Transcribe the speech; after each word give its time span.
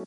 At 0.00 0.06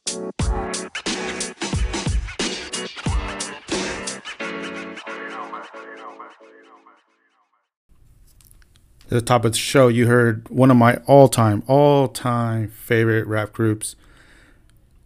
the 9.10 9.21
top 9.21 9.46
of 9.46 9.52
the 9.52 9.58
show, 9.60 9.90
you 9.90 10.08
heard 10.08 10.50
one 10.50 10.71
of 10.71 10.78
my 10.78 10.96
all-time, 11.06 11.62
all-time 11.68 12.70
favorite 12.70 13.28
rap 13.28 13.54
groups. 13.54 13.96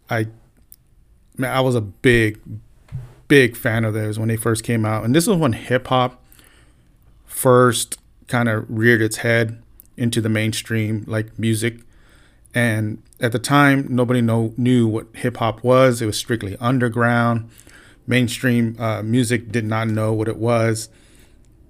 I, 0.08 0.28
man, 1.36 1.54
I 1.54 1.60
was 1.60 1.74
a 1.74 1.82
big, 1.82 2.40
big 3.26 3.56
fan 3.56 3.84
of 3.84 3.92
theirs 3.92 4.18
when 4.18 4.28
they 4.28 4.38
first 4.38 4.64
came 4.64 4.86
out, 4.86 5.04
and 5.04 5.14
this 5.14 5.26
was 5.26 5.36
when 5.36 5.52
hip 5.52 5.88
hop 5.88 6.24
first 7.26 7.98
kind 8.26 8.48
of 8.48 8.64
reared 8.70 9.02
its 9.02 9.18
head 9.18 9.62
into 9.98 10.22
the 10.22 10.30
mainstream, 10.30 11.04
like 11.06 11.38
music. 11.38 11.80
And 12.54 13.02
at 13.20 13.32
the 13.32 13.38
time, 13.38 13.86
nobody 13.88 14.20
know, 14.20 14.54
knew 14.56 14.88
what 14.88 15.06
hip 15.14 15.36
hop 15.36 15.62
was. 15.62 16.00
It 16.00 16.06
was 16.06 16.16
strictly 16.16 16.56
underground. 16.60 17.50
Mainstream 18.06 18.76
uh, 18.78 19.02
music 19.02 19.52
did 19.52 19.66
not 19.66 19.88
know 19.88 20.14
what 20.14 20.28
it 20.28 20.38
was, 20.38 20.88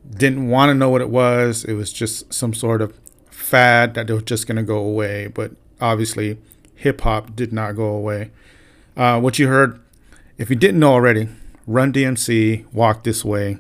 didn't 0.09 0.49
want 0.49 0.71
to 0.71 0.75
know 0.75 0.89
what 0.89 1.01
it 1.01 1.11
was. 1.11 1.65
It 1.65 1.75
was 1.75 1.93
just 1.93 2.33
some 2.33 2.55
sort 2.55 2.81
of 2.81 2.95
fad 3.29 3.95
that 3.95 4.09
was 4.09 4.23
just 4.23 4.47
going 4.47 4.57
to 4.57 4.63
go 4.63 4.79
away. 4.79 5.27
But 5.27 5.53
obviously, 5.81 6.39
hip 6.77 7.01
hop 7.01 7.35
did 7.35 7.53
not 7.53 7.75
go 7.75 7.87
away. 7.87 8.31
Uh, 8.97 9.21
what 9.21 9.39
you 9.39 9.49
heard, 9.49 9.81
if 10.39 10.49
you 10.49 10.57
didn't 10.57 10.81
know 10.81 10.93
already, 10.93 11.29
Run 11.67 11.93
DMC 11.93 12.73
Walk 12.73 13.03
This 13.03 13.25
Way 13.25 13.59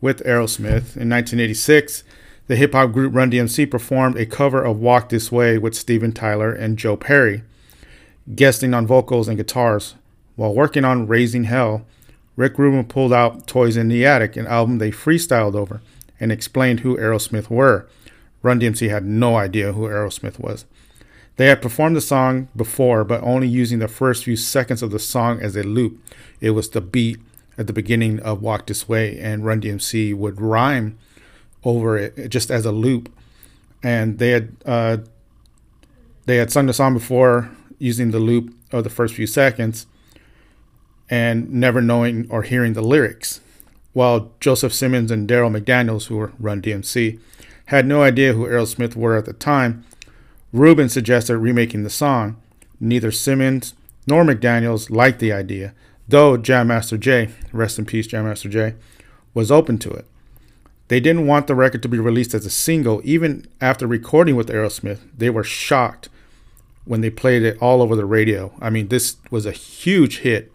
with 0.00 0.22
Aerosmith 0.24 0.96
in 0.96 1.08
1986. 1.08 2.04
The 2.48 2.56
hip 2.56 2.72
hop 2.72 2.92
group 2.92 3.14
Run 3.14 3.30
DMC 3.30 3.70
performed 3.70 4.16
a 4.16 4.24
cover 4.24 4.64
of 4.64 4.80
Walk 4.80 5.10
This 5.10 5.30
Way 5.30 5.58
with 5.58 5.74
Steven 5.74 6.12
Tyler 6.12 6.50
and 6.50 6.78
Joe 6.78 6.96
Perry, 6.96 7.42
guesting 8.34 8.72
on 8.72 8.86
vocals 8.86 9.28
and 9.28 9.36
guitars. 9.36 9.96
While 10.34 10.54
working 10.54 10.82
on 10.82 11.06
Raising 11.06 11.44
Hell, 11.44 11.84
Rick 12.36 12.58
Rubin 12.58 12.86
pulled 12.86 13.12
out 13.12 13.46
Toys 13.46 13.76
in 13.76 13.88
the 13.88 14.06
Attic, 14.06 14.34
an 14.34 14.46
album 14.46 14.78
they 14.78 14.90
freestyled 14.90 15.54
over, 15.54 15.82
and 16.18 16.32
explained 16.32 16.80
who 16.80 16.96
Aerosmith 16.96 17.50
were. 17.50 17.86
Run 18.42 18.60
DMC 18.60 18.88
had 18.88 19.04
no 19.04 19.36
idea 19.36 19.74
who 19.74 19.82
Aerosmith 19.82 20.38
was. 20.38 20.64
They 21.36 21.48
had 21.48 21.60
performed 21.60 21.96
the 21.96 22.00
song 22.00 22.48
before, 22.56 23.04
but 23.04 23.22
only 23.22 23.46
using 23.46 23.78
the 23.78 23.88
first 23.88 24.24
few 24.24 24.36
seconds 24.36 24.82
of 24.82 24.90
the 24.90 24.98
song 24.98 25.38
as 25.42 25.54
a 25.54 25.62
loop. 25.62 26.02
It 26.40 26.52
was 26.52 26.70
the 26.70 26.80
beat 26.80 27.18
at 27.58 27.66
the 27.66 27.74
beginning 27.74 28.20
of 28.20 28.40
Walk 28.40 28.66
This 28.66 28.88
Way, 28.88 29.18
and 29.18 29.44
Run 29.44 29.60
DMC 29.60 30.14
would 30.14 30.40
rhyme 30.40 30.96
over 31.68 31.96
it 31.96 32.28
just 32.30 32.50
as 32.50 32.64
a 32.64 32.72
loop. 32.72 33.12
And 33.82 34.18
they 34.18 34.30
had 34.30 34.56
uh, 34.64 34.98
they 36.26 36.36
had 36.36 36.50
sung 36.50 36.66
the 36.66 36.72
song 36.72 36.94
before 36.94 37.50
using 37.78 38.10
the 38.10 38.18
loop 38.18 38.54
of 38.72 38.84
the 38.84 38.90
first 38.90 39.14
few 39.14 39.26
seconds, 39.26 39.86
and 41.08 41.50
never 41.50 41.80
knowing 41.80 42.26
or 42.30 42.42
hearing 42.42 42.72
the 42.72 42.82
lyrics. 42.82 43.40
While 43.92 44.32
Joseph 44.40 44.74
Simmons 44.74 45.10
and 45.10 45.28
Daryl 45.28 45.56
McDaniels, 45.56 46.06
who 46.06 46.16
were 46.16 46.32
Run 46.38 46.60
DMC, 46.60 47.18
had 47.66 47.86
no 47.86 48.02
idea 48.02 48.32
who 48.32 48.46
Aerosmith 48.46 48.96
were 48.96 49.16
at 49.16 49.24
the 49.26 49.32
time, 49.32 49.84
Rubin 50.52 50.88
suggested 50.88 51.38
remaking 51.38 51.82
the 51.82 51.90
song. 51.90 52.36
Neither 52.80 53.10
Simmons 53.10 53.74
nor 54.06 54.24
McDaniels 54.24 54.90
liked 54.90 55.18
the 55.18 55.32
idea, 55.32 55.74
though 56.08 56.36
Jam 56.36 56.68
Master 56.68 56.96
Jay, 56.96 57.30
rest 57.52 57.78
in 57.78 57.86
peace, 57.86 58.06
Jam 58.06 58.24
Master 58.24 58.48
Jay, 58.48 58.74
was 59.34 59.50
open 59.50 59.78
to 59.78 59.90
it. 59.90 60.06
They 60.88 61.00
didn't 61.00 61.26
want 61.26 61.46
the 61.46 61.54
record 61.54 61.82
to 61.82 61.88
be 61.88 61.98
released 61.98 62.34
as 62.34 62.46
a 62.46 62.50
single, 62.50 63.00
even 63.04 63.46
after 63.60 63.86
recording 63.86 64.36
with 64.36 64.48
Aerosmith. 64.48 65.00
They 65.16 65.30
were 65.30 65.44
shocked 65.44 66.08
when 66.84 67.02
they 67.02 67.10
played 67.10 67.42
it 67.42 67.58
all 67.60 67.82
over 67.82 67.94
the 67.94 68.06
radio. 68.06 68.52
I 68.60 68.70
mean, 68.70 68.88
this 68.88 69.16
was 69.30 69.44
a 69.44 69.52
huge 69.52 70.20
hit, 70.20 70.50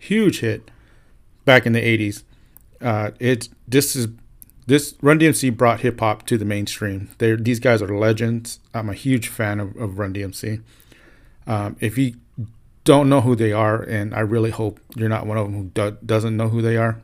huge 0.00 0.40
hit 0.40 0.70
back 1.44 1.64
in 1.66 1.72
the 1.72 1.80
80s. 1.80 2.24
Uh, 2.80 3.12
it 3.18 3.48
this 3.66 3.96
is 3.96 4.08
this 4.66 4.94
Run 5.00 5.18
DMC 5.18 5.56
brought 5.56 5.80
hip 5.80 6.00
hop 6.00 6.26
to 6.26 6.36
the 6.36 6.44
mainstream. 6.44 7.08
They 7.18 7.36
these 7.36 7.60
guys 7.60 7.80
are 7.80 7.96
legends. 7.96 8.60
I'm 8.74 8.90
a 8.90 8.94
huge 8.94 9.28
fan 9.28 9.60
of, 9.60 9.74
of 9.76 9.98
Run 9.98 10.12
DMC. 10.12 10.62
Um, 11.46 11.76
if 11.80 11.96
you 11.96 12.16
don't 12.84 13.08
know 13.08 13.20
who 13.20 13.34
they 13.34 13.52
are, 13.52 13.82
and 13.82 14.14
I 14.14 14.20
really 14.20 14.50
hope 14.50 14.80
you're 14.94 15.08
not 15.08 15.26
one 15.26 15.38
of 15.38 15.46
them 15.46 15.54
who 15.54 15.64
do, 15.64 15.96
doesn't 16.04 16.36
know 16.36 16.48
who 16.48 16.60
they 16.60 16.76
are, 16.76 17.00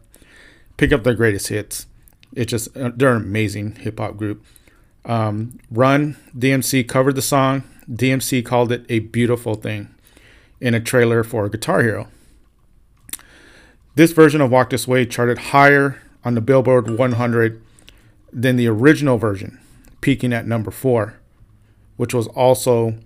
pick 0.76 0.92
up 0.92 1.04
their 1.04 1.14
greatest 1.14 1.48
hits. 1.48 1.86
It's 2.34 2.50
just 2.50 2.76
uh, 2.76 2.92
they're 2.94 3.14
an 3.14 3.22
amazing 3.22 3.76
hip 3.76 3.98
hop 3.98 4.16
group. 4.16 4.44
Um, 5.04 5.58
Run 5.70 6.16
DMC 6.36 6.88
covered 6.88 7.14
the 7.14 7.22
song. 7.22 7.64
DMC 7.90 8.44
called 8.44 8.70
it 8.70 8.86
a 8.88 9.00
beautiful 9.00 9.54
thing 9.54 9.92
in 10.60 10.74
a 10.74 10.80
trailer 10.80 11.24
for 11.24 11.48
Guitar 11.48 11.82
Hero. 11.82 12.08
This 13.94 14.12
version 14.12 14.40
of 14.40 14.50
Walk 14.50 14.70
This 14.70 14.88
Way 14.88 15.04
charted 15.04 15.38
higher 15.38 16.00
on 16.24 16.34
the 16.34 16.40
Billboard 16.40 16.98
100 16.98 17.62
than 18.32 18.56
the 18.56 18.68
original 18.68 19.18
version, 19.18 19.60
peaking 20.00 20.32
at 20.32 20.46
number 20.46 20.70
four, 20.70 21.18
which 21.96 22.14
was 22.14 22.28
also 22.28 22.96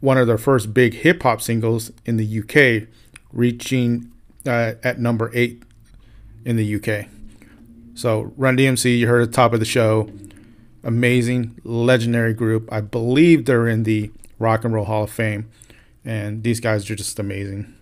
one 0.00 0.16
of 0.16 0.26
their 0.26 0.38
first 0.38 0.72
big 0.72 0.94
hip 0.94 1.22
hop 1.22 1.42
singles 1.42 1.92
in 2.06 2.16
the 2.16 2.40
UK, 2.40 2.88
reaching 3.32 4.10
uh, 4.46 4.72
at 4.82 4.98
number 4.98 5.30
eight 5.34 5.62
in 6.44 6.56
the 6.56 6.76
UK. 6.76 7.06
So 8.00 8.32
Run 8.38 8.56
DMC, 8.56 8.98
you 8.98 9.08
heard 9.08 9.20
at 9.20 9.30
the 9.30 9.36
top 9.36 9.52
of 9.52 9.60
the 9.60 9.66
show, 9.66 10.08
amazing, 10.82 11.60
legendary 11.64 12.32
group. 12.32 12.66
I 12.72 12.80
believe 12.80 13.44
they're 13.44 13.68
in 13.68 13.82
the 13.82 14.10
Rock 14.38 14.64
and 14.64 14.72
Roll 14.72 14.86
Hall 14.86 15.04
of 15.04 15.10
Fame, 15.10 15.50
and 16.02 16.42
these 16.42 16.60
guys 16.60 16.90
are 16.90 16.94
just 16.94 17.18
amazing. 17.18 17.74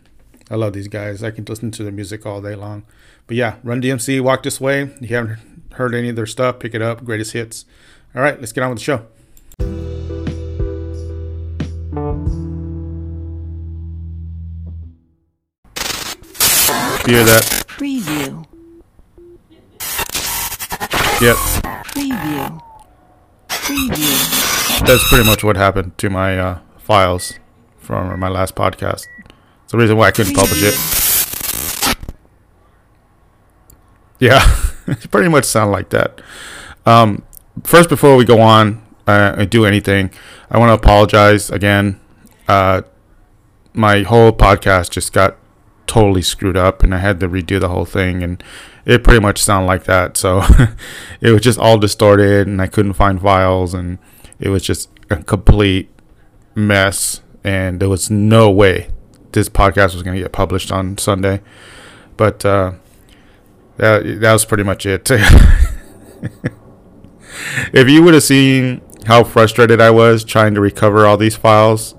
I 0.51 0.56
love 0.56 0.73
these 0.73 0.89
guys. 0.89 1.23
I 1.23 1.31
can 1.31 1.45
listen 1.45 1.71
to 1.71 1.84
their 1.84 1.93
music 1.93 2.27
all 2.27 2.43
day 2.43 2.56
long. 2.56 2.83
But 3.29 3.37
yeah, 3.37 3.59
Run 3.62 3.81
DMC, 3.81 4.21
Walk 4.21 4.43
This 4.43 4.61
Way. 4.61 4.91
If 5.01 5.09
you 5.09 5.15
haven't 5.15 5.39
heard 5.75 5.95
any 5.95 6.09
of 6.09 6.17
their 6.17 6.27
stuff, 6.27 6.59
pick 6.59 6.75
it 6.75 6.83
up. 6.83 7.05
Greatest 7.05 7.33
hits. 7.33 7.65
All 8.12 8.21
right, 8.21 8.41
let's 8.41 8.50
get 8.50 8.65
on 8.65 8.71
with 8.71 8.79
the 8.79 8.85
show. 8.85 9.06
Hear 17.06 17.23
that? 17.23 17.65
Preview. 17.69 18.49
Yep. 21.21 21.34
Preview. 21.34 22.62
Preview. 23.49 24.87
That's 24.87 25.09
pretty 25.09 25.25
much 25.27 25.43
what 25.43 25.56
happened 25.56 25.99
to 25.99 26.09
my 26.09 26.39
uh, 26.39 26.59
files 26.79 27.41
from 27.79 28.21
my 28.21 28.29
last 28.29 28.55
podcast. 28.55 29.05
It's 29.65 29.73
the 29.73 29.79
reason 29.79 29.97
why 29.97 30.06
I 30.06 30.11
couldn't 30.12 30.34
publish 30.34 30.62
it. 30.62 30.75
Yeah, 34.21 34.41
it 34.87 35.11
pretty 35.11 35.29
much 35.29 35.45
sound 35.45 35.73
like 35.73 35.91
that. 35.91 36.21
Um, 36.87 37.25
first, 37.65 37.89
before 37.89 38.15
we 38.15 38.25
go 38.25 38.41
on 38.41 38.81
uh, 39.09 39.35
and 39.39 39.50
do 39.50 39.67
anything, 39.67 40.12
I 40.53 40.59
want 40.59 40.71
to 40.71 40.75
apologize 40.75 41.50
again. 41.50 41.99
Uh, 42.47 42.83
my 43.73 44.03
whole 44.03 44.31
podcast 44.31 44.91
just 44.91 45.12
got 45.12 45.37
totally 45.89 46.23
screwed 46.23 46.56
up, 46.56 46.85
and 46.85 46.95
I 46.95 46.99
had 46.99 47.19
to 47.19 47.29
redo 47.29 47.59
the 47.59 47.71
whole 47.71 47.85
thing, 47.85 48.23
and 48.23 48.41
it 48.88 49.04
pretty 49.04 49.21
much 49.21 49.41
sounded 49.41 49.66
like 49.66 49.84
that. 49.84 50.16
So 50.16 50.43
it 51.21 51.31
was 51.31 51.43
just 51.43 51.59
all 51.59 51.78
distorted, 51.78 52.49
and 52.49 52.60
I 52.60 52.66
couldn't 52.66 52.94
find 52.94 53.21
files, 53.21 53.75
and 53.75 53.99
it 54.41 54.49
was 54.49 54.62
just 54.62 54.88
a 55.10 55.22
complete 55.22 55.91
mess. 56.54 57.21
And 57.44 57.81
there 57.81 57.88
was 57.88 58.10
no 58.10 58.50
way 58.50 58.88
this 59.32 59.50
podcast 59.50 59.93
was 59.93 60.03
going 60.03 60.16
to 60.16 60.22
get 60.22 60.32
published 60.32 60.72
on 60.72 60.97
Sunday. 60.97 61.43
But 62.16 62.44
uh, 62.47 62.72
that 63.76 64.21
that 64.21 64.32
was 64.32 64.47
pretty 64.47 64.65
much 64.65 64.87
it. 64.87 65.10
if 67.72 67.88
you 67.88 68.03
would 68.03 68.15
have 68.15 68.22
seen 68.22 68.81
how 69.06 69.22
frustrated 69.22 69.82
I 69.82 69.91
was 69.91 70.25
trying 70.25 70.55
to 70.55 70.62
recover 70.62 71.06
all 71.06 71.19
these 71.19 71.37
files, 71.37 71.94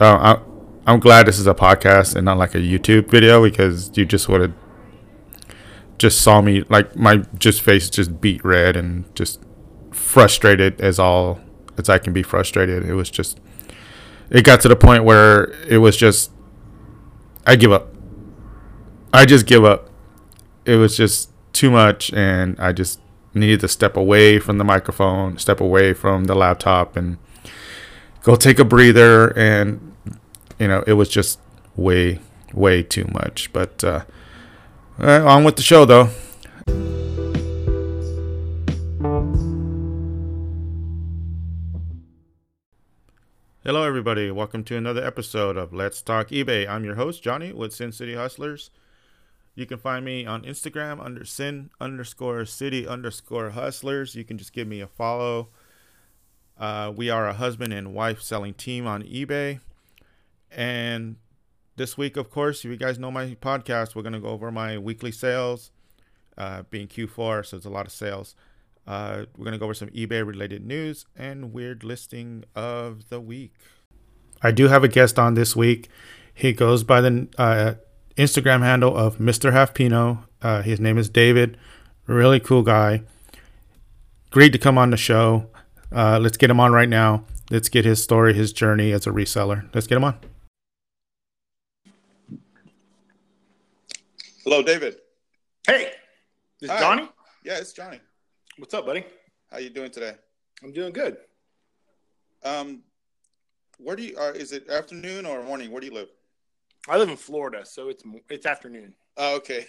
uh, 0.00 0.36
I, 0.36 0.38
I'm 0.86 1.00
glad 1.00 1.26
this 1.26 1.38
is 1.38 1.46
a 1.46 1.54
podcast 1.54 2.14
and 2.14 2.26
not 2.26 2.36
like 2.36 2.54
a 2.54 2.58
YouTube 2.58 3.08
video 3.08 3.42
because 3.42 3.90
you 3.96 4.04
just 4.04 4.28
would 4.28 4.42
have 4.42 4.52
just 5.98 6.20
saw 6.20 6.40
me 6.40 6.62
like 6.68 6.96
my 6.96 7.18
just 7.38 7.60
face 7.60 7.90
just 7.90 8.20
beet 8.20 8.44
red 8.44 8.76
and 8.76 9.12
just 9.14 9.40
frustrated 9.90 10.80
as 10.80 10.98
all 10.98 11.40
as 11.76 11.88
I 11.88 11.98
can 11.98 12.12
be 12.12 12.22
frustrated. 12.22 12.84
It 12.84 12.94
was 12.94 13.10
just 13.10 13.40
it 14.30 14.44
got 14.44 14.60
to 14.62 14.68
the 14.68 14.76
point 14.76 15.04
where 15.04 15.52
it 15.66 15.78
was 15.78 15.96
just 15.96 16.30
I 17.46 17.56
give 17.56 17.72
up. 17.72 17.94
I 19.12 19.24
just 19.24 19.46
give 19.46 19.64
up. 19.64 19.90
It 20.64 20.76
was 20.76 20.96
just 20.96 21.30
too 21.52 21.70
much 21.70 22.12
and 22.12 22.58
I 22.60 22.72
just 22.72 23.00
needed 23.34 23.60
to 23.60 23.68
step 23.68 23.96
away 23.96 24.38
from 24.38 24.58
the 24.58 24.64
microphone, 24.64 25.38
step 25.38 25.60
away 25.60 25.94
from 25.94 26.24
the 26.24 26.34
laptop 26.34 26.96
and 26.96 27.18
go 28.22 28.36
take 28.36 28.58
a 28.58 28.64
breather 28.64 29.36
and 29.36 29.94
you 30.58 30.68
know, 30.68 30.84
it 30.86 30.94
was 30.94 31.08
just 31.08 31.40
way 31.76 32.20
way 32.52 32.82
too 32.82 33.06
much. 33.12 33.52
But 33.52 33.82
uh 33.82 34.04
on 35.00 35.44
with 35.44 35.56
the 35.56 35.62
show 35.62 35.84
though. 35.84 36.08
Hello, 43.64 43.84
everybody. 43.84 44.30
Welcome 44.30 44.64
to 44.64 44.76
another 44.76 45.04
episode 45.04 45.56
of 45.56 45.74
Let's 45.74 46.00
Talk 46.00 46.28
eBay. 46.28 46.66
I'm 46.66 46.84
your 46.84 46.94
host, 46.94 47.22
Johnny, 47.22 47.52
with 47.52 47.74
Sin 47.74 47.92
City 47.92 48.14
Hustlers. 48.14 48.70
You 49.54 49.66
can 49.66 49.78
find 49.78 50.04
me 50.04 50.24
on 50.24 50.42
Instagram 50.42 51.04
under 51.04 51.24
sin 51.24 51.70
underscore 51.80 52.44
city 52.46 52.86
underscore 52.86 53.50
hustlers. 53.50 54.14
You 54.14 54.24
can 54.24 54.38
just 54.38 54.52
give 54.52 54.66
me 54.66 54.80
a 54.80 54.86
follow. 54.86 55.48
Uh, 56.58 56.92
we 56.96 57.10
are 57.10 57.28
a 57.28 57.34
husband 57.34 57.72
and 57.72 57.92
wife 57.92 58.22
selling 58.22 58.54
team 58.54 58.86
on 58.86 59.02
eBay. 59.02 59.60
And 60.50 61.16
this 61.78 61.96
week, 61.96 62.16
of 62.16 62.28
course, 62.28 62.64
if 62.64 62.70
you 62.70 62.76
guys 62.76 62.98
know 62.98 63.10
my 63.10 63.28
podcast. 63.40 63.94
We're 63.94 64.02
going 64.02 64.12
to 64.12 64.20
go 64.20 64.28
over 64.28 64.50
my 64.50 64.76
weekly 64.76 65.12
sales, 65.12 65.70
uh, 66.36 66.64
being 66.70 66.88
Q4, 66.88 67.46
so 67.46 67.56
it's 67.56 67.64
a 67.64 67.70
lot 67.70 67.86
of 67.86 67.92
sales. 67.92 68.34
Uh, 68.86 69.24
we're 69.36 69.44
going 69.44 69.52
to 69.52 69.58
go 69.58 69.64
over 69.64 69.74
some 69.74 69.88
eBay 69.90 70.26
related 70.26 70.66
news 70.66 71.06
and 71.16 71.52
weird 71.52 71.84
listing 71.84 72.44
of 72.54 73.08
the 73.08 73.20
week. 73.20 73.54
I 74.42 74.50
do 74.50 74.68
have 74.68 74.84
a 74.84 74.88
guest 74.88 75.18
on 75.18 75.34
this 75.34 75.54
week. 75.54 75.88
He 76.34 76.52
goes 76.52 76.84
by 76.84 77.00
the 77.00 77.28
uh, 77.38 77.74
Instagram 78.16 78.60
handle 78.60 78.96
of 78.96 79.18
Mr. 79.18 79.52
Half 79.52 79.74
Pino. 79.74 80.24
Uh, 80.42 80.62
his 80.62 80.80
name 80.80 80.98
is 80.98 81.08
David. 81.08 81.56
Really 82.06 82.40
cool 82.40 82.62
guy. 82.62 83.02
Great 84.30 84.52
to 84.52 84.58
come 84.58 84.78
on 84.78 84.90
the 84.90 84.96
show. 84.96 85.48
Uh, 85.94 86.18
let's 86.20 86.36
get 86.36 86.50
him 86.50 86.60
on 86.60 86.72
right 86.72 86.88
now. 86.88 87.24
Let's 87.50 87.68
get 87.68 87.84
his 87.84 88.02
story, 88.02 88.34
his 88.34 88.52
journey 88.52 88.92
as 88.92 89.06
a 89.06 89.10
reseller. 89.10 89.68
Let's 89.74 89.86
get 89.86 89.96
him 89.96 90.04
on. 90.04 90.18
Hello, 94.50 94.62
David. 94.62 94.96
Hey, 95.66 95.90
this 96.58 96.70
Hi. 96.70 96.80
Johnny. 96.80 97.06
Yeah, 97.44 97.58
it's 97.58 97.74
Johnny. 97.74 98.00
What's 98.56 98.72
up, 98.72 98.86
buddy? 98.86 99.04
How 99.50 99.58
you 99.58 99.68
doing 99.68 99.90
today? 99.90 100.14
I'm 100.62 100.72
doing 100.72 100.94
good. 100.94 101.18
Um, 102.42 102.82
where 103.76 103.94
do 103.94 104.04
you? 104.04 104.16
Uh, 104.16 104.32
is 104.34 104.52
it 104.52 104.70
afternoon 104.70 105.26
or 105.26 105.42
morning? 105.42 105.70
Where 105.70 105.82
do 105.82 105.86
you 105.86 105.92
live? 105.92 106.08
I 106.88 106.96
live 106.96 107.10
in 107.10 107.18
Florida, 107.18 107.66
so 107.66 107.90
it's 107.90 108.02
it's 108.30 108.46
afternoon. 108.46 108.94
Oh, 109.18 109.36
okay. 109.36 109.66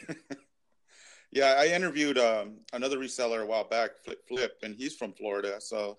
yeah, 1.33 1.55
I 1.59 1.67
interviewed 1.67 2.17
um, 2.17 2.59
another 2.71 2.99
reseller 2.99 3.43
a 3.43 3.45
while 3.45 3.65
back, 3.65 3.89
Flip, 4.05 4.25
Flip, 4.29 4.53
and 4.63 4.73
he's 4.73 4.95
from 4.95 5.11
Florida, 5.11 5.57
so 5.59 5.97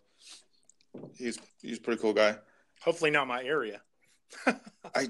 he's 1.18 1.38
he's 1.60 1.76
a 1.76 1.82
pretty 1.82 2.00
cool 2.00 2.14
guy. 2.14 2.34
Hopefully, 2.80 3.10
not 3.10 3.28
my 3.28 3.44
area. 3.44 3.82
I, 4.46 5.08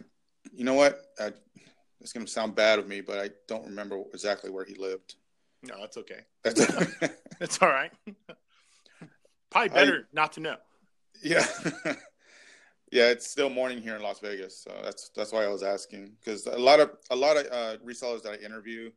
you 0.53 0.65
know 0.65 0.75
what? 0.75 1.03
I, 1.21 1.31
it's 2.01 2.13
gonna 2.13 2.27
sound 2.27 2.55
bad 2.55 2.79
of 2.79 2.89
me, 2.89 3.01
but 3.01 3.19
I 3.19 3.31
don't 3.49 3.65
remember 3.67 4.03
exactly 4.13 4.51
where 4.51 4.65
he 4.65 4.75
lived. 4.75 5.17
No, 5.63 5.85
it's 5.85 5.97
okay. 5.99 6.21
That's, 6.43 7.61
all 7.63 7.69
right. 7.69 7.93
Probably 9.51 9.69
better 9.69 10.09
not 10.13 10.33
to 10.35 10.41
know. 10.41 10.57
yeah, 11.23 11.45
yeah. 12.93 13.11
It's 13.11 13.29
still 13.29 13.51
morning 13.51 13.81
here 13.83 13.97
in 13.97 14.03
Las 14.03 14.21
Vegas, 14.21 14.57
so 14.63 14.73
that's 14.83 15.11
that's 15.15 15.33
why 15.33 15.45
I 15.45 15.49
was 15.49 15.63
asking 15.63 16.13
because 16.21 16.47
a 16.47 16.59
lot 16.59 16.81
of 16.81 16.93
a 17.11 17.17
lot 17.17 17.37
of 17.37 17.47
uh, 17.47 17.77
resellers 17.85 18.23
that 18.23 18.33
I 18.41 18.45
interview, 18.45 18.91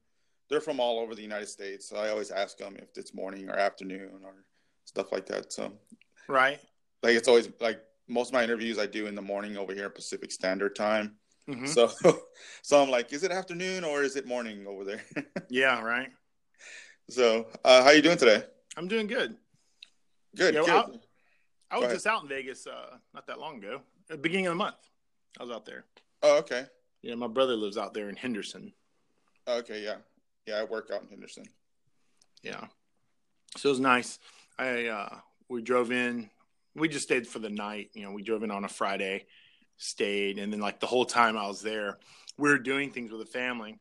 they're 0.49 0.61
from 0.61 0.79
all 0.79 0.99
over 0.99 1.15
the 1.15 1.21
United 1.21 1.47
States. 1.49 1.89
So 1.89 1.97
I 1.97 2.09
always 2.09 2.31
ask 2.31 2.57
them 2.57 2.75
if 2.77 2.97
it's 2.97 3.13
morning 3.13 3.49
or 3.49 3.55
afternoon 3.55 4.21
or 4.23 4.45
stuff 4.85 5.11
like 5.11 5.25
that. 5.27 5.51
So 5.51 5.73
Right. 6.27 6.59
like 7.01 7.15
it's 7.15 7.27
always 7.27 7.49
like 7.59 7.81
most 8.07 8.29
of 8.29 8.33
my 8.33 8.43
interviews 8.43 8.77
I 8.79 8.85
do 8.85 9.07
in 9.07 9.15
the 9.15 9.21
morning 9.21 9.57
over 9.57 9.73
here 9.73 9.89
Pacific 9.89 10.31
Standard 10.31 10.75
Time. 10.75 11.15
Hmm 11.47 11.65
So 11.65 11.91
so 12.61 12.81
I'm 12.81 12.89
like, 12.89 13.11
is 13.13 13.23
it 13.23 13.31
afternoon 13.31 13.83
or 13.83 14.03
is 14.03 14.15
it 14.15 14.25
morning 14.25 14.65
over 14.67 14.83
there? 14.83 15.03
Yeah. 15.49 15.81
Right. 15.81 16.09
so 17.09 17.47
uh, 17.63 17.83
how 17.83 17.91
you 17.91 18.01
doing 18.01 18.17
today? 18.17 18.43
I'm 18.77 18.87
doing 18.87 19.07
good. 19.07 19.35
Good. 20.35 20.55
Yeah, 20.55 20.61
good. 20.61 20.67
well, 20.67 20.99
I 21.69 21.75
Go 21.75 21.81
was 21.85 21.93
just 21.93 22.07
out 22.07 22.23
in 22.23 22.29
Vegas 22.29 22.65
uh, 22.65 22.97
not 23.13 23.27
that 23.27 23.39
long 23.39 23.57
ago, 23.57 23.81
at 24.09 24.15
the 24.15 24.17
beginning 24.17 24.47
of 24.47 24.51
the 24.51 24.55
month. 24.55 24.75
I 25.39 25.43
was 25.43 25.51
out 25.51 25.65
there. 25.65 25.85
oh, 26.23 26.37
okay. 26.39 26.65
Yeah, 27.01 27.15
my 27.15 27.27
brother 27.27 27.55
lives 27.55 27.77
out 27.77 27.93
there 27.93 28.09
in 28.09 28.15
Henderson. 28.15 28.73
Okay. 29.47 29.83
Yeah. 29.83 29.97
Yeah. 30.47 30.55
I 30.55 30.63
work 30.63 30.89
out 30.93 31.01
in 31.03 31.09
Henderson. 31.09 31.45
Yeah. 32.43 32.65
So 33.57 33.69
it 33.69 33.73
was 33.73 33.79
nice. 33.79 34.19
I 34.57 34.85
uh 34.87 35.17
we 35.49 35.61
drove 35.61 35.91
in. 35.91 36.29
We 36.75 36.87
just 36.87 37.03
stayed 37.03 37.27
for 37.27 37.39
the 37.39 37.49
night. 37.49 37.91
You 37.93 38.03
know, 38.03 38.11
we 38.11 38.23
drove 38.23 38.43
in 38.43 38.51
on 38.51 38.63
a 38.63 38.69
Friday, 38.69 39.25
stayed, 39.83 40.39
and 40.39 40.51
then 40.51 40.59
like 40.59 40.79
the 40.79 40.87
whole 40.87 41.05
time 41.05 41.37
I 41.37 41.47
was 41.47 41.61
there, 41.61 41.99
we 42.37 42.49
were 42.49 42.57
doing 42.57 42.91
things 42.91 43.11
with 43.11 43.19
the 43.21 43.25
family. 43.25 43.77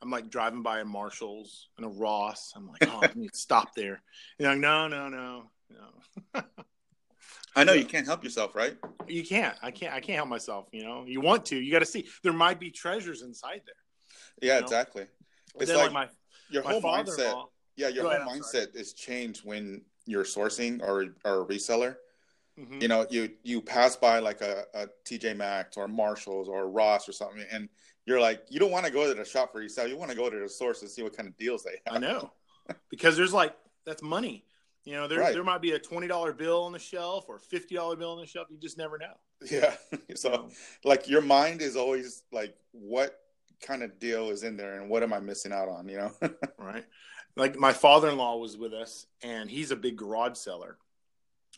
I'm 0.00 0.10
like 0.10 0.30
driving 0.30 0.62
by 0.62 0.80
a 0.80 0.84
Marshalls 0.84 1.68
and 1.76 1.86
a 1.86 1.88
Ross. 1.88 2.52
I'm 2.56 2.66
like, 2.66 2.88
oh, 2.88 3.00
I 3.02 3.10
need 3.14 3.32
to 3.32 3.38
stop 3.38 3.74
there. 3.74 4.02
And 4.38 4.48
I'm 4.48 4.54
like, 4.54 4.60
no, 4.60 4.88
no, 4.88 5.08
no, 5.08 5.44
no. 6.34 6.42
I 7.54 7.64
know 7.64 7.72
you 7.72 7.84
can't 7.84 8.06
help 8.06 8.24
yourself, 8.24 8.54
right? 8.54 8.76
You 9.06 9.24
can't. 9.24 9.54
I 9.62 9.70
can't. 9.70 9.92
I 9.92 10.00
can't 10.00 10.16
help 10.16 10.28
myself. 10.28 10.68
You 10.72 10.84
know, 10.84 11.04
you 11.06 11.20
want 11.20 11.44
to. 11.46 11.56
You 11.56 11.70
got 11.70 11.80
to 11.80 11.86
see. 11.86 12.06
There 12.22 12.32
might 12.32 12.58
be 12.58 12.70
treasures 12.70 13.22
inside 13.22 13.60
there. 13.66 13.74
Yeah, 14.40 14.54
You 14.54 14.60
know? 14.60 14.64
exactly. 14.64 15.06
It's 15.60 15.70
like 15.70 15.92
like, 15.92 16.10
Your 16.50 16.62
my 16.64 16.72
my 16.72 16.80
whole 16.80 16.82
mindset. 16.82 17.44
Yeah, 17.76 17.88
your 17.88 18.04
Go 18.04 18.10
whole 18.10 18.18
ahead, 18.18 18.42
mindset 18.42 18.74
is 18.74 18.94
changed 18.94 19.44
when 19.44 19.82
you're 20.06 20.24
sourcing 20.24 20.82
or 20.82 21.14
or 21.24 21.42
a 21.42 21.46
reseller. 21.46 21.96
Mhm. 22.58 22.82
You 22.82 22.88
know, 22.88 23.06
you 23.10 23.30
you 23.42 23.60
pass 23.62 23.96
by 23.96 24.18
like 24.18 24.42
a, 24.42 24.64
a 24.74 24.86
TJ 25.04 25.36
Maxx 25.36 25.76
or 25.76 25.88
Marshalls 25.88 26.48
or 26.48 26.68
Ross 26.68 27.08
or 27.08 27.12
something, 27.12 27.44
and 27.50 27.68
you're 28.04 28.20
like, 28.20 28.44
you 28.50 28.60
don't 28.60 28.70
want 28.70 28.84
to 28.84 28.92
go 28.92 29.06
to 29.08 29.14
the 29.14 29.24
shop 29.24 29.52
for 29.52 29.62
yourself. 29.62 29.88
You 29.88 29.96
want 29.96 30.10
to 30.10 30.16
go 30.16 30.28
to 30.28 30.38
the 30.38 30.48
source 30.48 30.82
and 30.82 30.90
see 30.90 31.02
what 31.02 31.16
kind 31.16 31.28
of 31.28 31.36
deals 31.36 31.62
they 31.62 31.80
have. 31.86 31.96
I 31.96 31.98
know 31.98 32.32
because 32.90 33.16
there's 33.16 33.32
like 33.32 33.54
that's 33.86 34.02
money. 34.02 34.44
You 34.84 34.94
know, 34.94 35.06
there 35.06 35.20
Right. 35.20 35.32
there 35.32 35.44
might 35.44 35.62
be 35.62 35.72
a 35.72 35.78
twenty 35.78 36.08
dollar 36.08 36.32
bill 36.32 36.64
on 36.64 36.72
the 36.72 36.78
shelf 36.78 37.26
or 37.28 37.36
a 37.36 37.40
fifty 37.40 37.74
dollar 37.74 37.96
bill 37.96 38.12
on 38.12 38.20
the 38.20 38.26
shelf. 38.26 38.48
You 38.50 38.58
just 38.58 38.76
never 38.78 38.98
know. 38.98 39.14
Yeah. 39.50 39.74
so 40.14 40.30
know? 40.30 40.50
like 40.84 41.08
your 41.08 41.22
mind 41.22 41.62
is 41.62 41.76
always 41.76 42.24
like, 42.32 42.54
what 42.72 43.18
kind 43.62 43.82
of 43.82 43.98
deal 43.98 44.30
is 44.30 44.42
in 44.42 44.56
there, 44.56 44.80
and 44.80 44.90
what 44.90 45.02
am 45.02 45.12
I 45.12 45.20
missing 45.20 45.52
out 45.52 45.68
on? 45.68 45.88
You 45.88 45.98
know. 45.98 46.12
right? 46.58 46.84
Like 47.36 47.56
my 47.56 47.72
father 47.72 48.10
in 48.10 48.18
law 48.18 48.36
was 48.36 48.58
with 48.58 48.74
us, 48.74 49.06
and 49.22 49.48
he's 49.48 49.70
a 49.70 49.76
big 49.76 49.96
garage 49.96 50.36
seller. 50.36 50.76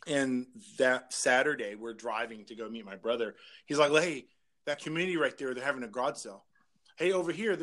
And 0.06 0.46
that 0.78 1.12
Saturday, 1.12 1.74
we're 1.74 1.94
driving 1.94 2.44
to 2.46 2.54
go 2.54 2.68
meet 2.68 2.84
my 2.84 2.96
brother. 2.96 3.36
He's 3.66 3.78
like, 3.78 3.90
"Hey, 3.92 4.26
that 4.66 4.80
community 4.82 5.16
right 5.16 5.36
there, 5.38 5.54
they're 5.54 5.64
having 5.64 5.82
a 5.82 5.88
garage 5.88 6.18
sale. 6.18 6.44
Hey, 6.96 7.12
over 7.12 7.32
here, 7.32 7.56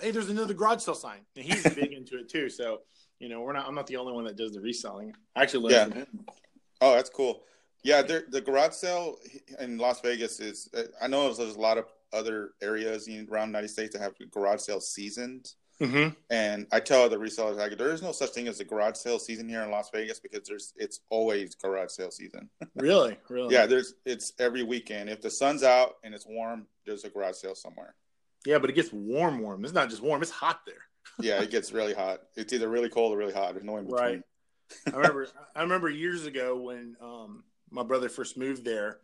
hey, 0.00 0.10
there's 0.10 0.28
another 0.30 0.54
garage 0.54 0.82
sale 0.82 0.94
sign." 0.94 1.20
And 1.36 1.44
he's 1.44 1.62
big 1.74 1.92
into 1.92 2.18
it 2.18 2.28
too. 2.28 2.48
So, 2.48 2.80
you 3.20 3.28
know, 3.28 3.40
we're 3.42 3.52
not. 3.52 3.66
I'm 3.68 3.74
not 3.74 3.86
the 3.86 3.96
only 3.96 4.12
one 4.12 4.24
that 4.24 4.36
does 4.36 4.52
the 4.52 4.60
reselling. 4.60 5.14
I 5.36 5.42
actually 5.42 5.64
learned 5.64 5.72
Yeah. 5.74 5.84
from 5.84 5.92
him. 6.18 6.26
Oh, 6.80 6.94
that's 6.94 7.10
cool. 7.10 7.42
Yeah, 7.82 8.02
the 8.02 8.40
garage 8.40 8.72
sale 8.72 9.16
in 9.60 9.78
Las 9.78 10.00
Vegas 10.00 10.40
is. 10.40 10.68
I 11.00 11.06
know 11.06 11.32
there's 11.32 11.54
a 11.54 11.60
lot 11.60 11.78
of 11.78 11.84
other 12.12 12.52
areas 12.62 13.08
in, 13.08 13.28
around 13.30 13.48
the 13.48 13.58
United 13.58 13.68
States 13.68 13.94
that 13.94 14.00
have 14.00 14.14
garage 14.30 14.60
sale 14.60 14.80
seasons, 14.80 15.56
Mm-hmm. 15.80 16.10
and 16.30 16.66
I 16.70 16.78
tell 16.78 17.08
the 17.08 17.16
resellers 17.16 17.56
like 17.56 17.76
there 17.76 17.90
is 17.92 18.00
no 18.00 18.12
such 18.12 18.30
thing 18.30 18.46
as 18.46 18.60
a 18.60 18.64
garage 18.64 18.96
sale 18.96 19.18
season 19.18 19.48
here 19.48 19.62
in 19.62 19.72
Las 19.72 19.90
Vegas 19.92 20.20
because 20.20 20.46
there's 20.46 20.72
it's 20.76 21.00
always 21.10 21.56
garage 21.56 21.90
sale 21.90 22.10
season. 22.12 22.48
Really, 22.76 23.16
really. 23.28 23.52
yeah, 23.54 23.66
there's 23.66 23.94
it's 24.04 24.32
every 24.38 24.62
weekend. 24.62 25.08
If 25.10 25.20
the 25.20 25.30
sun's 25.30 25.62
out 25.64 25.94
and 26.04 26.14
it's 26.14 26.26
warm, 26.26 26.66
there's 26.86 27.04
a 27.04 27.10
garage 27.10 27.36
sale 27.36 27.54
somewhere. 27.54 27.94
Yeah, 28.46 28.58
but 28.58 28.68
it 28.70 28.74
gets 28.74 28.92
warm, 28.92 29.40
warm. 29.40 29.64
It's 29.64 29.74
not 29.74 29.90
just 29.90 30.02
warm; 30.02 30.22
it's 30.22 30.30
hot 30.30 30.60
there. 30.66 30.76
Yeah, 31.20 31.40
it 31.42 31.50
gets 31.50 31.70
really 31.72 31.94
hot. 31.94 32.20
It's 32.34 32.52
either 32.52 32.68
really 32.68 32.88
cold 32.88 33.12
or 33.12 33.16
really 33.18 33.32
hot. 33.34 33.52
There's 33.54 33.64
no 33.64 33.76
in 33.76 33.84
between. 33.84 34.00
Right. 34.00 34.22
I 34.86 34.96
remember. 34.96 35.28
I 35.54 35.62
remember 35.62 35.88
years 35.88 36.26
ago 36.26 36.56
when 36.56 36.96
um, 37.00 37.44
my 37.70 37.82
brother 37.84 38.08
first 38.08 38.36
moved 38.36 38.64
there, 38.64 38.98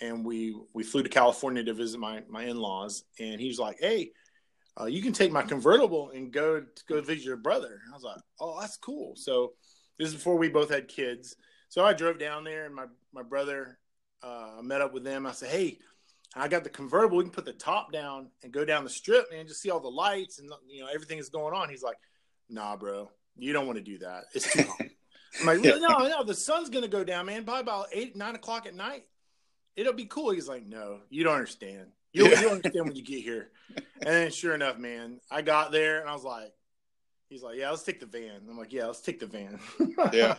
and 0.00 0.24
we 0.24 0.56
we 0.72 0.82
flew 0.82 1.02
to 1.02 1.08
California 1.08 1.62
to 1.64 1.74
visit 1.74 2.00
my 2.00 2.22
my 2.28 2.44
in 2.44 2.56
laws, 2.56 3.04
and 3.20 3.40
he 3.40 3.46
was 3.48 3.58
like, 3.58 3.76
"Hey, 3.78 4.10
uh, 4.80 4.86
you 4.86 5.02
can 5.02 5.12
take 5.12 5.32
my 5.32 5.42
convertible 5.42 6.10
and 6.10 6.32
go 6.32 6.60
to 6.60 6.84
go 6.88 7.00
visit 7.00 7.24
your 7.24 7.36
brother." 7.36 7.80
And 7.84 7.92
I 7.92 7.94
was 7.94 8.02
like, 8.02 8.20
"Oh, 8.40 8.60
that's 8.60 8.76
cool." 8.76 9.14
So 9.16 9.52
this 9.98 10.08
is 10.08 10.14
before 10.14 10.36
we 10.36 10.48
both 10.48 10.70
had 10.70 10.88
kids. 10.88 11.36
So 11.68 11.84
I 11.84 11.92
drove 11.92 12.18
down 12.18 12.44
there, 12.44 12.66
and 12.66 12.74
my 12.74 12.86
my 13.12 13.22
brother 13.22 13.78
uh, 14.22 14.60
met 14.62 14.80
up 14.80 14.92
with 14.92 15.04
them. 15.04 15.26
I 15.26 15.32
said, 15.32 15.50
"Hey." 15.50 15.78
I 16.36 16.48
got 16.48 16.64
the 16.64 16.70
convertible. 16.70 17.18
We 17.18 17.22
can 17.22 17.30
put 17.30 17.44
the 17.44 17.52
top 17.52 17.92
down 17.92 18.28
and 18.42 18.52
go 18.52 18.64
down 18.64 18.82
the 18.82 18.90
strip, 18.90 19.30
man. 19.30 19.46
Just 19.46 19.62
see 19.62 19.70
all 19.70 19.78
the 19.78 19.86
lights 19.86 20.40
and 20.40 20.50
you 20.68 20.80
know 20.80 20.88
everything 20.92 21.18
is 21.18 21.28
going 21.28 21.54
on. 21.54 21.68
He's 21.68 21.84
like, 21.84 21.96
"Nah, 22.48 22.74
bro, 22.74 23.08
you 23.36 23.52
don't 23.52 23.68
want 23.68 23.78
to 23.78 23.84
do 23.84 23.98
that. 23.98 24.24
It's 24.34 24.52
too 24.52 24.64
hot." 24.64 24.80
I'm 25.40 25.46
like, 25.46 25.60
no, 25.60 25.78
no, 25.78 26.24
the 26.24 26.34
sun's 26.34 26.70
gonna 26.70 26.88
go 26.88 27.04
down, 27.04 27.26
man. 27.26 27.44
By 27.44 27.60
about 27.60 27.86
eight, 27.92 28.16
nine 28.16 28.34
o'clock 28.34 28.66
at 28.66 28.74
night, 28.74 29.04
it'll 29.76 29.92
be 29.92 30.06
cool. 30.06 30.30
He's 30.30 30.48
like, 30.48 30.66
no, 30.66 31.00
you 31.10 31.24
don't 31.24 31.34
understand. 31.34 31.88
You'll, 32.14 32.28
Yeah. 32.30 32.40
you'll 32.40 32.50
understand 32.52 32.86
when 32.86 32.96
you 32.96 33.02
get 33.02 33.22
here. 33.22 33.50
And 33.76 34.06
then, 34.06 34.30
sure 34.30 34.54
enough, 34.54 34.78
man, 34.78 35.20
I 35.30 35.42
got 35.42 35.72
there 35.72 36.00
and 36.00 36.08
I 36.08 36.14
was 36.14 36.24
like, 36.24 36.52
he's 37.28 37.42
like, 37.42 37.58
yeah, 37.58 37.70
let's 37.70 37.82
take 37.82 38.00
the 38.00 38.06
van. 38.06 38.40
I'm 38.48 38.56
like, 38.56 38.72
yeah, 38.72 38.86
let's 38.86 39.00
take 39.00 39.18
the 39.18 39.26
van. 39.26 39.58
yeah, 40.12 40.36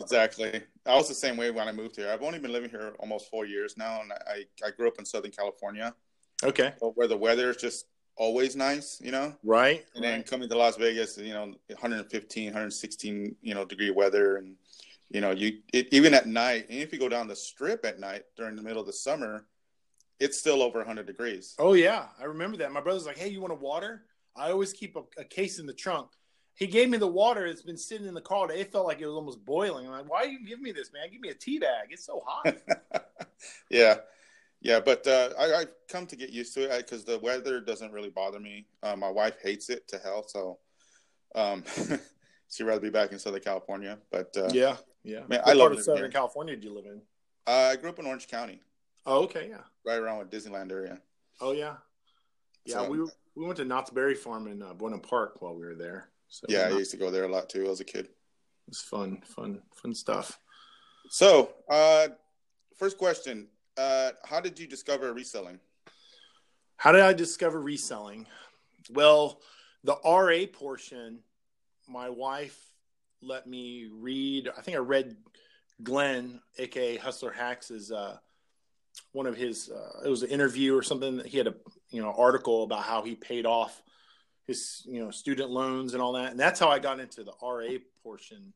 exactly. 0.00 0.62
I 0.86 0.96
was 0.96 1.08
the 1.08 1.14
same 1.14 1.36
way 1.36 1.50
when 1.50 1.68
I 1.68 1.72
moved 1.72 1.96
here. 1.96 2.10
I've 2.10 2.22
only 2.22 2.38
been 2.38 2.52
living 2.52 2.70
here 2.70 2.94
almost 2.98 3.30
four 3.30 3.44
years 3.46 3.76
now, 3.76 4.00
and 4.00 4.12
I 4.12 4.44
I 4.66 4.70
grew 4.70 4.88
up 4.88 4.94
in 4.98 5.04
Southern 5.04 5.30
California, 5.30 5.94
okay, 6.42 6.72
where 6.80 7.06
the 7.08 7.16
weather 7.16 7.50
is 7.50 7.56
just 7.58 7.86
always 8.16 8.54
nice, 8.56 9.00
you 9.02 9.10
know. 9.10 9.34
right, 9.42 9.84
And 9.94 10.04
then 10.04 10.18
right. 10.20 10.26
coming 10.26 10.48
to 10.48 10.56
Las 10.56 10.76
Vegas, 10.76 11.18
you 11.18 11.34
know, 11.34 11.52
115, 11.68 12.44
116, 12.46 13.34
you 13.42 13.54
know, 13.54 13.64
degree 13.64 13.90
weather, 13.90 14.36
and 14.36 14.54
you 15.10 15.20
know, 15.20 15.32
you 15.32 15.58
it, 15.72 15.88
even 15.92 16.14
at 16.14 16.26
night, 16.26 16.66
and 16.70 16.78
if 16.78 16.92
you 16.92 16.98
go 16.98 17.08
down 17.08 17.28
the 17.28 17.36
strip 17.36 17.84
at 17.84 17.98
night 18.00 18.22
during 18.36 18.56
the 18.56 18.62
middle 18.62 18.80
of 18.80 18.86
the 18.86 18.92
summer, 18.92 19.46
it's 20.20 20.38
still 20.38 20.62
over 20.62 20.78
100 20.78 21.06
degrees. 21.06 21.54
Oh 21.58 21.72
yeah, 21.74 22.06
I 22.20 22.24
remember 22.24 22.56
that. 22.58 22.72
My 22.72 22.80
brother's 22.80 23.06
like, 23.06 23.18
"Hey, 23.18 23.28
you 23.28 23.40
want 23.40 23.52
a 23.52 23.56
water?" 23.56 24.04
I 24.36 24.50
always 24.50 24.72
keep 24.72 24.96
a, 24.96 25.02
a 25.18 25.24
case 25.24 25.58
in 25.58 25.66
the 25.66 25.72
trunk. 25.72 26.10
He 26.54 26.66
gave 26.66 26.88
me 26.88 26.98
the 26.98 27.06
water. 27.06 27.46
It's 27.46 27.62
been 27.62 27.76
sitting 27.76 28.06
in 28.06 28.14
the 28.14 28.20
car. 28.20 28.50
It 28.50 28.70
felt 28.70 28.86
like 28.86 29.00
it 29.00 29.06
was 29.06 29.16
almost 29.16 29.44
boiling. 29.44 29.86
I'm 29.86 29.92
like, 29.92 30.10
"Why 30.10 30.22
are 30.22 30.28
you 30.28 30.46
giving 30.46 30.62
me 30.62 30.72
this, 30.72 30.92
man? 30.92 31.10
Give 31.10 31.20
me 31.20 31.30
a 31.30 31.34
tea 31.34 31.58
bag. 31.58 31.88
It's 31.90 32.06
so 32.06 32.22
hot." 32.24 32.56
yeah, 33.70 33.96
yeah, 34.60 34.80
but 34.80 35.06
uh, 35.06 35.30
I, 35.38 35.54
I've 35.54 35.72
come 35.88 36.06
to 36.06 36.16
get 36.16 36.30
used 36.30 36.54
to 36.54 36.62
it 36.62 36.78
because 36.78 37.04
the 37.04 37.18
weather 37.18 37.60
doesn't 37.60 37.92
really 37.92 38.10
bother 38.10 38.40
me. 38.40 38.66
Uh, 38.82 38.96
my 38.96 39.10
wife 39.10 39.36
hates 39.42 39.68
it 39.68 39.88
to 39.88 39.98
hell, 39.98 40.24
so 40.26 40.58
um, 41.34 41.64
she'd 42.50 42.64
rather 42.64 42.80
be 42.80 42.90
back 42.90 43.12
in 43.12 43.18
Southern 43.18 43.42
California. 43.42 43.98
But 44.10 44.36
uh, 44.36 44.48
yeah, 44.52 44.76
yeah. 45.02 45.20
Man, 45.26 45.40
what 45.40 45.48
I 45.48 45.52
love 45.54 45.68
part 45.68 45.72
of 45.72 45.84
Southern 45.84 46.02
here. 46.04 46.10
California 46.10 46.56
do 46.56 46.68
you 46.68 46.74
live 46.74 46.86
in? 46.86 47.02
uh, 47.46 47.70
I 47.72 47.76
grew 47.76 47.90
up 47.90 47.98
in 47.98 48.06
Orange 48.06 48.28
County, 48.28 48.60
Oh, 49.06 49.24
okay, 49.24 49.48
yeah. 49.50 49.58
Right 49.84 49.98
around 49.98 50.18
with 50.18 50.30
Disneyland 50.30 50.70
area. 50.72 51.00
Oh 51.40 51.52
yeah, 51.52 51.76
yeah. 52.64 52.74
So- 52.76 52.90
we 52.90 52.98
we 53.36 53.44
went 53.44 53.56
to 53.56 53.64
Knott's 53.64 53.90
Berry 53.90 54.14
Farm 54.14 54.46
in 54.46 54.62
uh, 54.62 54.74
Buena 54.74 54.98
Park 54.98 55.42
while 55.42 55.54
we 55.54 55.64
were 55.64 55.74
there. 55.74 56.10
So 56.28 56.46
Yeah, 56.48 56.66
I 56.66 56.70
used 56.70 56.90
to 56.92 56.96
go 56.96 57.10
there 57.10 57.24
a 57.24 57.28
lot 57.28 57.48
too 57.48 57.68
as 57.68 57.80
a 57.80 57.84
kid. 57.84 58.06
It 58.06 58.10
was 58.68 58.80
fun, 58.80 59.22
fun, 59.26 59.60
fun 59.74 59.94
stuff. 59.94 60.38
So, 61.10 61.52
uh, 61.68 62.08
first 62.76 62.96
question: 62.96 63.48
uh, 63.76 64.12
How 64.24 64.40
did 64.40 64.58
you 64.58 64.66
discover 64.66 65.12
reselling? 65.12 65.60
How 66.76 66.92
did 66.92 67.02
I 67.02 67.12
discover 67.12 67.60
reselling? 67.60 68.26
Well, 68.90 69.40
the 69.84 69.96
RA 70.04 70.46
portion, 70.52 71.20
my 71.88 72.08
wife 72.08 72.58
let 73.22 73.46
me 73.46 73.88
read. 73.90 74.50
I 74.56 74.60
think 74.60 74.76
I 74.76 74.80
read 74.80 75.16
Glenn, 75.82 76.40
aka 76.58 76.96
Hustler 76.96 77.32
Hacks, 77.32 77.70
is 77.70 77.90
uh, 77.92 78.18
one 79.14 79.26
of 79.26 79.36
his. 79.36 79.70
Uh, 79.70 80.00
it 80.04 80.08
was 80.08 80.22
an 80.22 80.30
interview 80.30 80.76
or 80.76 80.82
something. 80.82 81.16
That 81.16 81.26
he 81.26 81.38
had 81.38 81.46
a 81.46 81.54
you 81.90 82.02
know 82.02 82.12
article 82.16 82.64
about 82.64 82.82
how 82.82 83.02
he 83.02 83.14
paid 83.14 83.46
off 83.46 83.82
his 84.46 84.82
you 84.86 85.02
know 85.02 85.10
student 85.10 85.50
loans 85.50 85.94
and 85.94 86.02
all 86.02 86.12
that, 86.12 86.32
and 86.32 86.38
that's 86.38 86.60
how 86.60 86.68
I 86.68 86.78
got 86.78 87.00
into 87.00 87.24
the 87.24 87.32
RA 87.42 87.78
portion, 88.02 88.52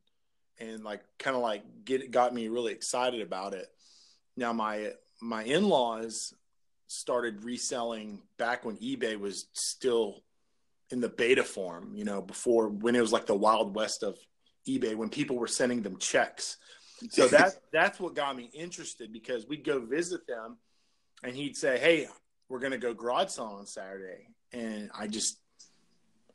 and 0.59 0.85
like 0.85 1.03
kind 1.19 1.37
of 1.37 1.43
like 1.43 1.62
get 1.85 2.11
got 2.11 2.35
me 2.35 2.49
really 2.49 2.73
excited 2.73 3.23
about 3.23 3.55
it. 3.55 3.67
Now 4.37 4.53
my 4.53 4.93
my 5.23 5.45
in 5.45 5.69
laws 5.69 6.35
started 6.88 7.45
reselling 7.45 8.21
back 8.38 8.65
when 8.65 8.77
eBay 8.79 9.19
was 9.19 9.47
still 9.53 10.23
in 10.91 11.00
the 11.00 11.09
beta 11.09 11.45
form, 11.45 11.93
you 11.95 12.05
know, 12.05 12.23
before 12.23 12.69
when 12.69 12.97
it 12.97 13.00
was 13.00 13.12
like 13.12 13.27
the 13.27 13.35
wild 13.35 13.75
west 13.75 14.03
of 14.03 14.19
eBay 14.67 14.95
when 14.95 15.09
people 15.11 15.37
were 15.37 15.47
sending 15.47 15.83
them 15.83 15.99
checks. 15.99 16.57
So 17.11 17.28
that 17.28 17.57
that's 17.73 18.00
what 18.00 18.14
got 18.14 18.37
me 18.37 18.50
interested 18.52 19.12
because 19.12 19.47
we'd 19.47 19.64
go 19.64 19.78
visit 19.78 20.26
them 20.26 20.57
and 21.23 21.35
he'd 21.35 21.57
say, 21.57 21.78
Hey, 21.78 22.09
we're 22.49 22.59
gonna 22.59 22.78
go 22.78 22.95
garage 22.95 23.31
sale 23.31 23.57
on 23.59 23.67
Saturday. 23.67 24.28
And 24.52 24.90
I 24.99 25.07
just 25.07 25.38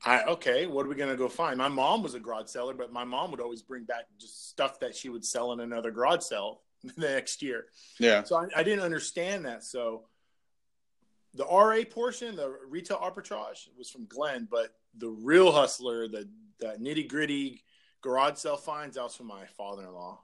I 0.05 0.24
okay, 0.24 0.67
what 0.67 0.86
are 0.86 0.89
we 0.89 0.96
gonna 0.96 1.15
go 1.15 1.27
find? 1.29 1.58
My 1.58 1.70
mom 1.70 2.03
was 2.03 2.13
a 2.13 2.20
garage 2.20 2.48
seller, 2.48 2.74
but 2.74 2.91
my 2.91 3.03
mom 3.03 3.32
would 3.32 3.39
always 3.39 3.62
bring 3.62 3.84
back 3.84 4.05
just 4.20 4.50
stuff 4.50 4.79
that 4.79 4.96
she 4.96 5.10
would 5.10 5.25
sell 5.25 5.53
in 5.53 5.60
another 5.60 5.91
garage 5.91 6.24
sale 6.24 6.62
the 6.84 6.93
next 6.98 7.41
year. 7.41 7.65
Yeah, 8.00 8.24
So 8.24 8.38
I, 8.38 8.48
I 8.55 8.63
didn't 8.63 8.84
understand 8.84 9.46
that. 9.46 9.63
So 9.63 10.03
the 11.34 11.46
RA 11.46 11.84
portion, 11.89 12.36
the 12.36 12.58
retail 12.70 12.98
arbitrage, 12.98 13.67
was 13.77 13.89
from 13.89 14.05
Glenn, 14.05 14.48
but 14.50 14.75
the 14.98 15.10
real 15.10 15.51
hustler, 15.51 16.08
the, 16.08 16.29
the 16.60 16.77
nitty 16.79 17.08
gritty 17.08 17.63
garage 18.01 18.38
sale 18.38 18.58
finds, 18.58 18.96
that 18.96 19.03
was 19.03 19.15
from 19.15 19.27
my 19.27 19.46
father 19.58 19.84
in 19.84 19.93
law. 19.93 20.22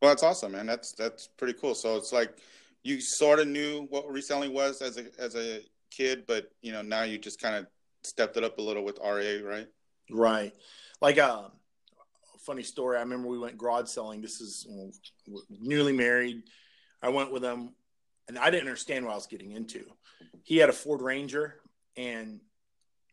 Well, 0.00 0.10
that's 0.10 0.22
awesome, 0.22 0.52
man. 0.52 0.66
That's 0.66 0.92
that's 0.92 1.28
pretty 1.36 1.54
cool. 1.54 1.74
So 1.74 1.96
it's 1.96 2.12
like 2.12 2.38
you 2.82 3.00
sort 3.00 3.40
of 3.40 3.48
knew 3.48 3.86
what 3.90 4.10
reselling 4.10 4.52
was 4.52 4.82
as 4.82 4.98
a 4.98 5.06
as 5.18 5.34
a 5.36 5.60
kid, 5.90 6.24
but 6.26 6.50
you 6.62 6.72
know 6.72 6.82
now 6.82 7.02
you 7.02 7.18
just 7.18 7.40
kind 7.40 7.56
of 7.56 7.66
stepped 8.04 8.36
it 8.36 8.44
up 8.44 8.58
a 8.58 8.62
little 8.62 8.84
with 8.84 8.98
RA, 9.02 9.38
right? 9.42 9.66
Right. 10.10 10.52
Like 11.00 11.18
um, 11.18 11.50
a 12.34 12.38
funny 12.38 12.62
story. 12.62 12.96
I 12.96 13.00
remember 13.00 13.28
we 13.28 13.38
went 13.38 13.58
garage 13.58 13.88
selling. 13.88 14.20
This 14.20 14.40
is 14.40 14.66
you 14.68 14.92
know, 15.28 15.40
newly 15.50 15.92
married. 15.92 16.42
I 17.02 17.08
went 17.08 17.32
with 17.32 17.42
him, 17.42 17.70
and 18.28 18.38
I 18.38 18.50
didn't 18.50 18.68
understand 18.68 19.04
what 19.04 19.12
I 19.12 19.16
was 19.16 19.26
getting 19.26 19.52
into. 19.52 19.84
He 20.44 20.58
had 20.58 20.70
a 20.70 20.72
Ford 20.72 21.02
Ranger, 21.02 21.56
and 21.96 22.40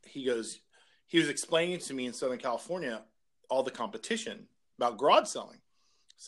he 0.06 0.26
goes, 0.26 0.60
he 1.08 1.18
was 1.20 1.30
explaining 1.30 1.80
to 1.80 1.94
me 1.94 2.06
in 2.06 2.14
Southern 2.14 2.40
California 2.40 3.02
all 3.50 3.64
the 3.64 3.72
competition 3.72 4.48
about 4.78 4.98
garage 4.98 5.28
selling. 5.28 5.60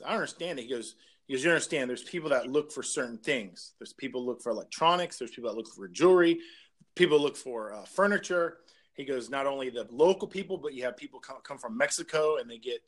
I 0.06 0.14
understand 0.14 0.60
it. 0.60 0.64
He 0.64 0.70
goes, 0.70 0.96
he 1.28 1.34
goes, 1.34 1.44
you 1.44 1.52
understand? 1.52 1.90
There's 1.90 2.04
people 2.04 2.30
that 2.30 2.50
look 2.50 2.72
for 2.72 2.84
certain 2.84 3.18
things. 3.18 3.74
There's 3.80 3.94
people 3.94 4.26
look 4.26 4.42
for 4.42 4.52
electronics. 4.52 5.18
There's 5.18 5.32
people 5.32 5.50
that 5.50 5.58
look 5.58 5.68
for 5.68 5.88
jewelry. 5.88 6.40
People 6.96 7.20
look 7.20 7.36
for 7.36 7.74
uh, 7.74 7.86
furniture. 7.86 8.58
He 8.94 9.06
goes, 9.06 9.30
not 9.30 9.46
only 9.46 9.70
the 9.70 9.88
local 9.92 10.28
people, 10.28 10.58
but 10.58 10.74
you 10.74 10.84
have 10.84 10.98
people 10.98 11.20
come, 11.20 11.38
come 11.44 11.58
from 11.58 11.78
Mexico 11.78 12.38
and 12.38 12.50
they 12.50 12.58
get. 12.58 12.82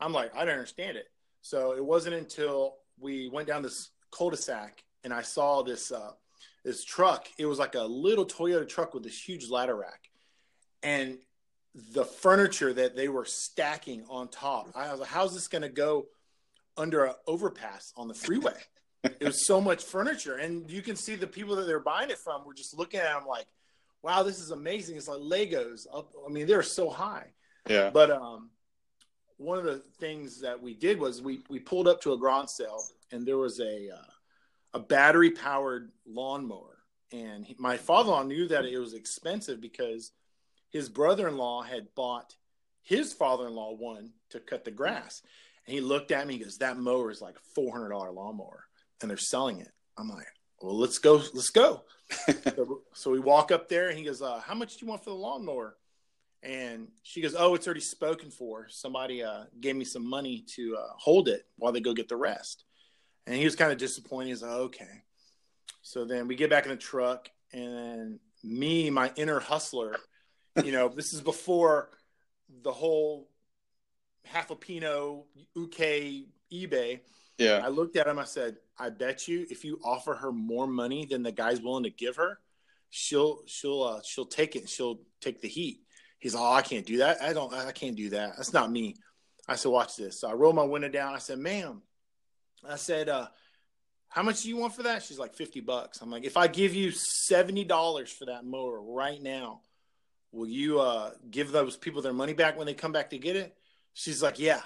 I'm 0.00 0.12
like, 0.12 0.34
I 0.34 0.44
don't 0.44 0.54
understand 0.54 0.96
it. 0.96 1.06
So 1.42 1.72
it 1.72 1.84
wasn't 1.84 2.14
until 2.14 2.76
we 2.98 3.28
went 3.28 3.48
down 3.48 3.62
this 3.62 3.90
cul-de-sac 4.10 4.84
and 5.04 5.12
I 5.12 5.22
saw 5.22 5.62
this 5.62 5.90
uh, 5.90 6.12
this 6.64 6.84
truck. 6.84 7.28
It 7.38 7.46
was 7.46 7.58
like 7.58 7.74
a 7.74 7.82
little 7.82 8.26
Toyota 8.26 8.68
truck 8.68 8.94
with 8.94 9.02
this 9.02 9.20
huge 9.20 9.48
ladder 9.48 9.76
rack, 9.76 10.10
and 10.82 11.18
the 11.92 12.04
furniture 12.04 12.72
that 12.72 12.96
they 12.96 13.08
were 13.08 13.24
stacking 13.24 14.04
on 14.08 14.28
top. 14.28 14.68
I 14.74 14.90
was 14.90 15.00
like, 15.00 15.08
how's 15.08 15.34
this 15.34 15.48
going 15.48 15.62
to 15.62 15.68
go 15.68 16.06
under 16.78 17.04
an 17.04 17.14
overpass 17.26 17.92
on 17.96 18.08
the 18.08 18.14
freeway? 18.14 18.56
it 19.04 19.24
was 19.24 19.46
so 19.46 19.60
much 19.60 19.84
furniture, 19.84 20.36
and 20.36 20.70
you 20.70 20.82
can 20.82 20.96
see 20.96 21.14
the 21.14 21.26
people 21.26 21.56
that 21.56 21.66
they're 21.66 21.80
buying 21.80 22.10
it 22.10 22.18
from 22.18 22.44
were 22.44 22.54
just 22.54 22.76
looking 22.76 23.00
at 23.00 23.12
them 23.12 23.26
like, 23.28 23.46
"Wow, 24.02 24.22
this 24.22 24.40
is 24.40 24.50
amazing!" 24.50 24.96
It's 24.96 25.08
like 25.08 25.20
Legos. 25.20 25.86
Up, 25.92 26.10
I 26.26 26.30
mean, 26.30 26.46
they're 26.46 26.62
so 26.62 26.90
high. 26.90 27.26
Yeah, 27.68 27.90
But 27.90 28.10
um, 28.10 28.50
one 29.36 29.58
of 29.58 29.64
the 29.64 29.82
things 29.98 30.40
that 30.40 30.60
we 30.60 30.74
did 30.74 30.98
was 30.98 31.22
we 31.22 31.40
we 31.48 31.58
pulled 31.58 31.88
up 31.88 32.00
to 32.02 32.12
a 32.12 32.18
garage 32.18 32.48
sale, 32.48 32.82
and 33.12 33.26
there 33.26 33.38
was 33.38 33.60
a 33.60 33.90
uh, 33.90 34.12
a 34.74 34.78
battery 34.78 35.30
powered 35.30 35.90
lawnmower, 36.06 36.78
and 37.12 37.44
he, 37.44 37.54
my 37.58 37.76
father-in-law 37.76 38.24
knew 38.24 38.48
that 38.48 38.64
it 38.64 38.78
was 38.78 38.94
expensive 38.94 39.60
because 39.60 40.12
his 40.70 40.88
brother-in-law 40.88 41.62
had 41.62 41.94
bought 41.94 42.34
his 42.82 43.12
father-in-law 43.12 43.76
one 43.76 44.12
to 44.30 44.40
cut 44.40 44.64
the 44.64 44.70
grass, 44.70 45.22
and 45.68 45.74
he 45.74 45.82
looked 45.82 46.12
at 46.12 46.26
me. 46.26 46.38
He 46.38 46.42
goes, 46.42 46.56
"That 46.56 46.78
mower 46.78 47.10
is 47.10 47.20
like 47.20 47.36
a 47.36 47.54
four 47.54 47.70
hundred 47.70 47.90
dollar 47.90 48.10
lawnmower, 48.10 48.64
and 49.02 49.10
they're 49.10 49.18
selling 49.18 49.60
it." 49.60 49.68
I'm 49.98 50.08
like, 50.08 50.26
"Well, 50.62 50.78
let's 50.78 50.98
go, 50.98 51.16
let's 51.34 51.50
go." 51.50 51.82
so, 52.56 52.82
so 52.94 53.10
we 53.10 53.20
walk 53.20 53.52
up 53.52 53.68
there, 53.68 53.90
and 53.90 53.98
he 53.98 54.02
goes, 54.02 54.22
uh, 54.22 54.40
"How 54.40 54.54
much 54.54 54.78
do 54.78 54.86
you 54.86 54.88
want 54.88 55.04
for 55.04 55.10
the 55.10 55.16
lawnmower?" 55.16 55.76
And 56.42 56.88
she 57.02 57.20
goes, 57.20 57.34
"Oh, 57.38 57.54
it's 57.54 57.66
already 57.66 57.82
spoken 57.82 58.30
for. 58.30 58.66
Somebody 58.70 59.22
uh, 59.22 59.44
gave 59.60 59.76
me 59.76 59.84
some 59.84 60.08
money 60.08 60.42
to 60.54 60.74
uh, 60.74 60.92
hold 60.96 61.28
it 61.28 61.44
while 61.56 61.72
they 61.72 61.80
go 61.80 61.92
get 61.92 62.08
the 62.08 62.16
rest." 62.16 62.64
And 63.26 63.36
he 63.36 63.44
was 63.44 63.54
kind 63.54 63.70
of 63.70 63.76
disappointed. 63.76 64.28
He's 64.28 64.42
like, 64.42 64.52
"Okay." 64.52 65.02
So 65.82 66.06
then 66.06 66.28
we 66.28 66.34
get 66.34 66.48
back 66.48 66.64
in 66.64 66.70
the 66.70 66.76
truck, 66.78 67.28
and 67.52 67.74
then 67.74 68.20
me, 68.42 68.88
my 68.88 69.12
inner 69.16 69.38
hustler, 69.38 69.96
you 70.64 70.72
know, 70.72 70.88
this 70.88 71.12
is 71.12 71.20
before 71.20 71.90
the 72.62 72.72
whole 72.72 73.28
half 74.32 74.50
a 74.50 74.56
Pinot 74.56 75.24
UK 75.56 76.26
eBay. 76.52 77.00
yeah, 77.38 77.60
I 77.64 77.68
looked 77.68 77.96
at 77.96 78.06
him. 78.06 78.18
I 78.18 78.24
said, 78.24 78.56
"I 78.78 78.90
bet 78.90 79.28
you 79.28 79.46
if 79.50 79.64
you 79.64 79.78
offer 79.84 80.14
her 80.14 80.32
more 80.32 80.66
money 80.66 81.06
than 81.06 81.22
the 81.22 81.32
guy's 81.32 81.60
willing 81.60 81.84
to 81.84 81.90
give 81.90 82.16
her, 82.16 82.38
she'll 82.90 83.42
she'll 83.46 83.82
uh, 83.82 84.00
she'll 84.04 84.26
take 84.26 84.56
it. 84.56 84.68
She'll 84.68 85.00
take 85.20 85.40
the 85.40 85.48
heat." 85.48 85.80
He's, 86.18 86.34
like, 86.34 86.42
"Oh, 86.42 86.52
I 86.52 86.62
can't 86.62 86.86
do 86.86 86.98
that. 86.98 87.22
I 87.22 87.32
don't. 87.32 87.52
I 87.52 87.72
can't 87.72 87.96
do 87.96 88.10
that. 88.10 88.36
That's 88.36 88.52
not 88.52 88.70
me." 88.70 88.96
I 89.46 89.56
said, 89.56 89.70
"Watch 89.70 89.96
this." 89.96 90.20
So 90.20 90.28
I 90.28 90.32
rolled 90.34 90.56
my 90.56 90.64
window 90.64 90.88
down. 90.88 91.14
I 91.14 91.18
said, 91.18 91.38
"Ma'am," 91.38 91.82
I 92.68 92.76
said, 92.76 93.08
uh, 93.08 93.28
"How 94.08 94.22
much 94.22 94.42
do 94.42 94.48
you 94.48 94.56
want 94.56 94.74
for 94.74 94.82
that?" 94.84 95.02
She's 95.02 95.18
like, 95.18 95.34
50 95.34 95.60
bucks." 95.60 96.00
I'm 96.00 96.10
like, 96.10 96.24
"If 96.24 96.36
I 96.36 96.46
give 96.48 96.74
you 96.74 96.90
seventy 96.90 97.64
dollars 97.64 98.10
for 98.10 98.26
that 98.26 98.44
mower 98.44 98.80
right 98.80 99.22
now, 99.22 99.62
will 100.32 100.48
you 100.48 100.80
uh, 100.80 101.12
give 101.30 101.52
those 101.52 101.76
people 101.76 102.02
their 102.02 102.12
money 102.12 102.32
back 102.32 102.56
when 102.56 102.66
they 102.66 102.74
come 102.74 102.92
back 102.92 103.10
to 103.10 103.18
get 103.18 103.36
it?" 103.36 103.54
She's 103.98 104.22
like, 104.22 104.38
"Yeah." 104.38 104.60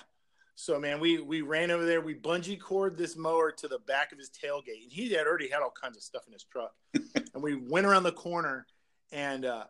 So 0.57 0.79
man, 0.79 1.01
we 1.01 1.19
we 1.19 1.41
ran 1.41 1.71
over 1.71 1.87
there. 1.87 2.03
We 2.03 2.15
bungee 2.15 2.61
cord 2.61 2.99
this 2.99 3.17
mower 3.17 3.51
to 3.51 3.67
the 3.67 3.79
back 3.79 4.12
of 4.12 4.19
his 4.19 4.29
tailgate, 4.29 4.83
and 4.83 4.93
he 4.93 5.11
had 5.11 5.27
already 5.27 5.49
had 5.49 5.62
all 5.62 5.73
kinds 5.73 5.97
of 5.97 6.03
stuff 6.03 6.25
in 6.27 6.35
his 6.35 6.45
truck. 6.45 6.75
and 6.95 7.43
we 7.43 7.55
went 7.55 7.87
around 7.87 8.03
the 8.03 8.12
corner 8.12 8.67
and 9.11 9.47
uh, 9.47 9.65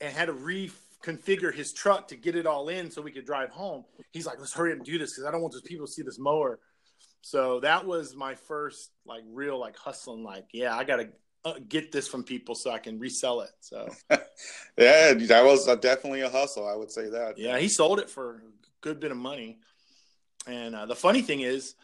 and 0.00 0.14
had 0.14 0.26
to 0.26 0.32
reconfigure 0.32 1.52
his 1.52 1.72
truck 1.72 2.06
to 2.08 2.16
get 2.16 2.36
it 2.36 2.46
all 2.46 2.68
in 2.68 2.92
so 2.92 3.02
we 3.02 3.10
could 3.10 3.26
drive 3.26 3.50
home. 3.50 3.84
He's 4.12 4.24
like, 4.24 4.38
"Let's 4.38 4.52
hurry 4.52 4.70
up 4.70 4.76
and 4.76 4.86
do 4.86 4.98
this 4.98 5.14
because 5.14 5.26
I 5.26 5.32
don't 5.32 5.42
want 5.42 5.52
those 5.52 5.62
people 5.62 5.86
to 5.86 5.92
see 5.92 6.02
this 6.02 6.20
mower." 6.20 6.60
So 7.22 7.58
that 7.60 7.84
was 7.84 8.14
my 8.14 8.36
first 8.36 8.92
like 9.04 9.24
real 9.26 9.58
like 9.58 9.76
hustling. 9.76 10.22
Like, 10.22 10.46
yeah, 10.52 10.76
I 10.76 10.84
gotta 10.84 11.08
uh, 11.44 11.54
get 11.68 11.90
this 11.90 12.06
from 12.06 12.22
people 12.22 12.54
so 12.54 12.70
I 12.70 12.78
can 12.78 13.00
resell 13.00 13.40
it. 13.40 13.50
So 13.58 13.88
yeah. 14.78 15.12
That 15.14 15.42
was 15.44 15.66
uh, 15.66 15.74
definitely 15.74 16.20
a 16.20 16.30
hustle. 16.30 16.68
I 16.68 16.76
would 16.76 16.92
say 16.92 17.08
that. 17.08 17.36
yeah, 17.36 17.58
he 17.58 17.66
sold 17.66 17.98
it 17.98 18.08
for 18.08 18.44
good 18.82 19.00
bit 19.00 19.10
of 19.10 19.16
money. 19.16 19.58
And 20.46 20.74
uh, 20.74 20.86
the 20.86 20.96
funny 20.96 21.22
thing 21.22 21.40
is, 21.40 21.74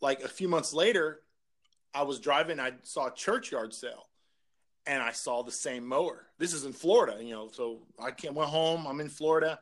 like 0.00 0.22
a 0.22 0.28
few 0.28 0.48
months 0.48 0.74
later, 0.74 1.20
I 1.94 2.02
was 2.02 2.20
driving, 2.20 2.60
I 2.60 2.72
saw 2.82 3.06
a 3.06 3.14
churchyard 3.14 3.72
sale, 3.72 4.08
and 4.86 5.02
I 5.02 5.12
saw 5.12 5.42
the 5.42 5.52
same 5.52 5.86
mower. 5.86 6.26
This 6.38 6.52
is 6.52 6.64
in 6.64 6.72
Florida, 6.72 7.22
you 7.22 7.32
know. 7.32 7.48
So 7.52 7.80
I 7.98 8.10
came, 8.10 8.34
went 8.34 8.50
home. 8.50 8.86
I'm 8.86 9.00
in 9.00 9.08
Florida. 9.08 9.58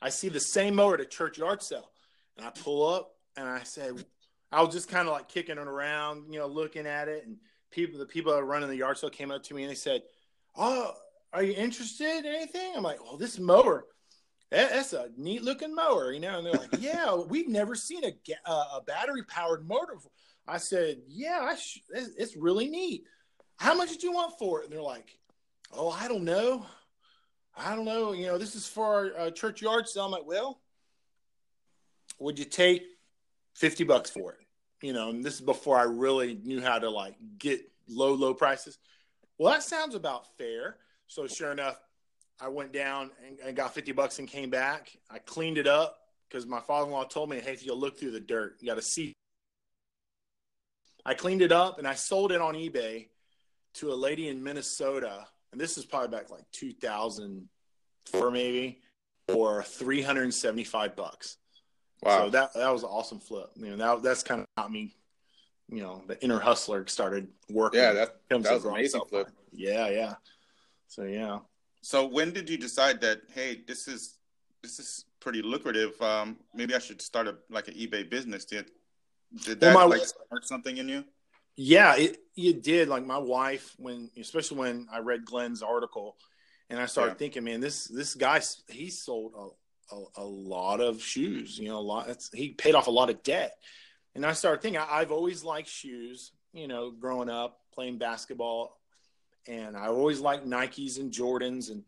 I 0.00 0.08
see 0.08 0.28
the 0.28 0.40
same 0.40 0.76
mower 0.76 0.94
at 0.94 1.00
a 1.00 1.04
churchyard 1.04 1.62
sale, 1.62 1.90
and 2.36 2.46
I 2.46 2.50
pull 2.50 2.88
up, 2.88 3.16
and 3.36 3.48
I 3.48 3.62
said, 3.64 4.04
I 4.52 4.62
was 4.62 4.74
just 4.74 4.88
kind 4.88 5.06
of 5.06 5.12
like 5.12 5.28
kicking 5.28 5.58
it 5.58 5.66
around, 5.66 6.32
you 6.32 6.38
know, 6.38 6.46
looking 6.46 6.86
at 6.86 7.08
it, 7.08 7.26
and 7.26 7.36
people, 7.70 7.98
the 7.98 8.06
people 8.06 8.32
that 8.32 8.42
running 8.42 8.68
the 8.68 8.76
yard 8.76 8.98
sale 8.98 9.10
came 9.10 9.30
up 9.30 9.42
to 9.44 9.54
me 9.54 9.62
and 9.62 9.70
they 9.70 9.76
said, 9.76 10.02
"Oh, 10.56 10.94
are 11.32 11.42
you 11.42 11.52
interested 11.52 12.24
in 12.24 12.26
anything?" 12.26 12.72
I'm 12.76 12.82
like, 12.82 13.02
"Well, 13.02 13.16
this 13.16 13.38
mower." 13.38 13.86
That's 14.50 14.92
a 14.92 15.10
neat 15.16 15.42
looking 15.42 15.74
mower, 15.74 16.12
you 16.12 16.20
know. 16.20 16.38
And 16.38 16.46
they're 16.46 16.54
like, 16.54 16.80
yeah, 16.80 17.14
we've 17.14 17.48
never 17.48 17.74
seen 17.74 18.02
a, 18.04 18.50
a 18.50 18.82
battery 18.84 19.22
powered 19.24 19.66
motor. 19.66 19.94
I 20.46 20.58
said, 20.58 21.02
yeah, 21.06 21.38
I 21.42 21.54
sh- 21.54 21.82
it's 21.90 22.36
really 22.36 22.68
neat. 22.68 23.04
How 23.56 23.74
much 23.74 23.90
did 23.90 24.02
you 24.02 24.12
want 24.12 24.38
for 24.38 24.60
it? 24.60 24.64
And 24.64 24.72
they're 24.72 24.82
like, 24.82 25.16
oh, 25.72 25.90
I 25.90 26.08
don't 26.08 26.24
know. 26.24 26.66
I 27.56 27.76
don't 27.76 27.84
know. 27.84 28.12
You 28.12 28.26
know, 28.26 28.38
this 28.38 28.56
is 28.56 28.66
for 28.66 29.12
our 29.16 29.26
uh, 29.26 29.30
church 29.30 29.62
yard 29.62 29.88
sale. 29.88 30.06
I'm 30.06 30.10
like, 30.10 30.26
well, 30.26 30.60
would 32.18 32.38
you 32.38 32.44
take 32.44 32.82
50 33.54 33.84
bucks 33.84 34.10
for 34.10 34.32
it? 34.32 34.38
You 34.82 34.92
know, 34.92 35.10
and 35.10 35.22
this 35.22 35.34
is 35.34 35.40
before 35.42 35.78
I 35.78 35.82
really 35.82 36.34
knew 36.42 36.60
how 36.60 36.78
to 36.78 36.88
like 36.90 37.16
get 37.38 37.60
low, 37.88 38.14
low 38.14 38.34
prices. 38.34 38.78
Well, 39.38 39.52
that 39.52 39.62
sounds 39.62 39.94
about 39.94 40.26
fair. 40.38 40.76
So 41.06 41.26
sure 41.26 41.52
enough, 41.52 41.78
I 42.40 42.48
went 42.48 42.72
down 42.72 43.10
and, 43.26 43.38
and 43.40 43.56
got 43.56 43.74
50 43.74 43.92
bucks 43.92 44.18
and 44.18 44.26
came 44.26 44.50
back. 44.50 44.96
I 45.10 45.18
cleaned 45.18 45.58
it 45.58 45.66
up 45.66 45.98
because 46.28 46.46
my 46.46 46.60
father-in-law 46.60 47.04
told 47.04 47.28
me, 47.28 47.40
hey, 47.40 47.52
if 47.52 47.66
you 47.66 47.74
look 47.74 47.98
through 47.98 48.12
the 48.12 48.20
dirt, 48.20 48.56
you 48.60 48.68
got 48.68 48.76
to 48.76 48.82
see. 48.82 49.12
I 51.04 51.14
cleaned 51.14 51.42
it 51.42 51.52
up 51.52 51.78
and 51.78 51.86
I 51.86 51.94
sold 51.94 52.32
it 52.32 52.40
on 52.40 52.54
eBay 52.54 53.08
to 53.74 53.92
a 53.92 53.94
lady 53.94 54.28
in 54.28 54.42
Minnesota. 54.42 55.26
And 55.52 55.60
this 55.60 55.76
is 55.76 55.84
probably 55.84 56.16
back 56.16 56.30
like 56.30 56.44
2004 56.52 58.30
maybe 58.30 58.80
for 59.28 59.62
375 59.62 60.96
bucks. 60.96 61.36
Wow. 62.02 62.24
So 62.24 62.30
that, 62.30 62.54
that 62.54 62.72
was 62.72 62.82
an 62.82 62.88
awesome 62.88 63.20
flip. 63.20 63.50
You 63.56 63.70
know, 63.70 63.76
that, 63.76 64.02
that's 64.02 64.22
kind 64.22 64.40
of 64.40 64.46
got 64.56 64.72
me, 64.72 64.94
you 65.68 65.82
know, 65.82 66.02
the 66.06 66.22
inner 66.22 66.38
hustler 66.38 66.86
started 66.86 67.28
working. 67.50 67.80
Yeah. 67.80 67.92
That, 67.92 68.16
that 68.28 68.42
was 68.42 68.64
amazing 68.64 69.02
flip. 69.08 69.28
Yeah. 69.52 69.88
Yeah. 69.88 70.14
So, 70.88 71.04
yeah. 71.04 71.40
So 71.82 72.06
when 72.06 72.32
did 72.32 72.48
you 72.48 72.58
decide 72.58 73.00
that 73.00 73.22
hey, 73.34 73.62
this 73.66 73.88
is 73.88 74.18
this 74.62 74.78
is 74.78 75.04
pretty 75.20 75.42
lucrative? 75.42 76.00
Um, 76.02 76.38
maybe 76.54 76.74
I 76.74 76.78
should 76.78 77.00
start 77.00 77.28
a 77.28 77.36
like 77.48 77.68
an 77.68 77.74
eBay 77.74 78.08
business. 78.08 78.44
Did 78.44 78.70
did 79.44 79.60
that 79.60 79.74
well, 79.74 79.88
my, 79.88 79.96
like 79.96 80.06
start 80.06 80.44
something 80.44 80.76
in 80.76 80.88
you? 80.88 81.04
Yeah, 81.56 81.96
it 81.96 82.18
it 82.36 82.62
did. 82.62 82.88
Like 82.88 83.06
my 83.06 83.18
wife, 83.18 83.74
when 83.78 84.10
especially 84.18 84.58
when 84.58 84.86
I 84.92 84.98
read 84.98 85.24
Glenn's 85.24 85.62
article, 85.62 86.16
and 86.68 86.78
I 86.78 86.86
started 86.86 87.12
yeah. 87.12 87.18
thinking, 87.18 87.44
man, 87.44 87.60
this 87.60 87.84
this 87.84 88.14
guy 88.14 88.40
he 88.68 88.90
sold 88.90 89.32
a, 89.36 89.94
a, 89.94 90.04
a 90.18 90.24
lot 90.24 90.80
of 90.80 91.02
shoes. 91.02 91.58
You 91.58 91.68
know, 91.68 91.78
a 91.78 91.80
lot. 91.80 92.16
he 92.32 92.50
paid 92.50 92.74
off 92.74 92.86
a 92.86 92.90
lot 92.90 93.10
of 93.10 93.22
debt, 93.22 93.52
and 94.14 94.24
I 94.24 94.32
started 94.32 94.62
thinking, 94.62 94.80
I, 94.80 95.00
I've 95.00 95.12
always 95.12 95.44
liked 95.44 95.68
shoes. 95.68 96.32
You 96.52 96.66
know, 96.66 96.90
growing 96.90 97.30
up 97.30 97.60
playing 97.72 97.98
basketball, 97.98 98.79
and 99.46 99.76
I 99.76 99.86
always 99.86 100.20
liked 100.20 100.46
Nikes 100.46 100.98
and 100.98 101.12
Jordans 101.12 101.70
and 101.70 101.84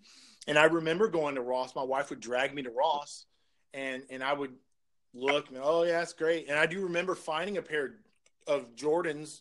and 0.49 0.59
I 0.59 0.65
remember 0.65 1.09
going 1.09 1.37
to 1.37 1.41
Ross. 1.41 1.75
My 1.75 1.83
wife 1.83 2.11
would 2.11 2.21
drag 2.21 2.55
me 2.55 2.63
to 2.63 2.71
Ross, 2.71 3.27
and 3.73 4.03
and 4.11 4.23
I 4.23 4.33
would 4.33 4.53
look. 5.15 5.49
And, 5.51 5.59
oh 5.63 5.85
yeah, 5.85 6.01
that's 6.01 6.13
great. 6.13 6.49
And 6.49 6.59
I 6.59 6.67
do 6.67 6.83
remember 6.83 7.15
finding 7.15 7.59
a 7.59 7.63
pair 7.63 7.95
of 8.47 8.75
Jordans 8.75 9.41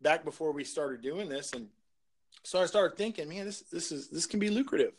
back 0.00 0.24
before 0.24 0.52
we 0.52 0.64
started 0.64 1.00
doing 1.00 1.28
this, 1.28 1.52
and 1.52 1.68
so 2.42 2.60
I 2.60 2.66
started 2.66 2.96
thinking, 2.96 3.28
man, 3.28 3.46
this 3.46 3.60
this 3.62 3.92
is 3.92 4.08
this 4.08 4.26
can 4.26 4.40
be 4.40 4.50
lucrative. 4.50 4.92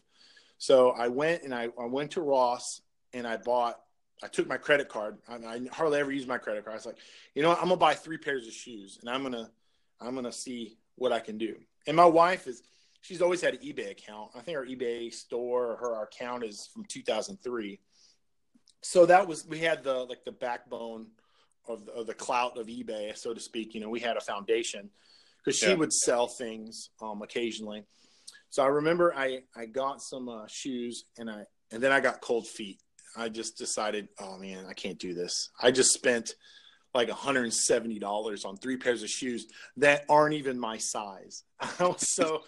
So 0.58 0.92
I 0.92 1.08
went 1.08 1.44
and 1.44 1.54
I, 1.54 1.70
I 1.80 1.86
went 1.86 2.12
to 2.12 2.22
Ross 2.22 2.82
and 3.14 3.28
I 3.28 3.38
bought. 3.38 3.80
I 4.24 4.28
took 4.28 4.48
my 4.48 4.58
credit 4.58 4.88
card. 4.88 5.18
I, 5.28 5.36
I 5.36 5.62
hardly 5.72 6.00
ever 6.00 6.12
use 6.12 6.26
my 6.26 6.38
credit 6.38 6.64
card. 6.64 6.74
I 6.74 6.78
was 6.78 6.86
like, 6.86 6.98
you 7.36 7.42
know, 7.42 7.50
what? 7.50 7.58
I'm 7.58 7.66
gonna 7.66 7.78
buy 7.78 7.94
three 7.94 8.18
pairs 8.18 8.48
of 8.48 8.54
shoes, 8.54 8.98
and 9.02 9.10
I'm 9.10 9.22
gonna 9.22 9.52
I'm 10.00 10.16
gonna 10.16 10.32
see 10.32 10.78
what 10.96 11.12
I 11.12 11.20
can 11.20 11.38
do. 11.38 11.58
And 11.88 11.98
my 11.98 12.06
wife 12.06 12.48
is 12.48 12.64
she's 13.02 13.22
always 13.22 13.42
had 13.42 13.54
an 13.54 13.60
eBay 13.60 13.92
account. 13.92 14.32
I 14.36 14.40
think 14.40 14.58
our 14.58 14.66
eBay 14.66 15.14
store, 15.14 15.78
her 15.80 15.96
our 15.96 16.06
account 16.06 16.44
is 16.44 16.70
from 16.74 16.86
2003. 16.86 17.80
So 18.82 19.06
that 19.06 19.28
was 19.28 19.46
we 19.46 19.60
had 19.60 19.84
the 19.84 19.94
like 19.94 20.24
the 20.26 20.32
backbone 20.32 21.08
of 21.68 21.86
the, 21.86 21.92
of 21.94 22.08
the 22.08 22.14
clout 22.14 22.58
of 22.58 22.68
eBay, 22.68 23.16
so 23.18 23.34
to 23.34 23.40
speak. 23.40 23.74
You 23.74 23.82
know, 23.82 23.90
we 23.90 24.00
had 24.00 24.18
a 24.18 24.22
foundation 24.22 24.90
because 25.38 25.58
she 25.58 25.70
yeah. 25.70 25.76
would 25.76 25.94
sell 25.94 26.28
things 26.28 26.90
um, 27.02 27.22
occasionally. 27.22 27.84
So 28.50 28.64
I 28.64 28.68
remember 28.68 29.14
I 29.16 29.42
I 29.56 29.66
got 29.66 30.02
some 30.02 30.30
uh, 30.30 30.46
shoes 30.48 31.06
and 31.18 31.30
I 31.30 31.44
and 31.72 31.82
then 31.82 31.92
I 31.92 32.00
got 32.00 32.22
cold 32.22 32.48
feet. 32.48 32.80
I 33.16 33.30
just 33.30 33.58
decided, 33.58 34.08
oh 34.20 34.38
man, 34.38 34.66
I 34.68 34.74
can't 34.74 34.98
do 34.98 35.14
this. 35.14 35.50
I 35.62 35.72
just 35.72 35.92
spent 35.92 36.36
like 36.94 37.10
$170 37.10 38.46
on 38.46 38.58
three 38.58 38.78
pairs 38.78 39.04
of 39.04 39.10
shoes 39.10 39.48
that 39.78 40.06
aren't 40.10 40.36
even 40.36 40.60
my 40.60 40.78
size. 40.78 41.44
so, 41.98 42.44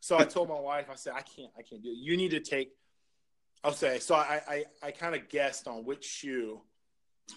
so 0.00 0.18
I 0.18 0.24
told 0.24 0.48
my 0.48 0.58
wife, 0.58 0.86
I 0.90 0.94
said, 0.94 1.12
I 1.14 1.22
can't, 1.22 1.52
I 1.58 1.62
can't 1.62 1.82
do 1.82 1.90
it. 1.90 1.98
You 1.98 2.16
need 2.16 2.30
to 2.30 2.40
take, 2.40 2.70
I'll 3.62 3.72
say, 3.72 3.98
so 3.98 4.14
I, 4.14 4.40
I, 4.48 4.64
I 4.82 4.90
kind 4.90 5.14
of 5.14 5.28
guessed 5.28 5.68
on 5.68 5.84
which 5.84 6.04
shoe 6.04 6.60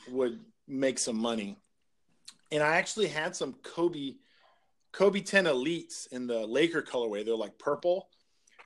would 0.09 0.39
make 0.67 0.99
some 0.99 1.17
money. 1.17 1.57
And 2.51 2.63
I 2.63 2.75
actually 2.75 3.07
had 3.07 3.35
some 3.35 3.53
Kobe, 3.63 4.13
Kobe 4.93 5.19
10 5.19 5.45
elites 5.45 6.07
in 6.11 6.27
the 6.27 6.45
Laker 6.47 6.81
colorway. 6.81 7.25
They're 7.25 7.35
like 7.35 7.57
purple. 7.57 8.07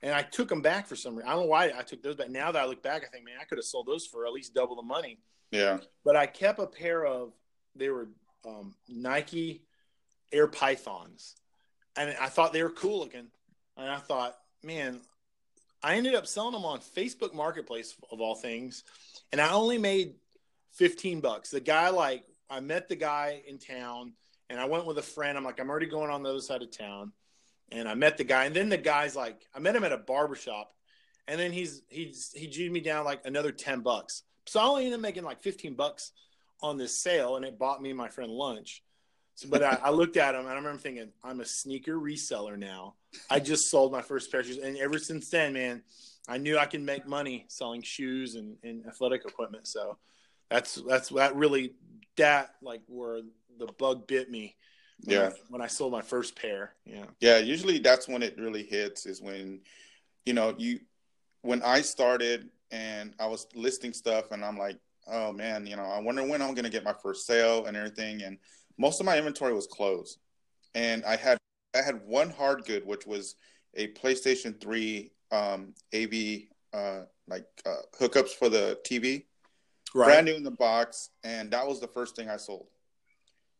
And 0.02 0.14
I 0.14 0.22
took 0.22 0.48
them 0.48 0.62
back 0.62 0.86
for 0.86 0.94
some 0.94 1.16
reason. 1.16 1.28
I 1.28 1.32
don't 1.32 1.44
know 1.44 1.48
why 1.48 1.72
I 1.76 1.82
took 1.82 2.02
those 2.02 2.14
back. 2.14 2.30
Now 2.30 2.52
that 2.52 2.62
I 2.62 2.66
look 2.66 2.82
back, 2.84 3.02
I 3.04 3.08
think, 3.08 3.24
man, 3.24 3.34
I 3.40 3.44
could 3.44 3.58
have 3.58 3.64
sold 3.64 3.86
those 3.86 4.06
for 4.06 4.26
at 4.26 4.32
least 4.32 4.54
double 4.54 4.76
the 4.76 4.82
money. 4.82 5.18
Yeah. 5.50 5.78
But 6.04 6.14
I 6.14 6.26
kept 6.26 6.60
a 6.60 6.66
pair 6.66 7.04
of 7.04 7.32
they 7.78 7.88
were 7.88 8.08
um, 8.46 8.74
Nike 8.88 9.62
Air 10.32 10.46
Pythons, 10.46 11.36
and 11.96 12.14
I 12.20 12.28
thought 12.28 12.52
they 12.52 12.62
were 12.62 12.70
cool 12.70 12.98
looking. 13.00 13.28
And 13.76 13.88
I 13.88 13.98
thought, 13.98 14.36
man, 14.64 15.00
I 15.82 15.94
ended 15.94 16.16
up 16.16 16.26
selling 16.26 16.52
them 16.52 16.64
on 16.64 16.80
Facebook 16.80 17.32
Marketplace 17.32 17.94
of 18.10 18.20
all 18.20 18.34
things, 18.34 18.82
and 19.30 19.40
I 19.40 19.52
only 19.52 19.78
made 19.78 20.14
fifteen 20.72 21.20
bucks. 21.20 21.50
The 21.50 21.60
guy, 21.60 21.90
like, 21.90 22.24
I 22.50 22.60
met 22.60 22.88
the 22.88 22.96
guy 22.96 23.42
in 23.46 23.58
town, 23.58 24.14
and 24.50 24.60
I 24.60 24.64
went 24.64 24.86
with 24.86 24.98
a 24.98 25.02
friend. 25.02 25.38
I'm 25.38 25.44
like, 25.44 25.60
I'm 25.60 25.70
already 25.70 25.86
going 25.86 26.10
on 26.10 26.22
the 26.22 26.30
other 26.30 26.40
side 26.40 26.62
of 26.62 26.76
town, 26.76 27.12
and 27.70 27.88
I 27.88 27.94
met 27.94 28.16
the 28.16 28.24
guy, 28.24 28.46
and 28.46 28.54
then 28.56 28.68
the 28.68 28.76
guy's 28.76 29.14
like, 29.14 29.46
I 29.54 29.60
met 29.60 29.76
him 29.76 29.84
at 29.84 29.92
a 29.92 29.98
barbershop, 29.98 30.74
and 31.28 31.38
then 31.38 31.52
he's 31.52 31.82
he's 31.88 32.32
he 32.34 32.48
G'd 32.48 32.72
me 32.72 32.80
down 32.80 33.04
like 33.04 33.20
another 33.24 33.52
ten 33.52 33.80
bucks. 33.80 34.24
So 34.46 34.58
I 34.58 34.64
only 34.64 34.84
ended 34.86 34.98
up 34.98 35.02
making 35.02 35.24
like 35.24 35.42
fifteen 35.42 35.74
bucks 35.74 36.12
on 36.60 36.76
this 36.76 36.96
sale 36.96 37.36
and 37.36 37.44
it 37.44 37.58
bought 37.58 37.82
me 37.82 37.90
and 37.90 37.98
my 37.98 38.08
friend 38.08 38.30
lunch. 38.30 38.82
So, 39.34 39.48
but 39.48 39.62
I, 39.62 39.78
I, 39.84 39.90
looked 39.90 40.16
at 40.16 40.32
them 40.32 40.42
and 40.42 40.50
I 40.50 40.56
remember 40.56 40.78
thinking, 40.78 41.10
I'm 41.22 41.40
a 41.40 41.44
sneaker 41.44 41.94
reseller 41.94 42.58
now. 42.58 42.94
I 43.30 43.38
just 43.38 43.70
sold 43.70 43.92
my 43.92 44.02
first 44.02 44.32
pair 44.32 44.40
of 44.40 44.46
shoes. 44.46 44.58
And 44.58 44.76
ever 44.78 44.98
since 44.98 45.30
then, 45.30 45.52
man, 45.52 45.82
I 46.26 46.38
knew 46.38 46.58
I 46.58 46.66
can 46.66 46.84
make 46.84 47.06
money 47.06 47.44
selling 47.46 47.82
shoes 47.82 48.34
and, 48.34 48.56
and 48.64 48.84
athletic 48.86 49.24
equipment. 49.24 49.68
So 49.68 49.96
that's, 50.50 50.74
that's 50.88 51.10
that 51.10 51.36
really, 51.36 51.74
that 52.16 52.56
like 52.62 52.80
where 52.88 53.20
the 53.58 53.66
bug 53.78 54.08
bit 54.08 54.28
me. 54.28 54.56
When 55.04 55.16
yeah. 55.16 55.28
I, 55.28 55.32
when 55.50 55.62
I 55.62 55.68
sold 55.68 55.92
my 55.92 56.02
first 56.02 56.34
pair. 56.34 56.74
Yeah. 56.84 57.04
Yeah. 57.20 57.38
Usually 57.38 57.78
that's 57.78 58.08
when 58.08 58.24
it 58.24 58.36
really 58.36 58.64
hits 58.64 59.06
is 59.06 59.22
when, 59.22 59.60
you 60.26 60.32
know, 60.32 60.56
you, 60.58 60.80
when 61.42 61.62
I 61.62 61.82
started 61.82 62.50
and 62.72 63.14
I 63.20 63.28
was 63.28 63.46
listing 63.54 63.92
stuff 63.92 64.32
and 64.32 64.44
I'm 64.44 64.58
like, 64.58 64.78
oh 65.10 65.32
man, 65.32 65.66
you 65.66 65.76
know, 65.76 65.84
I 65.84 66.00
wonder 66.00 66.22
when 66.22 66.42
I'm 66.42 66.54
going 66.54 66.64
to 66.64 66.70
get 66.70 66.84
my 66.84 66.94
first 67.02 67.26
sale 67.26 67.66
and 67.66 67.76
everything. 67.76 68.22
And 68.22 68.38
most 68.78 69.00
of 69.00 69.06
my 69.06 69.18
inventory 69.18 69.52
was 69.52 69.66
closed, 69.66 70.18
and 70.74 71.04
I 71.04 71.16
had 71.16 71.38
I 71.74 71.82
had 71.82 72.00
one 72.06 72.30
hard 72.30 72.64
good, 72.64 72.86
which 72.86 73.06
was 73.06 73.36
a 73.74 73.88
PlayStation 73.88 74.60
Three 74.60 75.12
um, 75.30 75.74
AV 75.94 76.42
uh, 76.72 77.02
like 77.28 77.46
uh, 77.66 77.82
hookups 78.00 78.30
for 78.30 78.48
the 78.48 78.78
TV, 78.84 79.24
right. 79.94 80.06
brand 80.06 80.26
new 80.26 80.34
in 80.34 80.42
the 80.42 80.50
box, 80.50 81.10
and 81.24 81.50
that 81.50 81.66
was 81.66 81.80
the 81.80 81.88
first 81.88 82.16
thing 82.16 82.28
I 82.28 82.36
sold. 82.36 82.68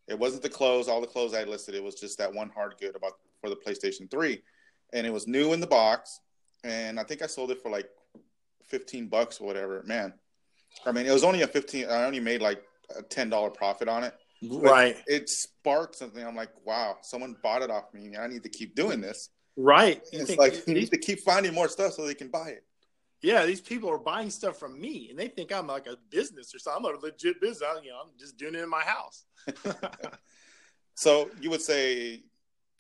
It 0.07 0.19
wasn't 0.19 0.43
the 0.43 0.49
clothes, 0.49 0.89
all 0.89 1.01
the 1.01 1.07
clothes 1.07 1.35
I 1.35 1.45
listed. 1.45 1.75
It 1.75 1.85
was 1.85 1.95
just 1.95 2.19
that 2.19 2.33
one 2.33 2.51
hard 2.51 2.77
good 2.81 2.97
about 2.97 3.13
for 3.41 3.51
the 3.51 3.57
PlayStation 3.57 4.11
Three, 4.11 4.43
and 4.93 5.07
it 5.07 5.13
was 5.13 5.27
new 5.27 5.53
in 5.53 5.61
the 5.61 5.67
box, 5.67 6.21
and 6.65 6.99
I 6.99 7.05
think 7.05 7.23
I 7.23 7.27
sold 7.27 7.51
it 7.51 7.63
for 7.63 7.71
like 7.71 7.89
fifteen 8.67 9.09
bucks 9.09 9.41
or 9.41 9.47
whatever. 9.47 9.83
Man, 9.87 10.15
I 10.87 10.93
mean, 10.93 11.07
it 11.07 11.12
was 11.12 11.25
only 11.25 11.43
a 11.43 11.47
fifteen. 11.47 11.87
I 11.88 12.05
only 12.05 12.21
made 12.21 12.41
like 12.41 12.62
a 12.97 13.03
ten 13.03 13.29
dollar 13.29 13.51
profit 13.51 13.88
on 13.88 14.05
it. 14.05 14.14
Right. 14.43 14.97
It 15.07 15.29
sparked 15.29 15.97
something. 15.97 16.25
I'm 16.25 16.37
like, 16.37 16.51
wow, 16.64 16.97
someone 17.03 17.37
bought 17.43 17.62
it 17.62 17.71
off 17.71 17.93
me. 17.93 18.17
I 18.17 18.27
need 18.29 18.43
to 18.45 18.49
keep 18.49 18.75
doing 18.75 19.01
this. 19.01 19.31
Right. 19.57 20.01
it's 20.12 20.37
like 20.37 20.67
you 20.69 20.75
need 20.75 20.91
to 20.91 20.99
keep 20.99 21.21
finding 21.21 21.53
more 21.53 21.69
stuff 21.69 21.95
so 21.95 22.07
they 22.07 22.14
can 22.14 22.29
buy 22.29 22.51
it. 22.51 22.64
yeah, 23.23 23.45
these 23.45 23.61
people 23.61 23.91
are 23.91 23.99
buying 23.99 24.31
stuff 24.31 24.59
from 24.59 24.81
me, 24.81 25.09
and 25.11 25.19
they 25.19 25.27
think 25.29 25.53
I'm 25.53 25.67
like 25.67 25.87
a 25.87 25.97
business 26.11 26.55
or 26.55 26.59
something. 26.59 26.87
I'm 26.87 26.95
a 26.95 26.99
legit 26.99 27.41
business. 27.41 27.69
I, 27.69 27.81
you 27.83 27.91
know, 27.91 27.99
I'm 28.05 28.11
just 28.19 28.37
doing 28.37 28.55
it 28.55 28.62
in 28.62 28.71
my 28.71 28.83
house. 28.83 29.25
so 30.95 31.29
you 31.41 31.51
would 31.51 31.62
say 31.62 32.23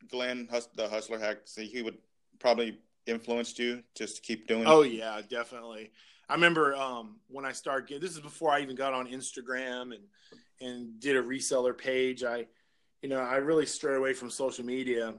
Glenn, 0.08 0.48
the 0.76 0.88
hustler 0.88 1.18
hack, 1.18 1.38
say 1.46 1.66
he 1.66 1.82
would 1.82 1.98
probably 2.38 2.78
influenced 3.06 3.58
you 3.58 3.82
just 3.96 4.16
to 4.16 4.22
keep 4.22 4.46
doing. 4.46 4.64
Oh 4.66 4.82
yeah, 4.82 5.20
definitely. 5.28 5.90
I 6.28 6.34
remember 6.34 6.74
um, 6.76 7.16
when 7.28 7.44
I 7.44 7.52
started. 7.52 7.88
Getting, 7.88 8.02
this 8.02 8.12
is 8.12 8.20
before 8.20 8.52
I 8.52 8.60
even 8.60 8.76
got 8.76 8.92
on 8.92 9.06
Instagram 9.06 9.94
and 9.94 10.02
and 10.60 11.00
did 11.00 11.16
a 11.16 11.22
reseller 11.22 11.76
page. 11.76 12.24
I, 12.24 12.46
you 13.02 13.08
know, 13.08 13.20
I 13.20 13.36
really 13.36 13.66
strayed 13.66 13.96
away 13.96 14.12
from 14.12 14.28
social 14.30 14.64
media, 14.64 15.14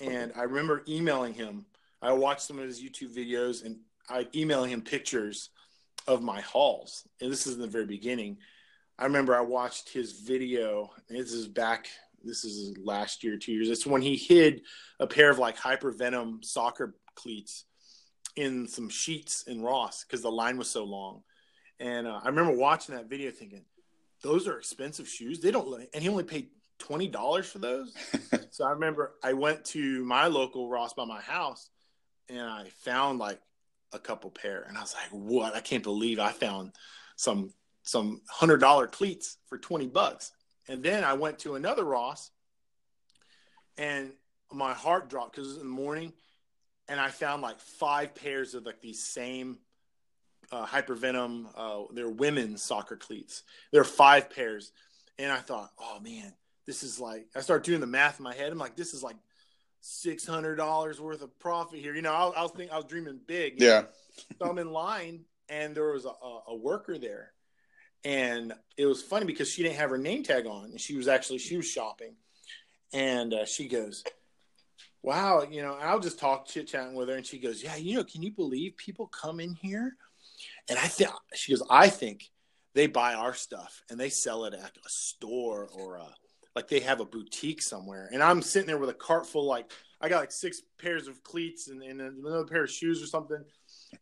and 0.00 0.32
I 0.36 0.42
remember 0.42 0.82
emailing 0.88 1.34
him. 1.34 1.64
I 2.02 2.12
watched 2.12 2.42
some 2.42 2.58
of 2.58 2.64
his 2.64 2.82
YouTube 2.82 3.14
videos, 3.14 3.64
and 3.64 3.78
I 4.08 4.26
emailing 4.34 4.70
him 4.70 4.82
pictures 4.82 5.50
of 6.06 6.22
my 6.22 6.40
hauls. 6.40 7.06
And 7.20 7.30
this 7.30 7.46
is 7.46 7.54
in 7.54 7.60
the 7.60 7.68
very 7.68 7.86
beginning. 7.86 8.38
I 8.98 9.04
remember 9.04 9.34
I 9.34 9.40
watched 9.40 9.90
his 9.90 10.20
video. 10.20 10.90
this 11.08 11.32
is 11.32 11.48
back. 11.48 11.86
This 12.22 12.44
is 12.44 12.76
last 12.76 13.24
year, 13.24 13.38
two 13.38 13.52
years. 13.52 13.70
It's 13.70 13.86
when 13.86 14.02
he 14.02 14.16
hid 14.16 14.62
a 14.98 15.06
pair 15.06 15.30
of 15.30 15.38
like 15.38 15.56
hypervenom 15.56 16.44
soccer 16.44 16.96
cleats 17.14 17.64
in 18.36 18.68
some 18.68 18.88
sheets 18.88 19.42
in 19.46 19.62
Ross 19.62 20.04
because 20.04 20.22
the 20.22 20.30
line 20.30 20.56
was 20.56 20.70
so 20.70 20.84
long. 20.84 21.22
And 21.78 22.06
uh, 22.06 22.20
I 22.22 22.28
remember 22.28 22.52
watching 22.52 22.94
that 22.94 23.08
video 23.08 23.30
thinking, 23.30 23.64
those 24.22 24.46
are 24.46 24.58
expensive 24.58 25.08
shoes. 25.08 25.40
They 25.40 25.50
don't, 25.50 25.88
and 25.94 26.02
he 26.02 26.08
only 26.08 26.24
paid 26.24 26.48
twenty 26.78 27.08
dollars 27.08 27.50
for 27.50 27.58
those. 27.58 27.94
so 28.50 28.64
I 28.64 28.70
remember 28.70 29.14
I 29.22 29.32
went 29.32 29.64
to 29.66 30.04
my 30.04 30.26
local 30.26 30.68
Ross 30.68 30.92
by 30.92 31.04
my 31.04 31.20
house, 31.20 31.70
and 32.28 32.40
I 32.40 32.66
found 32.80 33.18
like 33.18 33.40
a 33.92 33.98
couple 33.98 34.30
pair, 34.30 34.62
and 34.68 34.76
I 34.76 34.80
was 34.82 34.94
like, 34.94 35.08
"What? 35.10 35.54
I 35.54 35.60
can't 35.60 35.82
believe 35.82 36.18
I 36.18 36.32
found 36.32 36.72
some 37.16 37.52
some 37.82 38.20
hundred 38.28 38.58
dollar 38.58 38.86
cleats 38.86 39.38
for 39.46 39.58
twenty 39.58 39.86
bucks." 39.86 40.32
And 40.68 40.82
then 40.82 41.02
I 41.02 41.14
went 41.14 41.40
to 41.40 41.54
another 41.54 41.84
Ross, 41.84 42.30
and 43.78 44.12
my 44.52 44.74
heart 44.74 45.08
dropped 45.08 45.32
because 45.32 45.46
it 45.46 45.54
was 45.54 45.62
in 45.62 45.68
the 45.68 45.74
morning, 45.74 46.12
and 46.90 47.00
I 47.00 47.08
found 47.08 47.40
like 47.40 47.60
five 47.60 48.14
pairs 48.16 48.54
of 48.54 48.66
like 48.66 48.80
these 48.82 49.02
same 49.02 49.58
uh, 50.50 50.66
hypervenom. 50.66 51.46
Uh, 51.56 51.84
they're 51.94 52.10
women's 52.10 52.62
soccer 52.62 52.96
cleats. 52.96 53.44
There 53.72 53.80
are 53.80 53.84
five 53.84 54.28
pairs, 54.28 54.72
and 55.16 55.32
I 55.32 55.38
thought, 55.38 55.70
oh 55.78 56.00
man, 56.00 56.34
this 56.66 56.82
is 56.82 56.98
like. 57.00 57.28
I 57.34 57.40
started 57.40 57.64
doing 57.64 57.80
the 57.80 57.86
math 57.86 58.18
in 58.18 58.24
my 58.24 58.34
head. 58.34 58.50
I'm 58.50 58.58
like, 58.58 58.76
this 58.76 58.92
is 58.92 59.02
like 59.04 59.16
six 59.80 60.26
hundred 60.26 60.56
dollars 60.56 61.00
worth 61.00 61.22
of 61.22 61.38
profit 61.38 61.78
here. 61.78 61.94
You 61.94 62.02
know, 62.02 62.12
I, 62.12 62.40
I 62.40 62.42
was 62.42 62.50
thinking, 62.50 62.72
I 62.72 62.76
was 62.76 62.86
dreaming 62.86 63.20
big. 63.24 63.60
Yeah. 63.60 63.84
so 64.42 64.50
I'm 64.50 64.58
in 64.58 64.72
line, 64.72 65.20
and 65.48 65.74
there 65.74 65.92
was 65.92 66.06
a, 66.06 66.12
a 66.48 66.56
worker 66.56 66.98
there, 66.98 67.30
and 68.04 68.52
it 68.76 68.86
was 68.86 69.00
funny 69.00 69.26
because 69.26 69.48
she 69.48 69.62
didn't 69.62 69.76
have 69.76 69.90
her 69.90 69.98
name 69.98 70.24
tag 70.24 70.46
on, 70.46 70.64
and 70.64 70.80
she 70.80 70.96
was 70.96 71.06
actually 71.06 71.38
she 71.38 71.56
was 71.56 71.68
shopping, 71.68 72.16
and 72.92 73.32
uh, 73.32 73.44
she 73.44 73.68
goes 73.68 74.02
wow, 75.02 75.46
you 75.50 75.62
know, 75.62 75.76
I'll 75.80 76.00
just 76.00 76.18
talk 76.18 76.46
chit 76.46 76.68
chatting 76.68 76.94
with 76.94 77.08
her, 77.08 77.16
and 77.16 77.26
she 77.26 77.38
goes, 77.38 77.62
yeah, 77.62 77.76
you 77.76 77.96
know, 77.96 78.04
can 78.04 78.22
you 78.22 78.30
believe 78.30 78.76
people 78.76 79.06
come 79.06 79.40
in 79.40 79.54
here 79.54 79.96
and 80.68 80.78
I 80.78 80.86
think 80.86 81.10
she 81.34 81.52
goes, 81.52 81.62
I 81.70 81.88
think 81.88 82.30
they 82.74 82.86
buy 82.86 83.14
our 83.14 83.34
stuff 83.34 83.82
and 83.90 83.98
they 83.98 84.08
sell 84.08 84.44
it 84.44 84.54
at 84.54 84.76
a 84.76 84.88
store 84.88 85.68
or 85.72 85.96
a, 85.96 86.06
like 86.54 86.68
they 86.68 86.80
have 86.80 87.00
a 87.00 87.04
boutique 87.04 87.62
somewhere. 87.62 88.08
And 88.12 88.22
I'm 88.22 88.42
sitting 88.42 88.66
there 88.66 88.78
with 88.78 88.90
a 88.90 88.94
cart 88.94 89.26
full, 89.26 89.46
like 89.46 89.70
I 90.00 90.08
got 90.08 90.20
like 90.20 90.32
six 90.32 90.62
pairs 90.80 91.08
of 91.08 91.22
cleats 91.22 91.68
and, 91.68 91.82
and 91.82 92.00
another 92.00 92.44
pair 92.44 92.64
of 92.64 92.70
shoes 92.70 93.02
or 93.02 93.06
something. 93.06 93.42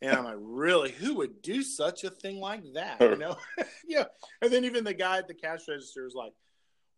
And 0.03 0.15
I'm 0.15 0.25
like, 0.25 0.37
really, 0.39 0.93
who 0.93 1.15
would 1.17 1.41
do 1.43 1.63
such 1.63 2.05
a 2.05 2.11
thing 2.11 2.41
like 2.41 2.63
that? 2.75 3.01
You 3.01 3.17
know? 3.17 3.37
yeah. 3.89 4.05
And 4.43 4.53
then 4.53 4.65
even 4.65 4.85
the 4.85 4.95
guy 4.95 5.19
at 5.19 5.29
the 5.29 5.35
cash 5.35 5.61
register 5.69 6.07
is 6.07 6.15
like, 6.15 6.33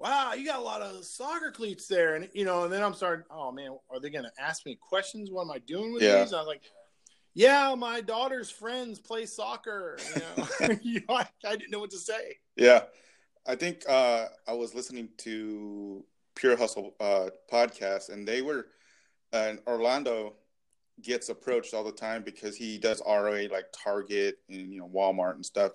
wow, 0.00 0.32
you 0.32 0.46
got 0.46 0.58
a 0.58 0.62
lot 0.62 0.80
of 0.80 1.04
soccer 1.04 1.52
cleats 1.52 1.86
there. 1.86 2.16
And, 2.16 2.28
you 2.32 2.44
know, 2.44 2.64
and 2.64 2.72
then 2.72 2.82
I'm 2.82 2.94
starting, 2.94 3.24
oh 3.30 3.52
man, 3.52 3.76
are 3.90 4.00
they 4.00 4.10
going 4.10 4.24
to 4.24 4.42
ask 4.42 4.64
me 4.64 4.76
questions? 4.80 5.30
What 5.30 5.42
am 5.42 5.50
I 5.50 5.58
doing 5.58 5.92
with 5.92 6.02
yeah. 6.02 6.22
these? 6.22 6.32
I 6.32 6.38
was 6.38 6.46
like, 6.46 6.62
yeah, 7.34 7.74
my 7.76 8.00
daughter's 8.00 8.50
friends 8.50 8.98
play 8.98 9.26
soccer. 9.26 9.98
You 10.14 10.20
know, 10.20 10.74
you 10.82 11.00
know 11.08 11.14
I, 11.16 11.26
I, 11.46 11.56
didn't 11.56 11.70
know 11.70 11.78
what 11.78 11.90
to 11.90 11.98
say. 11.98 12.38
Yeah, 12.56 12.84
I 13.46 13.54
think 13.54 13.84
uh, 13.88 14.26
I 14.48 14.54
was 14.54 14.74
listening 14.74 15.10
to 15.18 16.04
Pure 16.34 16.56
Hustle 16.56 16.94
uh, 16.98 17.28
podcast, 17.52 18.08
and 18.08 18.26
they 18.26 18.42
were, 18.42 18.66
uh, 19.32 19.52
Orlando 19.66 20.34
gets 21.02 21.28
approached 21.28 21.72
all 21.72 21.84
the 21.84 21.92
time 21.92 22.22
because 22.22 22.56
he 22.56 22.78
does 22.78 23.00
ROA 23.06 23.48
like 23.50 23.66
Target 23.72 24.38
and 24.48 24.72
you 24.72 24.80
know 24.80 24.88
Walmart 24.88 25.34
and 25.34 25.46
stuff, 25.46 25.72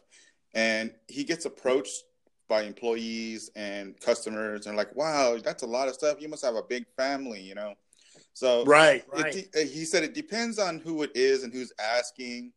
and 0.54 0.92
he 1.08 1.24
gets 1.24 1.46
approached 1.46 2.04
by 2.47 2.63
employees 2.63 3.49
and 3.55 3.99
customers 3.99 4.67
and 4.67 4.77
like, 4.77 4.95
wow, 4.95 5.38
that's 5.43 5.63
a 5.63 5.67
lot 5.67 5.88
of 5.88 5.95
stuff. 5.95 6.17
You 6.19 6.29
must 6.29 6.45
have 6.45 6.55
a 6.55 6.63
big 6.63 6.86
family, 6.97 7.41
you 7.41 7.55
know. 7.55 7.73
So 8.34 8.65
right, 8.65 9.03
right. 9.12 9.36
It, 9.36 9.49
uh, 9.55 9.60
he 9.60 9.86
said 9.86 10.03
it 10.03 10.13
depends 10.13 10.60
on 10.60 10.79
who 10.79 11.03
it 11.03 11.12
is 11.15 11.43
and 11.43 11.53
who's 11.53 11.71
asking. 11.79 12.51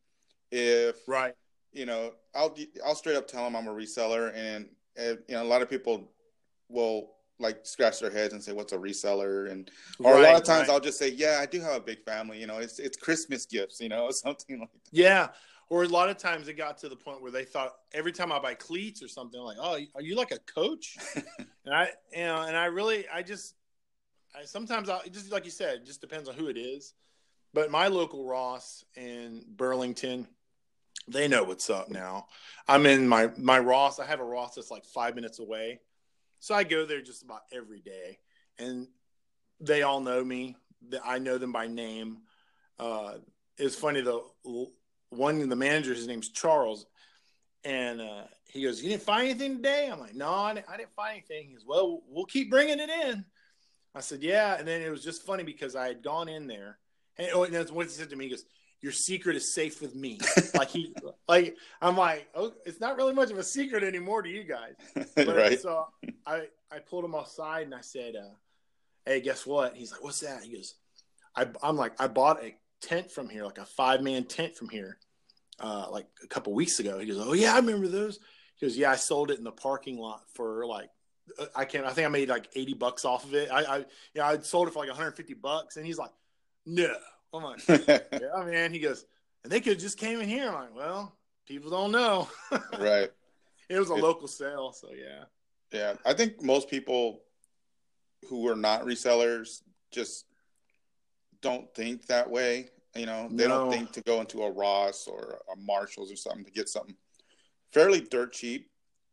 If 0.50 0.96
right, 1.06 1.34
you 1.72 1.86
know, 1.86 2.12
I'll 2.34 2.56
I'll 2.84 2.94
straight 2.94 3.16
up 3.16 3.28
tell 3.28 3.44
them 3.44 3.54
I'm 3.54 3.68
a 3.68 3.72
reseller, 3.72 4.32
and, 4.34 4.68
and 4.96 5.18
you 5.28 5.34
know, 5.34 5.42
a 5.42 5.44
lot 5.44 5.62
of 5.62 5.70
people 5.70 6.10
will 6.68 7.12
like 7.38 7.60
scratch 7.64 8.00
their 8.00 8.10
heads 8.10 8.32
and 8.32 8.42
say, 8.42 8.52
"What's 8.52 8.72
a 8.72 8.78
reseller?" 8.78 9.50
And 9.50 9.70
or 10.00 10.14
right, 10.14 10.20
a 10.20 10.22
lot 10.24 10.36
of 10.36 10.44
times 10.44 10.68
right. 10.68 10.74
I'll 10.74 10.80
just 10.80 10.98
say, 10.98 11.10
"Yeah, 11.10 11.38
I 11.40 11.46
do 11.46 11.60
have 11.60 11.74
a 11.74 11.80
big 11.80 12.02
family. 12.04 12.40
You 12.40 12.46
know, 12.46 12.58
it's 12.58 12.78
it's 12.78 12.96
Christmas 12.96 13.46
gifts. 13.46 13.80
You 13.80 13.88
know, 13.88 14.10
something 14.10 14.60
like 14.60 14.72
that." 14.72 14.80
Yeah. 14.90 15.28
Or 15.70 15.82
a 15.82 15.88
lot 15.88 16.08
of 16.08 16.16
times 16.16 16.48
it 16.48 16.54
got 16.54 16.78
to 16.78 16.88
the 16.88 16.96
point 16.96 17.20
where 17.20 17.30
they 17.30 17.44
thought 17.44 17.74
every 17.92 18.12
time 18.12 18.32
I 18.32 18.38
buy 18.38 18.54
cleats 18.54 19.02
or 19.02 19.08
something 19.08 19.40
like, 19.40 19.58
"Oh, 19.60 19.78
are 19.94 20.02
you 20.02 20.16
like 20.16 20.32
a 20.32 20.38
coach?" 20.38 20.96
and 21.14 21.74
I, 21.74 21.90
you 22.12 22.22
know, 22.22 22.42
and 22.42 22.56
I 22.56 22.66
really, 22.66 23.06
I 23.12 23.22
just 23.22 23.54
I, 24.34 24.44
sometimes 24.44 24.88
I 24.88 25.00
just 25.08 25.30
like 25.30 25.44
you 25.44 25.50
said, 25.50 25.78
it 25.78 25.86
just 25.86 26.00
depends 26.00 26.28
on 26.28 26.34
who 26.34 26.48
it 26.48 26.56
is. 26.56 26.94
But 27.54 27.70
my 27.70 27.88
local 27.88 28.26
Ross 28.26 28.84
in 28.96 29.44
Burlington, 29.48 30.26
they 31.06 31.28
know 31.28 31.44
what's 31.44 31.70
up 31.70 31.88
now. 31.90 32.26
I'm 32.66 32.86
in 32.86 33.08
my 33.08 33.30
my 33.36 33.58
Ross. 33.58 33.98
I 33.98 34.06
have 34.06 34.20
a 34.20 34.24
Ross 34.24 34.54
that's 34.54 34.70
like 34.70 34.84
five 34.84 35.14
minutes 35.14 35.38
away, 35.38 35.80
so 36.38 36.54
I 36.54 36.64
go 36.64 36.86
there 36.86 37.02
just 37.02 37.22
about 37.22 37.42
every 37.52 37.80
day, 37.80 38.18
and 38.58 38.88
they 39.60 39.82
all 39.82 40.00
know 40.00 40.24
me. 40.24 40.56
I 41.04 41.18
know 41.18 41.38
them 41.38 41.52
by 41.52 41.66
name. 41.66 42.18
Uh, 42.78 43.14
it's 43.56 43.74
funny 43.74 44.00
though. 44.00 44.32
One 45.10 45.40
of 45.40 45.48
the 45.48 45.56
managers, 45.56 45.98
his 45.98 46.06
name's 46.06 46.28
Charles, 46.28 46.86
and 47.64 48.00
uh, 48.00 48.24
he 48.46 48.62
goes, 48.62 48.82
"You 48.82 48.90
didn't 48.90 49.02
find 49.02 49.28
anything 49.28 49.56
today?" 49.56 49.88
I'm 49.90 50.00
like, 50.00 50.14
"No, 50.14 50.32
I 50.32 50.54
didn't, 50.54 50.66
I 50.68 50.76
didn't 50.76 50.94
find 50.94 51.12
anything." 51.12 51.48
He 51.48 51.54
goes, 51.54 51.64
"Well, 51.66 52.02
we'll 52.08 52.26
keep 52.26 52.50
bringing 52.50 52.78
it 52.78 52.90
in." 52.90 53.24
I 53.94 54.00
said, 54.00 54.22
yeah. 54.22 54.56
And 54.56 54.66
then 54.66 54.80
it 54.80 54.90
was 54.90 55.02
just 55.02 55.24
funny 55.24 55.42
because 55.42 55.74
I 55.74 55.88
had 55.88 56.02
gone 56.02 56.28
in 56.28 56.46
there. 56.46 56.78
And, 57.16 57.30
oh, 57.34 57.44
and 57.44 57.54
that's 57.54 57.72
what 57.72 57.86
he 57.86 57.92
said 57.92 58.10
to 58.10 58.16
me. 58.16 58.26
He 58.26 58.30
goes, 58.30 58.44
your 58.80 58.92
secret 58.92 59.34
is 59.34 59.52
safe 59.52 59.82
with 59.82 59.96
me. 59.96 60.20
like 60.54 60.68
he, 60.68 60.94
like 61.26 61.56
I'm 61.82 61.96
like, 61.96 62.28
oh, 62.34 62.52
it's 62.64 62.80
not 62.80 62.96
really 62.96 63.12
much 63.12 63.32
of 63.32 63.38
a 63.38 63.42
secret 63.42 63.82
anymore 63.82 64.22
to 64.22 64.28
you 64.28 64.44
guys. 64.44 64.74
But, 65.16 65.36
right. 65.36 65.60
So 65.60 65.86
I, 66.24 66.46
I 66.70 66.78
pulled 66.78 67.04
him 67.04 67.14
aside 67.14 67.64
and 67.64 67.74
I 67.74 67.80
said, 67.80 68.14
uh, 68.14 68.34
hey, 69.04 69.20
guess 69.20 69.44
what? 69.44 69.74
He's 69.74 69.90
like, 69.90 70.04
what's 70.04 70.20
that? 70.20 70.44
He 70.44 70.54
goes, 70.54 70.74
I, 71.34 71.48
I'm 71.60 71.76
like, 71.76 72.00
I 72.00 72.06
bought 72.06 72.42
a 72.42 72.54
tent 72.80 73.10
from 73.10 73.28
here, 73.28 73.44
like 73.44 73.58
a 73.58 73.64
five 73.64 74.02
man 74.02 74.24
tent 74.24 74.56
from 74.56 74.68
here, 74.68 74.98
uh, 75.60 75.86
like 75.90 76.06
a 76.22 76.26
couple 76.26 76.52
weeks 76.52 76.80
ago. 76.80 76.98
He 76.98 77.06
goes, 77.06 77.18
oh 77.18 77.32
yeah, 77.32 77.54
I 77.54 77.56
remember 77.56 77.88
those. 77.88 78.18
He 78.56 78.66
goes, 78.66 78.76
yeah, 78.76 78.90
I 78.90 78.96
sold 78.96 79.30
it 79.30 79.38
in 79.38 79.44
the 79.44 79.52
parking 79.52 79.98
lot 79.98 80.22
for 80.34 80.66
like 80.66 80.90
I 81.54 81.64
can't. 81.64 81.86
I 81.86 81.90
think 81.90 82.06
I 82.06 82.10
made 82.10 82.28
like 82.28 82.48
eighty 82.54 82.74
bucks 82.74 83.04
off 83.04 83.24
of 83.24 83.34
it. 83.34 83.50
I, 83.50 83.78
I 83.78 83.84
yeah, 84.14 84.28
I 84.28 84.38
sold 84.38 84.68
it 84.68 84.72
for 84.72 84.80
like 84.80 84.88
one 84.88 84.96
hundred 84.96 85.16
fifty 85.16 85.34
bucks, 85.34 85.76
and 85.76 85.86
he's 85.86 85.98
like, 85.98 86.10
"No." 86.66 86.94
I'm 87.32 87.42
like, 87.42 87.60
"Yeah, 87.68 88.44
man." 88.44 88.72
He 88.72 88.78
goes, 88.78 89.04
"And 89.42 89.52
they 89.52 89.60
could 89.60 89.74
have 89.74 89.82
just 89.82 89.98
came 89.98 90.20
in 90.20 90.28
here." 90.28 90.48
I'm 90.48 90.54
like, 90.54 90.76
"Well, 90.76 91.16
people 91.46 91.70
don't 91.70 91.92
know." 91.92 92.28
right. 92.78 93.10
It 93.68 93.78
was 93.78 93.90
a 93.90 93.94
it, 93.94 94.02
local 94.02 94.28
sale, 94.28 94.72
so 94.72 94.88
yeah. 94.92 95.24
Yeah, 95.72 95.94
I 96.06 96.14
think 96.14 96.42
most 96.42 96.70
people 96.70 97.20
who 98.28 98.48
are 98.48 98.56
not 98.56 98.84
resellers 98.84 99.62
just 99.90 100.24
don't 101.42 101.72
think 101.74 102.06
that 102.06 102.30
way. 102.30 102.70
You 102.94 103.06
know, 103.06 103.28
they 103.30 103.46
no. 103.46 103.60
don't 103.60 103.72
think 103.72 103.92
to 103.92 104.00
go 104.02 104.20
into 104.20 104.42
a 104.42 104.50
Ross 104.50 105.06
or 105.06 105.40
a 105.52 105.56
Marshalls 105.56 106.10
or 106.10 106.16
something 106.16 106.44
to 106.44 106.50
get 106.50 106.68
something 106.68 106.96
fairly 107.70 108.00
dirt 108.00 108.32
cheap 108.32 108.70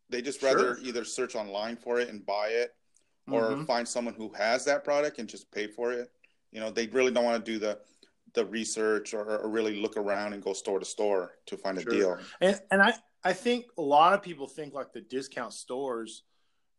they 0.09 0.21
just 0.21 0.43
rather 0.43 0.75
sure. 0.75 0.85
either 0.85 1.03
search 1.03 1.35
online 1.35 1.75
for 1.75 1.99
it 1.99 2.09
and 2.09 2.25
buy 2.25 2.47
it, 2.49 2.75
or 3.29 3.51
mm-hmm. 3.51 3.65
find 3.65 3.87
someone 3.87 4.13
who 4.13 4.31
has 4.37 4.65
that 4.65 4.83
product 4.83 5.17
and 5.17 5.27
just 5.27 5.51
pay 5.51 5.67
for 5.67 5.91
it. 5.91 6.11
You 6.51 6.59
know, 6.59 6.69
they 6.69 6.87
really 6.87 7.11
don't 7.11 7.25
want 7.25 7.43
to 7.43 7.51
do 7.51 7.59
the 7.59 7.79
the 8.33 8.45
research 8.45 9.13
or, 9.13 9.37
or 9.37 9.49
really 9.49 9.81
look 9.81 9.95
around 9.95 10.33
and 10.33 10.43
go 10.43 10.51
store 10.51 10.79
to 10.79 10.85
store 10.85 11.31
to 11.45 11.57
find 11.57 11.79
sure. 11.79 11.91
a 11.91 11.95
deal. 11.95 12.17
And 12.41 12.59
and 12.71 12.81
I 12.81 12.93
I 13.23 13.33
think 13.33 13.65
a 13.77 13.81
lot 13.81 14.13
of 14.13 14.21
people 14.21 14.47
think 14.47 14.73
like 14.73 14.93
the 14.93 15.01
discount 15.01 15.53
stores 15.53 16.23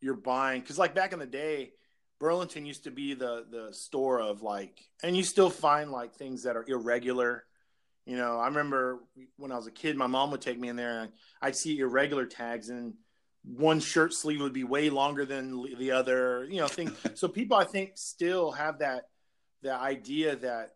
you're 0.01 0.15
buying 0.15 0.61
because 0.61 0.79
like 0.79 0.95
back 0.95 1.13
in 1.13 1.19
the 1.19 1.27
day. 1.27 1.73
Burlington 2.19 2.67
used 2.67 2.85
to 2.85 2.91
be 2.91 3.15
the 3.15 3.45
the 3.51 3.73
store 3.73 4.21
of 4.21 4.43
like, 4.43 4.81
and 5.03 5.17
you 5.17 5.23
still 5.23 5.51
find 5.51 5.91
like 5.91 6.15
things 6.15 6.45
that 6.45 6.57
are 6.57 6.65
irregular, 6.67 7.45
You 8.07 8.17
know, 8.17 8.39
I 8.39 8.47
remember 8.47 9.01
when 9.37 9.53
I 9.53 9.57
was 9.57 9.67
a 9.67 9.73
kid, 9.73 9.97
my 9.97 10.07
mom 10.07 10.31
would 10.31 10.41
take 10.41 10.59
me 10.59 10.69
in 10.69 10.77
there 10.77 11.01
and 11.01 11.13
I'd 11.43 11.57
see 11.57 11.79
irregular 11.79 12.27
tags 12.27 12.69
and 12.71 12.95
one 13.43 13.81
shirt 13.81 14.13
sleeve 14.13 14.41
would 14.41 14.53
be 14.53 14.65
way 14.65 14.91
longer 14.91 15.25
than 15.25 15.77
the 15.79 15.93
other, 15.93 16.47
you 16.51 16.61
know, 16.61 16.67
things. 16.67 16.97
so 17.15 17.29
people, 17.29 17.57
I 17.57 17.65
think, 17.65 17.93
still 17.95 18.51
have 18.53 18.81
that, 18.81 19.09
the 19.63 19.75
idea 19.75 20.37
that 20.37 20.75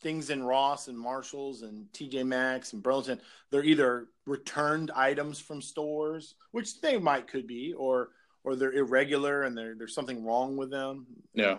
things 0.00 0.30
in 0.30 0.42
Ross 0.42 0.88
and 0.88 0.98
Marshalls 0.98 1.62
and 1.62 1.86
TJ 1.92 2.26
Maxx 2.26 2.72
and 2.72 2.82
Burlington, 2.82 3.20
they're 3.50 3.64
either 3.64 4.08
returned 4.26 4.90
items 4.90 5.38
from 5.38 5.62
stores, 5.62 6.34
which 6.50 6.80
they 6.80 6.98
might 6.98 7.28
could 7.28 7.46
be, 7.46 7.72
or 7.74 8.10
or 8.44 8.56
they're 8.56 8.72
irregular 8.72 9.42
and 9.42 9.56
there's 9.56 9.94
something 9.94 10.24
wrong 10.24 10.56
with 10.56 10.70
them. 10.70 11.06
Yeah. 11.34 11.58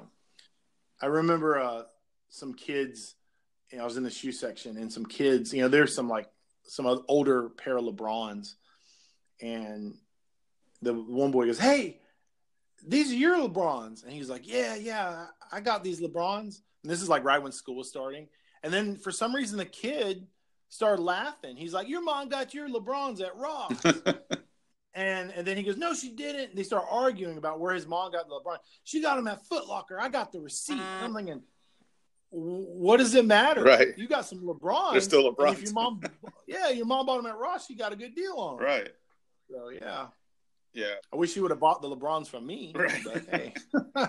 I 1.02 1.08
remember 1.08 1.60
uh, 1.60 1.84
some 2.30 2.54
kids. 2.54 3.16
You 3.72 3.78
know, 3.78 3.84
I 3.84 3.86
was 3.86 3.98
in 3.98 4.04
the 4.04 4.10
shoe 4.10 4.32
section, 4.32 4.78
and 4.78 4.92
some 4.92 5.06
kids. 5.06 5.54
You 5.54 5.64
know, 5.64 5.68
there's 5.68 5.96
some 5.96 6.08
like 6.08 6.30
some 6.64 6.86
older 7.08 7.50
pair 7.50 7.78
of 7.78 7.84
LeBrons, 7.84 8.56
and 9.42 9.96
the 10.82 10.94
one 10.94 11.32
boy 11.32 11.48
goes, 11.48 11.60
"Hey, 11.60 12.00
these 12.86 13.12
are 13.12 13.16
your 13.16 13.38
LeBrons," 13.38 14.04
and 14.04 14.14
he's 14.14 14.30
like, 14.30 14.48
"Yeah, 14.48 14.76
yeah, 14.76 15.26
I 15.52 15.60
got 15.60 15.84
these 15.84 16.00
LeBrons." 16.02 16.62
And 16.84 16.92
this 16.92 17.02
is 17.02 17.10
like 17.10 17.24
right 17.24 17.42
when 17.42 17.52
school 17.52 17.76
was 17.76 17.90
starting. 17.90 18.28
And 18.62 18.72
then 18.72 18.96
for 18.96 19.12
some 19.12 19.36
reason, 19.36 19.58
the 19.58 19.66
kid 19.66 20.28
started 20.70 21.02
laughing. 21.02 21.58
He's 21.58 21.74
like, 21.74 21.90
"Your 21.90 22.02
mom 22.02 22.30
got 22.30 22.54
your 22.54 22.70
LeBrons 22.70 23.22
at 23.22 23.36
Ross." 23.36 23.84
and 24.94 25.32
and 25.32 25.46
then 25.46 25.58
he 25.58 25.64
goes, 25.64 25.78
"No, 25.78 25.94
she 25.94 26.10
didn't." 26.10 26.50
And 26.50 26.58
they 26.58 26.64
start 26.64 26.86
arguing 26.90 27.38
about 27.38 27.60
where 27.60 27.74
his 27.74 27.88
mom 27.88 28.12
got 28.12 28.28
the 28.28 28.34
LeBron. 28.34 28.58
She 28.84 29.02
got 29.02 29.18
him 29.18 29.28
at 29.28 29.46
Foot 29.48 29.68
Locker. 29.68 30.00
I 30.00 30.10
got 30.10 30.32
the 30.32 30.40
receipt. 30.40 30.80
And 30.80 31.06
I'm 31.06 31.14
thinking, 31.14 31.42
what 32.36 32.98
does 32.98 33.14
it 33.14 33.26
matter? 33.26 33.64
Right. 33.64 33.90
You 33.96 34.08
got 34.08 34.26
some 34.26 34.40
LeBron. 34.40 34.94
They're 34.94 35.02
still 35.02 35.32
LeBron. 35.32 35.54
If 35.54 35.64
your 35.64 35.74
mom, 35.74 36.02
yeah, 36.48 36.70
your 36.70 36.88
mom 36.88 37.06
bought 37.06 37.20
him 37.20 37.28
at 37.28 37.38
Ross. 37.38 37.70
You 37.70 37.78
got 37.78 37.94
a 37.94 37.96
good 37.96 38.16
deal 38.16 38.34
on 38.34 38.58
them. 38.58 38.66
Right. 38.66 38.90
So 39.52 39.70
yeah. 39.70 40.08
Yeah. 40.74 40.96
I 41.12 41.16
wish 41.16 41.36
you 41.36 41.44
would 41.44 41.52
have 41.52 41.60
bought 41.60 41.84
the 41.84 41.96
LeBrons 41.96 42.28
from 42.28 42.48
me. 42.48 42.74
Right. 42.76 43.02
But 43.04 43.26
hey. 43.30 43.54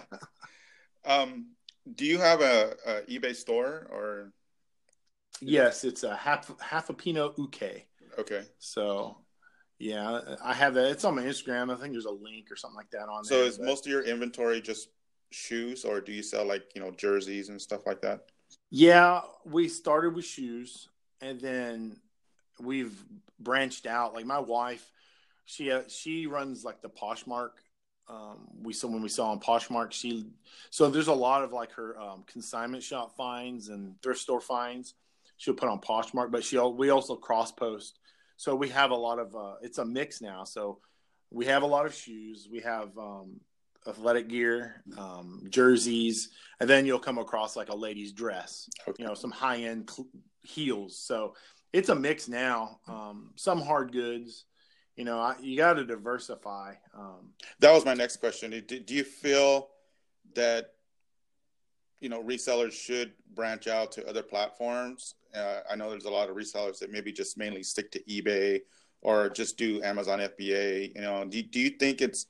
um, 1.05 1.49
do 1.95 2.07
you 2.07 2.19
have 2.19 2.41
a, 2.41 2.75
a, 2.87 2.93
eBay 3.03 3.37
store 3.37 3.87
or? 3.91 4.33
Yes, 5.41 5.85
it's 5.85 6.05
a 6.05 6.17
half 6.17 6.51
half 6.61 6.89
a 6.89 6.95
Pinot 6.95 7.35
Uke. 7.37 7.85
Okay. 8.19 8.43
So, 8.59 9.19
yeah, 9.79 10.21
I 10.43 10.55
have 10.55 10.75
that. 10.75 10.91
It's 10.91 11.05
on 11.05 11.17
my 11.17 11.23
Instagram. 11.23 11.73
I 11.73 11.81
think 11.81 11.93
there's 11.93 12.05
a 12.05 12.11
link 12.11 12.51
or 12.51 12.57
something 12.57 12.77
like 12.77 12.91
that 12.91 13.09
on 13.09 13.25
so 13.25 13.35
there. 13.35 13.45
So 13.45 13.49
is 13.49 13.59
but... 13.59 13.67
most 13.67 13.87
of 13.87 13.93
your 13.93 14.03
inventory 14.03 14.61
just 14.61 14.89
shoes, 15.31 15.85
or 15.85 16.01
do 16.01 16.13
you 16.13 16.23
sell 16.23 16.45
like 16.45 16.65
you 16.75 16.81
know 16.81 16.91
jerseys 16.93 17.49
and 17.49 17.61
stuff 17.61 17.87
like 17.87 18.01
that? 18.03 18.27
Yeah, 18.71 19.23
we 19.45 19.69
started 19.69 20.15
with 20.15 20.25
shoes, 20.25 20.89
and 21.21 21.41
then 21.41 21.97
we've 22.61 23.05
branched 23.39 23.87
out. 23.87 24.15
Like 24.15 24.27
my 24.27 24.39
wife, 24.39 24.91
she 25.45 25.71
uh, 25.73 25.83
she 25.89 26.27
runs 26.27 26.65
like 26.65 26.81
the 26.81 26.89
Poshmark. 26.89 27.51
Um, 28.07 28.49
we 28.63 28.73
saw 28.73 28.89
when 28.89 29.03
we 29.03 29.09
saw 29.09 29.31
on 29.31 29.41
Poshmark, 29.41 29.93
she 29.93 30.27
so 30.71 30.89
there's 30.89 31.09
a 31.09 31.15
lot 31.15 31.43
of 31.43 31.53
like 31.53 31.73
her 31.73 31.99
um, 31.99 32.25
consignment 32.27 32.83
shop 32.83 33.17
finds 33.17 33.69
and 33.69 34.01
thrift 34.03 34.21
store 34.21 34.41
finds. 34.41 34.95
She'll 35.37 35.55
put 35.55 35.69
on 35.69 35.81
Poshmark, 35.81 36.31
but 36.31 36.45
she 36.45 36.59
we 36.59 36.91
also 36.91 37.17
cross 37.17 37.51
post. 37.51 37.99
So 38.37 38.55
we 38.55 38.69
have 38.71 38.91
a 38.91 38.97
lot 38.97 39.19
of 39.19 39.35
uh, 39.35 39.55
it's 39.63 39.79
a 39.79 39.85
mix 39.85 40.21
now. 40.21 40.45
So 40.45 40.81
we 41.31 41.47
have 41.47 41.63
a 41.63 41.67
lot 41.67 41.87
of 41.87 41.95
shoes. 41.95 42.49
We 42.51 42.61
have 42.61 42.97
um, 42.99 43.41
athletic 43.87 44.29
gear, 44.29 44.83
um, 44.97 45.45
jerseys, 45.49 46.31
and 46.61 46.69
then 46.69 46.87
you'll 46.87 46.99
come 46.99 47.19
across 47.19 47.57
like 47.57 47.69
a 47.69 47.77
lady's 47.77 48.13
dress. 48.13 48.69
Okay. 48.89 49.03
You 49.03 49.09
know, 49.09 49.15
some 49.15 49.31
high 49.31 49.59
end 49.59 49.91
cl- 49.91 50.09
heels. 50.43 50.99
So 50.99 51.35
it's 51.73 51.89
a 51.89 51.95
mix 51.95 52.29
now. 52.29 52.81
Um, 52.89 53.31
some 53.37 53.61
hard 53.61 53.93
goods 53.93 54.45
you 54.97 55.05
know, 55.05 55.19
I, 55.19 55.35
you 55.41 55.57
got 55.57 55.75
to 55.75 55.85
diversify. 55.85 56.75
Um, 56.97 57.33
that 57.61 57.73
was 57.73 57.85
my 57.85 57.95
next 57.95 58.19
question. 58.19 58.51
Do, 58.51 58.81
do 58.81 58.95
you 58.95 59.05
feel 59.05 59.69
that 60.35 60.73
you 62.01 62.09
know 62.09 62.23
resellers 62.23 62.73
should 62.73 63.13
branch 63.35 63.67
out 63.67 63.93
to 63.93 64.07
other 64.07 64.23
platforms? 64.23 65.15
Uh, 65.35 65.61
I 65.71 65.77
know 65.77 65.91
there's 65.91 66.05
a 66.05 66.11
lot 66.11 66.31
of 66.31 66.37
resellers 66.37 66.79
that 66.79 66.93
maybe 66.93 67.13
just 67.13 67.37
mainly 67.37 67.63
stick 67.63 67.91
to 67.93 68.03
eBay 68.05 68.61
or 69.03 69.29
just 69.29 69.57
do 69.57 69.83
Amazon 69.83 70.21
FBA. 70.21 70.95
You 70.95 71.01
know, 71.01 71.25
do, 71.25 71.43
do 71.43 71.61
you 71.61 71.71
think 71.71 72.01
it's 72.01 72.27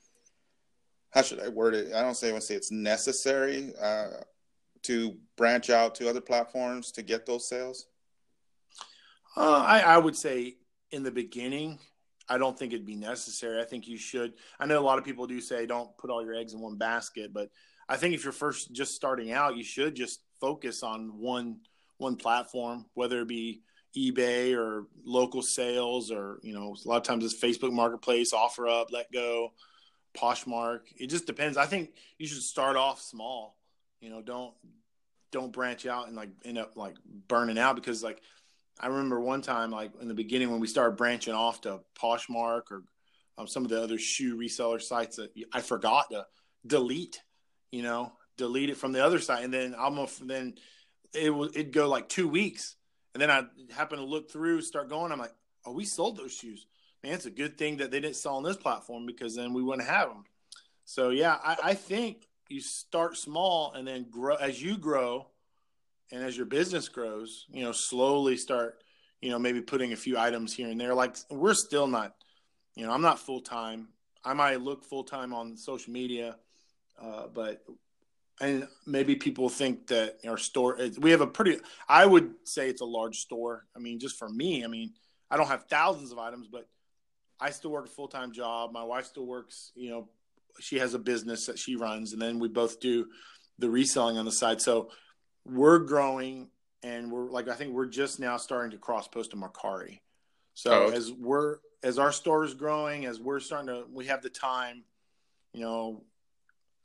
how 1.11 1.23
should 1.23 1.40
I 1.40 1.49
word 1.49 1.75
it? 1.75 1.95
I 1.95 2.03
don't 2.03 2.17
say 2.17 2.29
I 2.29 2.33
want 2.33 2.43
to 2.43 2.47
say 2.47 2.55
it's 2.57 2.73
necessary 2.73 3.73
uh, 3.81 4.09
to 4.83 5.17
branch 5.37 5.71
out 5.71 5.95
to 5.97 6.11
other 6.11 6.21
platforms 6.21 6.90
to 6.93 7.03
get 7.03 7.25
those 7.25 7.49
sales. 7.49 7.87
Uh, 9.37 9.64
I, 9.67 9.81
I 9.81 9.99
would 9.99 10.17
say 10.17 10.57
in 10.90 11.03
the 11.05 11.11
beginning, 11.11 11.79
I 12.29 12.38
don't 12.38 12.59
think 12.59 12.73
it'd 12.73 12.87
be 12.87 12.97
necessary. 12.97 13.61
I 13.61 13.64
think 13.64 13.87
you 13.87 13.97
should. 13.97 14.35
I 14.59 14.67
know 14.67 14.81
a 14.81 14.83
lot 14.83 14.99
of 14.99 15.05
people 15.05 15.27
do 15.27 15.40
say 15.40 15.67
don't 15.67 15.97
put 15.99 16.11
all 16.11 16.25
your 16.25 16.35
eggs 16.35 16.53
in 16.53 16.61
one 16.61 16.77
basket, 16.77 17.33
but 17.33 17.51
I 17.88 17.97
think 17.97 18.14
if 18.14 18.25
you're 18.25 18.33
first 18.33 18.73
just 18.73 18.95
starting 18.95 19.31
out, 19.31 19.57
you 19.57 19.64
should 19.64 19.95
just 19.95 20.21
focus 20.40 20.83
on 20.83 21.19
one 21.19 21.59
one 21.99 22.17
platform, 22.17 22.87
whether 22.95 23.21
it 23.21 23.29
be 23.29 23.63
eBay 23.97 24.57
or 24.57 24.87
local 25.05 25.43
sales 25.43 26.11
or 26.11 26.41
you 26.43 26.53
know 26.53 26.75
a 26.85 26.89
lot 26.89 26.97
of 26.97 27.03
times 27.05 27.25
it's 27.25 27.41
Facebook 27.41 27.73
Marketplace, 27.73 28.33
Offer 28.33 28.69
Up, 28.69 28.89
Let 28.93 29.13
Go, 29.13 29.53
Poshmark. 30.17 30.81
It 30.97 31.09
just 31.09 31.27
depends. 31.27 31.57
I 31.57 31.67
think 31.67 31.91
you 32.19 32.27
should 32.27 32.43
start 32.43 32.77
off 32.77 33.01
small. 33.01 33.57
You 34.01 34.11
know, 34.11 34.21
don't 34.21 34.55
don't 35.31 35.53
branch 35.53 35.87
out 35.87 36.09
and 36.09 36.17
like 36.17 36.31
end 36.45 36.59
up 36.59 36.77
like 36.77 36.97
burning 37.29 37.59
out 37.59 37.77
because 37.77 38.03
like 38.03 38.21
I 38.81 38.89
remember 38.89 39.21
one 39.21 39.43
time, 39.43 39.71
like 39.71 39.93
in 40.01 40.09
the 40.09 40.15
beginning, 40.15 40.51
when 40.51 40.61
we 40.61 40.67
started 40.67 40.97
branching 40.97 41.35
off 41.35 41.61
to 41.63 41.81
Poshmark 42.01 42.71
or 42.71 42.83
um, 43.39 43.47
some 43.47 43.65
of 43.65 43.71
the 43.71 43.83
other 43.83 43.99
shoe 43.99 44.37
reseller 44.37 44.83
sites 44.83 45.17
that 45.17 45.31
I 45.53 45.61
forgot 45.61 46.11
to 46.11 46.27
delete, 46.67 47.21
you 47.71 47.83
know, 47.83 48.13
delete 48.37 48.71
it 48.71 48.77
from 48.77 48.93
the 48.93 49.05
other 49.05 49.21
site, 49.21 49.45
and 49.45 49.55
then 49.55 49.75
almost 49.75 50.27
then 50.27 50.55
it 51.14 51.31
would 51.35 51.50
it'd 51.50 51.72
go 51.72 51.88
like 51.88 52.09
two 52.09 52.29
weeks, 52.29 52.77
and 53.14 53.22
then 53.22 53.31
I 53.31 53.44
happen 53.74 53.98
to 53.98 54.05
look 54.05 54.31
through, 54.31 54.62
start 54.62 54.88
going, 54.88 55.12
I'm 55.12 55.18
like, 55.18 55.35
oh, 55.64 55.72
we 55.72 55.85
sold 55.85 56.16
those 56.16 56.35
shoes. 56.35 56.66
Man, 57.03 57.12
it's 57.12 57.27
a 57.27 57.31
good 57.31 57.59
thing 57.59 57.79
that 57.79 57.90
they 57.90 58.00
didn't 58.00 58.16
sell 58.16 58.37
on 58.37 58.42
this 58.42 58.57
platform 58.57 59.07
because 59.07 59.37
then 59.37 59.53
we 59.53 59.62
wouldn't 59.62 59.87
have 59.87 60.09
them. 60.09 60.24
So 60.85 61.11
yeah, 61.11 61.37
I, 61.42 61.57
I 61.62 61.74
think 61.74 62.29
you 62.48 62.61
start 62.61 63.16
small 63.16 63.72
and 63.72 63.87
then 63.87 64.07
grow 64.11 64.37
as 64.37 64.62
you 64.62 64.77
grow 64.77 65.27
and 66.12 66.22
as 66.22 66.37
your 66.37 66.46
business 66.46 66.88
grows, 66.88 67.46
you 67.50 67.62
know, 67.62 67.72
slowly 67.72 68.37
start, 68.37 68.83
you 69.20 69.31
know, 69.31 69.38
maybe 69.38 69.61
putting 69.61 69.92
a 69.92 69.96
few 69.96 70.18
items 70.18 70.55
here 70.55 70.68
and 70.68 70.81
there. 70.81 70.94
Like 70.94 71.16
we're 71.31 71.55
still 71.55 71.87
not, 71.87 72.14
you 72.74 72.87
know, 72.87 72.92
I'm 72.92 73.03
not 73.03 73.18
full 73.18 73.40
time. 73.40 73.88
I 74.24 74.33
might 74.33 74.61
look 74.61 74.85
full 74.85 75.05
time 75.05 75.35
on 75.35 75.57
social 75.57 75.92
media, 75.92 76.37
uh, 77.00 77.27
but 77.33 77.64
and 78.40 78.66
maybe 78.87 79.14
people 79.16 79.49
think 79.49 79.87
that 79.88 80.18
our 80.27 80.37
store 80.37 80.79
we 80.99 81.11
have 81.11 81.20
a 81.20 81.27
pretty. 81.27 81.59
I 81.88 82.05
would 82.05 82.35
say 82.44 82.68
it's 82.68 82.81
a 82.81 82.87
large 82.87 83.18
store. 83.18 83.66
I 83.77 83.79
mean, 83.79 84.01
just 84.01 84.18
for 84.18 84.29
me, 84.29 84.64
I 84.64 84.66
mean, 84.66 84.92
I 85.31 85.37
don't 85.37 85.47
have 85.47 85.64
thousands 85.64 86.12
of 86.12 86.18
items, 86.18 86.49
but 86.49 86.68
I 87.40 87.51
still 87.51 87.70
work 87.70 87.87
a 87.87 87.90
full 87.90 88.09
time 88.09 88.33
job. 88.33 88.73
My 88.73 88.85
wife 88.85 89.07
still 89.07 89.27
works. 89.27 89.73
You 89.75 89.90
know, 89.90 90.09
she 90.61 90.79
has 90.79 90.94
a 90.94 90.99
business 90.99 91.47
that 91.47 91.59
she 91.59 91.77
runs, 91.77 92.12
and 92.12 92.20
then 92.20 92.38
we 92.38 92.49
both 92.49 92.81
do 92.81 93.07
the 93.59 93.70
reselling 93.70 94.18
on 94.18 94.25
the 94.25 94.33
side. 94.33 94.61
So 94.61 94.90
we're 95.44 95.79
growing 95.79 96.49
and 96.83 97.11
we're 97.11 97.31
like 97.31 97.49
I 97.49 97.55
think 97.55 97.73
we're 97.73 97.87
just 97.87 98.20
now 98.20 98.37
starting 98.37 98.70
to 98.73 98.79
cross 98.79 99.09
post 99.09 99.31
to 99.31 99.37
Mercari. 99.37 100.01
So 100.55 100.73
oh, 100.73 100.83
okay. 100.85 100.97
as 100.97 101.12
we're 101.12 101.59
as 101.83 101.99
our 101.99 102.12
store 102.12 102.44
is 102.44 102.55
growing, 102.55 103.07
as 103.07 103.20
we're 103.20 103.40
starting 103.40 103.68
to 103.68 103.85
we 103.92 104.07
have 104.07 104.23
the 104.23 104.31
time, 104.31 104.85
you 105.53 105.61
know, 105.61 106.03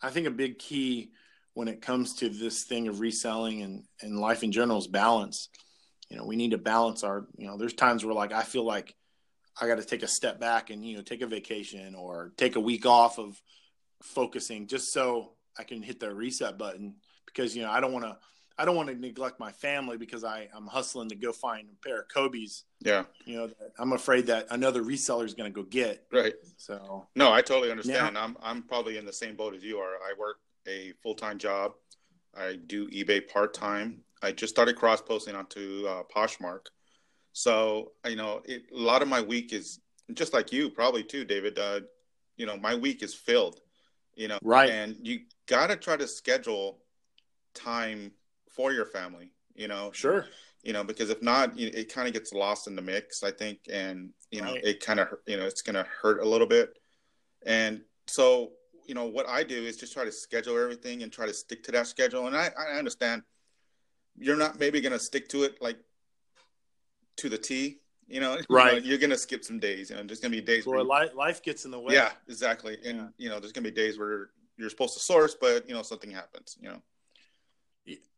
I 0.01 0.09
think 0.09 0.27
a 0.27 0.31
big 0.31 0.59
key 0.59 1.11
when 1.53 1.67
it 1.67 1.81
comes 1.81 2.15
to 2.15 2.29
this 2.29 2.63
thing 2.63 2.87
of 2.87 2.99
reselling 2.99 3.61
and, 3.61 3.83
and 4.01 4.19
life 4.19 4.43
in 4.43 4.51
general 4.51 4.77
is 4.77 4.87
balance. 4.87 5.49
You 6.09 6.17
know, 6.17 6.25
we 6.25 6.35
need 6.35 6.51
to 6.51 6.57
balance 6.57 7.03
our, 7.03 7.27
you 7.37 7.47
know, 7.47 7.57
there's 7.57 7.73
times 7.73 8.03
where 8.03 8.15
like 8.15 8.31
I 8.31 8.43
feel 8.43 8.63
like 8.63 8.95
I 9.59 9.67
got 9.67 9.77
to 9.77 9.83
take 9.83 10.03
a 10.03 10.07
step 10.07 10.39
back 10.39 10.69
and, 10.69 10.85
you 10.85 10.95
know, 10.95 11.03
take 11.03 11.21
a 11.21 11.27
vacation 11.27 11.95
or 11.95 12.31
take 12.37 12.55
a 12.55 12.59
week 12.61 12.85
off 12.85 13.19
of 13.19 13.39
focusing 14.01 14.67
just 14.67 14.93
so 14.93 15.33
I 15.57 15.63
can 15.63 15.81
hit 15.81 15.99
the 15.99 16.13
reset 16.13 16.57
button 16.57 16.95
because, 17.25 17.55
you 17.55 17.63
know, 17.63 17.71
I 17.71 17.79
don't 17.79 17.91
want 17.91 18.05
to 18.05 18.17
I 18.59 18.65
don't 18.65 18.75
want 18.75 18.89
to 18.89 18.95
neglect 18.95 19.39
my 19.39 19.53
family 19.53 19.95
because 19.95 20.25
I, 20.25 20.49
I'm 20.53 20.67
hustling 20.67 21.07
to 21.09 21.15
go 21.15 21.31
find 21.31 21.69
a 21.71 21.87
pair 21.87 22.01
of 22.01 22.09
Kobe's. 22.13 22.65
Yeah. 22.81 23.05
You 23.23 23.37
know, 23.37 23.49
I'm 23.77 23.93
afraid 23.93 24.27
that 24.27 24.47
another 24.49 24.83
reseller 24.83 25.23
is 25.23 25.33
going 25.33 25.49
to 25.49 25.55
go 25.55 25.63
get. 25.63 26.05
Right. 26.11 26.33
So. 26.57 27.07
No, 27.15 27.31
I 27.31 27.41
totally 27.41 27.71
understand. 27.71 28.15
Now, 28.15 28.23
I'm 28.23 28.37
I'm 28.43 28.63
probably 28.63 28.97
in 28.97 29.05
the 29.05 29.13
same 29.13 29.37
boat 29.37 29.55
as 29.55 29.63
you 29.63 29.77
are. 29.77 29.93
I 29.93 30.13
work 30.19 30.39
a 30.69 30.93
full 31.01 31.15
time 31.15 31.37
job. 31.37 31.73
I 32.37 32.57
do 32.67 32.87
eBay 32.89 33.27
part 33.27 33.53
time. 33.53 34.03
I 34.21 34.31
just 34.31 34.53
started 34.53 34.75
cross 34.75 35.01
posting 35.01 35.35
onto 35.35 35.85
uh, 35.87 36.03
Poshmark. 36.15 36.67
So 37.33 37.93
you 38.05 38.15
know, 38.15 38.41
it, 38.45 38.63
a 38.73 38.77
lot 38.77 39.01
of 39.01 39.07
my 39.07 39.21
week 39.21 39.53
is 39.53 39.79
just 40.13 40.33
like 40.33 40.51
you, 40.51 40.69
probably 40.69 41.03
too, 41.03 41.25
David. 41.25 41.57
Uh, 41.57 41.81
you 42.37 42.45
know, 42.45 42.57
my 42.57 42.75
week 42.75 43.03
is 43.03 43.13
filled. 43.13 43.59
You 44.15 44.27
know, 44.27 44.39
right? 44.43 44.69
And 44.69 44.95
you 45.01 45.21
got 45.47 45.67
to 45.67 45.75
try 45.75 45.95
to 45.97 46.07
schedule 46.07 46.79
time 47.53 48.11
for 48.49 48.71
your 48.73 48.85
family. 48.85 49.31
You 49.55 49.67
know, 49.67 49.91
Sure. 49.93 50.25
you 50.63 50.73
know, 50.73 50.83
because 50.83 51.09
if 51.09 51.21
not, 51.21 51.57
you 51.57 51.69
it 51.73 51.93
kind 51.93 52.07
of 52.07 52.13
gets 52.13 52.33
lost 52.33 52.67
in 52.67 52.75
the 52.75 52.81
mix, 52.81 53.23
I 53.23 53.31
think, 53.31 53.59
and 53.71 54.11
you 54.31 54.41
know, 54.41 54.53
Right. 54.53 54.63
it 54.63 54.79
kind 54.85 54.99
of, 54.99 55.07
you 55.25 55.37
know, 55.37 55.45
it's 55.45 55.61
going 55.61 55.75
to 55.75 55.87
hurt 56.01 56.21
a 56.21 56.25
little 56.27 56.47
bit. 56.47 56.77
And 57.45 57.81
so, 58.07 58.51
you 58.89 58.95
know, 58.95 59.05
what 59.05 59.29
I 59.29 59.43
do 59.43 59.55
is 59.63 59.77
just 59.77 59.93
try 59.93 60.03
to 60.03 60.11
schedule 60.11 60.57
everything 60.59 61.03
and 61.03 61.11
try 61.11 61.27
to 61.27 61.33
stick 61.33 61.61
to 61.65 61.71
that 61.73 61.85
schedule. 61.85 62.25
And 62.25 62.35
I, 62.35 62.49
I 62.57 62.79
understand 62.79 63.21
you're 64.17 64.35
not 64.35 64.59
maybe 64.59 64.81
going 64.81 64.93
to 64.93 64.99
stick 64.99 65.29
to 65.29 65.43
it 65.43 65.61
like 65.61 65.77
to 67.17 67.29
the 67.29 67.37
T. 67.37 67.77
You 68.07 68.19
know, 68.19 68.33
You 68.37 68.45
know, 68.49 68.55
Right. 68.55 68.83
you're 68.83 68.97
going 68.97 69.11
to 69.11 69.17
skip 69.17 69.45
some 69.45 69.59
days. 69.59 69.91
You 69.91 69.97
know, 69.97 70.03
there's 70.03 70.19
going 70.19 70.31
to 70.31 70.37
be 70.39 70.43
days 70.43 70.65
Boy, 70.65 70.71
where 70.71 70.79
you- 70.81 70.87
life, 70.87 71.11
life 71.13 71.43
gets 71.43 71.65
in 71.65 71.71
the 71.71 71.79
way. 71.79 71.93
yeah, 71.93 72.11
exactly. 72.27 72.79
And 72.83 72.97
Yeah. 72.97 73.07
you 73.17 73.29
know, 73.29 73.39
there's 73.39 73.51
gonna 73.51 73.65
be 73.69 73.71
days 73.71 73.99
where 73.99 74.31
you're 74.57 74.71
supposed 74.71 74.95
to 74.95 74.99
source, 74.99 75.35
but 75.39 75.69
you 75.69 75.75
know, 75.75 75.83
something 75.83 76.09
happens. 76.09 76.57
You 76.59 76.69
know. 76.69 76.81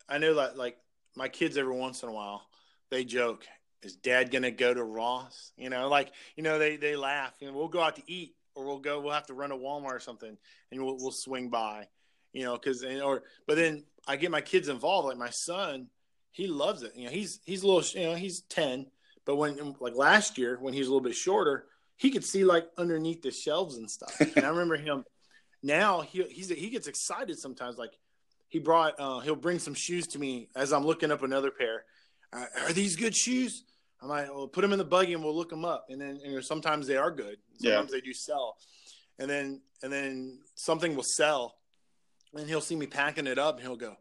I 0.07 0.17
know 0.17 0.35
that 0.35 0.57
like 0.57 0.77
my 1.15 1.27
kids 1.27 1.57
every 1.57 1.75
once 1.75 2.03
in 2.03 2.09
a 2.09 2.13
while 2.13 2.47
they 2.89 3.03
joke, 3.05 3.45
is 3.83 3.95
dad 3.97 4.31
gonna 4.31 4.51
go 4.51 4.73
to 4.73 4.83
Ross? 4.83 5.51
You 5.57 5.69
know, 5.69 5.89
like 5.89 6.11
you 6.37 6.43
know, 6.43 6.57
they 6.59 6.77
they 6.77 6.95
laugh 6.95 7.35
and 7.41 7.53
we'll 7.53 7.67
go 7.67 7.81
out 7.81 7.95
to 7.97 8.03
eat 8.07 8.35
or 8.55 8.65
we'll 8.65 8.79
go 8.79 8.99
we'll 9.01 9.13
have 9.13 9.27
to 9.27 9.33
run 9.33 9.49
to 9.49 9.55
Walmart 9.55 9.93
or 9.95 9.99
something 9.99 10.37
and 10.71 10.83
we'll 10.83 10.97
we'll 10.97 11.11
swing 11.11 11.49
by, 11.49 11.87
you 12.33 12.43
know, 12.43 12.53
because 12.53 12.83
and 12.83 13.01
or 13.01 13.23
but 13.47 13.55
then 13.55 13.83
I 14.07 14.15
get 14.15 14.31
my 14.31 14.41
kids 14.41 14.67
involved, 14.67 15.07
like 15.07 15.17
my 15.17 15.29
son, 15.29 15.87
he 16.31 16.47
loves 16.47 16.83
it. 16.83 16.93
You 16.95 17.05
know, 17.05 17.11
he's 17.11 17.39
he's 17.45 17.63
a 17.63 17.67
little 17.67 18.01
you 18.01 18.07
know, 18.07 18.15
he's 18.15 18.41
ten, 18.41 18.87
but 19.25 19.35
when 19.35 19.75
like 19.79 19.95
last 19.95 20.37
year 20.37 20.57
when 20.59 20.73
he 20.73 20.79
was 20.79 20.87
a 20.87 20.91
little 20.91 21.03
bit 21.03 21.15
shorter, 21.15 21.65
he 21.97 22.09
could 22.09 22.23
see 22.23 22.43
like 22.43 22.67
underneath 22.77 23.21
the 23.21 23.31
shelves 23.31 23.77
and 23.77 23.89
stuff. 23.89 24.19
And 24.35 24.45
I 24.45 24.49
remember 24.49 24.77
him 24.77 25.03
now 25.63 26.01
he 26.01 26.23
he's 26.23 26.49
he 26.49 26.69
gets 26.69 26.87
excited 26.87 27.37
sometimes 27.37 27.77
like 27.77 27.93
he 28.49 28.59
brought 28.59 28.99
uh, 28.99 29.19
he'll 29.19 29.35
bring 29.35 29.59
some 29.59 29.73
shoes 29.73 30.07
to 30.07 30.19
me 30.19 30.49
as 30.55 30.73
I'm 30.73 30.85
looking 30.85 31.11
up 31.11 31.23
another 31.23 31.51
pair. 31.51 31.85
Uh, 32.33 32.45
are 32.65 32.73
these 32.73 32.95
good 32.95 33.15
shoes? 33.15 33.63
I'm 34.01 34.09
like, 34.09 34.29
well, 34.29 34.47
put 34.47 34.61
them 34.61 34.73
in 34.73 34.79
the 34.79 34.85
buggy 34.85 35.13
and 35.13 35.23
we'll 35.23 35.35
look 35.35 35.49
them 35.49 35.65
up. 35.65 35.85
And 35.89 36.01
then 36.01 36.19
know, 36.23 36.41
sometimes 36.41 36.87
they 36.87 36.97
are 36.97 37.11
good. 37.11 37.37
Yeah. 37.59 37.75
Sometimes 37.75 37.91
they 37.91 38.01
do 38.01 38.13
sell. 38.13 38.57
And 39.19 39.29
then 39.29 39.61
and 39.83 39.91
then 39.91 40.39
something 40.55 40.95
will 40.95 41.03
sell, 41.03 41.55
and 42.33 42.47
he'll 42.47 42.61
see 42.61 42.75
me 42.75 42.87
packing 42.87 43.27
it 43.27 43.37
up 43.37 43.57
and 43.57 43.63
he'll 43.67 43.75
go, 43.75 43.95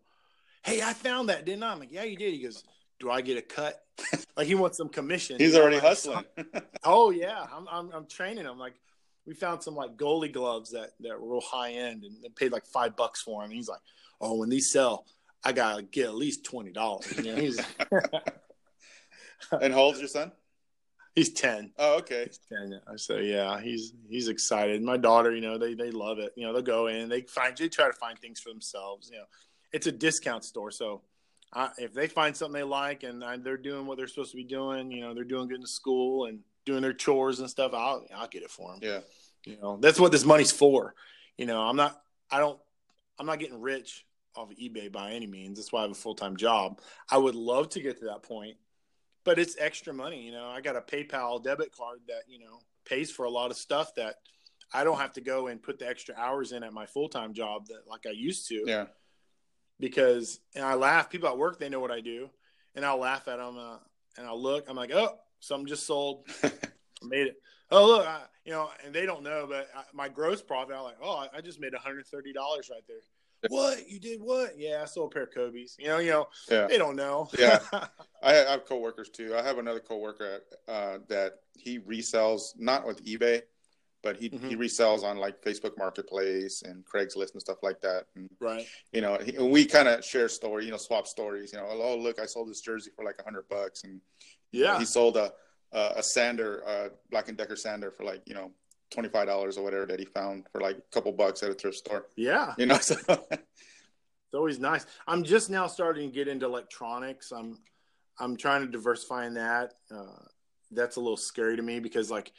"Hey, 0.63 0.83
I 0.83 0.93
found 0.93 1.29
that, 1.29 1.45
didn't 1.45 1.63
I?" 1.63 1.73
I'm 1.73 1.81
like, 1.81 1.93
"Yeah, 1.93 2.05
you 2.05 2.17
did." 2.17 2.33
He 2.33 2.43
goes, 2.43 2.65
"Do 2.99 3.11
I 3.11 3.21
get 3.21 3.37
a 3.37 3.43
cut?" 3.43 3.83
like 4.37 4.47
he 4.47 4.55
wants 4.55 4.79
some 4.79 4.89
commission. 4.89 5.39
He's 5.39 5.57
already 5.57 5.77
like, 5.77 5.85
hustling. 5.85 6.25
Oh 6.85 7.11
yeah, 7.11 7.47
I'm, 7.55 7.69
I'm 7.71 7.91
I'm 7.93 8.07
training 8.07 8.47
him. 8.47 8.59
Like 8.59 8.75
we 9.27 9.35
found 9.35 9.63
some 9.63 9.75
like 9.75 9.97
goalie 9.97 10.33
gloves 10.33 10.71
that 10.71 10.91
that 11.01 11.21
were 11.21 11.35
real 11.35 11.43
high 11.43 11.73
end, 11.73 12.05
and 12.05 12.23
they 12.23 12.29
paid 12.31 12.53
like 12.53 12.65
five 12.67 12.97
bucks 12.97 13.21
for 13.21 13.43
them. 13.43 13.51
And 13.51 13.57
he's 13.59 13.69
like, 13.69 13.81
"Oh, 14.21 14.37
when 14.37 14.49
these 14.49 14.73
sell, 14.73 15.05
I 15.45 15.53
gotta 15.53 15.83
get 15.83 16.07
at 16.07 16.15
least 16.15 16.45
twenty 16.45 16.73
dollars." 16.73 17.13
You 17.19 17.25
know, 17.25 17.37
he's 17.37 17.61
and 19.61 19.73
how 19.73 19.81
old's 19.81 19.99
your 19.99 20.09
son? 20.09 20.33
he's 21.15 21.33
ten. 21.33 21.73
Oh, 21.79 21.99
okay. 21.99 22.25
He's 22.27 22.41
ten. 22.49 22.81
I 22.87 22.97
say, 22.97 23.27
yeah, 23.27 23.61
he's 23.61 23.93
he's 24.09 24.29
excited. 24.29 24.83
My 24.83 24.97
daughter, 24.97 25.35
you 25.35 25.41
know, 25.41 25.59
they 25.59 25.75
they 25.75 25.91
love 25.91 26.19
it. 26.19 26.33
You 26.37 26.47
know, 26.47 26.53
they'll 26.53 26.63
go 26.63 26.87
in, 26.87 27.09
they 27.09 27.23
find 27.23 27.57
they 27.57 27.69
try 27.69 27.87
to 27.87 27.93
find 27.93 28.19
things 28.19 28.41
for 28.41 28.51
themselves. 28.51 29.11
You 29.13 29.19
know, 29.19 29.25
it's 29.73 29.87
a 29.87 29.93
discount 29.93 30.45
store, 30.45 30.71
so. 30.71 31.03
Uh, 31.53 31.69
if 31.79 31.93
they 31.93 32.07
find 32.07 32.37
something 32.37 32.53
they 32.53 32.63
like 32.63 33.03
and 33.03 33.25
uh, 33.25 33.37
they're 33.37 33.57
doing 33.57 33.85
what 33.85 33.99
they're 33.99 34.07
supposed 34.07 34.31
to 34.31 34.37
be 34.37 34.45
doing, 34.45 34.89
you 34.89 35.01
know, 35.01 35.13
they're 35.13 35.25
doing 35.25 35.49
good 35.49 35.59
in 35.59 35.67
school 35.67 36.27
and 36.27 36.39
doing 36.65 36.81
their 36.81 36.93
chores 36.93 37.41
and 37.41 37.51
stuff, 37.51 37.73
I'll 37.75 38.07
I'll 38.15 38.29
get 38.29 38.45
it 38.45 38.51
for 38.53 38.71
them. 38.71 38.79
Yeah. 38.81 39.01
You 39.45 39.57
know, 39.61 39.77
that's 39.81 39.99
what 39.99 40.13
this 40.13 40.25
money's 40.25 40.53
for. 40.53 40.95
You 41.37 41.47
know, 41.47 41.61
I'm 41.63 41.77
not, 41.77 42.01
I 42.31 42.39
don't, 42.39 42.59
I'm 43.19 43.27
not 43.27 43.39
getting 43.39 43.61
rich 43.61 44.05
off 44.37 44.51
of 44.51 44.57
eBay 44.57 44.93
by 44.93 45.13
any 45.13 45.27
means. 45.27 45.59
That's 45.59 45.73
why 45.73 45.81
I 45.81 45.83
have 45.83 45.91
a 45.91 45.95
full 45.95 46.15
time 46.15 46.37
job. 46.37 46.81
I 47.11 47.19
would 47.19 47.35
love 47.35 47.71
to 47.71 47.81
get 47.81 47.99
to 48.01 48.07
that 48.07 48.23
point, 48.23 48.57
but 49.25 49.39
it's 49.39 49.57
extra 49.59 49.93
money. 49.93 50.23
You 50.23 50.33
know, 50.33 50.47
I 50.49 50.61
got 50.61 50.77
a 50.77 50.81
PayPal 50.81 51.43
debit 51.43 51.73
card 51.77 52.01
that, 52.09 52.23
you 52.29 52.39
know, 52.39 52.59
pays 52.85 53.11
for 53.11 53.25
a 53.25 53.31
lot 53.31 53.51
of 53.51 53.57
stuff 53.57 53.95
that 53.97 54.17
I 54.73 54.85
don't 54.85 54.99
have 54.99 55.13
to 55.15 55.21
go 55.21 55.49
and 55.49 55.63
put 55.63 55.79
the 55.79 55.89
extra 55.89 56.15
hours 56.17 56.53
in 56.53 56.63
at 56.63 56.73
my 56.73 56.87
full 56.87 57.09
time 57.09 57.33
job 57.35 57.67
that 57.67 57.87
like 57.89 58.07
I 58.07 58.11
used 58.11 58.49
to 58.49 58.65
Yeah. 58.67 58.87
because, 59.79 60.41
and 60.55 60.65
I 60.65 60.75
laugh, 60.75 61.11
people 61.11 61.29
at 61.29 61.39
work, 61.39 61.59
they 61.59 61.69
know 61.69 61.81
what 61.81 61.91
I 61.91 62.01
do. 62.01 62.31
And 62.75 62.85
I'll 62.85 62.99
laugh 62.99 63.27
at 63.29 63.39
them 63.39 63.59
uh, 63.59 63.79
and 64.17 64.27
I'll 64.27 64.41
look, 64.41 64.69
I'm 64.69 64.77
like, 64.77 64.93
oh, 64.93 65.19
something 65.41 65.67
just 65.67 65.87
sold. 65.87 66.27
I 66.43 66.51
made 67.03 67.27
it. 67.27 67.37
Oh, 67.71 67.87
look, 67.87 68.07
I, 68.07 68.23
you 68.45 68.53
know, 68.53 68.71
and 68.85 68.95
they 68.95 69.07
don't 69.07 69.23
know, 69.23 69.47
but 69.49 69.69
I, 69.77 69.83
my 69.93 70.09
gross 70.09 70.43
profit, 70.43 70.75
I'm 70.77 70.83
like, 70.83 70.99
oh, 71.03 71.17
I, 71.33 71.39
I 71.39 71.41
just 71.41 71.61
made 71.61 71.73
$130 71.73 72.05
right 72.15 72.83
there. 72.89 72.97
What 73.49 73.89
you 73.89 73.99
did? 73.99 74.21
What? 74.21 74.59
Yeah, 74.59 74.81
I 74.83 74.85
sold 74.87 75.13
a 75.13 75.15
pair 75.15 75.23
of 75.25 75.35
Kobe's. 75.35 75.77
You 75.79 75.89
know, 75.89 75.99
you 75.99 76.11
know, 76.11 76.29
Yeah. 76.51 76.67
they 76.67 76.79
don't 76.79 76.97
know. 76.97 77.29
Yeah. 77.39 77.61
I 77.73 77.89
I 78.23 78.33
have 78.35 78.67
coworkers 78.67 79.09
too. 79.09 79.35
I 79.35 79.43
have 79.43 79.59
another 79.59 79.81
coworker 79.81 80.41
uh, 80.69 80.99
that 81.09 81.41
he 81.57 81.79
resells 81.79 82.53
not 82.59 82.87
with 82.87 83.03
eBay, 83.05 83.43
but 84.03 84.17
he, 84.17 84.29
he 84.29 84.39
Mhm. 84.39 84.57
resells 84.59 85.03
on 85.05 85.17
like 85.17 85.43
Facebook 85.43 85.77
Marketplace 85.79 86.63
and 86.63 86.85
Craigslist 86.85 87.33
and 87.33 87.41
stuff 87.41 87.63
like 87.63 87.81
that. 87.81 88.07
And 88.15 88.29
right. 88.41 88.67
you 88.93 89.01
know, 89.01 89.17
he, 89.19 89.39
we 89.39 89.65
kind 89.65 89.89
of 89.89 90.05
share 90.05 90.29
story, 90.29 90.67
you 90.67 90.71
know, 90.71 90.77
swap 90.77 91.07
stories. 91.07 91.53
You 91.53 91.61
know, 91.61 91.67
oh 91.71 91.97
look, 91.97 92.19
I 92.21 92.27
sold 92.27 92.49
this 92.51 92.61
jersey 92.61 92.91
for 92.95 93.05
like 93.05 93.17
a 93.19 93.23
hundred 93.25 93.49
bucks, 93.49 93.85
and 93.85 94.01
Yeah. 94.53 94.79
he 94.79 94.85
sold 94.85 95.17
a 95.17 95.33
a, 95.73 95.93
a 95.99 96.03
sander, 96.03 96.61
a 96.67 96.91
Black 97.11 97.29
and 97.29 97.39
Decker 97.39 97.55
sander 97.57 97.91
for 97.93 98.05
like 98.05 98.23
you 98.27 98.35
know 98.35 98.51
twenty 98.91 99.09
five 99.09 99.27
dollars 99.27 99.57
or 99.57 99.65
whatever 99.65 99.87
that 99.87 99.99
he 99.99 100.05
found 100.05 100.47
for 100.53 100.61
like 100.61 100.77
a 100.77 100.83
couple 100.93 101.13
bucks 101.13 101.43
at 101.43 101.51
a 101.51 101.55
thrift 101.55 101.79
store. 101.79 102.07
Yeah. 102.17 102.55
You 102.59 102.67
know, 102.67 102.79
so 102.81 102.97
It's 104.31 104.37
always 104.37 104.61
nice. 104.61 104.87
I'm 105.09 105.25
just 105.25 105.51
now 105.51 105.67
starting 105.67 106.09
to 106.09 106.15
get 106.15 106.29
into 106.29 106.47
electronics. 106.47 107.33
I'm 107.33 107.59
I'm 108.21 108.37
trying 108.37 108.61
to 108.61 108.69
diversify 108.71 109.27
in 109.27 109.35
that. 109.35 109.75
Uh, 109.91 110.23
that's 110.71 110.95
a 110.95 111.01
little 111.01 111.17
scary 111.17 111.57
to 111.57 111.63
me 111.63 111.81
because 111.81 112.13
like, 112.13 112.31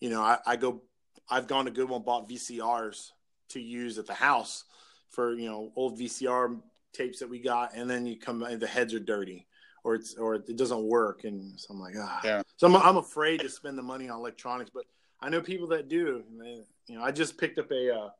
you 0.00 0.08
know, 0.08 0.22
I, 0.22 0.38
I 0.46 0.56
go 0.56 0.82
I've 1.28 1.46
gone 1.46 1.66
to 1.66 1.70
Goodwill 1.70 1.96
and 1.96 2.06
bought 2.06 2.26
VCRs 2.26 3.10
to 3.50 3.60
use 3.60 3.98
at 3.98 4.06
the 4.06 4.14
house 4.14 4.64
for, 5.10 5.34
you 5.34 5.50
know, 5.50 5.72
old 5.76 5.98
VCR 5.98 6.58
tapes 6.94 7.18
that 7.18 7.28
we 7.28 7.38
got 7.38 7.74
and 7.74 7.88
then 7.90 8.06
you 8.06 8.18
come 8.18 8.42
and 8.42 8.58
the 8.58 8.66
heads 8.66 8.94
are 8.94 8.98
dirty 8.98 9.46
or 9.84 9.94
it's 9.94 10.14
or 10.14 10.36
it 10.36 10.56
doesn't 10.56 10.84
work 10.84 11.24
and 11.24 11.60
so 11.60 11.74
I'm 11.74 11.80
like, 11.80 11.96
ah. 11.98 12.20
Yeah. 12.24 12.42
So 12.56 12.66
I'm 12.66 12.76
I'm 12.76 12.96
afraid 12.96 13.40
to 13.40 13.50
spend 13.50 13.76
the 13.76 13.82
money 13.82 14.08
on 14.08 14.18
electronics, 14.18 14.70
but 14.72 14.84
I 15.20 15.28
know 15.30 15.40
people 15.40 15.68
that 15.68 15.88
do. 15.88 16.22
And 16.28 16.40
they- 16.40 16.64
you 16.86 16.98
know, 16.98 17.04
I 17.04 17.10
just 17.10 17.36
picked 17.36 17.58
up 17.58 17.70
a 17.72 17.94
uh, 17.94 18.10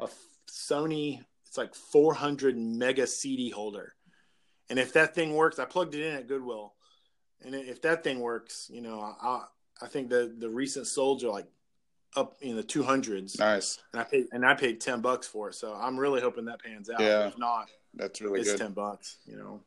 a 0.00 0.08
Sony. 0.48 1.22
It's 1.46 1.58
like 1.58 1.74
400 1.74 2.56
mega 2.56 3.06
CD 3.06 3.50
holder, 3.50 3.94
and 4.70 4.78
if 4.78 4.92
that 4.94 5.14
thing 5.14 5.34
works, 5.34 5.58
I 5.58 5.64
plugged 5.64 5.94
it 5.94 6.02
in 6.02 6.14
at 6.14 6.26
Goodwill, 6.26 6.74
and 7.44 7.54
if 7.54 7.82
that 7.82 8.02
thing 8.02 8.20
works, 8.20 8.68
you 8.72 8.80
know, 8.80 9.00
I 9.00 9.44
I 9.82 9.86
think 9.86 10.08
the 10.08 10.34
the 10.38 10.48
recent 10.48 10.86
solds 10.86 11.22
are 11.24 11.30
like 11.30 11.46
up 12.16 12.36
in 12.40 12.56
the 12.56 12.62
200s, 12.62 13.38
nice. 13.38 13.78
and 13.92 14.00
I 14.00 14.04
paid 14.04 14.26
and 14.32 14.44
I 14.46 14.54
paid 14.54 14.80
10 14.80 15.02
bucks 15.02 15.26
for 15.26 15.50
it. 15.50 15.54
So 15.54 15.74
I'm 15.74 15.98
really 15.98 16.20
hoping 16.22 16.46
that 16.46 16.62
pans 16.62 16.88
out. 16.88 17.00
Yeah. 17.00 17.26
If 17.28 17.36
not, 17.38 17.68
That's 17.94 18.20
really 18.22 18.40
it's 18.40 18.52
good. 18.52 18.58
10 18.58 18.72
bucks. 18.72 19.18
You 19.26 19.36
know. 19.36 19.62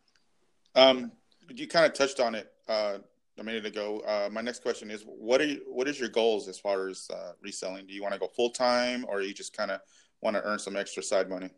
Um, 0.75 1.11
you 1.49 1.67
kind 1.67 1.85
of 1.85 1.93
touched 1.93 2.19
on 2.19 2.33
it 2.35 2.51
uh, 2.67 2.99
a 3.39 3.43
minute 3.43 3.65
ago. 3.65 4.02
Uh, 4.02 4.30
my 4.32 4.41
next 4.41 4.62
question 4.62 4.91
is, 4.91 5.04
what 5.06 5.41
are 5.41 5.45
you, 5.45 5.62
what 5.67 5.88
is 5.88 5.99
your 5.99 6.10
goals 6.10 6.47
as 6.47 6.60
far 6.60 6.88
as 6.88 7.08
uh, 7.13 7.32
reselling? 7.41 7.88
Do 7.88 7.93
you 7.93 8.02
want 8.02 8.13
to 8.13 8.19
go 8.19 8.28
full 8.28 8.49
time, 8.52 9.06
or 9.08 9.21
you 9.21 9.34
just 9.34 9.56
kind 9.56 9.71
of 9.71 9.82
want 10.21 10.36
to 10.36 10.43
earn 10.43 10.60
some 10.60 10.75
extra 10.75 11.04
side 11.04 11.30
money? 11.30 11.49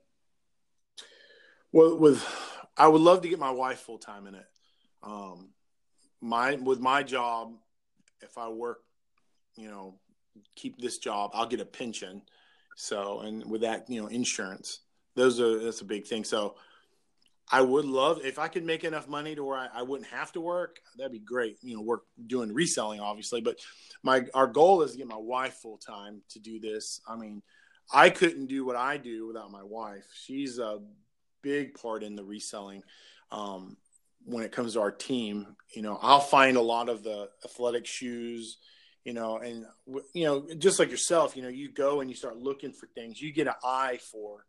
Well, 1.71 1.97
with 1.97 2.25
I 2.77 2.87
would 2.87 3.01
love 3.01 3.21
to 3.21 3.29
get 3.29 3.39
my 3.39 3.51
wife 3.51 3.79
full 3.79 3.97
time 3.97 4.27
in 4.27 4.35
it. 4.35 4.45
Um, 5.03 5.49
my 6.21 6.55
with 6.55 6.79
my 6.79 7.03
job, 7.03 7.53
if 8.21 8.37
I 8.37 8.49
work, 8.49 8.79
you 9.55 9.69
know, 9.69 9.99
keep 10.55 10.79
this 10.79 10.97
job, 10.97 11.31
I'll 11.33 11.47
get 11.47 11.59
a 11.59 11.65
pension. 11.65 12.21
So, 12.75 13.21
and 13.21 13.49
with 13.49 13.61
that, 13.61 13.89
you 13.89 14.01
know, 14.01 14.07
insurance. 14.07 14.79
Those 15.15 15.39
are 15.39 15.59
that's 15.59 15.81
a 15.81 15.85
big 15.85 16.07
thing. 16.07 16.23
So, 16.23 16.55
I 17.51 17.61
would 17.61 17.85
love 17.85 18.21
if 18.23 18.39
I 18.39 18.47
could 18.47 18.63
make 18.63 18.85
enough 18.85 19.09
money 19.09 19.35
to 19.35 19.43
where 19.43 19.57
I, 19.57 19.67
I 19.73 19.81
wouldn't 19.81 20.09
have 20.09 20.31
to 20.33 20.41
work. 20.41 20.79
That'd 20.97 21.11
be 21.11 21.19
great. 21.19 21.57
You 21.61 21.75
know, 21.75 21.81
work 21.81 22.03
doing 22.25 22.53
reselling, 22.53 23.01
obviously. 23.01 23.41
But 23.41 23.59
my 24.03 24.25
our 24.33 24.47
goal 24.47 24.83
is 24.83 24.93
to 24.93 24.97
get 24.97 25.07
my 25.07 25.17
wife 25.17 25.55
full 25.55 25.77
time 25.77 26.21
to 26.29 26.39
do 26.39 26.59
this. 26.59 27.01
I 27.07 27.17
mean, 27.17 27.41
I 27.93 28.09
couldn't 28.09 28.47
do 28.47 28.65
what 28.65 28.77
I 28.77 28.97
do 28.97 29.27
without 29.27 29.51
my 29.51 29.63
wife. 29.63 30.05
She's 30.25 30.59
a 30.59 30.79
big 31.41 31.73
part 31.73 32.03
in 32.03 32.15
the 32.15 32.23
reselling. 32.23 32.83
Um, 33.31 33.75
when 34.23 34.43
it 34.43 34.51
comes 34.51 34.73
to 34.73 34.81
our 34.81 34.91
team, 34.91 35.55
you 35.75 35.81
know, 35.81 35.99
I'll 36.01 36.19
find 36.19 36.55
a 36.55 36.61
lot 36.61 36.89
of 36.89 37.03
the 37.03 37.29
athletic 37.43 37.85
shoes, 37.85 38.57
you 39.03 39.13
know, 39.13 39.37
and 39.37 39.65
you 40.13 40.25
know, 40.25 40.47
just 40.57 40.79
like 40.79 40.91
yourself, 40.91 41.35
you 41.35 41.41
know, 41.41 41.49
you 41.49 41.69
go 41.71 41.99
and 41.99 42.09
you 42.09 42.15
start 42.15 42.37
looking 42.37 42.71
for 42.71 42.87
things. 42.87 43.19
You 43.19 43.33
get 43.33 43.47
an 43.47 43.55
eye 43.63 43.99
for 44.11 44.45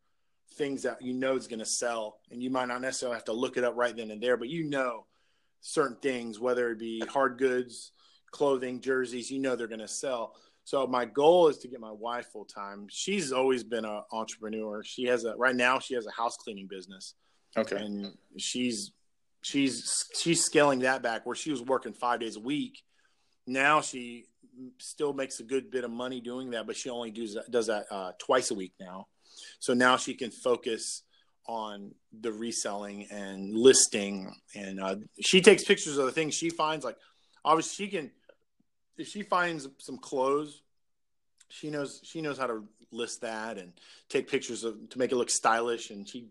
things 0.52 0.82
that 0.82 1.02
you 1.02 1.12
know 1.14 1.36
is 1.36 1.48
going 1.48 1.58
to 1.58 1.66
sell, 1.66 2.18
and 2.30 2.42
you 2.42 2.50
might 2.50 2.68
not 2.68 2.80
necessarily 2.80 3.16
have 3.16 3.24
to 3.26 3.32
look 3.32 3.56
it 3.56 3.64
up 3.64 3.74
right 3.76 3.96
then 3.96 4.10
and 4.10 4.22
there, 4.22 4.36
but 4.36 4.48
you 4.48 4.64
know 4.64 5.06
certain 5.60 5.96
things, 6.02 6.40
whether 6.40 6.70
it 6.70 6.78
be 6.78 7.00
hard 7.08 7.38
goods, 7.38 7.92
clothing, 8.30 8.80
jerseys, 8.80 9.30
you 9.30 9.38
know 9.38 9.56
they're 9.56 9.66
going 9.68 9.78
to 9.80 9.88
sell. 9.88 10.34
So 10.64 10.86
my 10.86 11.04
goal 11.04 11.48
is 11.48 11.58
to 11.58 11.68
get 11.68 11.80
my 11.80 11.90
wife 11.90 12.26
full 12.32 12.44
time. 12.44 12.86
She's 12.88 13.32
always 13.32 13.64
been 13.64 13.84
an 13.84 14.02
entrepreneur. 14.12 14.82
She 14.84 15.04
has 15.04 15.24
a 15.24 15.34
right 15.36 15.56
now 15.56 15.78
she 15.80 15.94
has 15.94 16.06
a 16.06 16.10
house 16.12 16.36
cleaning 16.36 16.68
business 16.68 17.14
Okay. 17.56 17.76
and 17.76 18.16
she's 18.38 18.92
she's 19.42 20.06
she's 20.18 20.44
scaling 20.44 20.80
that 20.80 21.02
back 21.02 21.26
where 21.26 21.34
she 21.36 21.50
was 21.50 21.60
working 21.62 21.92
five 21.92 22.20
days 22.20 22.36
a 22.36 22.40
week. 22.40 22.82
Now 23.46 23.80
she 23.80 24.26
still 24.78 25.12
makes 25.12 25.40
a 25.40 25.42
good 25.42 25.70
bit 25.70 25.84
of 25.84 25.90
money 25.90 26.20
doing 26.20 26.50
that, 26.50 26.66
but 26.66 26.76
she 26.76 26.90
only 26.90 27.10
does 27.10 27.34
that, 27.34 27.50
does 27.50 27.66
that 27.66 27.86
uh, 27.90 28.12
twice 28.18 28.50
a 28.50 28.54
week 28.54 28.72
now. 28.78 29.08
So 29.58 29.74
now 29.74 29.96
she 29.96 30.14
can 30.14 30.30
focus 30.30 31.02
on 31.46 31.92
the 32.20 32.32
reselling 32.32 33.08
and 33.10 33.54
listing, 33.56 34.34
and 34.54 34.80
uh, 34.80 34.96
she 35.20 35.40
takes 35.40 35.64
pictures 35.64 35.98
of 35.98 36.06
the 36.06 36.12
things 36.12 36.34
she 36.34 36.50
finds. 36.50 36.84
Like 36.84 36.96
obviously, 37.44 37.86
she 37.86 37.90
can 37.90 38.10
if 38.96 39.08
she 39.08 39.22
finds 39.22 39.68
some 39.78 39.98
clothes, 39.98 40.62
she 41.48 41.70
knows 41.70 42.00
she 42.04 42.20
knows 42.20 42.38
how 42.38 42.46
to 42.46 42.64
list 42.92 43.22
that 43.22 43.58
and 43.58 43.72
take 44.08 44.30
pictures 44.30 44.64
of 44.64 44.88
to 44.90 44.98
make 44.98 45.12
it 45.12 45.16
look 45.16 45.30
stylish, 45.30 45.90
and 45.90 46.08
she 46.08 46.28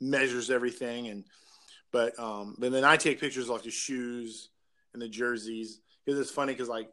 measures 0.00 0.50
everything 0.50 1.08
and 1.08 1.24
but 1.92 2.18
um 2.18 2.56
but 2.58 2.72
then 2.72 2.84
I 2.84 2.96
take 2.96 3.20
pictures 3.20 3.48
of 3.48 3.62
the 3.62 3.70
shoes 3.70 4.50
and 4.92 5.00
the 5.00 5.08
jerseys 5.08 5.80
because 6.04 6.20
it's 6.20 6.30
funny 6.30 6.52
because 6.52 6.68
like 6.68 6.90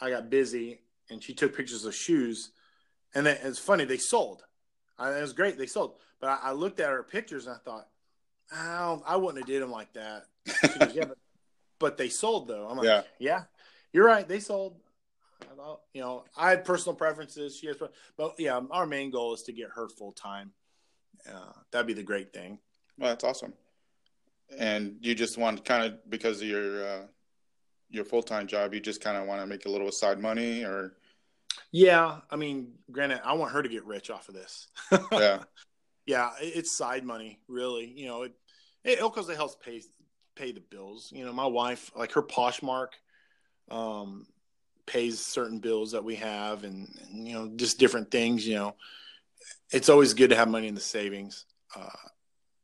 I 0.00 0.10
got 0.10 0.30
busy 0.30 0.80
and 1.08 1.22
she 1.22 1.34
took 1.34 1.56
pictures 1.56 1.84
of 1.84 1.94
shoes 1.94 2.50
and 3.14 3.24
then 3.24 3.38
it's 3.42 3.58
funny 3.58 3.84
they 3.84 3.98
sold 3.98 4.42
I, 5.00 5.18
it 5.18 5.20
was 5.22 5.32
great. 5.32 5.58
They 5.58 5.66
sold. 5.66 5.94
But 6.20 6.28
I, 6.28 6.50
I, 6.50 6.52
looked 6.52 6.78
at 6.78 6.90
her 6.90 7.02
pictures 7.02 7.46
and 7.46 7.56
I 7.56 7.58
thought 7.58 7.88
oh, 8.52 9.02
I 9.06 9.16
wouldn't 9.16 9.38
have 9.38 9.46
did 9.46 9.62
them 9.62 9.70
like 9.70 9.92
that. 9.94 10.26
Goes, 10.46 10.94
yeah 10.94 11.04
but, 11.06 11.18
but 11.78 11.96
they 11.96 12.08
sold 12.08 12.46
though. 12.46 12.68
I'm 12.68 12.76
like 12.76 12.86
yeah, 12.86 13.02
yeah 13.18 13.42
you're 13.92 14.06
right. 14.06 14.28
They 14.28 14.40
sold. 14.40 14.76
You 15.94 16.02
know 16.02 16.24
I 16.36 16.50
had 16.50 16.64
personal 16.64 16.94
preferences. 16.94 17.56
She 17.56 17.66
has 17.66 17.76
but 18.16 18.34
yeah 18.38 18.60
our 18.70 18.86
main 18.86 19.10
goal 19.10 19.34
is 19.34 19.42
to 19.44 19.52
get 19.52 19.70
her 19.74 19.88
full 19.88 20.12
time. 20.12 20.52
Uh, 21.28 21.52
that'd 21.70 21.86
be 21.86 21.94
the 21.94 22.02
great 22.02 22.32
thing. 22.32 22.58
Well, 22.98 23.10
that's 23.10 23.24
awesome. 23.24 23.54
And 24.58 24.96
you 25.00 25.14
just 25.14 25.38
want 25.38 25.64
kind 25.64 25.84
of 25.84 26.10
because 26.10 26.42
of 26.42 26.48
your 26.48 26.86
uh, 26.86 27.06
your 27.88 28.04
full 28.04 28.22
time 28.22 28.46
job, 28.46 28.74
you 28.74 28.80
just 28.80 29.00
kind 29.00 29.16
of 29.16 29.26
want 29.26 29.40
to 29.40 29.46
make 29.46 29.66
a 29.66 29.70
little 29.70 29.90
side 29.90 30.18
money, 30.18 30.62
or 30.62 30.94
yeah. 31.72 32.18
I 32.30 32.36
mean, 32.36 32.72
granted, 32.90 33.20
I 33.24 33.34
want 33.34 33.52
her 33.52 33.62
to 33.62 33.68
get 33.68 33.84
rich 33.84 34.10
off 34.10 34.28
of 34.28 34.34
this. 34.34 34.68
yeah, 35.12 35.42
yeah. 36.06 36.30
It's 36.40 36.76
side 36.76 37.04
money, 37.04 37.40
really. 37.48 37.86
You 37.86 38.06
know, 38.06 38.22
it 38.22 38.32
it 38.84 39.00
it 39.00 39.36
helps 39.36 39.56
pay 39.64 39.82
pay 40.36 40.52
the 40.52 40.60
bills. 40.60 41.12
You 41.14 41.24
know, 41.24 41.32
my 41.32 41.46
wife, 41.46 41.90
like 41.94 42.12
her 42.12 42.22
Poshmark, 42.22 42.88
um, 43.70 44.26
pays 44.86 45.24
certain 45.24 45.60
bills 45.60 45.92
that 45.92 46.04
we 46.04 46.16
have, 46.16 46.64
and, 46.64 46.88
and 47.02 47.28
you 47.28 47.34
know, 47.34 47.50
just 47.56 47.78
different 47.78 48.10
things. 48.10 48.46
You 48.46 48.56
know, 48.56 48.76
it's 49.70 49.88
always 49.88 50.14
good 50.14 50.30
to 50.30 50.36
have 50.36 50.48
money 50.48 50.68
in 50.68 50.74
the 50.74 50.80
savings, 50.80 51.44
uh, 51.76 52.08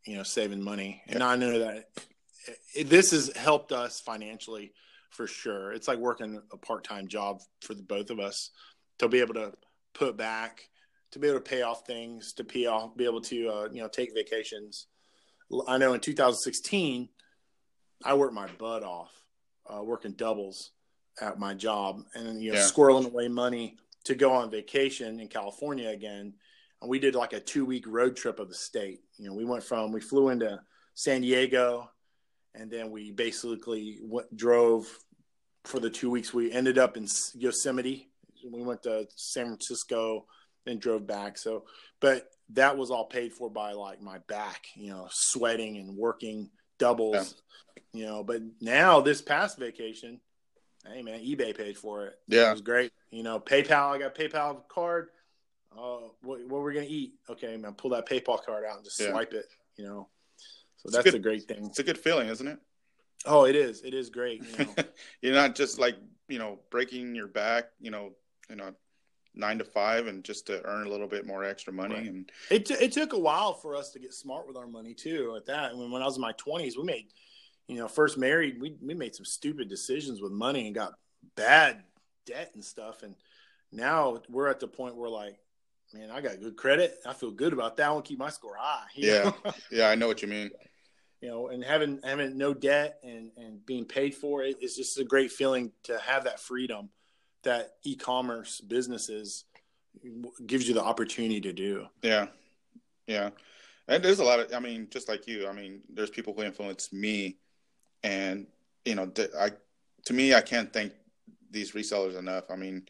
you 0.05 0.17
know, 0.17 0.23
saving 0.23 0.63
money. 0.63 1.03
And 1.07 1.23
I 1.23 1.37
know 1.37 1.59
that 1.61 1.77
it, 1.77 2.59
it, 2.75 2.89
this 2.89 3.13
has 3.13 3.35
helped 3.37 3.73
us 3.73 4.01
financially 4.01 4.73
for 5.11 5.27
sure. 5.27 5.73
It's 5.73 5.89
like 5.89 5.99
working 5.99 6.41
a 6.53 6.57
part 6.57 6.85
time 6.85 7.09
job 7.09 7.41
for 7.61 7.75
the 7.75 7.83
both 7.83 8.11
of 8.11 8.21
us 8.21 8.51
to 8.99 9.09
be 9.09 9.21
able 9.21 9.35
to 9.35 9.53
put 9.95 10.17
back, 10.17 10.69
to 11.13 11.19
be 11.19 11.29
able 11.29 11.39
to 11.39 11.45
pay 11.45 11.63
off 11.63 11.87
things, 11.87 12.33
to 12.35 12.45
pay 12.45 12.67
off, 12.67 12.97
be 12.97 13.05
able 13.05 13.21
to, 13.23 13.49
uh, 13.49 13.69
you 13.73 13.81
know, 13.81 13.89
take 13.89 14.15
vacations. 14.15 14.87
I 15.69 15.79
know 15.79 15.93
in 15.93 16.01
2016, 16.01 17.09
I 18.05 18.15
worked 18.15 18.35
my 18.35 18.49
butt 18.59 18.83
off, 18.83 19.13
uh, 19.67 19.83
working 19.83 20.13
doubles 20.13 20.73
at 21.21 21.39
my 21.39 21.55
job 21.55 22.03
and, 22.15 22.43
you 22.43 22.53
know, 22.53 22.59
yeah. 22.59 22.65
squirreling 22.65 23.07
away 23.07 23.29
money 23.29 23.77
to 24.05 24.15
go 24.15 24.33
on 24.33 24.51
vacation 24.51 25.19
in 25.21 25.29
California 25.29 25.89
again 25.89 26.35
and 26.81 26.91
we 26.91 26.99
did 26.99 27.15
like 27.15 27.33
a 27.33 27.41
two 27.41 27.65
week 27.65 27.85
road 27.87 28.17
trip 28.17 28.39
of 28.39 28.49
the 28.49 28.55
state. 28.55 29.01
You 29.19 29.29
know, 29.29 29.35
we 29.35 29.45
went 29.45 29.65
from 29.65 29.93
we 29.93 30.01
flew 30.01 30.29
into 30.29 30.61
San 30.95 31.23
Diego, 31.23 31.91
and 32.55 32.71
then 32.71 32.91
we 32.91 33.13
basically 33.13 33.99
went, 34.03 34.35
drove 34.37 34.87
for 35.65 35.81
the 35.81 35.91
two 35.91 36.11
weeks. 36.11 36.35
We 36.35 36.53
ended 36.53 36.79
up 36.79 36.97
in 36.97 37.07
Yosemite. 37.35 38.11
We 38.51 38.63
went 38.63 38.83
to 38.85 39.07
San 39.15 39.47
Francisco, 39.47 40.27
and 40.67 40.81
drove 40.81 41.07
back. 41.07 41.39
So, 41.39 41.65
but 42.01 42.29
that 42.51 42.77
was 42.77 42.91
all 42.91 43.05
paid 43.05 43.33
for 43.33 43.49
by 43.49 43.73
like 43.73 44.03
my 44.03 44.19
back, 44.29 44.67
you 44.75 44.91
know, 44.91 45.07
sweating 45.11 45.77
and 45.77 45.97
working 45.97 46.51
doubles, 46.79 47.37
yeah. 47.77 48.01
you 48.01 48.07
know. 48.07 48.25
But 48.25 48.43
now 48.61 49.01
this 49.01 49.23
past 49.23 49.59
vacation, 49.59 50.21
hey 50.85 51.03
man, 51.03 51.21
eBay 51.21 51.57
paid 51.57 51.79
for 51.79 52.07
it. 52.07 52.15
Yeah, 52.27 52.49
it 52.49 52.53
was 52.53 52.61
great. 52.63 52.93
You 53.11 53.23
know, 53.23 53.39
PayPal. 53.39 53.95
I 53.95 53.99
got 53.99 54.15
PayPal 54.15 54.67
card 54.69 55.09
oh, 55.77 56.13
what, 56.23 56.41
what 56.49 56.63
we're 56.63 56.73
gonna 56.73 56.87
eat? 56.89 57.15
Okay, 57.29 57.57
man, 57.57 57.75
pull 57.75 57.91
that 57.91 58.09
PayPal 58.09 58.43
card 58.45 58.65
out 58.65 58.77
and 58.77 58.85
just 58.85 59.01
yeah. 59.01 59.11
swipe 59.11 59.33
it. 59.33 59.47
You 59.77 59.85
know, 59.85 60.09
so 60.77 60.87
it's 60.87 60.97
that's 60.97 61.07
a, 61.07 61.13
good, 61.13 61.21
a, 61.21 61.23
great 61.23 61.45
thing. 61.45 61.67
It's 61.67 61.79
a 61.79 61.85
good 61.85 61.99
feeling, 61.99 62.29
isn't 62.29 62.47
it? 62.47 62.59
Oh, 63.25 63.45
it 63.45 63.57
is. 63.57 63.83
It 63.83 63.95
is 63.95 64.11
great. 64.11 64.43
You 64.59 64.65
know? 64.65 64.75
You're 65.23 65.35
not 65.35 65.55
just 65.55 65.79
like 65.79 65.97
you 66.29 66.39
know 66.39 66.61
breaking 66.71 67.15
your 67.15 67.29
back. 67.29 67.67
You 67.81 67.91
know, 67.91 68.13
you 68.49 68.57
know, 68.57 68.73
nine 69.35 69.59
to 69.59 69.65
five, 69.65 70.07
and 70.07 70.25
just 70.25 70.47
to 70.47 70.65
earn 70.65 70.87
a 70.87 70.91
little 70.91 71.07
bit 71.07 71.27
more 71.27 71.45
extra 71.45 71.73
money. 71.73 71.95
Right. 71.95 72.07
And 72.07 72.33
it 72.51 72.67
t- 72.67 72.75
it 72.75 72.93
took 72.93 73.13
a 73.13 73.19
while 73.19 73.55
for 73.55 73.77
us 73.77 73.91
to 73.93 73.99
get 73.99 74.15
smart 74.15 74.47
with 74.47 74.57
our 74.57 74.67
money 74.67 74.95
too. 74.95 75.35
At 75.37 75.47
that, 75.47 75.73
I 75.73 75.75
mean, 75.75 75.91
when 75.91 76.03
I 76.03 76.07
was 76.07 76.17
in 76.17 76.23
my 76.23 76.33
twenties, 76.33 76.77
we 76.77 76.85
made, 76.85 77.07
you 77.69 77.77
know, 77.77 77.89
first 77.89 78.19
married, 78.19 78.61
we 78.61 78.77
we 78.81 78.95
made 78.95 79.15
some 79.15 79.27
stupid 79.27 79.69
decisions 79.69 80.21
with 80.21 80.33
money 80.33 80.67
and 80.67 80.75
got 80.75 80.95
bad 81.37 81.83
debt 82.25 82.51
and 82.55 82.65
stuff. 82.65 83.03
And 83.03 83.15
now 83.73 84.21
we're 84.29 84.49
at 84.49 84.61
the 84.61 84.69
point 84.69 84.97
where 84.97 85.11
like 85.11 85.39
man, 85.93 86.11
I 86.11 86.21
got 86.21 86.41
good 86.41 86.57
credit. 86.57 86.99
I 87.07 87.13
feel 87.13 87.31
good 87.31 87.53
about 87.53 87.77
that. 87.77 87.89
I 87.89 87.93
want 87.93 88.05
to 88.05 88.09
keep 88.09 88.19
my 88.19 88.31
score 88.31 88.57
high. 88.59 88.87
Yeah, 88.95 89.33
yeah, 89.71 89.89
I 89.89 89.95
know 89.95 90.07
what 90.07 90.23
you 90.23 90.29
mean. 90.29 90.51
You 91.21 91.29
know, 91.29 91.49
and 91.49 91.65
having 91.65 92.01
having 92.05 92.37
no 92.37 92.55
debt 92.55 92.99
and 93.03 93.31
and 93.37 93.65
being 93.65 93.85
paid 93.85 94.15
for 94.15 94.43
it 94.43 94.57
is 94.61 94.77
just 94.77 94.99
a 94.99 95.05
great 95.05 95.33
feeling 95.33 95.73
to 95.85 95.99
have 95.99 96.25
that 96.25 96.41
freedom 96.41 96.91
that 97.47 97.75
e-commerce 97.83 98.61
businesses 98.61 99.45
gives 100.47 100.69
you 100.69 100.75
the 100.75 100.83
opportunity 100.83 101.41
to 101.41 101.53
do. 101.53 101.87
Yeah, 102.03 102.27
yeah, 103.07 103.31
and 103.89 104.03
there's 104.03 104.21
a 104.21 104.25
lot 104.25 104.41
of. 104.41 104.53
I 104.53 104.61
mean, 104.61 104.89
just 104.91 105.09
like 105.09 105.27
you. 105.27 105.49
I 105.49 105.53
mean, 105.53 105.81
there's 105.93 106.11
people 106.11 106.35
who 106.35 106.43
influence 106.43 106.93
me, 106.93 107.39
and 108.03 108.47
you 108.85 108.95
know, 108.95 109.11
I 109.39 109.51
to 110.05 110.13
me, 110.13 110.35
I 110.35 110.41
can't 110.41 110.73
thank 110.73 110.93
these 111.51 111.73
resellers 111.73 112.19
enough. 112.19 112.45
I 112.51 112.57
mean, 112.57 112.87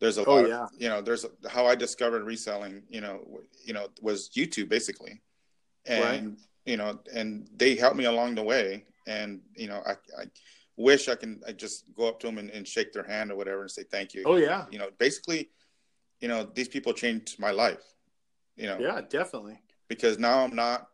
there's 0.00 0.18
a 0.18 0.24
oh, 0.24 0.36
lot 0.36 0.48
yeah. 0.48 0.62
of, 0.64 0.70
you 0.78 0.88
know 0.88 1.00
there's 1.00 1.26
how 1.48 1.66
i 1.66 1.74
discovered 1.74 2.24
reselling 2.24 2.82
you 2.88 3.00
know 3.00 3.20
you 3.64 3.72
know 3.72 3.88
was 4.00 4.30
youtube 4.30 4.68
basically 4.68 5.20
and 5.86 6.04
right. 6.04 6.38
you 6.66 6.76
know 6.76 6.98
and 7.14 7.48
they 7.56 7.74
helped 7.74 7.96
me 7.96 8.04
along 8.04 8.34
the 8.34 8.42
way 8.42 8.84
and 9.06 9.40
you 9.54 9.66
know 9.66 9.82
i, 9.86 9.92
I 10.20 10.24
wish 10.78 11.08
i 11.08 11.14
can 11.14 11.40
i 11.46 11.52
just 11.52 11.84
go 11.94 12.08
up 12.08 12.18
to 12.20 12.26
them 12.26 12.38
and, 12.38 12.50
and, 12.50 12.66
shake 12.66 12.92
their 12.92 13.02
hand 13.02 13.30
or 13.30 13.36
whatever 13.36 13.62
and 13.62 13.70
say 13.70 13.82
thank 13.90 14.14
you 14.14 14.22
oh 14.26 14.36
yeah 14.36 14.64
you 14.70 14.78
know 14.78 14.88
basically 14.98 15.50
you 16.20 16.28
know 16.28 16.48
these 16.54 16.68
people 16.68 16.92
changed 16.92 17.38
my 17.38 17.50
life 17.50 17.94
you 18.56 18.66
know 18.66 18.78
yeah 18.78 19.00
definitely 19.10 19.58
because 19.88 20.18
now 20.18 20.44
i'm 20.44 20.54
not 20.54 20.88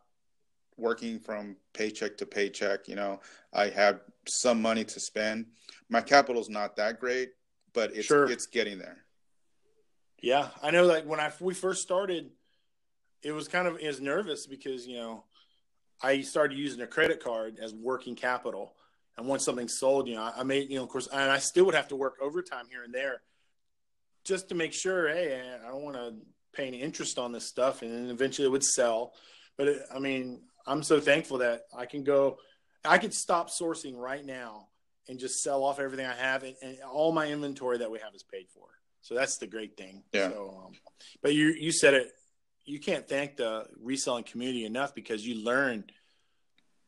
working 0.77 1.19
from 1.19 1.55
paycheck 1.73 2.17
to 2.17 2.25
paycheck 2.25 2.87
you 2.87 2.95
know 2.95 3.19
i 3.53 3.69
have 3.69 4.01
some 4.27 4.61
money 4.61 4.83
to 4.83 4.99
spend 4.99 5.45
my 5.89 6.01
capital's 6.01 6.49
not 6.49 6.75
that 6.75 6.99
great 6.99 7.29
but 7.75 7.95
it's 7.95 8.07
sure. 8.07 8.31
it's 8.31 8.47
getting 8.47 8.79
there. 8.79 8.97
Yeah, 10.23 10.47
I 10.63 10.71
know. 10.71 10.85
Like 10.85 11.05
when 11.05 11.19
I 11.19 11.31
we 11.39 11.53
first 11.53 11.83
started, 11.83 12.31
it 13.21 13.33
was 13.33 13.47
kind 13.47 13.67
of 13.67 13.77
as 13.79 14.01
nervous 14.01 14.47
because 14.47 14.87
you 14.87 14.95
know 14.95 15.25
I 16.01 16.21
started 16.21 16.57
using 16.57 16.81
a 16.81 16.87
credit 16.87 17.23
card 17.23 17.59
as 17.61 17.75
working 17.75 18.15
capital, 18.15 18.73
and 19.17 19.27
once 19.27 19.45
something 19.45 19.67
sold, 19.67 20.07
you 20.07 20.15
know, 20.15 20.31
I 20.35 20.43
made 20.43 20.69
you 20.69 20.77
know, 20.77 20.83
of 20.83 20.89
course, 20.89 21.07
and 21.11 21.31
I 21.31 21.37
still 21.39 21.65
would 21.65 21.75
have 21.75 21.87
to 21.89 21.95
work 21.95 22.15
overtime 22.21 22.65
here 22.69 22.83
and 22.83 22.93
there 22.93 23.21
just 24.25 24.49
to 24.49 24.55
make 24.55 24.73
sure. 24.73 25.07
Hey, 25.07 25.41
I 25.63 25.67
don't 25.69 25.83
want 25.83 25.95
to 25.95 26.15
pay 26.53 26.67
any 26.67 26.81
interest 26.81 27.17
on 27.17 27.31
this 27.31 27.47
stuff, 27.47 27.81
and 27.81 27.91
then 27.91 28.09
eventually 28.09 28.47
it 28.47 28.51
would 28.51 28.63
sell. 28.63 29.13
But 29.57 29.67
it, 29.69 29.81
I 29.93 29.99
mean, 29.99 30.41
I'm 30.67 30.83
so 30.83 30.99
thankful 30.99 31.37
that 31.39 31.61
I 31.75 31.85
can 31.85 32.03
go. 32.03 32.37
I 32.83 32.97
could 32.97 33.13
stop 33.13 33.49
sourcing 33.49 33.95
right 33.95 34.25
now 34.25 34.67
and 35.07 35.19
just 35.19 35.41
sell 35.41 35.63
off 35.63 35.79
everything 35.79 36.05
I 36.05 36.15
have, 36.15 36.43
and, 36.43 36.55
and, 36.61 36.77
all 36.91 37.11
my 37.11 37.27
inventory 37.27 37.77
that 37.77 37.91
we 37.91 37.99
have 37.99 38.13
is 38.15 38.23
paid 38.23 38.47
for. 38.53 38.67
So 39.01 39.13
that's 39.13 39.37
the 39.37 39.47
great 39.47 39.77
thing. 39.77 40.03
Yeah. 40.11 40.29
So, 40.29 40.63
um, 40.65 40.73
but 41.21 41.33
you 41.33 41.47
you 41.49 41.71
said 41.71 41.93
it. 41.93 42.11
You 42.65 42.79
can't 42.79 43.07
thank 43.07 43.37
the 43.37 43.67
reselling 43.79 44.23
community 44.23 44.65
enough 44.65 44.95
because 44.95 45.25
you 45.25 45.43
learn. 45.43 45.85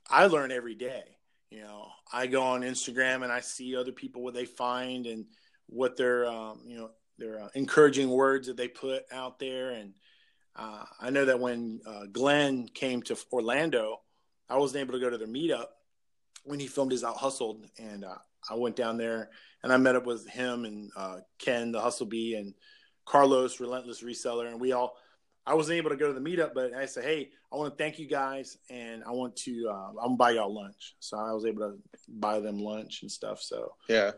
I 0.10 0.26
learn 0.26 0.52
every 0.52 0.74
day. 0.74 1.17
You 1.50 1.62
know, 1.62 1.88
I 2.12 2.28
go 2.28 2.42
on 2.44 2.62
Instagram 2.62 3.24
and 3.24 3.32
I 3.32 3.40
see 3.40 3.76
other 3.76 3.92
people 3.92 4.22
what 4.22 4.34
they 4.34 4.46
find 4.46 5.06
and 5.06 5.26
what 5.68 5.96
their 5.96 6.26
um, 6.28 6.62
you 6.66 6.78
know 6.78 6.90
their 7.18 7.42
uh, 7.42 7.50
encouraging 7.56 8.10
words 8.10 8.48
that 8.48 8.58
they 8.58 8.68
put 8.68 9.04
out 9.12 9.40
there. 9.40 9.72
And 9.72 9.94
uh, 10.56 10.84
I 11.00 11.10
know 11.10 11.26
that 11.26 11.40
when 11.40 11.80
uh, 11.86 12.06
Glenn 12.12 12.68
came 12.68 13.02
to 13.04 13.18
Orlando, 13.32 14.02
I 14.50 14.58
wasn't 14.58 14.82
able 14.82 14.94
to 14.94 15.00
go 15.00 15.10
to 15.10 15.18
their 15.18 15.28
meetup 15.28 15.68
when 16.44 16.60
he 16.60 16.68
filmed 16.68 16.92
his 16.92 17.04
Out 17.04 17.18
Hustled, 17.18 17.66
and 17.78 18.04
uh, 18.06 18.18
I 18.50 18.56
went 18.56 18.76
down 18.76 18.98
there 18.98 19.30
and 19.64 19.74
I 19.74 19.78
met 19.78 19.96
up 19.96 20.06
with 20.06 20.28
him 20.28 20.66
and 20.66 20.92
uh, 20.96 21.18
Ken, 21.40 21.72
the 21.72 21.82
Hustle 21.82 22.06
Bee, 22.06 22.36
and 22.36 22.54
Carlos, 23.06 23.60
Relentless 23.60 24.04
Reseller, 24.04 24.48
and 24.48 24.60
we 24.60 24.74
all. 24.74 24.96
I 25.48 25.54
wasn't 25.54 25.78
able 25.78 25.92
to 25.92 25.96
go 25.96 26.08
to 26.08 26.14
the 26.14 26.20
meetup, 26.20 26.54
but 26.54 26.74
I 26.74 26.86
said, 26.86 27.06
"Hey, 27.06 27.30
I 27.52 27.56
want 27.56 27.76
to 27.76 27.82
thank 27.82 27.98
you 27.98 28.06
guys, 28.06 28.58
and 28.70 29.02
I 29.06 29.12
want 29.12 29.38
to 29.38 29.70
uh, 29.70 29.90
I'm 29.90 29.96
gonna 29.96 30.16
buy 30.18 30.32
y'all 30.32 30.54
lunch." 30.54 30.96
So 31.00 31.18
I 31.18 31.32
was 31.32 31.46
able 31.46 31.62
to 31.62 31.78
buy 32.10 32.42
them 32.42 32.60
lunch 32.60 33.02
and 33.02 33.12
stuff. 33.12 33.42
So 33.42 33.74
Yeah, 33.88 34.12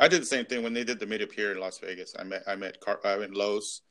I 0.00 0.08
did 0.08 0.22
the 0.22 0.26
same 0.26 0.44
thing 0.44 0.64
when 0.64 0.74
they 0.74 0.82
did 0.82 0.98
the 0.98 1.06
meetup 1.06 1.32
here 1.32 1.52
in 1.52 1.60
Las 1.60 1.78
Vegas. 1.78 2.14
I 2.18 2.24
met 2.24 2.42
I 2.48 2.56
met 2.56 2.80
Car- 2.80 3.00
I 3.04 3.16
met 3.16 3.32
Los 3.32 3.82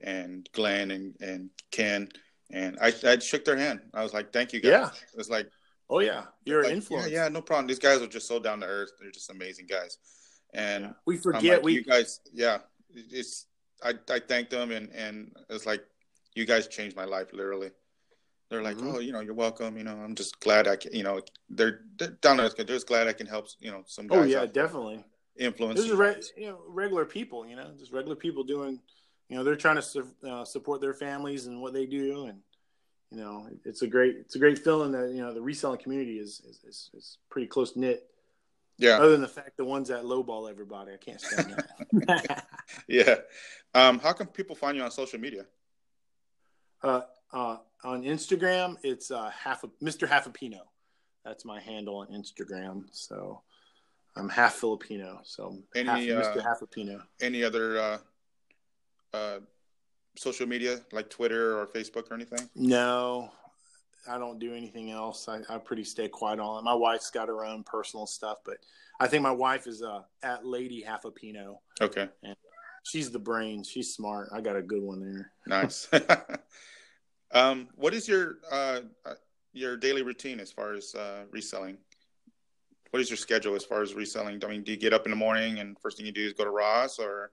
and 0.00 0.48
Glenn 0.52 0.90
and 0.90 1.14
and 1.20 1.50
Ken, 1.70 2.08
and 2.50 2.76
I 2.80 2.92
I 3.04 3.18
shook 3.20 3.44
their 3.44 3.56
hand. 3.56 3.80
I 3.94 4.02
was 4.02 4.12
like, 4.12 4.32
"Thank 4.32 4.52
you 4.52 4.60
guys." 4.60 4.70
Yeah. 4.70 4.90
It's 5.16 5.30
like, 5.30 5.48
oh 5.88 6.00
yeah, 6.00 6.24
you're 6.44 6.62
like, 6.62 6.72
an 6.72 6.76
influence. 6.78 7.10
Yeah, 7.12 7.24
yeah, 7.24 7.28
no 7.28 7.42
problem. 7.42 7.68
These 7.68 7.78
guys 7.78 8.02
are 8.02 8.08
just 8.08 8.26
so 8.26 8.40
down 8.40 8.58
to 8.60 8.66
earth. 8.66 8.90
They're 9.00 9.12
just 9.12 9.30
amazing 9.30 9.66
guys, 9.66 9.98
and 10.52 10.94
We 11.06 11.16
forget 11.16 11.58
like, 11.58 11.62
we 11.62 11.74
you 11.74 11.84
guys. 11.84 12.20
Yeah, 12.32 12.58
it's 12.92 13.46
I 13.84 13.94
I 14.10 14.18
thanked 14.18 14.50
them, 14.50 14.72
and 14.72 14.90
and 14.90 15.32
it's 15.48 15.64
like 15.64 15.84
you 16.34 16.44
guys 16.46 16.68
changed 16.68 16.96
my 16.96 17.04
life 17.04 17.32
literally. 17.32 17.70
They're 18.48 18.62
like, 18.62 18.78
Mhm. 18.78 18.94
oh, 18.94 18.98
you 18.98 19.12
know, 19.12 19.20
you're 19.20 19.34
welcome. 19.34 19.76
You 19.78 19.84
know, 19.84 19.96
I'm 19.96 20.14
just 20.16 20.40
glad 20.40 20.66
I 20.66 20.76
can. 20.76 20.92
You 20.92 21.04
know, 21.04 21.20
they're, 21.48 21.82
they're 21.96 22.08
down 22.20 22.38
there. 22.38 22.48
They're 22.48 22.64
just 22.64 22.88
glad 22.88 23.06
I 23.06 23.12
can 23.12 23.26
help. 23.26 23.46
You 23.60 23.70
know, 23.70 23.84
some 23.86 24.08
guys. 24.08 24.18
Oh 24.18 24.24
yeah, 24.24 24.46
definitely. 24.46 25.04
influence. 25.36 25.78
This 25.80 25.88
is 25.88 25.96
re- 25.96 26.20
you 26.36 26.48
know 26.48 26.60
regular 26.66 27.04
people, 27.04 27.46
you 27.46 27.54
know, 27.56 27.70
just 27.78 27.92
regular 27.92 28.16
people 28.16 28.42
doing, 28.42 28.80
you 29.28 29.36
know, 29.36 29.44
they're 29.44 29.54
trying 29.56 29.76
to 29.76 29.82
su- 29.82 30.14
uh, 30.28 30.44
support 30.44 30.80
their 30.80 30.94
families 30.94 31.46
and 31.46 31.60
what 31.62 31.72
they 31.72 31.86
do, 31.86 32.26
and 32.26 32.40
you 33.12 33.18
know, 33.18 33.48
it's 33.64 33.82
a 33.82 33.86
great 33.86 34.16
it's 34.18 34.34
a 34.34 34.38
great 34.40 34.58
feeling 34.58 34.90
that 34.92 35.10
you 35.10 35.22
know 35.22 35.32
the 35.32 35.40
reselling 35.40 35.78
community 35.78 36.18
is 36.18 36.40
is, 36.48 36.60
is, 36.66 36.90
is 36.94 37.18
pretty 37.30 37.46
close 37.46 37.76
knit. 37.76 38.06
Yeah, 38.78 38.96
Other 38.96 39.12
than 39.12 39.20
the 39.20 39.28
fact 39.28 39.56
the 39.58 39.64
ones 39.64 39.88
that 39.88 40.04
lowball 40.04 40.50
everybody, 40.50 40.92
I 40.92 40.96
can't 40.96 41.20
stand 41.20 41.54
that. 42.08 42.46
yeah. 42.88 43.16
Um, 43.74 43.98
how 43.98 44.12
can 44.12 44.26
people 44.26 44.56
find 44.56 44.76
you 44.76 44.82
on 44.82 44.90
social 44.90 45.20
media? 45.20 45.44
Uh, 46.82 47.02
uh, 47.32 47.56
on 47.84 48.02
Instagram, 48.02 48.76
it's 48.82 49.10
uh, 49.10 49.30
half 49.30 49.64
a 49.64 49.68
Mr. 49.82 50.08
Half 50.08 50.26
a 50.26 50.30
Pino. 50.30 50.60
That's 51.24 51.44
my 51.44 51.60
handle 51.60 51.96
on 51.96 52.08
Instagram. 52.08 52.84
So 52.92 53.42
I'm 54.16 54.28
half 54.28 54.54
Filipino. 54.54 55.20
So 55.24 55.58
Any, 55.74 55.88
half, 55.88 55.98
Mr. 56.00 56.36
uh, 56.38 56.42
Half 56.42 56.62
a 56.62 56.66
Pino. 56.66 57.02
Any 57.20 57.44
other 57.44 57.78
uh, 57.78 57.98
uh, 59.14 59.38
social 60.16 60.46
media 60.46 60.80
like 60.92 61.10
Twitter 61.10 61.58
or 61.58 61.66
Facebook 61.66 62.10
or 62.10 62.14
anything? 62.14 62.48
No, 62.54 63.30
I 64.08 64.18
don't 64.18 64.38
do 64.38 64.54
anything 64.54 64.90
else. 64.90 65.28
I, 65.28 65.40
I 65.48 65.58
pretty 65.58 65.84
stay 65.84 66.08
quiet 66.08 66.40
on 66.40 66.58
it. 66.58 66.62
My 66.64 66.74
wife's 66.74 67.10
got 67.10 67.28
her 67.28 67.44
own 67.44 67.62
personal 67.64 68.06
stuff, 68.06 68.38
but 68.44 68.56
I 68.98 69.06
think 69.06 69.22
my 69.22 69.30
wife 69.30 69.66
is 69.66 69.82
uh, 69.82 70.02
at 70.22 70.44
Lady 70.44 70.82
Half 70.82 71.04
a 71.04 71.10
Pino. 71.10 71.60
Okay, 71.80 72.08
She's 72.82 73.10
the 73.10 73.18
brain. 73.18 73.62
She's 73.62 73.94
smart. 73.94 74.30
I 74.32 74.40
got 74.40 74.56
a 74.56 74.62
good 74.62 74.82
one 74.82 75.00
there. 75.00 75.32
nice. 75.46 75.88
um, 77.32 77.68
what 77.76 77.94
is 77.94 78.08
your 78.08 78.38
uh, 78.50 78.80
uh, 79.04 79.14
your 79.52 79.76
daily 79.76 80.02
routine 80.02 80.40
as 80.40 80.50
far 80.50 80.74
as 80.74 80.94
uh, 80.94 81.24
reselling? 81.30 81.76
What 82.90 83.00
is 83.00 83.08
your 83.10 83.16
schedule 83.16 83.54
as 83.54 83.64
far 83.64 83.82
as 83.82 83.94
reselling? 83.94 84.42
I 84.44 84.48
mean, 84.48 84.62
do 84.64 84.72
you 84.72 84.78
get 84.78 84.92
up 84.92 85.04
in 85.06 85.10
the 85.10 85.16
morning 85.16 85.60
and 85.60 85.78
first 85.78 85.96
thing 85.96 86.06
you 86.06 86.12
do 86.12 86.26
is 86.26 86.32
go 86.32 86.44
to 86.44 86.50
Ross 86.50 86.98
or 86.98 87.30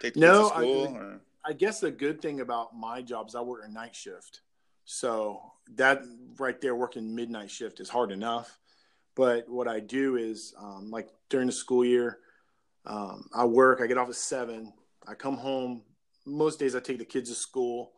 take 0.00 0.14
the 0.14 0.20
No, 0.20 0.42
kids 0.42 0.50
to 0.50 0.56
I- 0.56 0.60
school? 0.62 0.96
or? 0.96 1.20
I 1.44 1.52
guess 1.52 1.80
the 1.80 1.90
good 1.90 2.20
thing 2.20 2.40
about 2.40 2.76
my 2.76 3.00
job 3.00 3.28
is 3.28 3.34
I 3.34 3.40
work 3.40 3.62
a 3.64 3.70
night 3.70 3.94
shift. 3.94 4.42
So 4.84 5.40
that 5.76 6.02
right 6.38 6.60
there, 6.60 6.74
working 6.74 7.14
midnight 7.14 7.50
shift 7.50 7.80
is 7.80 7.88
hard 7.88 8.10
enough. 8.10 8.58
But 9.14 9.48
what 9.48 9.66
I 9.68 9.80
do 9.80 10.16
is, 10.16 10.52
um, 10.58 10.90
like 10.90 11.08
during 11.30 11.46
the 11.46 11.52
school 11.52 11.84
year, 11.84 12.18
um, 12.86 13.28
I 13.34 13.44
work, 13.44 13.80
I 13.80 13.86
get 13.86 13.98
off 13.98 14.08
at 14.08 14.14
seven, 14.14 14.72
I 15.06 15.14
come 15.14 15.36
home. 15.36 15.82
Most 16.26 16.58
days 16.58 16.76
I 16.76 16.80
take 16.80 16.98
the 16.98 17.04
kids 17.04 17.30
to 17.30 17.34
school 17.34 17.92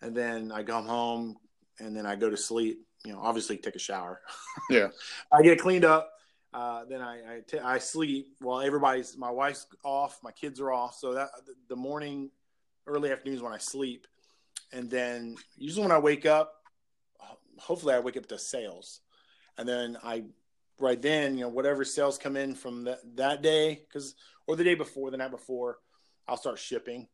and 0.00 0.16
then 0.16 0.52
I 0.52 0.62
come 0.62 0.86
home 0.86 1.36
and 1.78 1.96
then 1.96 2.06
I 2.06 2.16
go 2.16 2.30
to 2.30 2.36
sleep. 2.36 2.86
You 3.04 3.12
know, 3.12 3.20
obviously 3.20 3.56
take 3.58 3.76
a 3.76 3.80
shower. 3.80 4.20
Yeah. 4.70 4.88
I 5.30 5.42
get 5.42 5.60
cleaned 5.60 5.84
up. 5.84 6.10
Uh, 6.52 6.84
then 6.88 7.02
I 7.02 7.14
I, 7.14 7.40
t- 7.46 7.58
I 7.58 7.78
sleep 7.78 8.28
while 8.40 8.62
everybody's 8.62 9.16
my 9.18 9.30
wife's 9.30 9.66
off, 9.84 10.18
my 10.22 10.32
kids 10.32 10.60
are 10.60 10.72
off. 10.72 10.94
So 10.94 11.12
that 11.12 11.28
the 11.68 11.76
morning, 11.76 12.30
early 12.86 13.12
afternoons 13.12 13.42
when 13.42 13.52
I 13.52 13.58
sleep, 13.58 14.06
and 14.72 14.90
then 14.90 15.36
usually 15.56 15.82
when 15.82 15.92
I 15.92 15.98
wake 15.98 16.24
up, 16.24 16.54
hopefully 17.58 17.94
I 17.94 18.00
wake 18.00 18.16
up 18.16 18.26
to 18.28 18.38
sales, 18.38 19.00
and 19.58 19.68
then 19.68 19.98
I 20.02 20.24
right 20.78 21.00
then 21.00 21.36
you 21.36 21.42
know 21.42 21.48
whatever 21.48 21.84
sales 21.84 22.18
come 22.18 22.36
in 22.36 22.54
from 22.54 22.84
that 22.84 22.98
that 23.16 23.42
day 23.42 23.82
because 23.86 24.14
or 24.46 24.56
the 24.56 24.64
day 24.64 24.74
before 24.74 25.10
the 25.10 25.16
night 25.16 25.30
before, 25.30 25.78
I'll 26.28 26.36
start 26.36 26.58
shipping, 26.58 27.08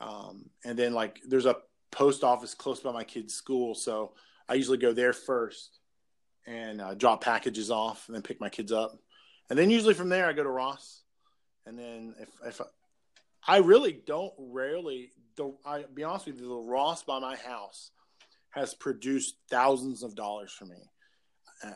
um, 0.00 0.50
and 0.64 0.78
then 0.78 0.92
like 0.92 1.20
there's 1.26 1.46
a 1.46 1.56
post 1.90 2.24
office 2.24 2.54
close 2.54 2.80
by 2.80 2.92
my 2.92 3.04
kid's 3.04 3.34
school, 3.34 3.74
so 3.74 4.12
I 4.48 4.54
usually 4.54 4.78
go 4.78 4.92
there 4.92 5.12
first 5.12 5.78
and 6.46 6.80
uh, 6.80 6.94
drop 6.94 7.22
packages 7.22 7.70
off 7.70 8.04
and 8.06 8.14
then 8.14 8.22
pick 8.22 8.40
my 8.40 8.48
kids 8.48 8.72
up. 8.72 8.98
And 9.48 9.58
then 9.58 9.70
usually 9.70 9.94
from 9.94 10.08
there, 10.08 10.26
I 10.26 10.32
go 10.32 10.42
to 10.42 10.50
Ross. 10.50 11.02
And 11.66 11.78
then 11.78 12.14
if, 12.18 12.28
if 12.46 12.60
I, 12.60 13.54
I 13.54 13.58
really 13.58 13.92
don't 14.06 14.32
rarely, 14.38 15.12
the, 15.36 15.54
I 15.64 15.84
be 15.92 16.04
honest 16.04 16.26
with 16.26 16.40
you, 16.40 16.48
the 16.48 16.54
Ross 16.54 17.02
by 17.02 17.18
my 17.18 17.36
house 17.36 17.90
has 18.50 18.74
produced 18.74 19.36
thousands 19.50 20.02
of 20.02 20.14
dollars 20.14 20.52
for 20.52 20.66
me. 20.66 20.90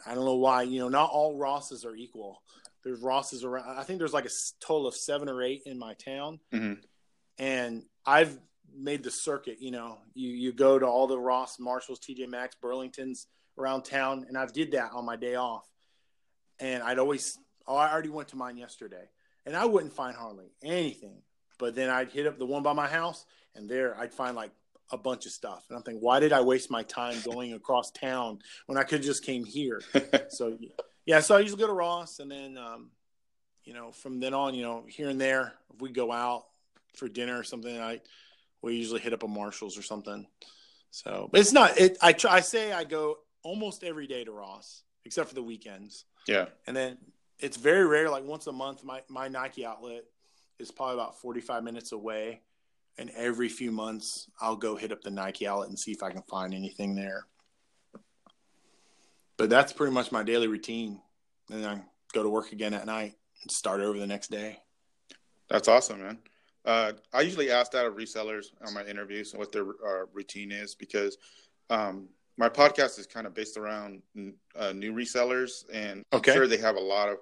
I 0.07 0.15
don't 0.15 0.25
know 0.25 0.37
why, 0.37 0.63
you 0.63 0.81
know, 0.81 0.89
not 0.89 1.11
all 1.11 1.37
Rosses 1.37 1.85
are 1.85 1.95
equal. 1.95 2.43
There's 2.85 3.01
Rosses 3.01 3.45
around, 3.45 3.79
I 3.79 3.83
think 3.83 3.99
there's 3.99 4.13
like 4.13 4.27
a 4.27 4.31
total 4.61 4.87
of 4.87 4.95
seven 4.95 5.29
or 5.29 5.43
eight 5.43 5.63
in 5.67 5.79
my 5.79 5.95
town. 5.95 6.41
Mhm. 6.53 6.83
And 7.39 7.85
I've 8.05 8.39
made 8.75 9.03
the 9.03 9.11
circuit, 9.11 9.61
you 9.61 9.71
know, 9.71 9.99
you, 10.15 10.31
you 10.31 10.53
go 10.53 10.79
to 10.79 10.87
all 10.87 11.07
the 11.07 11.19
Ross, 11.19 11.59
Marshalls, 11.59 12.01
TJ 12.01 12.29
Maxx, 12.29 12.57
Burlington's, 12.61 13.27
around 13.59 13.83
town 13.83 14.25
and 14.29 14.39
I've 14.39 14.53
did 14.53 14.73
that 14.73 14.93
on 14.93 15.05
my 15.05 15.17
day 15.17 15.35
off. 15.35 15.69
And 16.61 16.83
I'd 16.83 16.99
always 16.99 17.39
oh 17.67 17.77
I 17.77 17.91
already 17.93 18.09
went 18.09 18.29
to 18.29 18.37
mine 18.37 18.57
yesterday. 18.57 19.09
And 19.47 19.57
I 19.57 19.65
wouldn't 19.65 19.93
find 19.93 20.17
hardly 20.17 20.53
anything. 20.63 21.23
But 21.59 21.75
then 21.75 21.91
I'd 21.91 22.11
hit 22.11 22.27
up 22.27 22.39
the 22.39 22.47
one 22.47 22.63
by 22.63 22.73
my 22.73 22.87
house 22.87 23.25
and 23.55 23.69
there 23.69 23.99
I'd 23.99 24.15
find 24.15 24.37
like 24.37 24.53
a 24.91 24.99
bunch 24.99 25.27
of 25.27 25.33
stuff. 25.33 25.65
And 25.69 25.77
I'm 25.77 25.83
thinking, 25.83 26.03
why 26.03 26.21
did 26.21 26.33
I 26.33 26.41
waste 26.41 26.71
my 26.71 26.83
time 26.83 27.17
going 27.25 27.53
across 27.53 27.91
town 27.91 28.41
when 28.67 28.79
I 28.79 28.85
could 28.85 29.03
just 29.03 29.25
came 29.25 29.45
here? 29.45 29.81
so 30.29 30.57
yeah, 31.05 31.21
so 31.21 31.37
I 31.37 31.41
usually 31.41 31.61
go 31.61 31.67
to 31.67 31.73
Ross 31.73 32.21
and 32.21 32.31
then 32.31 32.57
um, 32.57 32.91
you 33.69 33.75
know, 33.75 33.93
from 33.93 34.19
then 34.19 34.33
on, 34.33 34.55
you 34.55 34.63
know, 34.63 34.85
here 34.89 35.11
and 35.11 35.21
there, 35.21 35.53
if 35.75 35.83
we 35.83 35.91
go 35.91 36.11
out 36.11 36.47
for 36.97 37.07
dinner 37.07 37.39
or 37.39 37.45
something, 37.45 37.79
I 37.79 38.01
we 38.63 38.77
usually 38.77 39.01
hit 39.01 39.13
up 39.13 39.23
a 39.23 39.29
Marshalls 39.29 39.79
or 39.79 39.83
something. 39.83 40.27
So, 40.91 41.29
but 41.31 41.41
it's 41.41 41.53
not. 41.53 41.79
It. 41.79 41.99
I 42.01 42.15
try. 42.15 42.33
I 42.33 42.41
say 42.41 42.73
I 42.73 42.85
go 42.85 43.19
almost 43.43 43.85
every 43.85 44.07
day 44.07 44.25
to 44.25 44.33
Ross, 44.33 44.85
except 45.05 45.29
for 45.29 45.35
the 45.35 45.43
weekends, 45.43 46.07
yeah. 46.27 46.47
and 46.67 46.75
then 46.75 46.97
it's 47.39 47.59
very 47.59 47.87
rare. 47.87 48.09
Like 48.09 48.25
once 48.25 48.47
a 48.47 48.53
month, 48.53 48.83
my 48.85 49.03
my 49.11 49.29
Nike 49.29 49.67
outlet 49.67 50.05
is 50.59 50.71
probably 50.71 50.95
about 50.95 51.21
forty 51.21 51.43
five 51.43 51.63
minutes 51.63 51.93
away, 51.93 52.41
and 52.99 53.11
every 53.17 53.49
few 53.49 53.71
months 53.73 54.29
I'll 54.41 54.57
go 54.57 54.77
hit 54.77 54.93
up 54.93 55.03
the 55.03 55.11
Nike 55.11 55.47
outlet 55.47 55.69
and 55.69 55.79
see 55.79 55.93
if 55.93 56.03
I 56.03 56.11
can 56.11 56.23
find 56.23 56.53
anything 56.53 56.95
there. 56.95 57.27
But 59.37 59.51
that's 59.51 59.73
pretty 59.73 59.93
much 59.93 60.11
my 60.11 60.23
daily 60.25 60.49
routine, 60.49 61.01
and 61.51 61.63
then 61.63 61.71
I 61.71 61.83
go 62.13 62.23
to 62.23 62.29
work 62.29 62.53
again 62.53 62.75
at 62.75 62.87
night 62.87 63.15
and 63.43 63.51
start 63.51 63.81
over 63.81 63.99
the 63.99 64.07
next 64.07 64.31
day. 64.31 64.59
That's 65.49 65.69
awesome, 65.69 66.01
man. 66.03 66.19
Uh, 66.65 66.93
I 67.13 67.21
usually 67.21 67.51
ask 67.51 67.71
that 67.73 67.87
of 67.87 67.95
resellers 67.95 68.47
on 68.67 68.75
my 68.75 68.85
interviews 68.85 69.33
what 69.35 69.53
their 69.53 69.63
uh, 69.63 70.07
routine 70.13 70.51
is 70.51 70.75
because 70.75 71.17
um, 71.71 72.09
my 72.37 72.49
podcast 72.49 72.99
is 72.99 73.07
kind 73.07 73.27
of 73.27 73.33
based 73.35 73.57
around 73.57 74.03
uh, 74.57 74.73
new 74.73 74.93
resellers, 74.93 75.65
and 75.73 76.05
Okay. 76.13 76.33
I'm 76.33 76.37
sure 76.37 76.47
they 76.49 76.57
have 76.59 76.77
a 76.77 76.81
lot 76.81 77.09
of 77.09 77.19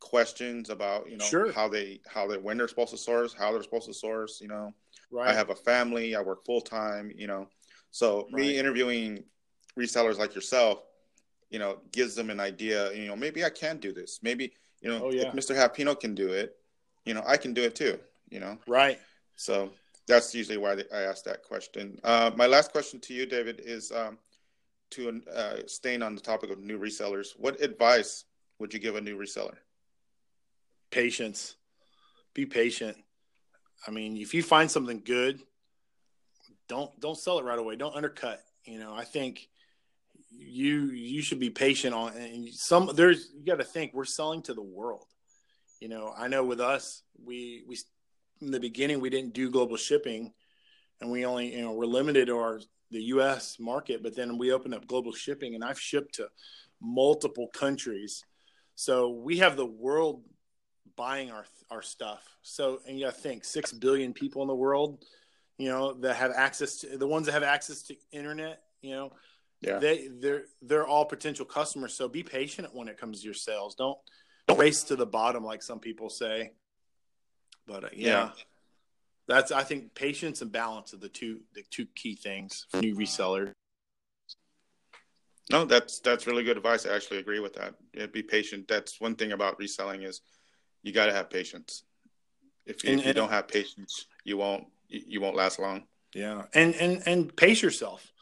questions 0.00 0.68
about 0.68 1.08
you 1.08 1.16
know 1.16 1.24
Sure. 1.24 1.50
how 1.50 1.66
they 1.66 2.00
how 2.06 2.26
they 2.26 2.36
when 2.36 2.58
they're 2.58 2.68
supposed 2.68 2.90
to 2.90 2.98
source, 2.98 3.32
how 3.32 3.52
they're 3.52 3.62
supposed 3.62 3.86
to 3.86 3.94
source. 3.94 4.38
You 4.40 4.48
know, 4.48 4.74
Right. 5.14 5.28
I 5.28 5.32
have 5.32 5.50
a 5.50 5.54
family, 5.54 6.16
I 6.16 6.20
work 6.20 6.44
full 6.44 6.60
time. 6.60 7.12
You 7.14 7.28
know, 7.28 7.48
so 7.90 8.24
Right. 8.24 8.34
me 8.34 8.58
interviewing 8.58 9.24
resellers 9.78 10.18
like 10.18 10.34
yourself, 10.34 10.82
you 11.50 11.58
know, 11.58 11.78
gives 11.92 12.14
them 12.14 12.30
an 12.30 12.40
idea. 12.40 12.92
You 12.92 13.06
know, 13.06 13.16
maybe 13.16 13.44
I 13.44 13.50
can 13.50 13.78
do 13.78 13.92
this. 13.92 14.20
Maybe 14.22 14.52
you 14.80 14.90
know, 14.90 15.00
Oh, 15.04 15.10
yeah. 15.10 15.28
if 15.28 15.34
Mr. 15.34 15.54
Hapino 15.54 15.98
can 15.98 16.14
do 16.14 16.32
it, 16.32 16.56
you 17.06 17.14
know, 17.14 17.22
I 17.26 17.36
can 17.36 17.54
do 17.54 17.62
it 17.62 17.74
too. 17.74 17.98
You 18.28 18.40
know. 18.40 18.58
right. 18.66 18.98
So 19.36 19.70
that's 20.06 20.34
usually 20.34 20.58
why 20.58 20.76
I 20.92 21.02
ask 21.02 21.24
that 21.24 21.42
question. 21.42 21.98
Uh, 22.04 22.30
my 22.36 22.46
last 22.46 22.72
question 22.72 23.00
to 23.00 23.14
you, 23.14 23.24
David, 23.24 23.62
is 23.64 23.92
um, 23.92 24.18
to 24.90 25.22
uh, 25.34 25.56
staying 25.66 26.02
on 26.02 26.14
the 26.14 26.20
topic 26.20 26.50
of 26.50 26.58
new 26.58 26.78
resellers. 26.78 27.28
What 27.38 27.60
advice 27.62 28.24
would 28.58 28.74
you 28.74 28.80
give 28.80 28.96
a 28.96 29.00
new 29.00 29.16
reseller? 29.16 29.56
patience 30.90 31.56
be 32.34 32.46
patient 32.46 32.96
i 33.86 33.90
mean 33.90 34.16
if 34.16 34.34
you 34.34 34.42
find 34.42 34.70
something 34.70 35.02
good 35.04 35.40
don't 36.68 36.98
don't 37.00 37.18
sell 37.18 37.38
it 37.38 37.44
right 37.44 37.58
away. 37.58 37.76
Don't 37.76 37.94
undercut 37.94 38.42
you 38.64 38.78
know. 38.78 38.94
I 38.94 39.04
think 39.04 39.48
you 40.30 40.86
you 40.86 41.22
should 41.22 41.38
be 41.38 41.50
patient 41.50 41.94
on 41.94 42.16
and 42.16 42.48
some 42.52 42.90
there's 42.94 43.30
you 43.36 43.44
got 43.44 43.58
to 43.58 43.64
think 43.64 43.92
we're 43.94 44.04
selling 44.04 44.42
to 44.42 44.54
the 44.54 44.62
world. 44.62 45.06
You 45.80 45.88
know 45.88 46.14
i 46.16 46.28
know 46.28 46.44
with 46.44 46.60
us 46.60 47.02
we 47.22 47.62
we 47.68 47.78
in 48.40 48.50
the 48.50 48.60
beginning 48.60 49.00
we 49.00 49.10
didn't 49.10 49.34
do 49.34 49.50
global 49.50 49.76
shipping 49.76 50.32
and 51.00 51.10
we 51.10 51.26
only 51.26 51.54
you 51.54 51.62
know 51.62 51.72
we're 51.72 51.86
limited 51.86 52.26
to 52.26 52.36
our 52.36 52.60
the 52.90 53.02
U.S. 53.04 53.56
market, 53.58 54.04
but 54.04 54.14
then 54.14 54.38
we 54.38 54.52
opened 54.52 54.72
up 54.72 54.86
global 54.86 55.12
shipping, 55.12 55.56
and 55.56 55.64
I've 55.64 55.80
shipped 55.80 56.14
to 56.16 56.28
multiple 56.80 57.48
countries, 57.52 58.22
so 58.76 59.08
we 59.08 59.38
have 59.38 59.56
the 59.56 59.66
world 59.66 60.22
buying 60.94 61.32
our 61.32 61.44
our 61.70 61.82
stuff. 61.82 62.22
So 62.42 62.80
and 62.86 62.98
you 62.98 63.06
got 63.06 63.14
to 63.14 63.20
think 63.20 63.44
six 63.44 63.72
billion 63.72 64.12
people 64.12 64.42
in 64.42 64.48
the 64.48 64.54
world, 64.54 65.04
you 65.58 65.68
know, 65.68 65.94
that 65.94 66.16
have 66.16 66.32
access 66.32 66.76
to 66.80 66.96
the 66.98 67.06
ones 67.06 67.26
that 67.26 67.32
have 67.32 67.42
access 67.42 67.82
to 67.84 67.96
internet, 68.12 68.62
you 68.82 68.92
know, 68.94 69.12
Yeah. 69.60 69.78
they 69.78 70.08
they're 70.08 70.44
they're 70.62 70.86
all 70.86 71.04
potential 71.04 71.44
customers. 71.46 71.94
So 71.94 72.08
be 72.08 72.22
patient 72.22 72.74
when 72.74 72.88
it 72.88 72.98
comes 72.98 73.20
to 73.20 73.24
your 73.24 73.34
sales. 73.34 73.74
Don't 73.74 73.98
race 74.56 74.82
to 74.84 74.96
the 74.96 75.06
bottom 75.06 75.44
like 75.44 75.62
some 75.62 75.80
people 75.80 76.10
say. 76.10 76.52
But 77.66 77.84
uh, 77.84 77.88
yeah, 77.92 78.08
Yeah. 78.08 78.30
that's 79.26 79.52
I 79.52 79.62
think 79.64 79.94
patience 79.94 80.42
and 80.42 80.52
balance 80.52 80.92
are 80.92 80.98
the 80.98 81.08
two 81.08 81.40
the 81.54 81.62
two 81.70 81.86
key 81.94 82.14
things 82.14 82.66
for 82.70 82.80
new 82.80 82.94
reseller. 82.94 83.52
No, 85.50 85.64
that's 85.66 86.00
that's 86.00 86.26
really 86.26 86.42
good 86.42 86.56
advice. 86.56 86.86
I 86.86 86.94
actually 86.94 87.18
agree 87.18 87.40
with 87.40 87.54
that. 87.54 87.74
Yeah, 87.92 88.06
be 88.06 88.22
patient. 88.22 88.66
That's 88.66 89.00
one 89.00 89.14
thing 89.14 89.32
about 89.32 89.58
reselling 89.58 90.02
is 90.02 90.20
you 90.84 90.92
got 90.92 91.06
to 91.06 91.12
have 91.12 91.28
patience. 91.30 91.82
If 92.64 92.84
you, 92.84 92.90
And- 92.90 93.00
if 93.00 93.04
you 93.06 93.10
and- 93.10 93.16
don't 93.16 93.30
have 93.30 93.48
patience, 93.48 94.06
you 94.22 94.36
won't 94.36 94.66
you, 94.88 95.02
you 95.08 95.20
won't 95.20 95.34
last 95.34 95.58
long. 95.58 95.88
Yeah, 96.14 96.44
and 96.54 96.74
and 96.76 97.02
and 97.06 97.34
pace 97.36 97.60
yourself. 97.60 98.12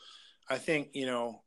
I 0.48 0.56
think 0.56 0.90
you 0.94 1.04
know, 1.04 1.42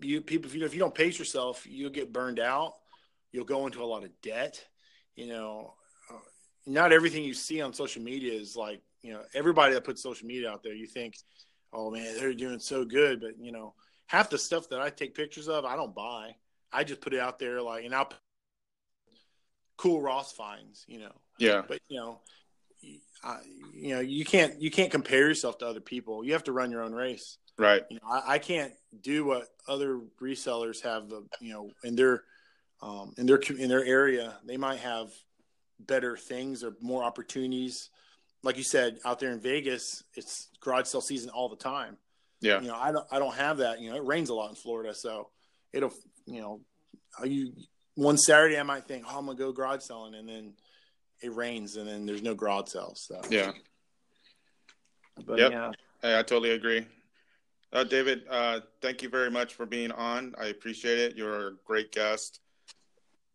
you 0.00 0.22
people 0.22 0.48
if 0.48 0.54
you 0.56 0.64
if 0.64 0.72
you 0.72 0.80
don't 0.80 0.94
pace 0.94 1.18
yourself, 1.18 1.66
you'll 1.66 1.90
get 1.90 2.12
burned 2.12 2.40
out. 2.40 2.74
You'll 3.32 3.44
go 3.44 3.66
into 3.66 3.82
a 3.82 3.84
lot 3.84 4.04
of 4.04 4.10
debt. 4.22 4.64
You 5.16 5.26
know, 5.26 5.74
uh, 6.10 6.14
not 6.66 6.92
everything 6.92 7.24
you 7.24 7.34
see 7.34 7.60
on 7.60 7.72
social 7.74 8.02
media 8.02 8.32
is 8.32 8.56
like 8.56 8.80
you 9.02 9.12
know 9.12 9.22
everybody 9.34 9.74
that 9.74 9.84
puts 9.84 10.02
social 10.02 10.26
media 10.26 10.50
out 10.50 10.62
there. 10.62 10.74
You 10.74 10.86
think, 10.86 11.16
oh 11.72 11.90
man, 11.90 12.16
they're 12.16 12.32
doing 12.34 12.58
so 12.60 12.84
good, 12.84 13.20
but 13.20 13.38
you 13.38 13.52
know, 13.52 13.74
half 14.06 14.30
the 14.30 14.38
stuff 14.38 14.68
that 14.70 14.80
I 14.80 14.88
take 14.90 15.14
pictures 15.14 15.48
of, 15.48 15.64
I 15.64 15.76
don't 15.76 15.94
buy. 15.94 16.36
I 16.72 16.82
just 16.84 17.00
put 17.00 17.12
it 17.14 17.20
out 17.20 17.38
there 17.38 17.60
like, 17.62 17.84
and 17.84 17.94
I'll 17.94 18.10
cool 19.76 20.00
Ross 20.00 20.32
finds. 20.32 20.84
You 20.88 21.00
know, 21.00 21.12
Yeah, 21.38 21.62
but 21.66 21.80
you 21.88 21.98
know 21.98 22.20
I, 23.22 23.38
you 23.72 23.94
know 23.94 24.00
you 24.00 24.24
can't 24.24 24.60
you 24.60 24.70
can't 24.70 24.90
compare 24.90 25.26
yourself 25.28 25.58
to 25.58 25.66
other 25.66 25.80
people. 25.80 26.24
You 26.24 26.32
have 26.32 26.44
to 26.44 26.52
run 26.52 26.70
your 26.70 26.82
own 26.82 26.92
race. 26.92 27.38
Right. 27.56 27.84
you 27.88 27.98
know 28.02 28.08
i, 28.10 28.34
I 28.34 28.38
can't 28.38 28.72
do 29.00 29.24
what 29.24 29.46
other 29.68 30.00
resellers 30.20 30.82
have 30.82 31.08
the 31.08 31.24
you 31.40 31.52
know 31.52 31.70
in 31.84 31.94
their 31.94 32.24
um, 32.82 33.14
in 33.16 33.26
their 33.26 33.36
in 33.36 33.68
their 33.68 33.84
area. 33.84 34.34
They 34.44 34.56
might 34.56 34.80
have 34.80 35.10
better 35.78 36.16
things 36.16 36.64
or 36.64 36.76
more 36.80 37.04
opportunities. 37.04 37.90
Like 38.42 38.56
you 38.56 38.64
said 38.64 38.98
out 39.04 39.20
there 39.20 39.30
in 39.30 39.40
vegas 39.40 40.02
it's 40.14 40.48
garage 40.60 40.86
sale 40.86 41.00
season 41.00 41.30
all 41.30 41.48
the 41.48 41.56
time. 41.56 41.96
Yeah, 42.40 42.60
you 42.60 42.68
know 42.68 42.76
i 42.76 42.92
don't 42.92 43.06
i 43.10 43.18
don't 43.18 43.34
have 43.34 43.58
that. 43.58 43.80
You 43.80 43.90
know 43.90 43.96
it 43.96 44.04
rains 44.04 44.28
a 44.28 44.34
lot 44.34 44.50
in 44.50 44.56
florida 44.56 44.94
so 44.94 45.30
it'll 45.72 45.94
you 46.26 46.40
know 46.40 46.60
you 47.22 47.52
one 47.94 48.16
saturday 48.18 48.58
i 48.58 48.62
might 48.62 48.84
think 48.84 49.04
oh 49.08 49.18
i'm 49.18 49.26
gonna 49.26 49.38
go 49.38 49.52
garage 49.52 49.82
selling 49.82 50.14
and 50.14 50.28
then 50.28 50.52
it 51.22 51.32
rains 51.34 51.76
and 51.76 51.86
then 51.88 52.04
there's 52.06 52.22
no 52.22 52.34
garage 52.34 52.68
sales 52.68 53.04
so 53.08 53.20
yeah. 53.30 53.52
but 55.26 55.38
Yep. 55.38 55.52
yeah 55.52 55.70
hey, 56.02 56.18
I 56.18 56.22
totally 56.22 56.50
agree. 56.50 56.86
Uh, 57.72 57.82
David, 57.82 58.22
uh, 58.30 58.60
thank 58.80 59.02
you 59.02 59.08
very 59.08 59.30
much 59.32 59.54
for 59.54 59.66
being 59.66 59.90
on. 59.90 60.32
I 60.38 60.46
appreciate 60.46 60.98
it. 61.00 61.16
You're 61.16 61.48
a 61.48 61.52
great 61.64 61.90
guest. 61.90 62.38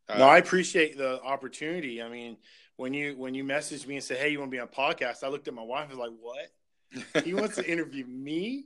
Uh, 0.08 0.18
no 0.18 0.26
i 0.28 0.38
appreciate 0.40 0.98
the 0.98 1.22
opportunity 1.22 2.02
i 2.02 2.10
mean 2.10 2.36
when 2.78 2.96
you 2.96 3.16
when 3.16 3.36
you 3.36 3.44
messaged 3.44 3.86
me 3.86 3.94
and 3.96 4.04
said 4.04 4.18
hey 4.18 4.30
you 4.30 4.40
want 4.40 4.50
to 4.50 4.56
be 4.56 4.60
on 4.60 4.68
a 4.68 4.76
podcast 4.76 5.24
i 5.24 5.28
looked 5.28 5.48
at 5.48 5.54
my 5.54 5.62
wife 5.62 5.88
and 5.90 6.00
was 6.00 6.10
like 6.10 6.18
what 6.20 7.24
he 7.26 7.36
wants 7.36 7.56
to 7.58 7.70
interview 7.72 8.04
me 8.08 8.66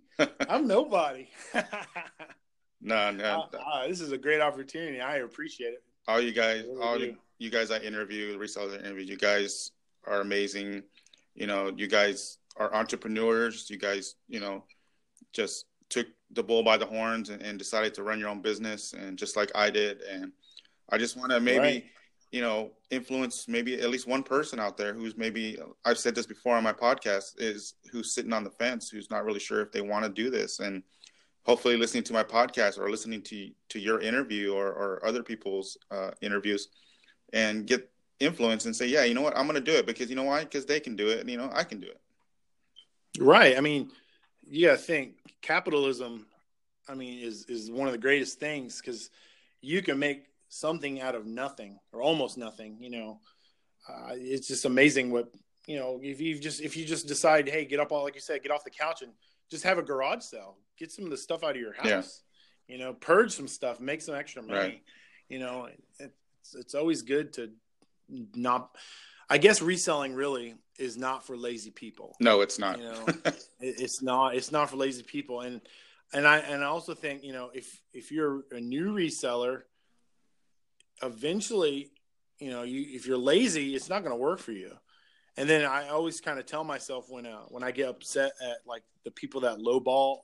i'm 0.50 0.66
nobody 0.68 1.28
no, 2.84 3.09
no. 3.11 3.47
Ah, 3.53 3.57
ah, 3.65 3.88
this 3.88 4.01
is 4.01 4.11
a 4.11 4.17
great 4.17 4.41
opportunity 4.41 4.99
i 5.01 5.17
appreciate 5.17 5.73
it 5.73 5.84
all 6.07 6.19
you 6.21 6.34
guys, 6.34 6.63
really 6.67 6.81
all 6.81 6.97
do. 6.99 7.15
you 7.39 7.49
guys 7.49 7.71
I 7.71 7.77
interview, 7.79 8.34
the 8.34 8.38
resellers 8.38 8.73
I 8.73 8.79
interview, 8.86 9.05
you 9.05 9.17
guys 9.17 9.71
are 10.05 10.19
amazing. 10.19 10.84
You 11.34 11.47
know, 11.47 11.71
you 11.77 11.88
guys 11.88 12.39
are 12.57 12.73
entrepreneurs. 12.75 13.69
You 13.69 13.77
guys, 13.77 14.15
you 14.27 14.41
know, 14.41 14.65
just 15.31 15.65
took 15.88 16.07
the 16.31 16.43
bull 16.43 16.61
by 16.61 16.75
the 16.75 16.86
horns 16.86 17.29
and, 17.29 17.41
and 17.41 17.57
decided 17.57 17.93
to 17.93 18.03
run 18.03 18.19
your 18.19 18.27
own 18.27 18.41
business, 18.41 18.91
and 18.91 19.17
just 19.17 19.38
like 19.38 19.49
I 19.55 19.69
did. 19.69 20.01
And 20.01 20.34
I 20.89 20.97
just 20.97 21.15
want 21.15 21.31
to 21.31 21.39
maybe, 21.39 21.57
Right. 21.59 21.86
you 22.34 22.41
know, 22.41 22.71
influence 22.91 23.47
maybe 23.47 23.79
at 23.79 23.89
least 23.89 24.05
one 24.05 24.23
person 24.23 24.59
out 24.59 24.75
there 24.75 24.93
who's 24.93 25.15
maybe 25.15 25.57
I've 25.86 25.97
said 25.97 26.15
this 26.15 26.25
before 26.25 26.57
on 26.57 26.63
my 26.65 26.73
podcast 26.73 27.36
is 27.38 27.75
who's 27.93 28.13
sitting 28.13 28.34
on 28.34 28.43
the 28.43 28.51
fence, 28.51 28.89
who's 28.89 29.09
not 29.09 29.23
really 29.23 29.39
sure 29.39 29.61
if 29.61 29.71
they 29.71 29.79
want 29.81 30.03
to 30.03 30.09
do 30.11 30.29
this, 30.29 30.59
and 30.59 30.84
hopefully 31.46 31.78
listening 31.78 32.04
to 32.04 32.14
my 32.14 32.24
podcast 32.24 32.78
or 32.78 32.89
listening 32.89 33.22
to 33.22 33.50
to 33.70 33.80
your 33.80 34.00
interview 34.00 34.54
or, 34.54 34.68
or 34.68 35.06
other 35.06 35.24
people's 35.24 35.78
uh, 35.91 36.12
interviews 36.22 36.70
and 37.34 37.68
get 37.68 37.89
influence 38.20 38.66
and 38.66 38.76
say 38.76 38.88
yeah 38.88 39.04
you 39.04 39.14
know 39.14 39.22
what 39.22 39.36
i'm 39.38 39.48
going 39.48 39.62
to 39.62 39.72
do 39.72 39.78
it 39.78 39.86
because 39.86 40.10
you 40.10 40.16
know 40.16 40.24
why 40.24 40.44
because 40.44 40.66
they 40.66 40.80
can 40.80 40.96
do 40.96 41.10
it 41.10 41.20
and 41.20 41.30
you 41.30 41.36
know 41.36 41.50
i 41.54 41.64
can 41.64 41.80
do 41.80 41.88
it 41.88 42.00
Right. 43.20 43.58
I 43.58 43.62
mean, 43.62 43.91
got 44.46 44.72
to 44.72 44.78
think 44.78 45.16
capitalism. 45.41 46.26
I 46.88 46.96
mean, 46.96 47.20
is 47.20 47.46
is 47.46 47.72
one 47.72 47.88
of 47.88 47.94
the 47.94 48.00
greatest 48.00 48.39
things 48.39 48.82
because 48.82 49.10
you 49.62 49.82
can 49.82 50.00
make 50.00 50.26
something 50.50 51.00
out 51.00 51.16
of 51.16 51.26
nothing 51.26 51.80
or 51.91 52.02
almost 52.02 52.38
nothing. 52.38 52.78
You 52.80 52.89
know, 52.89 53.20
uh, 53.88 54.14
it's 54.14 54.48
just 54.48 54.66
amazing 54.66 55.12
what 55.12 55.32
you 55.68 55.78
know. 55.78 56.00
If 56.02 56.20
you 56.20 56.39
just 56.39 56.62
if 56.62 56.76
you 56.76 56.86
just 56.86 57.08
decide, 57.08 57.48
hey, 57.48 57.66
get 57.66 57.80
up 57.80 57.91
all 57.91 58.04
like 58.04 58.16
you 58.16 58.22
said, 58.22 58.41
get 58.41 58.52
off 58.52 58.64
the 58.64 58.72
couch 58.72 59.02
and 59.02 59.12
just 59.50 59.64
have 59.64 59.78
a 59.78 59.84
garage 59.84 60.24
sale, 60.24 60.58
get 60.84 60.91
some 60.91 61.05
of 61.05 61.11
the 61.11 61.17
stuff 61.17 61.43
out 61.43 61.51
of 61.51 61.61
your 61.61 61.73
house. 61.73 61.86
Yeah. 62.67 62.75
You 62.75 62.77
know, 62.77 62.93
purge 62.93 63.31
some 63.31 63.47
stuff, 63.47 63.79
make 63.79 64.01
some 64.01 64.15
extra 64.15 64.41
money. 64.41 64.59
Right. 64.59 64.81
You 65.29 65.39
know, 65.39 65.69
it's 65.99 66.55
it's 66.55 66.75
always 66.75 67.01
good 67.01 67.34
to 67.34 67.51
not. 68.36 68.75
I 69.29 69.38
guess 69.38 69.61
reselling 69.61 70.13
really 70.13 70.55
is 70.77 70.97
not 70.97 71.25
for 71.25 71.38
lazy 71.38 71.69
people 71.71 72.15
no 72.19 72.41
it's 72.41 72.57
not 72.59 72.79
You 72.79 72.86
know, 72.86 73.05
it- 73.25 73.45
it's 73.59 74.01
not 74.01 74.36
it's 74.36 74.51
not 74.51 74.69
for 74.69 74.75
lazy 74.75 75.03
people 75.03 75.41
and 75.41 75.61
and 76.13 76.27
i 76.27 76.38
and 76.39 76.63
i 76.63 76.67
also 76.67 76.93
think 76.95 77.23
you 77.23 77.31
know 77.31 77.51
if 77.53 77.79
if 77.93 78.11
you're 78.11 78.43
a 78.51 78.59
new 78.59 78.91
reseller 78.93 79.61
eventually 81.01 81.91
you 82.39 82.49
know 82.49 82.63
you 82.63 82.86
if 82.95 83.05
you're 83.07 83.17
lazy 83.17 83.75
it's 83.75 83.88
not 83.89 83.99
going 84.03 84.11
to 84.11 84.21
work 84.21 84.39
for 84.39 84.51
you 84.51 84.71
and 85.38 85.47
then 85.49 85.63
i 85.65 85.89
always 85.89 86.19
kind 86.21 86.39
of 86.39 86.45
tell 86.45 86.63
myself 86.63 87.05
when 87.09 87.25
uh, 87.25 87.41
when 87.49 87.63
i 87.63 87.71
get 87.71 87.88
upset 87.89 88.31
at 88.41 88.57
like 88.65 88.84
the 89.05 89.11
people 89.11 89.41
that 89.41 89.57
lowball 89.59 90.19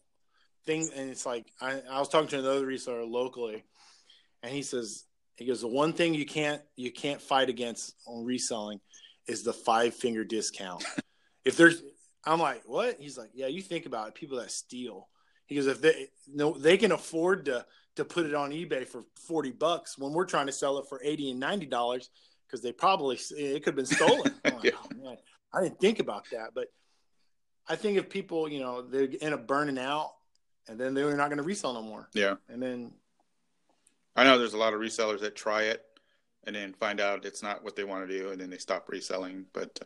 things 0.66 0.90
and 0.90 1.10
it's 1.10 1.26
like 1.26 1.46
I, 1.62 1.82
I 1.90 2.00
was 2.00 2.10
talking 2.10 2.28
to 2.30 2.40
another 2.40 2.66
reseller 2.66 3.10
locally 3.10 3.64
and 4.44 4.52
he 4.54 4.62
says 4.62 5.06
he 5.36 5.46
goes 5.46 5.62
the 5.62 5.68
one 5.68 5.94
thing 5.94 6.14
you 6.14 6.26
can't 6.26 6.62
you 6.76 6.92
can't 6.92 7.22
fight 7.22 7.50
against 7.50 7.96
on 8.06 8.26
reselling 8.26 8.80
is 9.28 9.44
the 9.44 9.54
five 9.54 9.94
finger 9.94 10.24
discount. 10.24 10.84
If 11.46 11.56
there's 11.56 11.82
i'm 12.26 12.40
like 12.40 12.64
what? 12.66 12.98
He's 13.00 13.18
like 13.18 13.32
yeah 13.34 13.48
you 13.48 13.62
think 13.62 13.86
about 13.86 14.10
it 14.10 14.16
people 14.16 14.38
that 14.40 14.52
steal. 14.52 15.08
He 15.48 15.56
goes 15.56 15.68
if 15.68 15.82
they 15.82 16.08
no 16.28 16.54
they 16.54 16.78
can 16.78 16.92
afford 16.92 17.46
to 17.46 17.66
to 17.96 18.06
put 18.06 18.26
it 18.26 18.36
on 18.36 18.52
ebay 18.52 18.86
for 18.88 19.04
40 19.28 19.52
bucks 19.52 19.98
when 19.98 20.14
we're 20.14 20.26
trying 20.26 20.46
to 20.46 20.52
sell 20.52 20.78
it 20.78 20.86
for 20.90 21.02
80 21.04 21.32
and 21.32 21.40
90 21.40 21.66
dollars 21.68 22.10
because 22.46 22.62
they 22.62 22.72
probably 22.72 23.18
it 23.38 23.64
could 23.64 23.72
have 23.72 23.76
been 23.76 23.86
stolen. 23.86 24.34
Like, 24.46 24.64
Yeah. 24.66 24.72
oh, 24.84 25.04
man, 25.04 25.18
i 25.54 25.62
didn't 25.64 25.80
think 25.80 26.00
about 26.00 26.26
that. 26.32 26.50
But 26.54 26.68
i 27.68 27.76
think 27.76 27.98
if 27.98 28.10
people 28.10 28.50
you 28.50 28.60
know 28.60 28.82
they 28.82 29.08
end 29.22 29.34
up 29.34 29.48
burning 29.48 29.80
out 29.80 30.12
and 30.68 30.80
then 30.80 30.94
they're 30.94 31.16
not 31.16 31.30
going 31.30 31.38
to 31.38 31.44
resell 31.44 31.74
no 31.74 31.82
more. 31.82 32.10
Yeah. 32.14 32.36
And 32.50 32.62
then 32.62 32.92
i 34.16 34.24
know 34.24 34.38
there's 34.38 34.54
a 34.56 34.58
lot 34.58 34.74
of 34.74 34.80
resellers 34.82 35.22
that 35.22 35.36
try 35.36 35.64
it 35.64 35.86
and 36.46 36.56
then 36.56 36.74
find 36.74 37.00
out 37.00 37.24
it's 37.26 37.44
not 37.44 37.64
what 37.64 37.76
they 37.76 37.84
want 37.84 38.06
to 38.08 38.20
do 38.20 38.32
and 38.32 38.42
then 38.42 38.50
they 38.50 38.58
stop 38.58 38.90
reselling. 38.90 39.46
But 39.54 39.80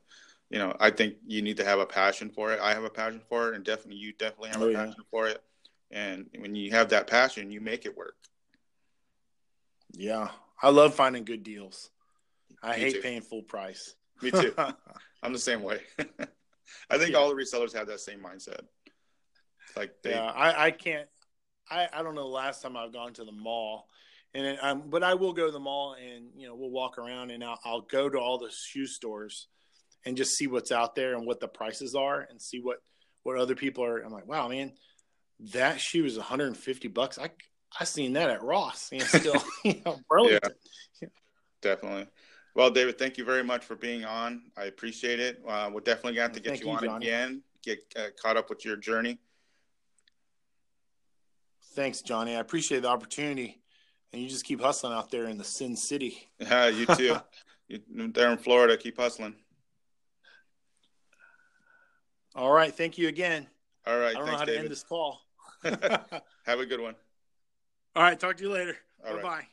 you 0.50 0.60
know 0.60 0.76
i 0.80 0.90
think 0.92 1.16
you 1.26 1.42
need 1.42 1.58
to 1.58 1.66
have 1.66 1.80
a 1.80 1.86
passion 1.86 2.30
for 2.30 2.52
it. 2.54 2.60
I 2.62 2.74
have 2.74 2.84
a 2.84 2.90
passion 2.90 3.22
for 3.30 3.50
it 3.50 3.56
and 3.56 3.64
definitely 3.64 3.98
you 4.00 4.14
definitely 4.14 4.50
have 4.50 4.62
Oh, 4.62 4.68
a 4.68 4.72
yeah. 4.72 4.86
passion 4.86 5.04
for 5.12 5.28
it. 5.28 5.42
And 5.92 6.28
when 6.40 6.56
you 6.56 6.72
have 6.72 6.90
that 6.90 7.08
passion 7.08 7.52
you 7.52 7.62
make 7.62 7.86
it 7.86 7.96
work. 7.98 8.16
Yeah. 9.92 10.30
I 10.62 10.70
love 10.70 10.96
finding 10.96 11.26
good 11.26 11.44
deals. 11.44 11.90
I 12.62 12.76
Me 12.76 12.82
hate 12.82 12.94
too. 12.96 13.02
paying 13.02 13.22
full 13.22 13.44
price. 13.44 13.96
Me 14.22 14.32
too. 14.32 14.54
I'm 15.24 15.34
the 15.34 15.40
same 15.40 15.62
way. 15.62 15.82
I 16.90 16.98
think 16.98 17.12
Yeah. 17.12 17.18
all 17.18 17.30
the 17.30 17.36
resellers 17.36 17.74
have 17.76 17.88
that 17.88 18.00
same 18.00 18.20
mindset 18.20 18.62
like 19.76 19.94
they 20.04 20.12
yeah, 20.12 20.26
I, 20.26 20.66
I 20.66 20.72
can't. 20.72 21.08
I, 21.70 21.88
I 21.94 22.04
don't 22.04 22.16
know 22.16 22.24
the 22.24 22.28
last 22.28 22.62
time 22.62 22.76
I've 22.76 22.94
gone 22.94 23.14
to 23.14 23.26
the 23.26 23.32
mall, 23.32 23.88
and 24.34 24.46
it, 24.46 24.60
um, 24.62 24.84
but 24.90 25.04
I 25.04 25.14
will 25.14 25.34
go 25.34 25.46
to 25.46 25.52
the 25.52 25.60
mall 25.60 25.96
and 25.96 26.30
you 26.36 26.48
know 26.48 26.56
we'll 26.56 26.72
walk 26.72 26.98
around 26.98 27.32
and 27.32 27.44
I'll, 27.44 27.60
I'll 27.64 27.82
go 27.82 28.10
to 28.10 28.20
all 28.20 28.38
the 28.38 28.52
shoe 28.52 28.86
stores 28.86 29.48
and 30.06 30.18
just 30.18 30.36
see 30.36 30.48
what's 30.48 30.72
out 30.72 30.96
there 30.96 31.16
and 31.16 31.26
what 31.26 31.40
the 31.40 31.48
prices 31.48 31.96
are 31.96 32.28
and 32.30 32.42
see 32.42 32.60
what 32.60 32.78
what 33.24 33.38
other 33.38 33.56
people 33.56 33.84
are. 33.84 34.00
I'm 34.00 34.12
like, 34.12 34.28
wow, 34.28 34.48
man, 34.48 34.74
that 35.54 35.80
shoe 35.80 36.06
is 36.06 36.18
150 36.18 36.88
bucks. 36.90 37.18
I 37.18 37.30
I 37.80 37.86
seen 37.86 38.14
that 38.14 38.30
at 38.30 38.44
Ross. 38.44 38.92
Know, 38.92 39.00
still, 39.00 39.44
you 39.64 39.82
know, 39.86 40.00
Burlington. 40.10 40.52
Definitely. 41.62 42.08
Well, 42.56 42.70
David, 42.70 43.00
thank 43.00 43.18
you 43.18 43.26
very 43.26 43.44
much 43.44 43.66
for 43.66 43.76
being 43.76 44.06
on. 44.06 44.44
I 44.56 44.66
appreciate 44.66 45.20
it. 45.20 45.42
Uh, 45.48 45.72
we're 45.74 45.80
definitely 45.80 46.14
going 46.14 46.16
to 46.16 46.22
have 46.22 46.32
to 46.34 46.40
get 46.40 46.50
Thank 46.50 46.62
you, 46.62 46.68
you, 46.68 46.74
on 46.74 46.84
Johnny. 46.84 47.08
again. 47.08 47.44
get 47.64 47.80
uh, 47.96 48.10
caught 48.22 48.38
up 48.38 48.50
with 48.50 48.64
your 48.64 48.76
journey. 48.76 49.18
Thanks, 51.74 52.02
Johnny. 52.02 52.36
I 52.36 52.40
appreciate 52.40 52.84
the 52.84 52.88
opportunity, 52.90 53.60
and 54.12 54.22
you 54.22 54.30
just 54.30 54.46
keep 54.46 54.62
hustling 54.62 54.94
out 54.94 55.10
there 55.10 55.26
in 55.26 55.38
the 55.40 55.44
Sin 55.44 55.76
City. 55.76 56.30
Yeah, 56.40 56.68
you 56.68 56.86
too. 56.86 57.18
you, 57.68 57.80
there 58.12 58.32
in 58.32 58.38
Florida, 58.38 58.78
keep 58.78 58.98
hustling. 58.98 59.36
All 62.36 62.52
right, 62.52 62.74
thank 62.74 62.98
you 62.98 63.08
again. 63.08 63.48
All 63.88 63.98
right, 63.98 64.16
I 64.16 64.20
don't 64.20 64.26
thanks, 64.26 64.32
know 64.32 64.38
how 64.38 64.46
David. 64.46 64.58
to 64.58 64.64
end 64.64 64.72
this 64.72 64.84
call. 64.84 65.22
Have 65.64 66.60
a 66.60 66.66
good 66.66 66.80
one. 66.82 66.96
All 67.96 68.04
right, 68.04 68.20
talk 68.20 68.38
to 68.38 68.44
you 68.44 68.52
later. 68.52 68.78
All 69.06 69.16
bye 69.16 69.22
right. 69.22 69.48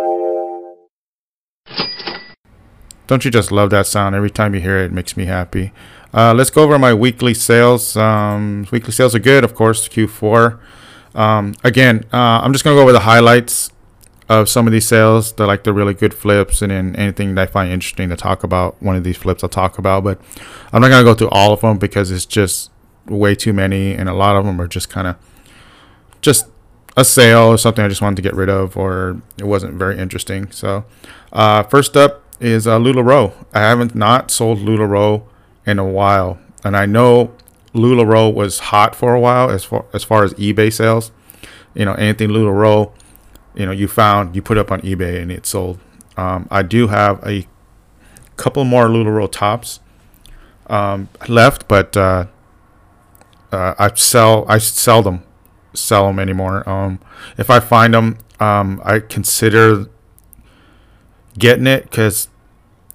bye. 0.00 0.49
Don't 3.10 3.24
you 3.24 3.30
just 3.32 3.50
love 3.50 3.70
that 3.70 3.88
sound? 3.88 4.14
Every 4.14 4.30
time 4.30 4.54
you 4.54 4.60
hear 4.60 4.78
it, 4.78 4.84
it 4.84 4.92
makes 4.92 5.16
me 5.16 5.24
happy. 5.24 5.72
Uh, 6.14 6.32
let's 6.32 6.48
go 6.48 6.62
over 6.62 6.78
my 6.78 6.94
weekly 6.94 7.34
sales. 7.34 7.96
Um, 7.96 8.68
weekly 8.70 8.92
sales 8.92 9.16
are 9.16 9.18
good, 9.18 9.42
of 9.42 9.52
course, 9.52 9.88
Q4. 9.88 10.60
Um, 11.16 11.56
again, 11.64 12.04
uh, 12.12 12.38
I'm 12.40 12.52
just 12.52 12.62
going 12.62 12.76
to 12.76 12.78
go 12.78 12.82
over 12.82 12.92
the 12.92 13.00
highlights 13.00 13.72
of 14.28 14.48
some 14.48 14.68
of 14.68 14.72
these 14.72 14.86
sales. 14.86 15.32
They're 15.32 15.48
like 15.48 15.64
the 15.64 15.72
really 15.72 15.92
good 15.92 16.14
flips, 16.14 16.62
and 16.62 16.70
then 16.70 16.94
anything 16.94 17.34
that 17.34 17.48
I 17.48 17.50
find 17.50 17.72
interesting 17.72 18.10
to 18.10 18.16
talk 18.16 18.44
about. 18.44 18.80
One 18.80 18.94
of 18.94 19.02
these 19.02 19.16
flips 19.16 19.42
I'll 19.42 19.50
talk 19.50 19.76
about, 19.76 20.04
but 20.04 20.20
I'm 20.72 20.80
not 20.80 20.90
going 20.90 21.04
to 21.04 21.10
go 21.10 21.14
through 21.14 21.30
all 21.30 21.52
of 21.52 21.62
them 21.62 21.78
because 21.78 22.12
it's 22.12 22.24
just 22.24 22.70
way 23.06 23.34
too 23.34 23.52
many, 23.52 23.92
and 23.92 24.08
a 24.08 24.14
lot 24.14 24.36
of 24.36 24.44
them 24.44 24.60
are 24.60 24.68
just 24.68 24.88
kind 24.88 25.08
of 25.08 25.16
just 26.22 26.46
a 26.96 27.04
sale 27.04 27.48
or 27.48 27.58
something 27.58 27.84
I 27.84 27.88
just 27.88 28.02
wanted 28.02 28.14
to 28.14 28.22
get 28.22 28.34
rid 28.34 28.48
of, 28.48 28.76
or 28.76 29.20
it 29.36 29.48
wasn't 29.48 29.74
very 29.74 29.98
interesting. 29.98 30.52
So, 30.52 30.84
uh, 31.32 31.64
first 31.64 31.96
up 31.96 32.22
is 32.40 32.66
uh, 32.66 32.78
LuLaRoe. 32.78 33.32
I 33.52 33.60
haven't 33.60 33.94
not 33.94 34.30
sold 34.30 34.58
LuLaRoe 34.58 35.22
in 35.66 35.78
a 35.78 35.84
while, 35.84 36.38
and 36.64 36.76
I 36.76 36.86
know 36.86 37.34
LuLaRoe 37.74 38.32
was 38.32 38.58
hot 38.58 38.94
for 38.94 39.14
a 39.14 39.20
while 39.20 39.50
as 39.50 39.64
far 39.64 39.84
as 39.92 40.04
far 40.04 40.24
as 40.24 40.34
eBay 40.34 40.72
sales. 40.72 41.12
You 41.74 41.84
know, 41.84 41.94
anything 41.94 42.30
LuLaRoe, 42.30 42.92
you 43.54 43.66
know, 43.66 43.72
you 43.72 43.86
found 43.88 44.34
you 44.34 44.42
put 44.42 44.58
up 44.58 44.72
on 44.72 44.80
eBay 44.80 45.20
and 45.20 45.30
it 45.30 45.46
sold. 45.46 45.78
Um, 46.16 46.48
I 46.50 46.62
do 46.62 46.88
have 46.88 47.24
a 47.26 47.46
couple 48.36 48.64
more 48.64 48.88
LuLaRoe 48.88 49.30
tops 49.30 49.80
um, 50.68 51.08
left, 51.28 51.68
but 51.68 51.96
uh, 51.96 52.26
uh, 53.52 53.74
I 53.78 53.94
sell 53.94 54.44
I 54.48 54.58
sell 54.58 55.02
them 55.02 55.22
sell 55.74 56.06
them 56.06 56.18
anymore. 56.18 56.68
Um, 56.68 57.00
if 57.38 57.50
I 57.50 57.60
find 57.60 57.94
them, 57.94 58.18
um, 58.38 58.80
I 58.84 59.00
consider 59.00 59.86
getting 61.38 61.66
it 61.66 61.84
because 61.84 62.28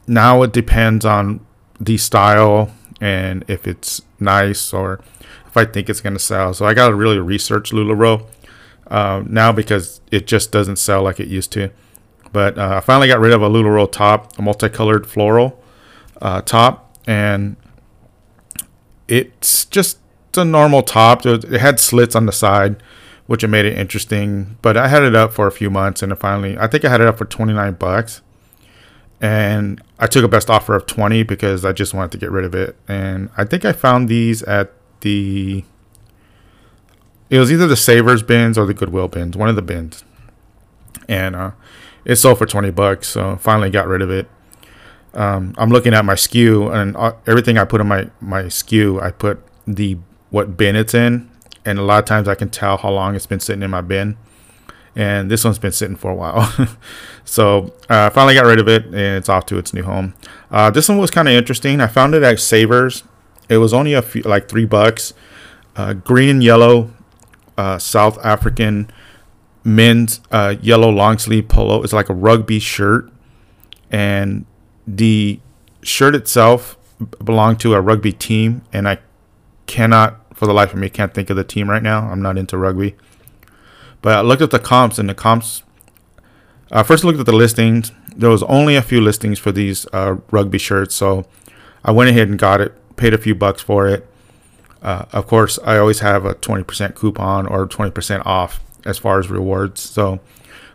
now 0.08 0.42
it 0.44 0.52
depends 0.52 1.06
on 1.06 1.46
the 1.80 1.98
style 1.98 2.72
and 3.02 3.44
if 3.48 3.68
it's 3.68 4.02
nice 4.20 4.74
or 4.74 5.02
if 5.48 5.58
I 5.58 5.66
think 5.66 5.90
it's 5.90 6.02
gonna 6.02 6.20
sell. 6.20 6.54
So 6.54 6.66
I 6.66 6.74
gotta 6.74 6.96
really 6.96 7.20
research 7.20 7.72
Lularoe 7.72 8.28
uh, 8.88 9.24
now 9.26 9.52
because 9.52 10.02
it 10.12 10.28
just 10.28 10.52
doesn't 10.52 10.78
sell 10.78 11.04
like 11.04 11.20
it 11.20 11.28
used 11.28 11.52
to. 11.54 11.72
But 12.32 12.58
uh, 12.58 12.76
I 12.78 12.80
finally 12.82 13.08
got 13.08 13.20
rid 13.20 13.34
of 13.34 13.42
a 13.42 13.50
Lularoe 13.50 13.92
top, 13.92 14.38
a 14.38 14.42
multicolored 14.42 15.08
floral 15.08 15.64
uh, 16.22 16.42
top, 16.42 16.98
and 17.08 17.56
it's 19.08 19.66
just 19.66 20.00
a 20.36 20.44
normal 20.44 20.84
top. 20.84 21.26
It 21.26 21.44
had 21.46 21.80
slits 21.80 22.16
on 22.16 22.26
the 22.26 22.34
side, 22.34 22.84
which 23.28 23.44
it 23.44 23.48
made 23.48 23.66
it 23.66 23.78
interesting. 23.78 24.58
But 24.62 24.76
I 24.76 24.90
had 24.90 25.04
it 25.04 25.16
up 25.16 25.32
for 25.32 25.48
a 25.48 25.52
few 25.52 25.70
months, 25.70 26.04
and 26.04 26.18
finally, 26.20 26.58
I 26.58 26.68
think 26.68 26.84
I 26.84 26.90
had 26.90 27.00
it 27.00 27.08
up 27.08 27.18
for 27.18 27.26
twenty 27.26 27.54
nine 27.54 27.74
bucks, 27.74 28.22
and 29.22 29.82
I 30.00 30.08
took 30.08 30.24
a 30.24 30.28
best 30.28 30.50
offer 30.50 30.76
of 30.76 30.86
twenty 30.86 31.24
because 31.24 31.66
I 31.66 31.72
just 31.72 31.94
wanted 31.94 32.12
to 32.14 32.18
get 32.18 32.32
rid 32.32 32.46
of 32.46 32.54
it. 32.54 32.76
And 32.88 33.30
I 33.38 33.46
think 33.46 33.66
I 33.66 33.72
found 33.72 34.10
these 34.10 34.44
at 34.44 34.72
the. 35.02 35.64
It 37.30 37.40
was 37.40 37.52
either 37.52 37.68
the 37.68 37.76
Savers 37.76 38.22
bins 38.22 38.58
or 38.58 38.66
the 38.66 38.74
Goodwill 38.74 39.08
bins, 39.08 39.36
one 39.36 39.50
of 39.50 39.56
the 39.56 39.62
bins, 39.62 40.04
and 41.08 41.36
uh, 41.36 41.52
it 42.04 42.18
sold 42.18 42.38
for 42.38 42.46
twenty 42.46 42.72
bucks. 42.72 43.08
So 43.08 43.38
finally 43.38 43.70
got 43.70 43.88
rid 43.88 44.02
of 44.02 44.12
it. 44.12 44.28
Um, 45.14 45.56
I'm 45.58 45.70
looking 45.70 45.94
at 45.94 46.04
my 46.04 46.16
SKU 46.16 46.74
and 46.74 46.96
uh, 46.98 47.14
everything 47.26 47.58
I 47.58 47.64
put 47.64 47.80
in 47.80 47.88
my 47.88 48.10
my 48.20 48.44
SKU, 48.44 49.02
I 49.02 49.12
put 49.12 49.42
the 49.66 49.98
what 50.30 50.58
bin 50.58 50.76
it's 50.76 50.94
in, 50.94 51.30
and 51.64 51.80
a 51.80 51.82
lot 51.82 52.00
of 52.00 52.06
times 52.06 52.28
I 52.28 52.36
can 52.36 52.50
tell 52.50 52.78
how 52.78 52.92
long 52.92 53.16
it's 53.16 53.26
been 53.26 53.40
sitting 53.40 53.64
in 53.64 53.72
my 53.72 53.82
bin. 53.82 54.18
And 54.96 55.30
this 55.30 55.44
one's 55.44 55.60
been 55.60 55.74
sitting 55.74 55.98
for 55.98 56.10
a 56.10 56.16
while, 56.16 56.54
so 57.26 57.74
I 57.90 58.06
uh, 58.06 58.10
finally 58.12 58.34
got 58.34 58.46
rid 58.46 58.60
of 58.60 58.70
it, 58.70 58.86
and 58.86 58.96
it's 58.96 59.28
off 59.28 59.46
to 59.48 59.58
its 59.58 59.74
new 59.74 59.84
home. 59.84 60.14
Uh, 60.50 60.70
this 60.70 60.88
one 60.88 60.98
was 61.00 61.12
kind 61.12 61.28
of 61.28 61.34
interesting. 61.34 61.82
I 61.82 61.88
found 61.88 62.16
it 62.16 62.24
at 62.24 62.40
Savers. 62.40 63.04
It 63.50 63.58
was 63.58 63.74
only 63.74 63.94
a 63.94 64.02
few, 64.02 64.22
like 64.22 64.48
three 64.48 64.64
bucks. 64.64 65.14
Uh, 65.76 65.94
green 65.94 66.30
and 66.30 66.44
yellow, 66.44 66.92
uh, 67.58 67.78
South 67.78 68.18
African 68.24 68.90
men's 69.66 70.22
uh, 70.32 70.56
yellow 70.62 70.90
long 70.90 71.18
sleeve 71.18 71.50
polo. 71.50 71.84
It's 71.84 71.92
like 71.92 72.08
a 72.08 72.14
rugby 72.14 72.60
shirt, 72.60 73.12
and 73.92 74.46
the 74.88 75.42
shirt 75.82 76.16
itself 76.16 76.78
belonged 77.24 77.60
to 77.62 77.74
a 77.74 77.82
rugby 77.82 78.14
team, 78.14 78.62
and 78.72 78.88
I 78.88 79.00
cannot, 79.68 80.36
for 80.36 80.46
the 80.46 80.54
life 80.54 80.74
of 80.74 80.80
me, 80.80 80.90
can't 80.90 81.14
think 81.14 81.30
of 81.30 81.36
the 81.36 81.44
team 81.44 81.70
right 81.70 81.84
now. 81.84 82.10
I'm 82.10 82.22
not 82.22 82.38
into 82.38 82.58
rugby. 82.58 82.96
But 84.06 84.20
I 84.20 84.22
looked 84.22 84.44
at 84.44 84.52
the 84.52 84.60
comps, 84.60 85.00
and 85.00 85.10
the 85.10 85.16
comps. 85.16 85.64
I 86.72 86.84
first 86.84 87.04
looked 87.04 87.20
at 87.20 87.26
the 87.26 87.34
listings. 87.34 87.92
There 88.16 88.30
was 88.30 88.44
only 88.44 88.76
a 88.76 88.84
few 88.84 89.02
listings 89.02 89.40
for 89.40 89.52
these 89.52 89.88
uh, 89.94 90.18
rugby 90.30 90.60
shirts, 90.60 90.94
so 90.94 91.26
I 91.84 91.90
went 91.92 92.12
ahead 92.12 92.28
and 92.28 92.38
got 92.38 92.62
it. 92.62 92.76
Paid 92.98 93.16
a 93.16 93.18
few 93.18 93.34
bucks 93.34 93.64
for 93.64 93.88
it. 93.88 94.08
Uh, 94.84 95.06
of 95.12 95.26
course, 95.26 95.58
I 95.66 95.80
always 95.80 96.02
have 96.02 96.24
a 96.24 96.36
20% 96.36 96.94
coupon 96.94 97.48
or 97.48 97.68
20% 97.68 98.24
off 98.28 98.60
as 98.86 99.00
far 99.00 99.18
as 99.18 99.32
rewards. 99.32 99.82
So, 99.82 100.20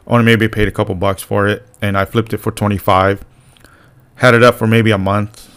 only 0.09 0.25
maybe 0.25 0.49
paid 0.49 0.67
a 0.67 0.73
couple 0.73 0.97
bucks 0.97 1.23
for 1.23 1.47
it, 1.47 1.65
and 1.81 1.97
I 1.97 2.07
flipped 2.07 2.33
it 2.33 2.39
for 2.39 2.51
25. 2.51 3.25
Had 4.17 4.35
it 4.35 4.43
up 4.43 4.57
for 4.57 4.67
maybe 4.67 4.91
a 4.91 4.99
month, 4.99 5.49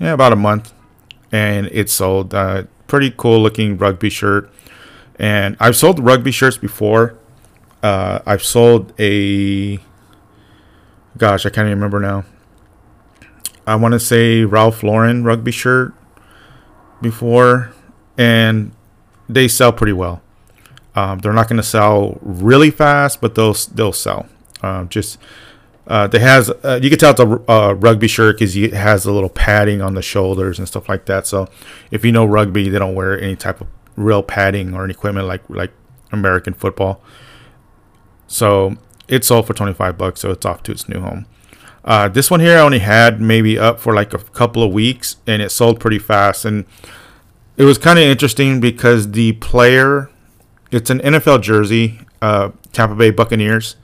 yeah, 0.00 0.14
about 0.14 0.32
a 0.32 0.36
month, 0.36 0.72
and 1.30 1.66
it 1.66 1.90
sold. 1.90 2.32
Uh, 2.32 2.62
pretty 2.86 3.12
cool 3.14 3.42
looking 3.42 3.76
rugby 3.76 4.08
shirt. 4.08 4.50
And 5.20 5.54
I've 5.60 5.76
sold 5.76 6.00
rugby 6.00 6.30
shirts 6.30 6.56
before. 6.56 7.14
Uh, 7.82 8.20
I've 8.24 8.42
sold 8.42 8.94
a, 8.98 9.78
gosh, 11.18 11.44
I 11.44 11.50
can't 11.50 11.66
even 11.66 11.78
remember 11.78 12.00
now. 12.00 12.24
I 13.66 13.76
want 13.76 13.92
to 13.92 14.00
say 14.00 14.44
Ralph 14.44 14.82
Lauren 14.82 15.22
rugby 15.22 15.52
shirt 15.52 15.92
before, 17.02 17.72
and 18.16 18.72
they 19.28 19.46
sell 19.46 19.74
pretty 19.74 19.92
well. 19.92 20.22
Um, 20.94 21.18
they're 21.18 21.34
not 21.34 21.48
going 21.48 21.58
to 21.58 21.62
sell 21.62 22.18
really 22.22 22.70
fast, 22.70 23.20
but 23.20 23.34
they'll 23.34 23.54
they'll 23.74 23.92
sell. 23.92 24.26
Um, 24.62 24.88
just 24.88 25.18
uh, 25.86 26.06
they 26.06 26.18
has 26.18 26.50
uh, 26.64 26.80
you 26.82 26.88
can 26.88 26.98
tell 26.98 27.10
it's 27.10 27.20
a 27.20 27.50
uh, 27.50 27.72
rugby 27.74 28.08
shirt 28.08 28.38
because 28.38 28.56
it 28.56 28.72
has 28.72 29.04
a 29.04 29.12
little 29.12 29.28
padding 29.28 29.82
on 29.82 29.94
the 29.94 30.02
shoulders 30.02 30.58
and 30.58 30.66
stuff 30.66 30.88
like 30.88 31.04
that. 31.06 31.26
So 31.26 31.48
if 31.90 32.04
you 32.04 32.10
know 32.10 32.24
rugby, 32.24 32.70
they 32.70 32.78
don't 32.78 32.94
wear 32.94 33.20
any 33.20 33.36
type 33.36 33.60
of 33.60 33.68
real 34.00 34.22
padding 34.22 34.74
or 34.74 34.84
any 34.84 34.92
equipment 34.92 35.26
like 35.26 35.42
like 35.48 35.72
American 36.12 36.54
football. 36.54 37.02
So 38.26 38.76
it 39.08 39.24
sold 39.24 39.46
for 39.46 39.54
twenty 39.54 39.74
five 39.74 39.98
bucks, 39.98 40.20
so 40.20 40.30
it's 40.30 40.46
off 40.46 40.62
to 40.64 40.72
its 40.72 40.88
new 40.88 41.00
home. 41.00 41.26
Uh, 41.84 42.08
this 42.08 42.30
one 42.30 42.40
here 42.40 42.58
I 42.58 42.60
only 42.60 42.80
had 42.80 43.20
maybe 43.20 43.58
up 43.58 43.80
for 43.80 43.94
like 43.94 44.12
a 44.12 44.18
couple 44.18 44.62
of 44.62 44.72
weeks, 44.72 45.16
and 45.26 45.40
it 45.40 45.50
sold 45.50 45.80
pretty 45.80 45.98
fast. 45.98 46.44
And 46.44 46.66
it 47.56 47.64
was 47.64 47.78
kind 47.78 47.98
of 47.98 48.04
interesting 48.04 48.60
because 48.60 49.12
the 49.12 49.32
player, 49.32 50.10
it's 50.70 50.90
an 50.90 51.00
NFL 51.00 51.42
jersey, 51.42 52.00
uh, 52.20 52.50
Tampa 52.72 52.94
Bay 52.94 53.10
Buccaneers. 53.10 53.76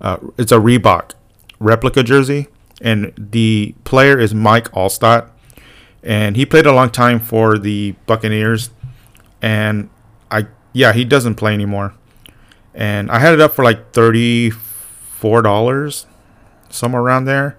Uh, 0.00 0.18
it's 0.36 0.52
a 0.52 0.58
Reebok 0.58 1.12
replica 1.58 2.02
jersey, 2.02 2.48
and 2.82 3.12
the 3.16 3.74
player 3.84 4.18
is 4.18 4.34
Mike 4.34 4.70
Alstott, 4.72 5.30
and 6.02 6.36
he 6.36 6.44
played 6.44 6.66
a 6.66 6.72
long 6.72 6.90
time 6.90 7.18
for 7.18 7.58
the 7.58 7.94
Buccaneers, 8.06 8.70
and 9.42 9.88
I 10.30 10.46
yeah 10.72 10.92
he 10.92 11.04
doesn't 11.04 11.36
play 11.36 11.54
anymore, 11.54 11.94
and 12.74 13.10
I 13.10 13.18
had 13.18 13.34
it 13.34 13.40
up 13.40 13.54
for 13.54 13.64
like 13.64 13.92
thirty 13.92 14.50
four 14.50 15.42
dollars, 15.42 16.06
somewhere 16.68 17.02
around 17.02 17.24
there, 17.24 17.56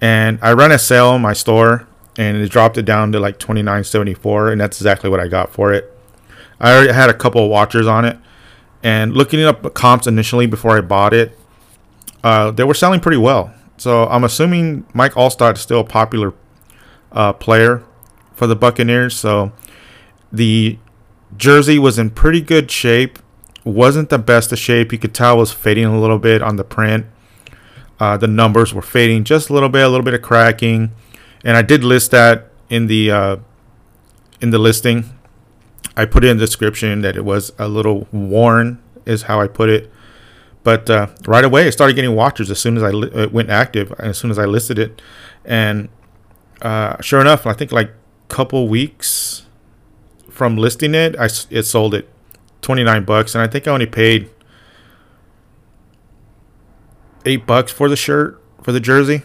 and 0.00 0.38
I 0.42 0.52
ran 0.52 0.72
a 0.72 0.78
sale 0.78 1.14
in 1.14 1.22
my 1.22 1.32
store, 1.32 1.86
and 2.16 2.36
it 2.36 2.50
dropped 2.50 2.78
it 2.78 2.84
down 2.84 3.12
to 3.12 3.20
like 3.20 3.38
twenty 3.38 3.62
nine 3.62 3.84
seventy 3.84 4.14
four, 4.14 4.50
and 4.50 4.60
that's 4.60 4.80
exactly 4.80 5.10
what 5.10 5.20
I 5.20 5.28
got 5.28 5.52
for 5.52 5.72
it. 5.72 5.92
I 6.60 6.74
already 6.74 6.92
had 6.92 7.10
a 7.10 7.14
couple 7.14 7.44
of 7.44 7.50
watchers 7.50 7.86
on 7.86 8.04
it, 8.04 8.18
and 8.82 9.14
looking 9.14 9.42
up 9.42 9.74
comps 9.74 10.06
initially 10.06 10.46
before 10.46 10.76
I 10.76 10.80
bought 10.80 11.14
it, 11.14 11.38
uh, 12.24 12.50
they 12.50 12.64
were 12.64 12.74
selling 12.74 13.00
pretty 13.00 13.18
well. 13.18 13.54
So 13.76 14.06
I'm 14.08 14.24
assuming 14.24 14.86
Mike 14.92 15.12
Alstott 15.12 15.54
is 15.54 15.60
still 15.60 15.80
a 15.80 15.84
popular 15.84 16.34
uh, 17.12 17.32
player 17.32 17.84
for 18.34 18.48
the 18.48 18.56
Buccaneers. 18.56 19.14
So 19.16 19.52
the 20.32 20.78
jersey 21.36 21.78
was 21.78 21.98
in 21.98 22.10
pretty 22.10 22.40
good 22.40 22.70
shape 22.70 23.18
wasn't 23.68 24.08
the 24.08 24.18
best 24.18 24.52
of 24.52 24.58
shape. 24.58 24.92
You 24.92 24.98
could 24.98 25.14
tell 25.14 25.36
it 25.36 25.38
was 25.38 25.52
fading 25.52 25.84
a 25.84 26.00
little 26.00 26.18
bit 26.18 26.42
on 26.42 26.56
the 26.56 26.64
print. 26.64 27.06
Uh, 28.00 28.16
the 28.16 28.26
numbers 28.26 28.72
were 28.72 28.82
fading 28.82 29.24
just 29.24 29.50
a 29.50 29.52
little 29.52 29.68
bit, 29.68 29.84
a 29.84 29.88
little 29.88 30.04
bit 30.04 30.14
of 30.14 30.22
cracking, 30.22 30.92
and 31.44 31.56
I 31.56 31.62
did 31.62 31.82
list 31.84 32.12
that 32.12 32.50
in 32.70 32.86
the 32.86 33.10
uh, 33.10 33.36
in 34.40 34.50
the 34.50 34.58
listing. 34.58 35.18
I 35.96 36.04
put 36.04 36.24
it 36.24 36.28
in 36.28 36.36
the 36.38 36.46
description 36.46 37.00
that 37.02 37.16
it 37.16 37.24
was 37.24 37.52
a 37.58 37.66
little 37.66 38.06
worn, 38.12 38.80
is 39.04 39.22
how 39.22 39.40
I 39.40 39.48
put 39.48 39.68
it. 39.68 39.90
But 40.62 40.88
uh, 40.88 41.08
right 41.26 41.44
away, 41.44 41.66
I 41.66 41.70
started 41.70 41.94
getting 41.94 42.14
watchers 42.14 42.50
as 42.50 42.60
soon 42.60 42.76
as 42.76 42.82
I 42.84 42.90
li- 42.90 43.10
it 43.12 43.32
went 43.32 43.50
active, 43.50 43.92
as 43.98 44.16
soon 44.16 44.30
as 44.30 44.38
I 44.38 44.44
listed 44.44 44.78
it, 44.78 45.02
and 45.44 45.88
uh, 46.62 47.00
sure 47.00 47.20
enough, 47.20 47.46
I 47.46 47.52
think 47.52 47.72
like 47.72 47.92
couple 48.28 48.68
weeks 48.68 49.46
from 50.38 50.56
listing 50.56 50.94
it, 50.94 51.16
I 51.18 51.24
it 51.50 51.64
sold 51.64 51.94
it 51.94 52.08
29 52.62 53.04
bucks, 53.04 53.34
and 53.34 53.42
I 53.42 53.48
think 53.48 53.66
I 53.66 53.72
only 53.72 53.86
paid 53.86 54.30
eight 57.26 57.44
bucks 57.44 57.72
for 57.72 57.88
the 57.88 57.96
shirt 57.96 58.40
for 58.62 58.70
the 58.70 58.78
jersey. 58.78 59.24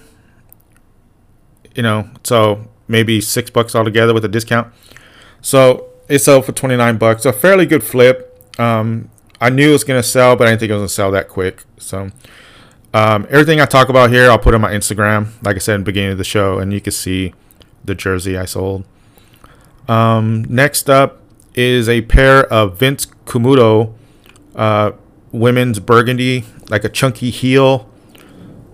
You 1.75 1.83
know, 1.83 2.09
so 2.23 2.67
maybe 2.87 3.21
six 3.21 3.51
bucks 3.51 3.75
altogether 3.75 4.11
with 4.11 4.25
a 4.25 4.27
discount. 4.27 4.73
So 5.39 5.87
it 6.09 6.19
sold 6.19 6.45
for 6.45 6.51
29 6.51 6.97
bucks. 6.97 7.25
A 7.25 7.31
fairly 7.31 7.67
good 7.67 7.83
flip. 7.83 8.35
Um, 8.59 9.11
I 9.39 9.51
knew 9.51 9.69
it 9.69 9.73
was 9.73 9.83
gonna 9.83 10.01
sell, 10.01 10.35
but 10.35 10.47
I 10.47 10.51
didn't 10.51 10.61
think 10.61 10.71
it 10.71 10.73
was 10.73 10.79
gonna 10.79 10.89
sell 10.89 11.11
that 11.11 11.29
quick. 11.29 11.63
So 11.77 12.09
um, 12.91 13.27
everything 13.29 13.61
I 13.61 13.65
talk 13.65 13.89
about 13.89 14.09
here, 14.09 14.31
I'll 14.31 14.39
put 14.39 14.55
on 14.55 14.61
my 14.61 14.71
Instagram, 14.71 15.27
like 15.43 15.57
I 15.57 15.59
said 15.59 15.75
in 15.75 15.81
the 15.81 15.85
beginning 15.85 16.13
of 16.13 16.17
the 16.17 16.23
show, 16.23 16.57
and 16.57 16.73
you 16.73 16.81
can 16.81 16.91
see 16.91 17.35
the 17.85 17.93
jersey 17.93 18.35
I 18.35 18.45
sold. 18.45 18.85
Um, 19.87 20.45
next 20.49 20.89
up 20.89 21.21
is 21.55 21.87
a 21.89 22.01
pair 22.01 22.45
of 22.51 22.79
Vince 22.79 23.05
Camuto 23.25 23.93
uh, 24.55 24.91
women's 25.31 25.79
burgundy, 25.79 26.45
like 26.69 26.83
a 26.83 26.89
chunky 26.89 27.29
heel 27.29 27.89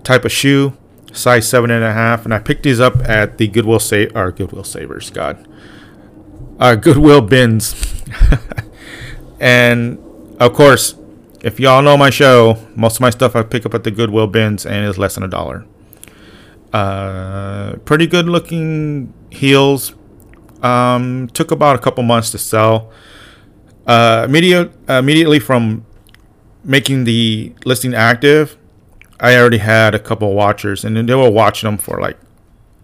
type 0.04 0.26
of 0.26 0.32
shoe, 0.32 0.78
size 1.12 1.48
seven 1.48 1.72
and 1.72 1.84
a 1.84 1.94
half, 1.94 2.26
and 2.26 2.34
I 2.34 2.40
picked 2.40 2.64
these 2.64 2.80
up 2.80 2.98
at 2.98 3.38
the 3.38 3.48
Goodwill 3.48 3.80
Sa- 3.80 4.08
or 4.14 4.32
Goodwill 4.32 4.64
Savers, 4.64 5.10
God, 5.10 5.48
uh, 6.60 6.76
Goodwill 6.76 7.22
bins, 7.22 8.04
and 9.40 9.98
of 10.40 10.54
course, 10.54 10.96
if 11.42 11.60
y'all 11.60 11.82
know 11.82 11.96
my 11.98 12.10
show, 12.10 12.58
most 12.76 12.98
of 12.98 13.02
my 13.02 13.10
stuff 13.10 13.36
I 13.36 13.44
pick 13.44 13.66
up 13.66 13.74
at 13.74 13.84
the 13.84 13.92
Goodwill 13.92 14.28
bins, 14.28 14.66
and 14.66 14.86
it's 14.86 14.98
less 14.98 15.16
than 15.16 15.24
a 15.24 15.28
dollar. 15.28 15.66
Uh, 16.74 17.78
pretty 17.86 18.06
good 18.06 18.28
looking 18.28 19.14
heels. 19.32 19.94
Um, 20.62 21.30
took 21.30 21.52
about 21.52 21.76
a 21.76 21.80
couple 21.80 22.04
months 22.04 22.32
to 22.32 22.38
sell. 22.38 22.92
Uh, 23.88 24.26
immediate, 24.28 24.72
immediately 24.90 25.40
from 25.40 25.86
making 26.64 27.06
the 27.06 27.54
listing 27.66 27.94
active, 27.94 28.58
I 29.20 29.36
already 29.38 29.58
had 29.58 29.96
a 29.96 30.00
couple 30.00 30.34
watchers, 30.34 30.86
and 30.86 30.96
they 30.96 31.16
were 31.16 31.30
watching 31.30 31.68
them 31.68 31.78
for 31.78 32.00
like 32.00 32.18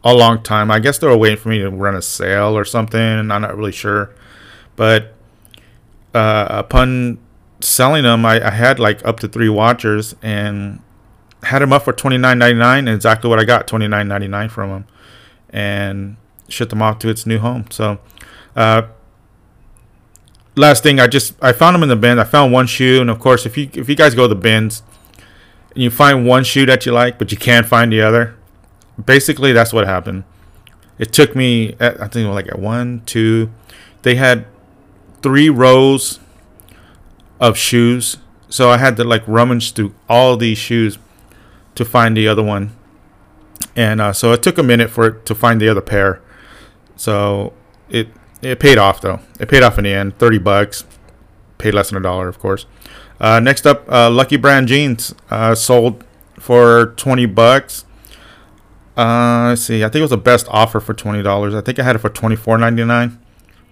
a 0.04 0.14
long 0.14 0.42
time. 0.44 0.72
I 0.72 0.80
guess 0.80 0.98
they 0.98 1.08
were 1.08 1.18
waiting 1.18 1.38
for 1.38 1.50
me 1.50 1.60
to 1.60 1.70
run 1.70 1.96
a 1.96 2.02
sale 2.02 2.58
or 2.58 2.66
something. 2.66 3.00
I'm 3.00 3.28
not 3.28 3.56
really 3.58 3.72
sure, 3.72 4.14
but 4.76 5.14
uh, 6.14 6.48
upon 6.50 7.20
selling 7.60 8.04
them, 8.04 8.26
I, 8.26 8.46
I 8.46 8.52
had 8.52 8.80
like 8.80 9.06
up 9.06 9.20
to 9.22 9.28
three 9.28 9.50
watchers 9.50 10.16
and 10.22 10.82
had 11.44 11.62
them 11.62 11.74
up 11.74 11.84
for 11.84 11.94
twenty 11.94 12.18
nine 12.18 12.40
ninety 12.40 12.58
nine, 12.58 12.88
and 12.88 12.96
exactly 12.96 13.30
what 13.30 13.40
I 13.40 13.44
got 13.44 13.68
twenty 13.68 13.88
nine 13.88 14.08
ninety 14.08 14.28
nine 14.28 14.50
from 14.50 14.70
them, 14.70 14.86
and 15.50 16.18
shipped 16.48 16.70
them 16.70 16.82
off 16.82 17.00
to 17.00 17.10
its 17.10 17.26
new 17.26 17.40
home. 17.40 17.66
So, 17.70 18.00
uh, 18.56 18.84
last 20.56 20.84
thing, 20.84 21.00
I 21.00 21.08
just 21.08 21.36
I 21.44 21.52
found 21.52 21.76
them 21.76 21.84
in 21.84 21.90
the 21.90 21.96
bin. 21.96 22.20
I 22.20 22.24
found 22.24 22.52
one 22.52 22.68
shoe, 22.68 23.02
and 23.02 23.10
of 23.10 23.20
course, 23.20 23.46
if 23.46 23.58
you 23.58 23.70
if 23.74 23.90
you 23.90 23.96
guys 23.96 24.16
go 24.16 24.24
to 24.24 24.28
the 24.28 24.40
bins 24.40 24.84
and 25.74 25.84
you 25.84 25.90
find 25.90 26.26
one 26.26 26.44
shoe 26.44 26.66
that 26.66 26.86
you 26.86 26.92
like, 26.92 27.20
but 27.20 27.32
you 27.32 27.38
can't 27.38 27.66
find 27.66 27.92
the 27.92 28.02
other, 28.02 28.36
basically 29.04 29.52
that's 29.52 29.74
what 29.74 29.86
happened. 29.86 30.24
It 30.98 31.12
took 31.12 31.36
me, 31.36 31.76
at, 31.80 32.02
I 32.02 32.08
think 32.08 32.34
like 32.34 32.48
at 32.48 32.58
one, 32.58 33.02
two, 33.06 33.52
they 34.04 34.16
had 34.16 34.46
three 35.22 35.50
rows 35.50 36.22
of 37.40 37.58
shoes, 37.58 38.18
so 38.48 38.70
I 38.70 38.78
had 38.78 38.96
to 38.98 39.04
like 39.04 39.28
rummage 39.28 39.74
through 39.74 39.94
all 40.08 40.38
these 40.38 40.58
shoes 40.58 40.98
to 41.76 41.84
find 41.84 42.16
the 42.16 42.30
other 42.30 42.44
one, 42.44 42.74
and 43.76 44.00
uh, 44.00 44.14
so 44.14 44.32
it 44.32 44.42
took 44.42 44.58
a 44.58 44.64
minute 44.64 44.90
for 44.90 45.08
it 45.08 45.26
to 45.26 45.36
find 45.36 45.60
the 45.60 45.68
other 45.68 45.82
pair. 45.82 46.22
So 46.96 47.54
it 47.90 48.08
it 48.42 48.60
paid 48.60 48.78
off 48.78 49.02
though. 49.02 49.20
It 49.40 49.50
paid 49.50 49.64
off 49.64 49.78
in 49.78 49.84
the 49.84 49.94
end. 49.94 50.18
Thirty 50.18 50.38
bucks. 50.38 50.86
Paid 51.58 51.74
less 51.74 51.90
than 51.90 51.98
a 51.98 52.02
dollar, 52.02 52.28
of 52.28 52.38
course. 52.40 52.66
Uh, 53.20 53.40
next 53.40 53.66
up, 53.66 53.90
uh, 53.90 54.10
Lucky 54.10 54.36
Brand 54.36 54.68
jeans 54.68 55.16
uh, 55.30 55.56
sold 55.56 56.04
for 56.38 56.94
twenty 56.98 57.26
bucks. 57.26 57.86
Uh, 58.98 59.48
let's 59.50 59.62
see. 59.62 59.84
I 59.84 59.88
think 59.88 59.96
it 59.98 60.02
was 60.02 60.10
the 60.12 60.18
best 60.18 60.48
offer 60.50 60.80
for 60.80 60.94
twenty 60.94 61.24
dollars. 61.24 61.56
I 61.56 61.62
think 61.62 61.80
I 61.80 61.84
had 61.84 61.96
it 61.96 62.00
for 62.00 62.10
twenty 62.10 62.36
four 62.36 62.58
ninety 62.58 62.84
nine, 62.84 63.20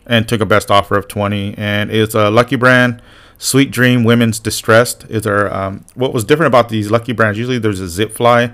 and 0.05 0.27
took 0.27 0.41
a 0.41 0.45
best 0.45 0.71
offer 0.71 0.97
of 0.97 1.07
twenty. 1.07 1.55
And 1.57 1.91
it's 1.91 2.15
a 2.15 2.29
Lucky 2.29 2.55
Brand 2.55 3.01
Sweet 3.37 3.69
Dream 3.71 4.05
Women's 4.05 4.39
Distressed. 4.39 5.05
Is 5.09 5.23
there? 5.23 5.53
Um, 5.53 5.85
what 5.95 6.13
was 6.13 6.23
different 6.23 6.47
about 6.47 6.69
these 6.69 6.89
Lucky 6.89 7.11
Brands? 7.11 7.37
Usually 7.37 7.59
there's 7.59 7.81
a 7.81 7.89
zip 7.89 8.13
fly. 8.13 8.53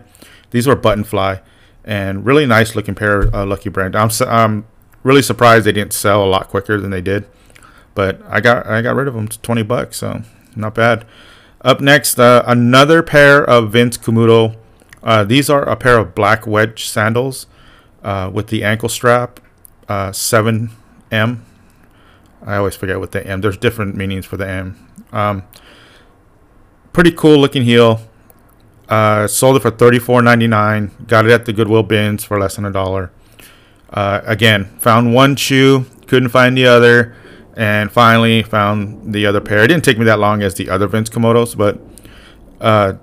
These 0.52 0.66
were 0.66 0.76
button 0.76 1.04
fly, 1.04 1.42
and 1.84 2.26
really 2.26 2.46
nice 2.46 2.76
looking 2.76 2.96
pair 2.96 3.22
of 3.22 3.34
uh, 3.36 3.46
Lucky 3.46 3.70
Brand. 3.70 3.96
I'm 3.96 4.10
su- 4.10 4.26
I'm 4.26 4.66
really 5.04 5.22
surprised 5.22 5.66
they 5.66 5.72
didn't 5.72 5.94
sell 5.94 6.24
a 6.24 6.28
lot 6.28 6.48
quicker 6.50 6.80
than 6.80 6.92
they 6.92 7.02
did, 7.02 7.28
but 7.96 8.22
I 8.28 8.42
got 8.42 8.66
I 8.68 8.82
got 8.82 8.96
rid 8.96 9.08
of 9.08 9.14
them. 9.14 9.26
It's 9.26 9.38
twenty 9.38 9.64
bucks, 9.64 9.98
so 9.98 10.22
not 10.56 10.76
bad. 10.76 11.06
Up 11.62 11.82
next, 11.82 12.20
uh, 12.20 12.44
another 12.48 13.04
pair 13.04 13.44
of 13.44 13.72
Vince 13.72 13.98
Camuto. 13.98 14.56
Uh, 15.04 15.24
these 15.24 15.50
are 15.50 15.64
a 15.68 15.76
pair 15.76 15.98
of 15.98 16.16
black 16.16 16.48
wedge 16.48 16.86
sandals 16.86 17.48
uh, 18.04 18.30
with 18.34 18.48
the 18.48 18.64
ankle 18.64 18.90
strap, 18.90 19.40
uh, 19.88 20.10
7M. 20.10 20.70
I 22.46 22.56
always 22.56 22.76
forget 22.76 23.00
what 23.00 23.12
the 23.12 23.26
M. 23.26 23.42
There's 23.42 23.58
different 23.58 23.96
meanings 23.96 24.26
for 24.26 24.38
the 24.38 24.48
M. 24.48 24.88
Um, 25.12 25.44
pretty 26.94 27.12
cool 27.12 27.38
looking 27.38 27.64
heel. 27.64 28.02
Uh, 28.90 29.28
sold 29.28 29.56
it 29.56 29.62
for 29.62 29.70
thirty-four 29.70 30.22
ninety-nine. 30.22 30.92
Got 31.08 31.26
it 31.28 31.32
at 31.32 31.46
the 31.46 31.54
Goodwill 31.54 31.84
bins 31.84 32.24
for 32.24 32.40
less 32.40 32.56
than 32.56 32.66
a 32.66 32.72
dollar. 32.72 33.12
Uh, 33.92 34.22
again, 34.26 34.66
found 34.80 35.14
one 35.14 35.36
shoe, 35.36 35.86
couldn't 36.08 36.30
find 36.30 36.58
the 36.58 36.66
other, 36.66 37.16
and 37.56 37.92
finally 37.92 38.42
found 38.42 39.14
the 39.14 39.26
other 39.26 39.42
pair. 39.42 39.64
It 39.64 39.68
didn't 39.68 39.84
take 39.84 40.00
me 40.00 40.06
that 40.06 40.20
long 40.20 40.42
as 40.42 40.56
the 40.56 40.70
other 40.70 40.88
Vince 40.88 41.10
Camutos, 41.10 41.56
but 41.56 41.80
uh, 42.60 42.94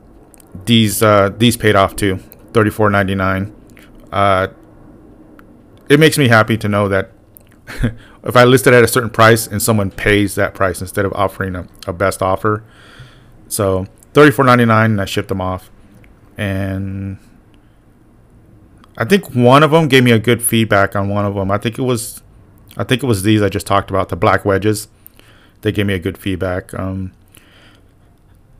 these 0.64 1.02
uh, 1.02 1.30
these 1.38 1.56
paid 1.56 1.76
off 1.76 1.94
too. 1.94 2.18
Thirty-four 2.52 2.90
ninety-nine. 2.90 3.54
Uh, 4.10 4.48
it 5.88 6.00
makes 6.00 6.18
me 6.18 6.26
happy 6.26 6.56
to 6.56 6.68
know 6.68 6.88
that 6.88 7.12
if 8.24 8.34
I 8.34 8.42
list 8.42 8.66
it 8.66 8.74
at 8.74 8.82
a 8.82 8.88
certain 8.88 9.10
price 9.10 9.46
and 9.46 9.62
someone 9.62 9.92
pays 9.92 10.34
that 10.34 10.52
price 10.54 10.80
instead 10.80 11.04
of 11.04 11.12
offering 11.12 11.54
a, 11.54 11.68
a 11.86 11.92
best 11.92 12.22
offer. 12.22 12.64
So 13.46 13.86
thirty-four 14.14 14.44
ninety-nine, 14.44 14.92
and 14.92 15.00
I 15.00 15.04
shipped 15.04 15.28
them 15.28 15.40
off, 15.40 15.70
and 16.36 17.18
I 18.98 19.04
think 19.04 19.34
one 19.34 19.62
of 19.62 19.70
them 19.70 19.88
gave 19.88 20.04
me 20.04 20.12
a 20.12 20.18
good 20.18 20.42
feedback 20.42 20.96
on 20.96 21.08
one 21.08 21.24
of 21.24 21.34
them. 21.34 21.50
I 21.50 21.58
think 21.58 21.78
it 21.78 21.82
was, 21.82 22.22
I 22.76 22.84
think 22.84 23.02
it 23.02 23.06
was 23.06 23.22
these 23.22 23.42
I 23.42 23.48
just 23.48 23.66
talked 23.66 23.90
about, 23.90 24.08
the 24.08 24.16
black 24.16 24.44
wedges. 24.44 24.88
They 25.62 25.72
gave 25.72 25.86
me 25.86 25.94
a 25.94 25.98
good 25.98 26.18
feedback. 26.18 26.72
Um, 26.74 27.12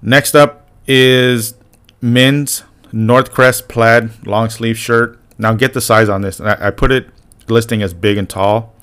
next 0.02 0.34
up 0.34 0.68
is 0.86 1.54
men's 2.00 2.64
Northcrest 2.92 3.68
plaid 3.68 4.26
long 4.26 4.50
sleeve 4.50 4.78
shirt. 4.78 5.18
Now 5.38 5.54
get 5.54 5.74
the 5.74 5.80
size 5.80 6.08
on 6.08 6.22
this. 6.22 6.40
I, 6.40 6.68
I 6.68 6.70
put 6.70 6.90
it 6.92 7.08
listing 7.48 7.82
as 7.82 7.94
big 7.94 8.16
and 8.16 8.28
tall 8.28 8.74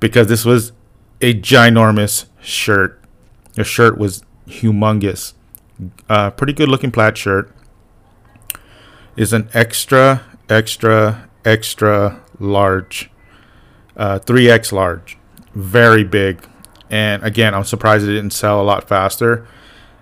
because 0.00 0.26
this 0.26 0.44
was 0.44 0.72
a 1.20 1.34
ginormous 1.34 2.26
shirt. 2.40 3.00
The 3.54 3.64
shirt 3.64 3.98
was 3.98 4.22
humongous. 4.46 5.34
Uh, 6.08 6.30
pretty 6.30 6.52
good 6.52 6.68
looking 6.68 6.90
plaid 6.90 7.16
shirt. 7.16 7.53
Is 9.16 9.32
an 9.32 9.48
extra, 9.54 10.22
extra, 10.48 11.28
extra 11.44 12.20
large. 12.38 13.10
Uh, 13.96 14.18
3x 14.18 14.72
large. 14.72 15.16
Very 15.54 16.02
big. 16.02 16.46
And 16.90 17.22
again, 17.22 17.54
I'm 17.54 17.64
surprised 17.64 18.04
it 18.04 18.12
didn't 18.12 18.32
sell 18.32 18.60
a 18.60 18.64
lot 18.64 18.88
faster. 18.88 19.46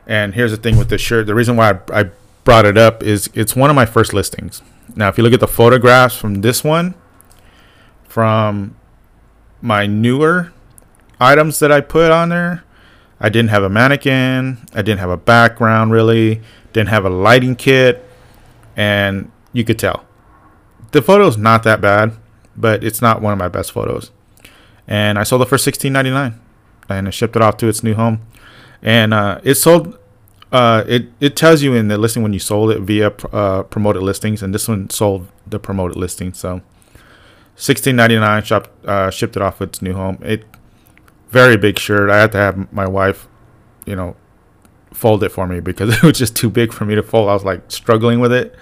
And 0.06 0.34
here's 0.34 0.50
the 0.50 0.56
thing 0.56 0.78
with 0.78 0.88
this 0.88 1.00
shirt. 1.00 1.26
The 1.26 1.34
reason 1.34 1.56
why 1.56 1.70
I, 1.70 2.00
I 2.00 2.10
brought 2.44 2.64
it 2.64 2.76
up 2.76 3.02
is 3.02 3.30
it's 3.34 3.54
one 3.54 3.70
of 3.70 3.76
my 3.76 3.86
first 3.86 4.12
listings. 4.12 4.62
Now, 4.96 5.08
if 5.08 5.16
you 5.16 5.24
look 5.24 5.32
at 5.32 5.40
the 5.40 5.48
photographs 5.48 6.16
from 6.16 6.40
this 6.40 6.64
one, 6.64 6.94
from 8.04 8.76
my 9.60 9.86
newer 9.86 10.52
items 11.20 11.58
that 11.60 11.70
I 11.70 11.80
put 11.80 12.10
on 12.10 12.30
there, 12.30 12.64
I 13.20 13.28
didn't 13.28 13.50
have 13.50 13.62
a 13.62 13.68
mannequin. 13.68 14.58
I 14.74 14.82
didn't 14.82 14.98
have 14.98 15.10
a 15.10 15.16
background 15.16 15.92
really. 15.92 16.40
Didn't 16.72 16.88
have 16.88 17.04
a 17.04 17.10
lighting 17.10 17.54
kit, 17.54 18.04
and 18.76 19.30
you 19.52 19.64
could 19.64 19.78
tell 19.78 20.04
the 20.92 21.02
photo's 21.02 21.36
not 21.36 21.62
that 21.62 21.80
bad, 21.80 22.16
but 22.56 22.84
it's 22.84 23.00
not 23.00 23.22
one 23.22 23.32
of 23.32 23.38
my 23.38 23.48
best 23.48 23.72
photos. 23.72 24.10
And 24.86 25.18
I 25.18 25.22
sold 25.22 25.42
it 25.42 25.48
for 25.48 25.58
sixteen 25.58 25.92
ninety 25.92 26.10
nine, 26.10 26.40
and 26.88 27.08
I 27.08 27.10
shipped 27.10 27.36
it 27.36 27.42
off 27.42 27.56
to 27.58 27.68
its 27.68 27.82
new 27.82 27.94
home. 27.94 28.20
and 28.82 29.14
uh, 29.14 29.40
it 29.42 29.54
sold. 29.54 29.98
Uh, 30.50 30.84
it 30.86 31.06
it 31.20 31.34
tells 31.34 31.62
you 31.62 31.74
in 31.74 31.88
the 31.88 31.96
listing 31.96 32.22
when 32.22 32.32
you 32.34 32.38
sold 32.38 32.70
it 32.70 32.80
via 32.80 33.08
uh, 33.32 33.62
promoted 33.62 34.02
listings, 34.02 34.42
and 34.42 34.54
this 34.54 34.68
one 34.68 34.90
sold 34.90 35.28
the 35.46 35.58
promoted 35.58 35.96
listing. 35.96 36.34
So, 36.34 36.60
sixteen 37.56 37.96
ninety 37.96 38.18
nine. 38.18 38.42
Shop 38.42 38.68
uh, 38.84 39.08
shipped 39.10 39.36
it 39.36 39.42
off 39.42 39.62
its 39.62 39.80
new 39.80 39.94
home. 39.94 40.18
It 40.20 40.44
very 41.30 41.56
big 41.56 41.78
shirt. 41.78 42.10
I 42.10 42.18
had 42.20 42.32
to 42.32 42.38
have 42.38 42.72
my 42.72 42.86
wife, 42.86 43.28
you 43.86 43.96
know, 43.96 44.16
fold 44.92 45.22
it 45.24 45.30
for 45.30 45.46
me 45.46 45.60
because 45.60 45.94
it 45.96 46.02
was 46.02 46.18
just 46.18 46.36
too 46.36 46.50
big 46.50 46.72
for 46.72 46.84
me 46.84 46.94
to 46.94 47.02
fold. 47.02 47.28
I 47.28 47.34
was 47.34 47.44
like 47.44 47.70
struggling 47.70 48.20
with 48.20 48.32
it. 48.32 48.54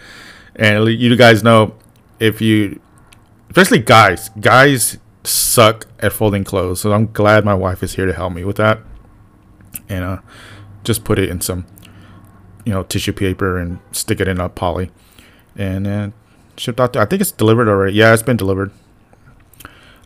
And 0.57 0.89
you 0.89 1.17
guys 1.17 1.43
know 1.43 1.75
if 2.19 2.41
you, 2.41 2.81
especially 3.49 3.79
guys, 3.79 4.29
guys 4.41 4.99
suck 5.25 5.87
at 6.01 6.13
folding 6.13 6.45
clothes. 6.45 6.81
So 6.81 6.93
I'm 6.93 7.13
glad 7.13 7.45
my 7.45 7.55
wife 7.55 7.83
is 7.83 7.95
here 7.95 8.07
to 8.07 8.13
help 8.13 8.33
me 8.33 8.45
with 8.45 8.57
that. 8.57 8.81
And 9.89 10.05
uh, 10.05 10.19
just 10.85 11.05
put 11.05 11.19
it 11.19 11.29
in 11.29 11.41
some, 11.41 11.67
you 12.65 12.73
know, 12.73 12.83
tissue 12.83 13.13
paper 13.13 13.59
and 13.59 13.79
stick 13.93 14.21
it 14.21 14.29
in 14.29 14.41
a 14.41 14.49
poly. 14.49 14.91
And 15.57 15.87
then 15.87 16.13
shipped 16.57 16.81
out. 16.81 16.93
To, 16.93 17.01
I 17.01 17.07
think 17.07 17.23
it's 17.23 17.33
delivered 17.33 17.69
already. 17.69 17.95
Yeah, 17.95 18.13
it's 18.13 18.23
been 18.23 18.37
delivered. 18.37 18.71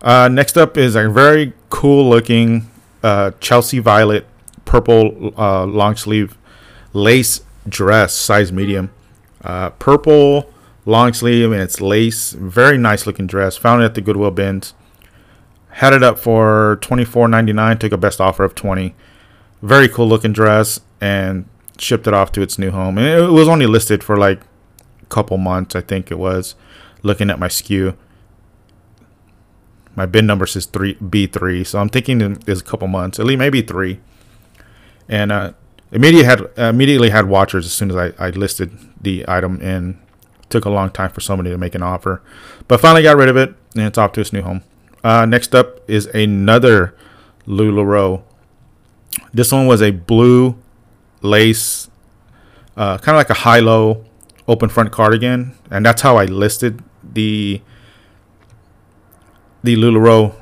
Uh, 0.03 0.29
next 0.29 0.57
up 0.57 0.77
is 0.77 0.95
a 0.95 1.09
very 1.09 1.55
cool 1.71 2.09
looking 2.09 2.71
uh, 3.03 3.33
Chelsea 3.41 3.79
Violet 3.79 4.27
purple 4.65 5.33
uh, 5.37 5.65
long 5.65 5.97
sleeve 5.97 6.37
lace 6.93 7.43
dress, 7.69 8.15
size 8.15 8.53
medium. 8.53 8.91
Uh, 9.43 9.71
purple 9.71 10.53
long 10.87 11.13
sleeve 11.13 11.53
and 11.53 11.61
it's 11.61 11.81
lace. 11.81 12.33
Very 12.33 12.79
nice 12.79 13.07
looking 13.07 13.27
dress. 13.27 13.57
Found 13.57 13.83
it 13.83 13.87
at 13.87 13.95
the 13.95 14.01
Goodwill 14.01 14.31
bins. 14.31 14.75
Had 15.69 15.93
it 15.93 16.03
up 16.03 16.19
for 16.19 16.79
twenty 16.81 17.05
four 17.05 17.29
ninety 17.29 17.53
nine. 17.53 17.79
Took 17.79 17.93
a 17.93 17.99
best 17.99 18.21
offer 18.21 18.45
of 18.45 18.55
twenty. 18.55 18.95
Very 19.63 19.89
cool 19.89 20.09
looking 20.09 20.33
dress 20.33 20.81
and 21.01 21.47
shipped 21.79 22.07
it 22.07 22.15
off 22.15 22.33
to 22.33 22.43
its 22.43 22.59
new 22.59 22.71
home. 22.71 22.99
And 22.99 23.07
it 23.07 23.31
was 23.31 23.49
only 23.49 23.67
listed 23.67 24.05
for 24.05 24.17
like 24.17 24.41
a 25.03 25.07
couple 25.07 25.37
months, 25.39 25.75
I 25.75 25.81
think 25.81 26.11
it 26.11 26.19
was. 26.19 26.55
Looking 27.03 27.29
at 27.29 27.39
my 27.39 27.49
SKU, 27.49 27.97
my 29.95 30.07
bin 30.07 30.27
number 30.27 30.47
says 30.47 30.65
three 30.67 30.95
B 30.95 31.27
three, 31.27 31.65
so 31.65 31.79
I'm 31.79 31.89
thinking 31.89 32.21
it's 32.47 32.61
a 32.61 32.65
couple 32.65 32.89
months, 32.89 33.19
at 33.19 33.27
least 33.27 33.39
maybe 33.39 33.61
three 33.61 34.01
and 35.09 35.33
uh, 35.33 35.53
immediately 35.93 36.25
had 36.25 36.51
immediately 36.57 37.11
had 37.11 37.29
watchers 37.29 37.67
as 37.67 37.73
soon 37.73 37.91
as 37.91 37.97
I, 37.97 38.13
I 38.19 38.31
listed 38.31 38.73
the 39.01 39.25
item 39.29 39.61
and 39.63 39.99
took 40.49 40.65
a 40.65 40.71
long 40.71 40.91
time 40.91 41.11
for 41.11 41.21
somebody 41.21 41.51
to 41.51 41.59
make 41.59 41.75
an 41.75 41.83
offer. 41.83 42.23
But 42.69 42.81
finally 42.81 43.03
got 43.03 43.17
rid 43.17 43.29
of 43.29 43.37
it 43.37 43.55
and 43.75 43.85
it's 43.85 43.99
off 43.99 44.13
to 44.13 44.21
its 44.21 44.33
new 44.33 44.43
home. 44.43 44.63
Uh, 45.03 45.27
next 45.27 45.55
up 45.55 45.89
is 45.89 46.07
another 46.07 46.95
LuLaRoe. 47.47 48.23
This 49.33 49.53
one 49.53 49.67
was 49.67 49.83
a 49.83 49.91
blue 49.91 50.57
lace 51.23 51.89
uh, 52.77 52.99
kind 52.99 53.17
of 53.17 53.21
like 53.21 53.31
a 53.31 53.35
high-low 53.35 54.05
open 54.49 54.69
front 54.69 54.93
cardigan. 54.93 55.55
And 55.71 55.85
that's 55.85 56.03
how 56.03 56.17
I 56.17 56.25
listed 56.25 56.83
the 57.03 57.61
the 59.63 59.77
LuLaRoe 59.77 60.35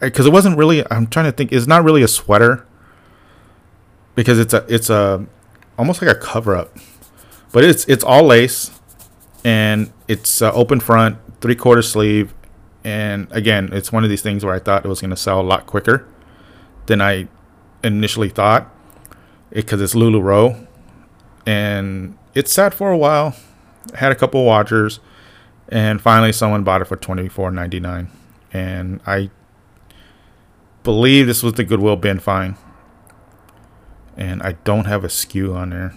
because 0.00 0.26
it 0.26 0.32
wasn't 0.32 0.56
really. 0.58 0.84
I'm 0.90 1.06
trying 1.06 1.26
to 1.26 1.32
think. 1.32 1.52
It's 1.52 1.66
not 1.66 1.84
really 1.84 2.02
a 2.02 2.08
sweater 2.08 2.66
because 4.14 4.38
it's 4.38 4.52
a 4.54 4.64
it's 4.68 4.90
a 4.90 5.26
almost 5.78 6.02
like 6.02 6.10
a 6.10 6.18
cover 6.18 6.56
up, 6.56 6.76
but 7.52 7.64
it's 7.64 7.84
it's 7.86 8.04
all 8.04 8.24
lace 8.24 8.72
and 9.44 9.92
it's 10.08 10.42
uh, 10.42 10.50
open 10.52 10.80
front, 10.80 11.18
three 11.40 11.54
quarter 11.54 11.82
sleeve, 11.82 12.34
and 12.82 13.28
again, 13.30 13.70
it's 13.72 13.92
one 13.92 14.02
of 14.02 14.10
these 14.10 14.22
things 14.22 14.44
where 14.44 14.54
I 14.54 14.58
thought 14.58 14.84
it 14.84 14.88
was 14.88 15.00
going 15.00 15.10
to 15.10 15.16
sell 15.16 15.40
a 15.40 15.42
lot 15.42 15.66
quicker 15.66 16.06
than 16.86 17.00
I 17.00 17.28
initially 17.84 18.28
thought 18.28 18.72
because 19.50 19.80
it, 19.80 19.84
it's 19.84 19.94
LuLaRoe, 19.94 20.66
and 21.46 22.18
it 22.34 22.48
sat 22.48 22.74
for 22.74 22.90
a 22.90 22.98
while. 22.98 23.36
Had 23.94 24.10
a 24.10 24.16
couple 24.16 24.44
watchers, 24.44 24.98
and 25.68 26.00
finally 26.00 26.32
someone 26.32 26.64
bought 26.64 26.82
it 26.82 26.86
for 26.86 26.96
twenty 26.96 27.28
four 27.28 27.52
ninety 27.52 27.78
nine, 27.78 28.10
and 28.52 29.00
I 29.06 29.30
believe 30.86 31.26
this 31.26 31.42
was 31.42 31.52
the 31.52 31.64
Goodwill 31.64 31.96
bin 31.96 32.18
fine. 32.18 32.56
And 34.16 34.42
I 34.42 34.52
don't 34.64 34.86
have 34.86 35.04
a 35.04 35.08
SKU 35.08 35.54
on 35.54 35.68
there. 35.68 35.92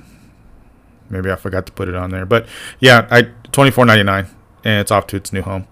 Maybe 1.10 1.32
I 1.32 1.38
forgot 1.38 1.66
to 1.68 1.72
put 1.72 1.88
it 1.88 1.96
on 1.96 2.12
there. 2.12 2.26
But 2.26 2.46
yeah, 2.82 3.08
I 3.10 3.30
twenty 3.54 3.72
four 3.72 3.86
ninety 3.86 4.04
nine, 4.04 4.28
and 4.66 4.82
it's 4.82 4.92
off 4.92 5.08
to 5.08 5.16
its 5.16 5.32
new 5.32 5.42
home. 5.42 5.68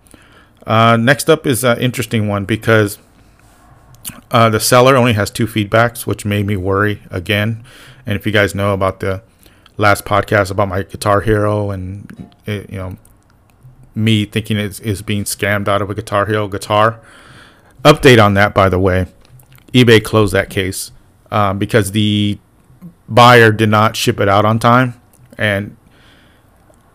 Uh, 0.66 0.96
next 0.96 1.30
up 1.30 1.46
is 1.46 1.66
an 1.66 1.78
interesting 1.80 2.28
one 2.30 2.46
because 2.46 3.00
uh, 4.32 4.50
the 4.50 4.60
seller 4.60 4.96
only 4.96 5.14
has 5.14 5.30
two 5.30 5.46
feedbacks, 5.46 6.08
which 6.08 6.26
made 6.26 6.46
me 6.46 6.56
worry 6.56 7.02
again. 7.12 7.64
And 8.06 8.16
if 8.16 8.26
you 8.26 8.32
guys 8.32 8.56
know 8.56 8.74
about 8.74 9.02
the 9.02 9.22
last 9.76 10.06
podcast 10.06 10.50
about 10.50 10.70
my 10.70 10.84
Guitar 10.84 11.22
Hero 11.22 11.70
and 11.72 12.34
it, 12.46 12.70
you 12.70 12.78
know 12.78 12.98
me 13.94 14.26
thinking 14.26 14.58
it 14.58 14.80
is 14.80 15.02
being 15.02 15.24
scammed 15.24 15.68
out 15.68 15.82
of 15.82 15.90
a 15.90 15.96
Guitar 15.96 16.28
Hero 16.28 16.48
guitar, 16.48 17.02
update 17.94 18.24
on 18.24 18.34
that, 18.36 18.54
by 18.54 18.70
the 18.70 18.80
way, 18.80 19.08
eBay 19.74 20.04
closed 20.04 20.34
that 20.34 20.50
case 20.50 20.92
um, 21.32 21.58
because 21.58 21.92
the 21.92 22.40
buyer 23.08 23.52
did 23.52 23.70
not 23.70 23.96
ship 23.96 24.20
it 24.20 24.28
out 24.30 24.46
on 24.46 24.60
time, 24.60 25.00
and 25.38 25.76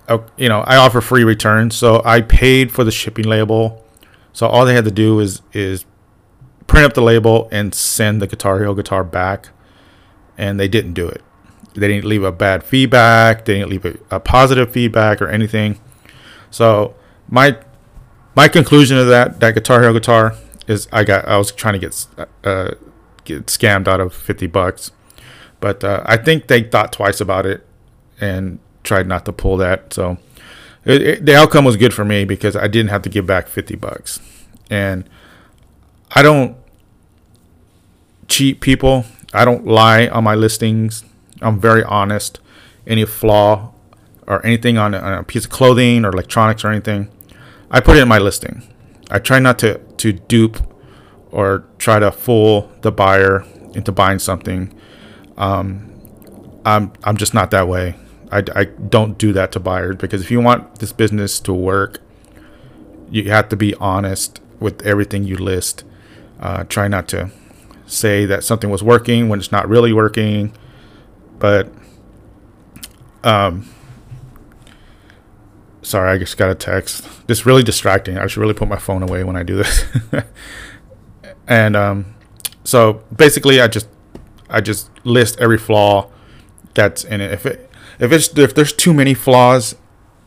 uh, 0.09 0.19
you 0.37 0.49
know 0.49 0.61
I 0.61 0.77
offer 0.77 1.01
free 1.01 1.25
returns, 1.25 1.77
so 1.77 2.03
I 2.05 2.21
paid 2.21 2.73
for 2.73 2.85
the 2.85 2.91
shipping 2.91 3.27
label. 3.27 3.85
So 4.33 4.47
all 4.47 4.65
they 4.65 4.75
had 4.75 4.85
to 4.85 4.91
do 4.91 5.21
is 5.21 5.43
is 5.53 5.85
print 6.67 6.87
up 6.87 6.95
the 6.95 7.03
label 7.03 7.49
and 7.53 7.75
send 7.75 8.23
the 8.23 8.27
Guitar 8.27 8.59
Hero 8.59 8.75
guitar 8.75 9.05
back, 9.05 9.51
and 10.39 10.59
they 10.59 10.69
didn't 10.69 10.95
do 10.95 11.09
it. 11.09 11.23
They 11.75 11.89
didn't 11.89 12.05
leave 12.05 12.23
a 12.23 12.33
bad 12.33 12.65
feedback. 12.65 13.45
They 13.45 13.55
didn't 13.55 13.71
leave 13.71 13.85
a, 13.85 13.99
a 14.11 14.21
positive 14.21 14.71
feedback 14.71 15.23
or 15.23 15.29
anything. 15.29 15.81
So 16.51 16.95
my 17.29 17.59
my 18.35 18.49
conclusion 18.49 18.99
of 18.99 19.09
that 19.09 19.41
that 19.41 19.55
Guitar 19.55 19.81
Hero 19.81 19.93
guitar 19.93 20.35
is 20.67 20.89
I 20.93 21.05
got 21.05 21.27
I 21.27 21.37
was 21.39 21.53
trying 21.53 21.75
to 21.75 21.79
get 21.79 22.07
uh, 22.45 22.73
get 23.25 23.47
scammed 23.47 23.89
out 23.89 24.01
of 24.01 24.15
fifty 24.15 24.47
bucks, 24.47 24.91
but 25.61 25.83
uh, 25.85 26.03
I 26.07 26.17
think 26.17 26.47
they 26.47 26.63
thought 26.63 26.93
twice 26.93 27.21
about 27.21 27.47
it 27.47 27.67
and 28.21 28.59
tried 28.83 29.07
not 29.07 29.25
to 29.25 29.33
pull 29.33 29.57
that. 29.59 29.93
So 29.93 30.19
it, 30.85 31.03
it, 31.03 31.27
the 31.27 31.37
outcome 31.37 31.65
was 31.65 31.77
good 31.77 31.95
for 31.95 32.05
me 32.05 32.25
because 32.25 32.57
I 32.57 32.69
didn't 32.69 32.91
have 32.91 33.03
to 33.03 33.09
give 33.09 33.27
back 33.27 33.49
fifty 33.49 33.77
bucks, 33.77 34.21
and 34.71 35.09
I 36.11 36.23
don't 36.23 36.57
cheat 38.29 38.61
people. 38.61 39.05
I 39.35 39.45
don't 39.45 39.67
lie 39.67 40.09
on 40.09 40.25
my 40.25 40.35
listings. 40.35 41.05
I'm 41.41 41.59
very 41.59 41.83
honest. 41.85 42.39
Any 42.87 43.05
flaw 43.05 43.73
or 44.27 44.45
anything 44.45 44.79
on 44.79 44.95
a, 44.95 44.99
on 44.99 45.13
a 45.15 45.23
piece 45.23 45.45
of 45.45 45.51
clothing 45.51 46.05
or 46.05 46.11
electronics 46.11 46.65
or 46.65 46.69
anything, 46.69 47.09
I 47.71 47.81
put 47.81 47.97
it 47.97 48.03
in 48.03 48.09
my 48.09 48.19
listing. 48.19 48.63
I 49.13 49.19
try 49.19 49.39
not 49.39 49.59
to 49.61 49.79
to 49.99 50.13
dupe 50.15 50.59
or 51.31 51.65
try 51.79 51.99
to 51.99 52.11
fool 52.11 52.73
the 52.81 52.91
buyer 52.91 53.45
into 53.75 53.93
buying 53.93 54.19
something. 54.19 54.75
Um, 55.37 55.93
I'm 56.65 56.93
I'm 57.05 57.17
just 57.19 57.35
not 57.35 57.51
that 57.51 57.69
way. 57.69 57.95
I, 58.31 58.43
I 58.57 58.65
don't 58.65 59.19
do 59.19 59.35
that 59.35 59.53
to 59.53 59.61
buyers 59.61 59.97
because 59.97 60.23
if 60.23 60.31
you 60.31 60.41
want 60.41 60.79
this 60.79 60.93
business 60.95 61.39
to 61.41 61.53
work, 61.53 62.01
you 63.11 63.31
have 63.31 63.51
to 63.51 63.57
be 63.57 63.75
honest 63.75 64.41
with 64.59 64.81
everything 64.87 65.25
you 65.25 65.37
list. 65.37 65.85
Uh, 66.41 66.65
try 66.65 66.89
not 66.89 67.07
to 67.09 67.31
say 67.87 68.25
that 68.25 68.43
something 68.43 68.71
was 68.71 68.83
working 68.83 69.29
when 69.29 69.39
it's 69.39 69.53
not 69.53 69.69
really 69.69 69.93
working. 69.93 70.57
But 71.39 71.71
um, 73.23 73.69
Sorry, 75.83 76.11
I 76.11 76.19
just 76.19 76.37
got 76.37 76.51
a 76.51 76.55
text. 76.55 77.27
This 77.27 77.45
really 77.45 77.63
distracting. 77.63 78.17
I 78.17 78.27
should 78.29 78.41
really 78.41 78.55
put 78.55 78.69
my 78.69 78.79
phone 78.79 79.03
away 79.03 79.25
when 79.25 79.37
I 79.37 79.43
do 79.43 79.57
this. 79.57 79.85
and 81.49 81.75
um, 81.77 82.15
so 82.65 83.03
basically, 83.15 83.61
I 83.61 83.67
just 83.67 83.89
I 84.49 84.61
just 84.61 84.91
list 85.05 85.41
every 85.41 85.59
flaw 85.59 86.09
that's 86.75 87.05
in 87.05 87.21
it. 87.21 87.33
If 87.33 87.47
it 87.47 87.71
if 87.99 88.13
it's 88.13 88.37
if 88.39 88.55
there's 88.55 88.73
too 88.73 88.95
many 88.95 89.15
flaws 89.15 89.75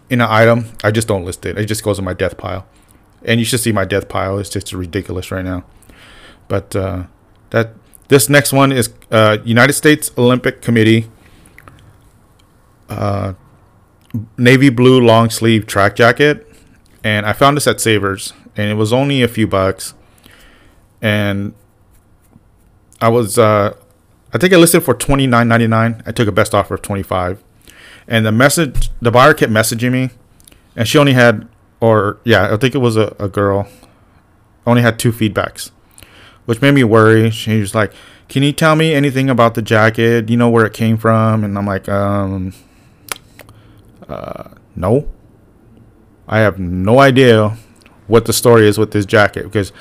in 0.10 0.22
an 0.22 0.28
item, 0.30 0.72
I 0.84 0.92
just 0.92 1.08
don't 1.08 1.24
list 1.24 1.46
it. 1.46 1.58
It 1.58 1.66
just 1.66 1.84
goes 1.84 2.00
in 2.00 2.06
my 2.06 2.14
death 2.14 2.38
pile. 2.38 2.68
And 3.24 3.40
you 3.40 3.46
should 3.46 3.60
see 3.60 3.72
my 3.72 3.86
death 3.86 4.08
pile. 4.08 4.38
It's 4.38 4.50
just 4.50 4.72
ridiculous 4.72 5.32
right 5.32 5.44
now. 5.44 5.64
But 6.48 6.76
uh, 6.76 7.06
that 7.50 7.74
this 8.08 8.30
next 8.30 8.54
one 8.54 8.72
is 8.72 8.94
uh, 9.10 9.38
United 9.44 9.74
States 9.74 10.12
Olympic 10.18 10.62
Committee. 10.62 11.10
Uh, 12.88 13.34
navy 14.38 14.70
blue 14.70 15.00
long 15.00 15.30
sleeve 15.30 15.66
track 15.68 15.96
jacket, 15.96 16.48
and 17.04 17.26
I 17.26 17.34
found 17.34 17.58
this 17.58 17.68
at 17.68 17.80
Savers, 17.82 18.34
and 18.56 18.70
it 18.70 18.76
was 18.76 18.92
only 18.94 19.22
a 19.22 19.28
few 19.28 19.48
bucks, 19.48 19.94
and 21.02 21.54
I 23.02 23.10
was 23.10 23.38
uh, 23.38 23.76
I 24.34 24.38
think 24.38 24.54
I 24.54 24.58
listed 24.58 24.84
for 24.84 24.94
twenty 24.94 25.28
nine 25.28 25.48
ninety 25.48 25.68
nine. 25.68 26.02
I 26.06 26.12
took 26.12 26.28
a 26.28 26.32
best 26.32 26.54
offer 26.56 26.76
of 26.76 26.82
twenty 26.82 27.04
five, 27.04 27.44
and 28.08 28.26
the 28.26 28.32
message 28.32 28.90
the 29.02 29.12
buyer 29.12 29.34
kept 29.34 29.52
messaging 29.52 29.92
me, 29.92 30.10
and 30.76 30.88
she 30.88 30.98
only 30.98 31.14
had 31.14 31.48
or 31.80 32.18
yeah 32.24 32.54
I 32.54 32.58
think 32.58 32.76
it 32.76 32.80
was 32.80 32.96
a, 32.98 33.16
a 33.20 33.28
girl, 33.28 33.68
only 34.66 34.82
had 34.82 34.98
two 35.00 35.12
feedbacks. 35.12 35.72
which 36.46 36.62
made 36.62 36.74
me 36.74 36.84
worry. 36.84 37.30
She 37.32 37.60
was 37.60 37.74
like, 37.76 37.92
"Can 38.30 38.44
you 38.44 38.52
tell 38.54 38.76
me 38.76 38.94
anything 38.94 39.30
about 39.30 39.56
the 39.56 39.62
jacket? 39.62 40.30
You 40.30 40.38
know 40.38 40.50
where 40.50 40.66
it 40.66 40.74
came 40.74 40.98
from?" 40.98 41.44
And 41.44 41.58
I'm 41.58 41.66
like, 41.66 41.90
"Um, 41.90 42.54
uh, 44.10 44.50
no. 44.76 45.10
I 46.28 46.40
have 46.40 46.60
no 46.60 47.00
idea 47.00 47.58
what 48.08 48.26
the 48.26 48.34
story 48.34 48.68
is 48.68 48.78
with 48.78 48.92
this 48.92 49.06
jacket 49.06 49.44
because 49.44 49.72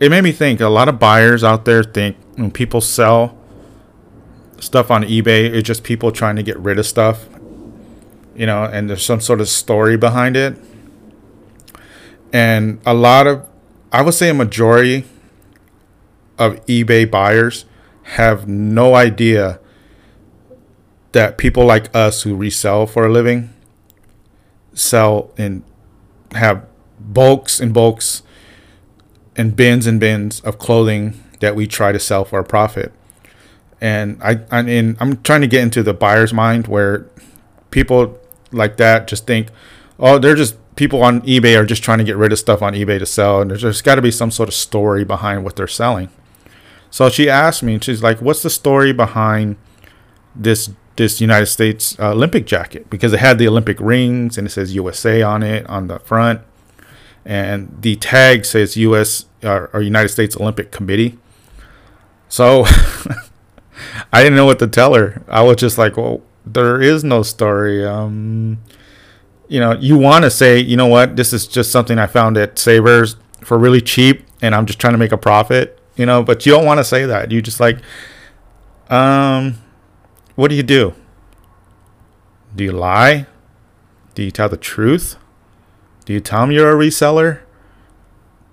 it 0.00 0.10
made 0.10 0.22
me 0.22 0.32
think. 0.32 0.60
A 0.60 0.68
lot 0.68 0.88
of 0.88 0.98
buyers 0.98 1.42
out 1.42 1.64
there 1.64 1.82
think 1.82 2.16
when 2.36 2.50
people 2.50 2.80
sell 2.80 3.36
stuff 4.60 4.90
on 4.90 5.02
eBay, 5.02 5.52
it's 5.52 5.66
just 5.66 5.82
people 5.84 6.12
trying 6.12 6.36
to 6.36 6.42
get 6.42 6.58
rid 6.58 6.78
of 6.78 6.86
stuff, 6.86 7.26
you 8.34 8.46
know, 8.46 8.64
and 8.64 8.88
there's 8.88 9.04
some 9.04 9.20
sort 9.20 9.40
of 9.40 9.48
story 9.48 9.96
behind 9.96 10.36
it." 10.36 10.56
And 12.32 12.80
a 12.84 12.94
lot 12.94 13.26
of, 13.26 13.46
I 13.92 14.02
would 14.02 14.14
say, 14.14 14.28
a 14.30 14.34
majority 14.34 15.04
of 16.38 16.64
eBay 16.66 17.08
buyers 17.08 17.64
have 18.02 18.48
no 18.48 18.94
idea 18.94 19.60
that 21.14 21.38
people 21.38 21.64
like 21.64 21.94
us 21.94 22.22
who 22.22 22.34
resell 22.36 22.86
for 22.86 23.06
a 23.06 23.10
living 23.10 23.50
sell 24.74 25.30
and 25.38 25.62
have 26.32 26.66
bulks 26.98 27.60
and 27.60 27.72
bulks 27.72 28.22
and 29.36 29.54
bins 29.54 29.86
and 29.86 30.00
bins 30.00 30.40
of 30.40 30.58
clothing 30.58 31.22
that 31.38 31.54
we 31.54 31.66
try 31.66 31.92
to 31.92 32.00
sell 32.00 32.24
for 32.24 32.40
a 32.40 32.44
profit. 32.44 32.92
And 33.80 34.20
I, 34.22 34.40
I 34.50 34.62
mean, 34.62 34.96
I'm 34.98 35.22
trying 35.22 35.40
to 35.42 35.46
get 35.46 35.62
into 35.62 35.82
the 35.82 35.94
buyer's 35.94 36.32
mind 36.32 36.66
where 36.66 37.06
people 37.70 38.18
like 38.50 38.76
that 38.78 39.06
just 39.06 39.26
think, 39.26 39.48
oh, 40.00 40.18
they're 40.18 40.34
just 40.34 40.56
people 40.74 41.02
on 41.04 41.20
eBay 41.22 41.56
are 41.56 41.64
just 41.64 41.84
trying 41.84 41.98
to 41.98 42.04
get 42.04 42.16
rid 42.16 42.32
of 42.32 42.38
stuff 42.40 42.60
on 42.60 42.72
eBay 42.72 42.98
to 42.98 43.06
sell, 43.06 43.40
and 43.40 43.50
there's, 43.50 43.62
there's 43.62 43.82
got 43.82 43.94
to 43.94 44.02
be 44.02 44.10
some 44.10 44.30
sort 44.30 44.48
of 44.48 44.54
story 44.54 45.04
behind 45.04 45.44
what 45.44 45.54
they're 45.54 45.68
selling. 45.68 46.08
So 46.90 47.08
she 47.08 47.28
asked 47.28 47.62
me, 47.62 47.74
and 47.74 47.84
she's 47.84 48.02
like, 48.02 48.20
"What's 48.20 48.42
the 48.42 48.50
story 48.50 48.92
behind 48.92 49.56
this 50.34 50.70
this 50.96 51.20
United 51.20 51.46
States 51.46 51.98
uh, 51.98 52.12
Olympic 52.12 52.46
jacket? 52.46 52.88
Because 52.90 53.12
it 53.12 53.20
had 53.20 53.38
the 53.38 53.48
Olympic 53.48 53.78
rings 53.80 54.38
and 54.38 54.46
it 54.46 54.50
says 54.50 54.74
USA 54.74 55.22
on 55.22 55.42
it 55.42 55.66
on 55.68 55.88
the 55.88 55.98
front, 56.00 56.40
and 57.24 57.76
the 57.80 57.96
tag 57.96 58.44
says 58.44 58.76
U.S. 58.76 59.26
Uh, 59.42 59.66
or 59.72 59.82
United 59.82 60.08
States 60.08 60.36
Olympic 60.36 60.70
Committee." 60.70 61.18
So 62.28 62.64
I 64.12 64.22
didn't 64.22 64.36
know 64.36 64.46
what 64.46 64.58
to 64.60 64.66
tell 64.66 64.94
her. 64.94 65.22
I 65.28 65.42
was 65.42 65.56
just 65.56 65.78
like, 65.78 65.96
"Well, 65.96 66.22
there 66.44 66.80
is 66.80 67.04
no 67.04 67.22
story." 67.22 67.84
Um, 67.84 68.58
you 69.46 69.60
know, 69.60 69.72
you 69.72 69.98
want 69.98 70.24
to 70.24 70.30
say, 70.30 70.58
you 70.58 70.76
know 70.76 70.86
what, 70.86 71.16
this 71.16 71.34
is 71.34 71.46
just 71.46 71.70
something 71.70 71.98
I 71.98 72.06
found 72.06 72.38
at 72.38 72.58
Savers 72.58 73.16
for 73.42 73.58
really 73.58 73.82
cheap, 73.82 74.24
and 74.40 74.54
I'm 74.54 74.64
just 74.64 74.78
trying 74.78 74.94
to 74.94 74.98
make 74.98 75.12
a 75.12 75.18
profit 75.18 75.78
you 75.96 76.06
know, 76.06 76.22
but 76.22 76.44
you 76.44 76.52
don't 76.52 76.64
want 76.64 76.78
to 76.78 76.84
say 76.84 77.06
that. 77.06 77.30
You 77.30 77.40
just 77.40 77.60
like, 77.60 77.78
um, 78.90 79.58
what 80.34 80.48
do 80.48 80.54
you 80.54 80.62
do? 80.62 80.94
Do 82.54 82.64
you 82.64 82.72
lie? 82.72 83.26
Do 84.14 84.22
you 84.22 84.30
tell 84.30 84.48
the 84.48 84.56
truth? 84.56 85.16
Do 86.04 86.12
you 86.12 86.20
tell 86.20 86.42
them 86.42 86.52
you're 86.52 86.70
a 86.70 86.74
reseller? 86.74 87.40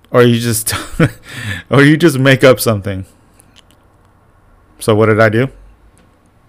Or 0.10 0.24
you 0.24 0.40
just, 0.40 0.74
or 1.70 1.84
you 1.84 1.98
just 1.98 2.20
make 2.20 2.44
up 2.44 2.60
something? 2.60 3.06
So 4.80 4.96
what 4.96 5.06
did 5.08 5.20
I 5.20 5.30
do? 5.30 5.50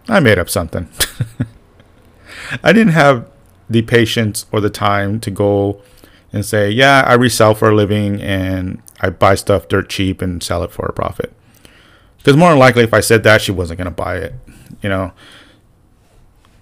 I 0.08 0.20
made 0.20 0.38
up 0.38 0.48
something. 0.50 0.88
I 2.62 2.72
didn't 2.72 2.92
have 2.92 3.30
the 3.68 3.82
patience 3.82 4.46
or 4.52 4.60
the 4.60 4.70
time 4.70 5.20
to 5.20 5.30
go 5.30 5.80
and 6.32 6.44
say, 6.44 6.70
yeah, 6.70 7.04
I 7.06 7.14
resell 7.14 7.54
for 7.54 7.70
a 7.70 7.74
living 7.74 8.20
and 8.20 8.82
I 9.00 9.10
buy 9.10 9.34
stuff 9.34 9.68
dirt 9.68 9.88
cheap 9.88 10.22
and 10.22 10.42
sell 10.42 10.62
it 10.62 10.72
for 10.72 10.86
a 10.86 10.92
profit. 10.92 11.32
Because 12.22 12.36
more 12.36 12.50
than 12.50 12.58
likely, 12.58 12.84
if 12.84 12.94
I 12.94 13.00
said 13.00 13.22
that, 13.24 13.40
she 13.40 13.50
wasn't 13.52 13.78
going 13.78 13.86
to 13.86 13.90
buy 13.90 14.16
it. 14.16 14.34
You 14.80 14.88
know, 14.88 15.12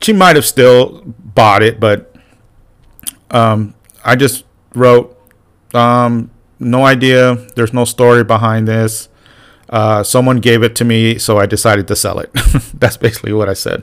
she 0.00 0.12
might 0.12 0.36
have 0.36 0.46
still 0.46 1.02
bought 1.06 1.62
it, 1.62 1.78
but 1.78 2.14
um, 3.30 3.74
I 4.04 4.16
just 4.16 4.44
wrote, 4.74 5.16
um, 5.74 6.30
no 6.58 6.84
idea. 6.84 7.34
There's 7.56 7.72
no 7.72 7.84
story 7.84 8.24
behind 8.24 8.66
this. 8.68 9.08
Uh, 9.68 10.02
someone 10.02 10.38
gave 10.40 10.62
it 10.62 10.74
to 10.76 10.84
me, 10.84 11.18
so 11.18 11.38
I 11.38 11.46
decided 11.46 11.86
to 11.88 11.96
sell 11.96 12.18
it. 12.18 12.30
That's 12.74 12.96
basically 12.96 13.32
what 13.32 13.48
I 13.48 13.54
said. 13.54 13.82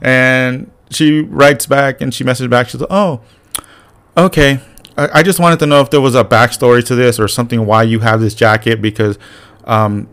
And 0.00 0.70
she 0.90 1.20
writes 1.20 1.66
back 1.66 2.00
and 2.00 2.12
she 2.12 2.24
messages 2.24 2.50
back. 2.50 2.68
She's 2.68 2.80
like, 2.80 2.90
oh, 2.90 3.22
Okay. 4.16 4.60
I, 4.96 5.20
I 5.20 5.22
just 5.22 5.40
wanted 5.40 5.58
to 5.60 5.66
know 5.66 5.80
if 5.80 5.90
there 5.90 6.00
was 6.00 6.14
a 6.14 6.24
backstory 6.24 6.84
to 6.86 6.94
this 6.94 7.18
or 7.18 7.28
something 7.28 7.64
why 7.66 7.82
you 7.82 8.00
have 8.00 8.20
this 8.20 8.34
jacket 8.34 8.82
because 8.82 9.18
um, 9.64 10.08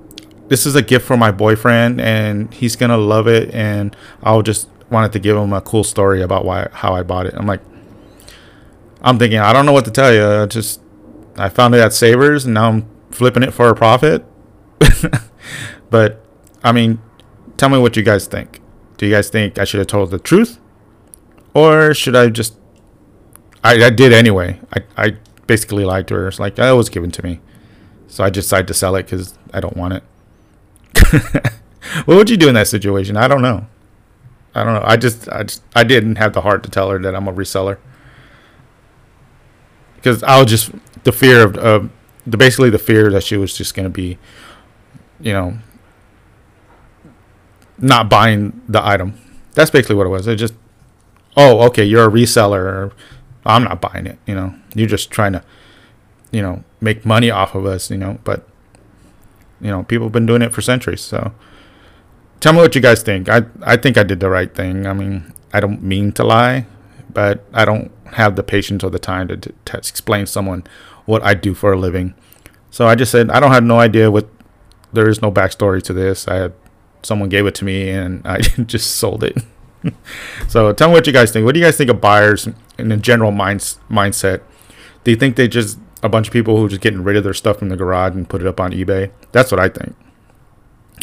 this 0.47 0.65
is 0.65 0.75
a 0.75 0.81
gift 0.81 1.05
for 1.05 1.17
my 1.17 1.31
boyfriend 1.31 2.01
and 2.01 2.53
he's 2.53 2.75
gonna 2.75 2.97
love 2.97 3.27
it 3.27 3.53
and 3.53 3.95
I'll 4.23 4.41
just 4.41 4.69
wanted 4.89 5.11
to 5.13 5.19
give 5.19 5.37
him 5.37 5.53
a 5.53 5.61
cool 5.61 5.83
story 5.83 6.21
about 6.21 6.45
why 6.45 6.67
how 6.71 6.93
I 6.93 7.03
bought 7.03 7.25
it. 7.27 7.35
I'm 7.35 7.45
like 7.45 7.61
I'm 9.01 9.17
thinking 9.19 9.39
I 9.39 9.53
don't 9.53 9.65
know 9.65 9.71
what 9.71 9.85
to 9.85 9.91
tell 9.91 10.13
you. 10.13 10.25
I 10.25 10.45
just 10.45 10.81
I 11.37 11.49
found 11.49 11.75
it 11.75 11.79
at 11.79 11.93
Savers 11.93 12.45
and 12.45 12.53
now 12.53 12.69
I'm 12.69 12.89
flipping 13.11 13.43
it 13.43 13.53
for 13.53 13.69
a 13.69 13.75
profit. 13.75 14.25
but 15.89 16.25
I 16.63 16.71
mean, 16.71 16.99
tell 17.57 17.69
me 17.69 17.77
what 17.77 17.95
you 17.95 18.03
guys 18.03 18.27
think. 18.27 18.59
Do 18.97 19.05
you 19.05 19.13
guys 19.13 19.29
think 19.29 19.57
I 19.57 19.63
should 19.63 19.79
have 19.79 19.87
told 19.87 20.11
the 20.11 20.19
truth? 20.19 20.59
Or 21.53 21.93
should 21.93 22.15
I 22.15 22.29
just 22.29 22.59
I, 23.63 23.85
I 23.85 23.89
did 23.89 24.13
anyway. 24.13 24.59
I, 24.73 24.83
I 24.97 25.17
basically 25.47 25.85
lied 25.85 26.07
to 26.09 26.15
her. 26.15 26.27
It's 26.27 26.39
like, 26.39 26.57
it 26.57 26.71
was 26.71 26.89
given 26.89 27.11
to 27.11 27.23
me. 27.23 27.39
So 28.07 28.23
I 28.23 28.29
decided 28.29 28.67
to 28.67 28.73
sell 28.73 28.95
it 28.95 29.03
because 29.03 29.37
I 29.53 29.59
don't 29.59 29.77
want 29.77 29.93
it. 29.93 30.03
what 32.05 32.15
would 32.15 32.29
you 32.29 32.37
do 32.37 32.47
in 32.47 32.55
that 32.55 32.67
situation? 32.67 33.17
I 33.17 33.27
don't 33.27 33.41
know. 33.41 33.67
I 34.55 34.63
don't 34.63 34.73
know. 34.73 34.83
I 34.83 34.97
just, 34.97 35.29
I 35.29 35.43
just, 35.43 35.63
I 35.75 35.83
didn't 35.83 36.15
have 36.17 36.33
the 36.33 36.41
heart 36.41 36.63
to 36.63 36.69
tell 36.69 36.89
her 36.89 36.99
that 36.99 37.15
I'm 37.15 37.27
a 37.27 37.33
reseller 37.33 37.77
because 39.95 40.23
I 40.23 40.39
was 40.39 40.49
just 40.49 40.71
the 41.03 41.11
fear 41.11 41.43
of, 41.43 41.89
the 42.25 42.37
basically 42.37 42.69
the 42.69 42.79
fear 42.79 43.09
that 43.11 43.23
she 43.23 43.37
was 43.37 43.57
just 43.57 43.75
gonna 43.75 43.89
be, 43.89 44.17
you 45.19 45.33
know, 45.33 45.57
not 47.77 48.09
buying 48.09 48.61
the 48.67 48.85
item. 48.85 49.19
That's 49.53 49.71
basically 49.71 49.95
what 49.95 50.05
it 50.05 50.09
was. 50.09 50.27
It 50.27 50.35
just, 50.35 50.53
oh, 51.35 51.61
okay, 51.67 51.83
you're 51.83 52.05
a 52.05 52.11
reseller. 52.11 52.91
I'm 53.45 53.63
not 53.63 53.81
buying 53.81 54.05
it. 54.05 54.19
You 54.25 54.35
know, 54.35 54.55
you're 54.75 54.87
just 54.87 55.11
trying 55.11 55.33
to, 55.33 55.43
you 56.31 56.41
know, 56.41 56.63
make 56.81 57.05
money 57.05 57.31
off 57.31 57.55
of 57.55 57.65
us. 57.65 57.89
You 57.89 57.97
know, 57.97 58.19
but 58.23 58.47
you 59.61 59.69
know, 59.69 59.83
people 59.83 60.05
have 60.07 60.13
been 60.13 60.25
doing 60.25 60.41
it 60.41 60.53
for 60.53 60.61
centuries. 60.61 61.01
So, 61.01 61.33
tell 62.39 62.53
me 62.53 62.59
what 62.59 62.75
you 62.75 62.81
guys 62.81 63.03
think. 63.03 63.29
I 63.29 63.43
I 63.61 63.77
think 63.77 63.97
I 63.97 64.03
did 64.03 64.19
the 64.19 64.29
right 64.29 64.53
thing. 64.53 64.85
I 64.85 64.93
mean, 64.93 65.33
I 65.53 65.59
don't 65.59 65.83
mean 65.83 66.11
to 66.13 66.23
lie, 66.23 66.65
but 67.11 67.45
I 67.53 67.65
don't 67.65 67.91
have 68.13 68.35
the 68.35 68.43
patience 68.43 68.83
or 68.83 68.89
the 68.89 68.99
time 68.99 69.27
to, 69.27 69.37
to, 69.37 69.77
explain 69.77 70.25
someone 70.25 70.63
what 71.05 71.23
I 71.23 71.33
do 71.33 71.53
for 71.53 71.73
a 71.73 71.77
living. 71.77 72.13
So 72.71 72.87
I 72.87 72.95
just 72.95 73.11
said 73.11 73.29
I 73.29 73.39
don't 73.39 73.51
have 73.51 73.63
no 73.63 73.79
idea 73.79 74.11
what. 74.11 74.27
There 74.91 75.07
is 75.07 75.21
no 75.21 75.31
backstory 75.31 75.83
to 75.83 75.93
this. 75.93 76.27
I 76.27 76.35
had 76.35 76.53
someone 77.03 77.29
gave 77.29 77.45
it 77.45 77.53
to 77.55 77.65
me 77.65 77.89
and 77.89 78.25
I 78.25 78.39
just 78.65 78.95
sold 78.95 79.23
it. 79.23 79.37
so 80.47 80.73
tell 80.73 80.89
me 80.89 80.93
what 80.93 81.07
you 81.07 81.13
guys 81.13 81.31
think. 81.31 81.45
What 81.45 81.53
do 81.53 81.59
you 81.59 81.65
guys 81.65 81.77
think 81.77 81.89
of 81.89 82.01
buyers 82.01 82.47
in 82.77 82.91
a 82.91 82.97
general 82.97 83.31
minds, 83.31 83.77
mindset? 83.89 84.41
Do 85.03 85.11
you 85.11 85.17
think 85.17 85.35
they 85.35 85.47
just 85.47 85.77
a 86.01 86.09
bunch 86.09 86.27
of 86.27 86.33
people 86.33 86.57
who 86.57 86.65
are 86.65 86.69
just 86.69 86.81
getting 86.81 87.03
rid 87.03 87.15
of 87.15 87.23
their 87.23 87.33
stuff 87.33 87.59
from 87.59 87.69
the 87.69 87.77
garage 87.77 88.15
and 88.15 88.27
put 88.29 88.41
it 88.41 88.47
up 88.47 88.59
on 88.59 88.71
eBay? 88.71 89.11
That's 89.31 89.51
what 89.51 89.59
I 89.59 89.69
think. 89.69 89.95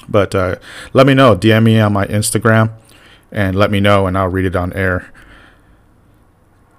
But 0.09 0.35
uh, 0.35 0.57
let 0.93 1.07
me 1.07 1.15
know. 1.15 1.37
DM 1.37 1.65
me 1.65 1.81
on 1.81 1.93
my 1.93 2.07
Instagram 2.07 2.73
and 3.33 3.57
let 3.57 3.71
me 3.71 3.81
know, 3.81 4.07
and 4.07 4.17
I'll 4.17 4.29
read 4.29 4.45
it 4.45 4.57
on 4.57 4.73
air. 4.73 5.13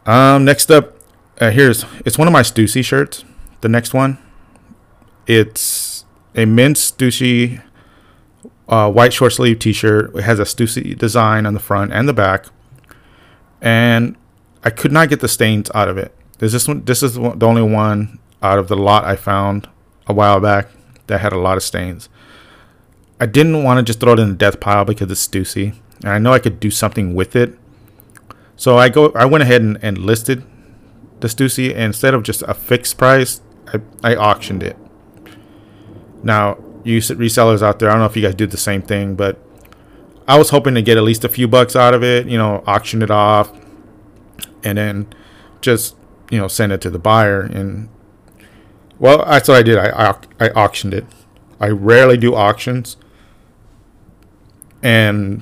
Um, 0.05 0.45
next 0.45 0.71
up, 0.71 0.97
uh, 1.39 1.51
here's 1.51 1.85
it's 2.05 2.17
one 2.17 2.27
of 2.27 2.31
my 2.31 2.41
Stussy 2.41 2.83
shirts. 2.83 3.25
The 3.61 3.69
next 3.69 3.93
one, 3.93 4.17
it's 5.25 6.05
a 6.35 6.45
mint 6.45 6.77
Stussy 6.77 7.61
uh, 8.69 8.91
white 8.91 9.13
short 9.13 9.33
sleeve 9.33 9.59
T-shirt. 9.59 10.15
It 10.15 10.23
has 10.23 10.39
a 10.39 10.43
Stussy 10.43 10.97
design 10.97 11.45
on 11.45 11.53
the 11.53 11.59
front 11.59 11.91
and 11.91 12.07
the 12.07 12.13
back, 12.13 12.45
and 13.61 14.15
I 14.63 14.69
could 14.69 14.91
not 14.91 15.09
get 15.09 15.19
the 15.19 15.27
stains 15.27 15.69
out 15.75 15.89
of 15.89 15.97
it. 15.97 16.13
This 16.39 16.67
one. 16.67 16.83
This 16.85 17.01
is 17.01 17.15
the 17.15 17.45
only 17.45 17.63
one 17.63 18.19
out 18.41 18.59
of 18.59 18.67
the 18.67 18.75
lot 18.75 19.05
I 19.05 19.15
found 19.15 19.67
a 20.05 20.13
while 20.13 20.39
back 20.39 20.69
that 21.07 21.21
had 21.21 21.33
a 21.33 21.39
lot 21.39 21.57
of 21.57 21.63
stains. 21.63 22.09
I 23.19 23.25
didn't 23.25 23.63
want 23.63 23.79
to 23.79 23.83
just 23.83 23.99
throw 23.99 24.13
it 24.13 24.19
in 24.19 24.29
the 24.29 24.35
death 24.35 24.59
pile 24.59 24.85
because 24.85 25.09
it's 25.09 25.27
Stussy, 25.27 25.75
and 26.03 26.11
I 26.11 26.19
know 26.19 26.33
I 26.33 26.39
could 26.39 26.59
do 26.59 26.69
something 26.69 27.15
with 27.15 27.35
it. 27.35 27.57
So 28.55 28.77
I 28.77 28.89
go. 28.89 29.11
I 29.13 29.25
went 29.25 29.41
ahead 29.41 29.61
and, 29.61 29.77
and 29.81 29.97
listed 29.97 30.43
the 31.19 31.27
Stussy, 31.27 31.71
and 31.71 31.85
instead 31.85 32.13
of 32.13 32.23
just 32.23 32.43
a 32.43 32.53
fixed 32.53 32.97
price, 32.97 33.41
I, 33.73 33.81
I 34.03 34.15
auctioned 34.15 34.61
it. 34.61 34.77
Now 36.21 36.57
you 36.83 36.99
resellers 36.99 37.63
out 37.63 37.79
there. 37.79 37.89
I 37.89 37.93
don't 37.93 38.01
know 38.01 38.05
if 38.05 38.15
you 38.15 38.21
guys 38.21 38.35
do 38.35 38.45
the 38.45 38.57
same 38.57 38.83
thing, 38.83 39.15
but 39.15 39.39
I 40.27 40.37
was 40.37 40.51
hoping 40.51 40.75
to 40.75 40.81
get 40.83 40.97
at 40.97 41.03
least 41.03 41.23
a 41.23 41.29
few 41.29 41.47
bucks 41.47 41.75
out 41.75 41.95
of 41.95 42.03
it. 42.03 42.27
You 42.27 42.37
know, 42.37 42.63
auction 42.67 43.01
it 43.01 43.09
off, 43.09 43.51
and 44.63 44.77
then 44.77 45.07
just 45.61 45.95
you 46.29 46.37
know 46.37 46.47
send 46.47 46.71
it 46.71 46.81
to 46.81 46.89
the 46.89 46.99
buyer. 46.99 47.41
And 47.41 47.89
Well, 48.99 49.25
that's 49.25 49.47
what 49.47 49.57
I 49.57 49.63
did. 49.63 49.77
I, 49.77 49.89
I 49.89 50.15
I 50.39 50.49
auctioned 50.49 50.93
it. 50.93 51.05
I 51.59 51.69
rarely 51.69 52.17
do 52.17 52.35
auctions, 52.35 52.97
and 54.83 55.41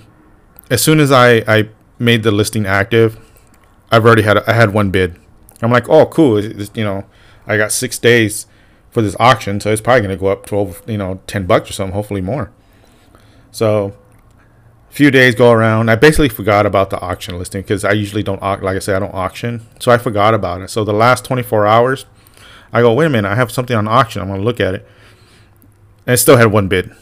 as 0.70 0.82
soon 0.82 1.00
as 1.00 1.12
I 1.12 1.44
I 1.48 1.70
made 2.00 2.24
the 2.24 2.32
listing 2.32 2.66
active, 2.66 3.18
I've 3.92 4.06
already 4.06 4.24
had 4.24 4.38
I 4.48 4.54
had 4.54 4.74
one 4.74 4.92
bid. 4.92 5.16
I'm 5.62 5.72
like, 5.72 5.88
oh, 5.90 6.06
cool. 6.06 6.38
It's, 6.38 6.70
you 6.76 6.84
know, 6.84 7.06
I 7.48 7.58
got 7.58 7.72
six 7.72 7.98
days 7.98 8.46
for 8.92 9.02
this 9.02 9.16
auction, 9.20 9.60
so 9.60 9.72
it's 9.72 9.82
probably 9.82 10.02
gonna 10.02 10.18
go 10.18 10.28
up 10.28 10.46
twelve, 10.46 10.82
you 10.88 10.98
know, 10.98 11.20
ten 11.28 11.46
bucks 11.46 11.70
or 11.70 11.74
something, 11.74 11.94
hopefully 11.94 12.22
more. 12.22 12.52
So, 13.52 13.96
few 14.96 15.12
days 15.12 15.36
go 15.36 15.52
around. 15.52 15.90
I 15.90 15.96
basically 15.98 16.30
forgot 16.30 16.66
about 16.66 16.90
the 16.90 16.98
auction 17.02 17.38
listing 17.38 17.62
because 17.62 17.84
I 17.84 17.92
usually 17.92 18.24
don't, 18.24 18.42
like 18.42 18.78
I 18.78 18.80
said, 18.80 18.96
I 18.96 19.00
don't 19.00 19.14
auction, 19.14 19.68
so 19.78 19.92
I 19.92 19.98
forgot 19.98 20.34
about 20.34 20.62
it. 20.62 20.70
So 20.70 20.86
the 20.86 20.94
last 20.94 21.26
24 21.26 21.68
hours, 21.68 22.06
I 22.72 22.80
go, 22.80 22.94
wait 22.94 23.08
a 23.08 23.10
minute, 23.10 23.28
I 23.28 23.36
have 23.36 23.52
something 23.52 23.76
on 23.76 23.90
auction. 23.90 24.22
I'm 24.22 24.30
gonna 24.30 24.42
look 24.42 24.62
at 24.62 24.74
it, 24.74 24.88
and 26.08 26.14
it 26.14 26.18
still 26.18 26.38
had 26.38 26.50
one 26.50 26.70
bid. 26.70 26.96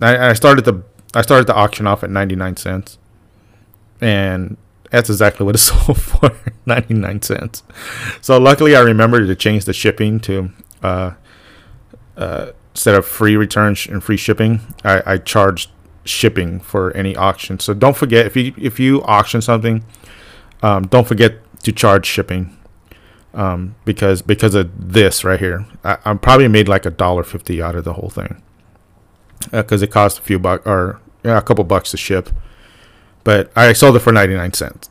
I, 0.00 0.30
I 0.30 0.32
started 0.32 0.64
the 0.64 0.82
I 1.14 1.22
started 1.22 1.46
the 1.46 1.54
auction 1.54 1.86
off 1.86 2.02
at 2.02 2.10
99 2.10 2.56
cents, 2.56 2.98
and 4.00 4.56
that's 4.90 5.08
exactly 5.08 5.46
what 5.46 5.54
it 5.54 5.58
sold 5.70 6.00
for 6.00 6.32
99 6.66 7.22
cents. 7.22 7.62
So 8.20 8.36
luckily, 8.36 8.74
I 8.74 8.80
remembered 8.80 9.28
to 9.28 9.36
change 9.36 9.64
the 9.64 9.72
shipping 9.72 10.18
to 10.20 10.50
uh, 10.82 11.12
uh, 12.16 12.50
instead 12.72 12.96
of 12.96 13.06
free 13.06 13.36
returns 13.36 13.86
and 13.86 14.02
free 14.02 14.16
shipping, 14.16 14.60
I, 14.82 15.02
I 15.06 15.18
charged 15.18 15.70
shipping 16.04 16.60
for 16.60 16.96
any 16.96 17.14
auction. 17.16 17.58
So 17.58 17.74
don't 17.74 17.96
forget 17.96 18.26
if 18.26 18.36
you 18.36 18.54
if 18.56 18.80
you 18.80 19.02
auction 19.02 19.40
something, 19.40 19.84
um, 20.62 20.86
don't 20.86 21.06
forget 21.06 21.34
to 21.62 21.72
charge 21.72 22.06
shipping 22.06 22.56
um, 23.34 23.74
because 23.84 24.22
because 24.22 24.54
of 24.54 24.92
this 24.92 25.24
right 25.24 25.38
here. 25.38 25.66
I, 25.84 25.98
I 26.04 26.14
probably 26.14 26.48
made 26.48 26.68
like 26.68 26.86
a 26.86 26.90
dollar 26.90 27.22
fifty 27.22 27.62
out 27.62 27.74
of 27.74 27.84
the 27.84 27.94
whole 27.94 28.10
thing 28.10 28.42
because 29.50 29.82
uh, 29.82 29.86
it 29.86 29.90
cost 29.90 30.18
a 30.18 30.22
few 30.22 30.38
bucks 30.38 30.66
or 30.66 31.00
yeah, 31.24 31.38
a 31.38 31.42
couple 31.42 31.64
bucks 31.64 31.90
to 31.90 31.96
ship, 31.96 32.30
but 33.24 33.50
I 33.56 33.72
sold 33.72 33.96
it 33.96 34.00
for 34.00 34.12
ninety 34.12 34.34
nine 34.34 34.52
cents. 34.52 34.90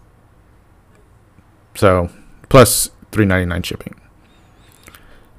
So 1.75 2.09
plus 2.49 2.91
three 3.11 3.25
ninety 3.25 3.45
nine 3.45 3.63
shipping. 3.63 3.99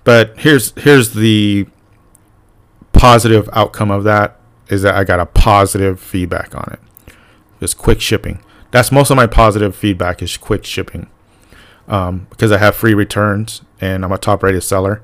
But 0.05 0.39
here's 0.39 0.73
here's 0.79 1.13
the 1.13 1.67
positive 2.93 3.49
outcome 3.53 3.91
of 3.91 4.05
that 4.05 4.40
is 4.71 4.83
that 4.83 4.95
I 4.95 5.05
got 5.05 5.21
a 5.21 5.27
positive 5.27 6.01
feedback 6.01 6.55
on 6.55 6.73
it. 6.73 7.15
Just 7.59 7.77
quick 7.77 8.01
shipping. 8.01 8.43
That's 8.71 8.93
most 8.93 9.11
of 9.11 9.17
my 9.17 9.27
positive 9.27 9.75
feedback 9.75 10.23
is 10.23 10.37
quick 10.37 10.65
shipping 10.65 11.11
um, 11.89 12.27
because 12.31 12.53
I 12.53 12.59
have 12.59 12.77
free 12.77 12.95
returns 12.95 13.63
and 13.81 14.05
I'm 14.05 14.13
a 14.13 14.19
top 14.19 14.43
rated 14.43 14.63
seller. 14.63 15.03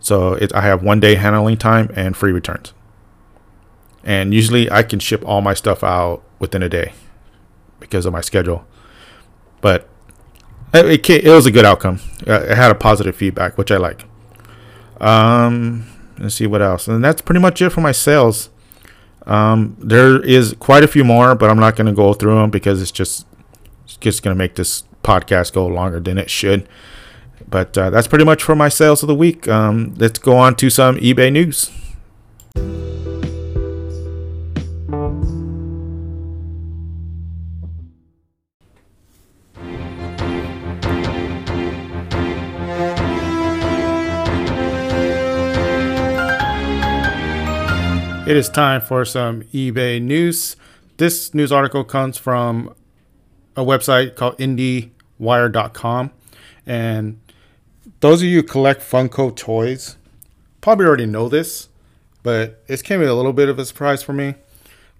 So 0.00 0.32
it, 0.34 0.52
I 0.54 0.62
have 0.62 0.82
one 0.82 0.98
day 0.98 1.14
handling 1.16 1.58
time 1.58 1.90
and 1.94 2.16
free 2.16 2.32
returns. 2.32 2.72
And 4.02 4.32
usually 4.32 4.70
I 4.70 4.82
can 4.82 4.98
ship 4.98 5.22
all 5.26 5.42
my 5.42 5.52
stuff 5.52 5.84
out 5.84 6.22
within 6.38 6.62
a 6.62 6.68
day 6.68 6.92
because 7.80 8.06
of 8.06 8.12
my 8.12 8.20
schedule. 8.20 8.64
But 9.60 9.88
it, 10.72 10.86
it, 10.86 11.24
it 11.24 11.30
was 11.30 11.46
a 11.46 11.50
good 11.50 11.64
outcome. 11.64 12.00
It 12.20 12.56
had 12.56 12.70
a 12.70 12.74
positive 12.74 13.16
feedback, 13.16 13.58
which 13.58 13.70
I 13.70 13.76
like. 13.76 14.04
Um, 15.00 15.86
let's 16.18 16.36
see 16.36 16.46
what 16.46 16.62
else. 16.62 16.88
And 16.88 17.04
that's 17.04 17.20
pretty 17.20 17.40
much 17.40 17.60
it 17.60 17.70
for 17.70 17.80
my 17.80 17.92
sales. 17.92 18.48
Um, 19.26 19.76
there 19.80 20.22
is 20.22 20.54
quite 20.58 20.84
a 20.84 20.88
few 20.88 21.04
more, 21.04 21.34
but 21.34 21.50
I'm 21.50 21.58
not 21.58 21.76
going 21.76 21.86
to 21.86 21.92
go 21.92 22.14
through 22.14 22.36
them 22.36 22.50
because 22.50 22.80
it's 22.80 22.92
just 22.92 23.26
it's 23.84 23.96
just 23.96 24.22
going 24.22 24.34
to 24.34 24.38
make 24.38 24.54
this 24.54 24.84
podcast 25.02 25.52
go 25.52 25.66
longer 25.66 26.00
than 26.00 26.18
it 26.18 26.30
should. 26.30 26.68
But 27.48 27.76
uh, 27.78 27.90
that's 27.90 28.08
pretty 28.08 28.24
much 28.24 28.42
for 28.42 28.56
my 28.56 28.68
sales 28.68 29.02
of 29.02 29.06
the 29.06 29.14
week. 29.14 29.46
Um, 29.48 29.94
let's 29.98 30.18
go 30.18 30.36
on 30.36 30.56
to 30.56 30.70
some 30.70 30.96
eBay 30.96 31.32
news. 31.32 31.70
It 48.26 48.36
is 48.36 48.48
time 48.48 48.80
for 48.80 49.04
some 49.04 49.44
eBay 49.54 50.02
news. 50.02 50.56
This 50.96 51.32
news 51.32 51.52
article 51.52 51.84
comes 51.84 52.18
from 52.18 52.74
a 53.54 53.64
website 53.64 54.16
called 54.16 54.36
IndieWire.com. 54.38 56.10
And 56.66 57.20
those 58.00 58.22
of 58.22 58.26
you 58.26 58.38
who 58.38 58.42
collect 58.42 58.82
Funko 58.82 59.34
toys 59.36 59.96
probably 60.60 60.86
already 60.86 61.06
know 61.06 61.28
this, 61.28 61.68
but 62.24 62.64
it 62.66 62.82
came 62.82 63.00
a 63.00 63.14
little 63.14 63.32
bit 63.32 63.48
of 63.48 63.60
a 63.60 63.64
surprise 63.64 64.02
for 64.02 64.12
me. 64.12 64.34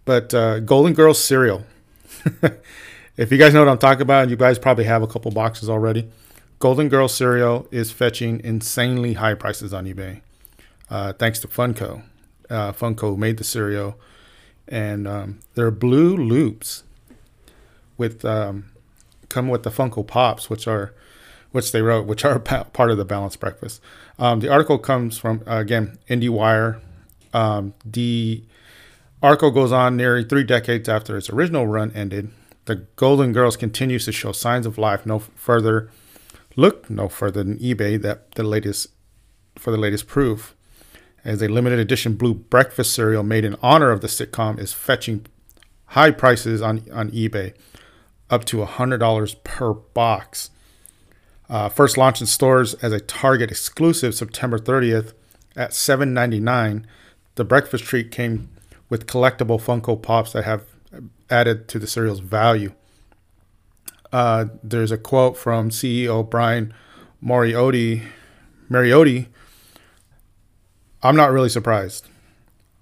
But 0.05 0.33
uh, 0.33 0.61
Golden 0.61 0.93
Girls 0.93 1.21
cereal. 1.21 1.67
if 3.17 3.33
you 3.33 3.39
guys 3.39 3.53
know 3.53 3.65
what 3.65 3.69
I'm 3.69 3.79
talking 3.79 4.03
about, 4.03 4.31
you 4.31 4.37
guys 4.37 4.57
probably 4.57 4.85
have 4.85 5.03
a 5.03 5.09
couple 5.09 5.33
boxes 5.33 5.69
already. 5.69 6.09
Golden 6.61 6.89
Girls 6.89 7.13
cereal 7.13 7.67
is 7.73 7.91
fetching 7.91 8.41
insanely 8.45 9.15
high 9.15 9.35
prices 9.35 9.75
on 9.75 9.85
eBay, 9.85 10.21
uh, 10.91 11.13
thanks 11.13 11.41
to 11.41 11.49
Funko 11.49 12.05
uh, 12.51 12.73
Funko 12.73 13.17
made 13.17 13.39
the 13.39 13.45
cereal, 13.45 13.99
and 14.69 15.07
um, 15.07 15.41
they're 15.55 15.71
blue 15.71 16.17
loops 16.17 16.83
with 17.97 18.25
um, 18.25 18.67
come 19.29 19.49
with 19.49 19.63
the 19.63 19.71
Funko 19.71 20.07
Pops, 20.07 20.51
which 20.51 20.67
are 20.67 20.95
which 21.53 21.73
they 21.73 21.83
wrote, 21.83 22.07
which 22.07 22.25
are 22.25 22.39
part 22.41 22.91
of 22.91 22.99
the 22.99 23.05
balanced 23.05 23.41
breakfast. 23.41 23.81
Um, 24.19 24.41
the 24.41 24.49
article 24.49 24.79
comes 24.79 25.19
from 25.19 25.43
uh, 25.47 25.57
again 25.57 25.99
IndieWire. 26.09 26.81
Um, 27.33 27.75
the 27.85 28.43
article 29.23 29.51
goes 29.51 29.73
on 29.73 29.97
nearly 29.97 30.25
three 30.25 30.45
decades 30.45 30.89
after 30.89 31.17
its 31.17 31.31
original 31.31 31.67
run 31.67 31.93
ended. 31.93 32.31
The 32.65 32.87
Golden 32.97 33.33
Girls 33.33 33.57
continues 33.57 34.05
to 34.07 34.13
show 34.13 34.33
signs 34.33 34.67
of 34.67 34.79
life. 34.79 35.07
No 35.07 35.21
further 35.21 35.91
look 36.57 36.89
no 36.89 37.09
further 37.09 37.45
than 37.45 37.59
eBay 37.59 38.01
that 38.01 38.33
the 38.33 38.43
latest 38.43 38.89
for 39.57 39.71
the 39.71 39.77
latest 39.77 40.07
proof 40.07 40.56
as 41.27 41.43
a 41.43 41.49
limited 41.49 41.81
edition 41.81 42.15
blue 42.15 42.35
breakfast 42.35 42.95
cereal 42.95 43.25
made 43.25 43.45
in 43.45 43.57
honor 43.61 43.91
of 43.91 44.01
the 44.01 44.07
sitcom 44.07 44.59
is 44.61 44.73
fetching 44.73 45.27
high 45.87 46.13
prices 46.13 46.63
on, 46.63 46.85
on 46.93 47.11
eBay, 47.11 47.53
up 48.31 48.45
to 48.45 48.59
$100 48.59 49.45
per 49.45 49.73
box. 49.73 50.51
Uh, 51.51 51.69
first 51.69 51.99
launched 51.99 52.21
in 52.21 52.27
stores 52.29 52.75
as 52.75 52.93
a 52.93 53.01
Target 53.01 53.51
exclusive 53.51 54.15
September 54.15 54.59
30th 54.59 55.15
at 55.57 55.71
$7.99, 55.71 56.85
the 57.35 57.45
breakfast 57.45 57.85
treat 57.85 58.13
came 58.13 58.49
with 58.89 59.07
collectible 59.07 59.61
Funko 59.61 60.01
Pops 60.01 60.33
that 60.33 60.45
have 60.45 60.65
added 61.29 61.67
to 61.69 61.79
the 61.79 61.87
cereal's 61.87 62.21
value. 62.21 62.73
Uh, 64.13 64.47
there's 64.63 64.93
a 64.93 64.99
quote 64.99 65.37
from 65.37 65.71
CEO 65.71 66.29
Brian 66.29 66.73
Mariotti, 67.23 68.05
Mariotti 68.71 69.27
I'm 71.07 71.17
not 71.17 71.31
really 71.31 71.49
surprised. 71.49 72.09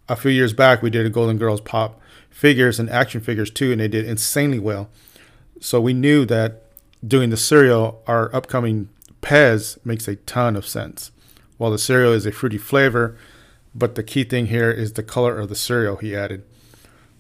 A 0.09 0.17
few 0.17 0.31
years 0.31 0.53
back, 0.53 0.83
we 0.83 0.91
did 0.91 1.07
a 1.07 1.11
Golden 1.11 1.39
Girls 1.39 1.61
pop 1.61 2.01
figures 2.31 2.81
and 2.81 2.91
action 2.91 3.21
figures 3.21 3.51
too, 3.51 3.71
and 3.71 3.81
they 3.81 3.89
did 3.89 4.07
insanely 4.07 4.59
well. 4.59 4.89
So 5.61 5.81
we 5.81 5.95
knew 5.95 6.25
that 6.27 6.63
doing 7.07 7.31
the 7.31 7.37
cereal, 7.37 8.03
our 8.07 8.35
upcoming 8.35 8.89
Pez 9.23 9.79
makes 9.85 10.09
a 10.09 10.17
ton 10.17 10.57
of 10.57 10.67
sense. 10.67 11.11
While 11.59 11.71
the 11.71 11.79
cereal 11.79 12.13
is 12.13 12.27
a 12.27 12.33
fruity 12.33 12.59
flavor, 12.59 13.17
but 13.75 13.95
the 13.95 14.03
key 14.03 14.25
thing 14.25 14.47
here 14.47 14.71
is 14.71 14.93
the 14.93 15.03
color 15.03 15.39
of 15.39 15.49
the 15.49 15.55
cereal 15.55 15.97
he 15.97 16.17
added. 16.17 16.45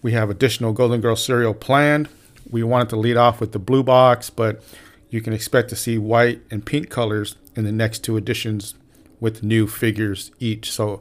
We 0.03 0.13
have 0.13 0.31
additional 0.31 0.73
Golden 0.73 1.01
Girl 1.01 1.17
cereal 1.17 1.55
planned. 1.55 2.09
We 2.51 2.63
wanted 2.63 2.91
to 2.91 2.97
lead 2.97 3.17
off 3.17 3.41
with 3.41 3.53
the 3.53 3.59
blue 3.59 3.83
box, 3.83 4.31
but 4.31 4.63
you 5.11 5.21
can 5.21 5.33
expect 5.33 5.69
to 5.71 5.77
see 5.77 5.97
white 5.99 6.43
and 6.51 6.65
pink 6.65 6.91
colors 6.91 7.37
in 7.55 7.65
the 7.65 7.73
next 7.73 8.01
two 8.01 8.17
editions 8.17 8.75
with 9.25 9.43
new 9.43 9.67
figures 9.67 10.31
each. 10.39 10.71
So 10.71 11.01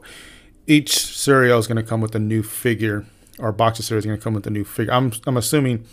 each 0.66 0.96
cereal 0.98 1.58
is 1.58 1.66
going 1.66 1.76
to 1.76 1.82
come 1.82 2.00
with 2.00 2.14
a 2.14 2.18
new 2.18 2.42
figure, 2.42 3.04
or 3.38 3.52
box 3.52 3.78
of 3.78 3.84
cereal 3.84 3.98
is 3.98 4.06
going 4.06 4.18
to 4.18 4.24
come 4.24 4.32
with 4.32 4.46
a 4.46 4.50
new 4.50 4.64
figure. 4.64 4.94
I'm 4.94 5.12
I'm 5.26 5.36
assuming 5.36 5.84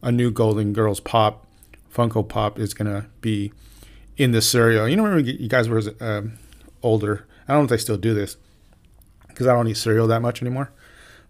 a 0.00 0.12
new 0.12 0.30
Golden 0.30 0.72
Girls 0.72 1.00
pop, 1.00 1.46
Funko 1.92 2.26
Pop 2.26 2.60
is 2.60 2.72
going 2.72 2.86
to 2.86 3.06
be 3.20 3.52
in 4.16 4.30
the 4.30 4.40
cereal. 4.40 4.88
You 4.88 4.96
know, 4.96 5.02
remember 5.02 5.28
you 5.28 5.48
guys 5.48 5.68
were 5.68 5.82
um, 6.00 6.38
older. 6.80 7.26
I 7.48 7.52
don't 7.52 7.62
know 7.62 7.64
if 7.64 7.70
they 7.70 7.76
still 7.76 7.98
do 7.98 8.14
this 8.14 8.36
because 9.26 9.48
I 9.48 9.52
don't 9.52 9.66
eat 9.66 9.76
cereal 9.76 10.06
that 10.06 10.22
much 10.22 10.40
anymore. 10.40 10.70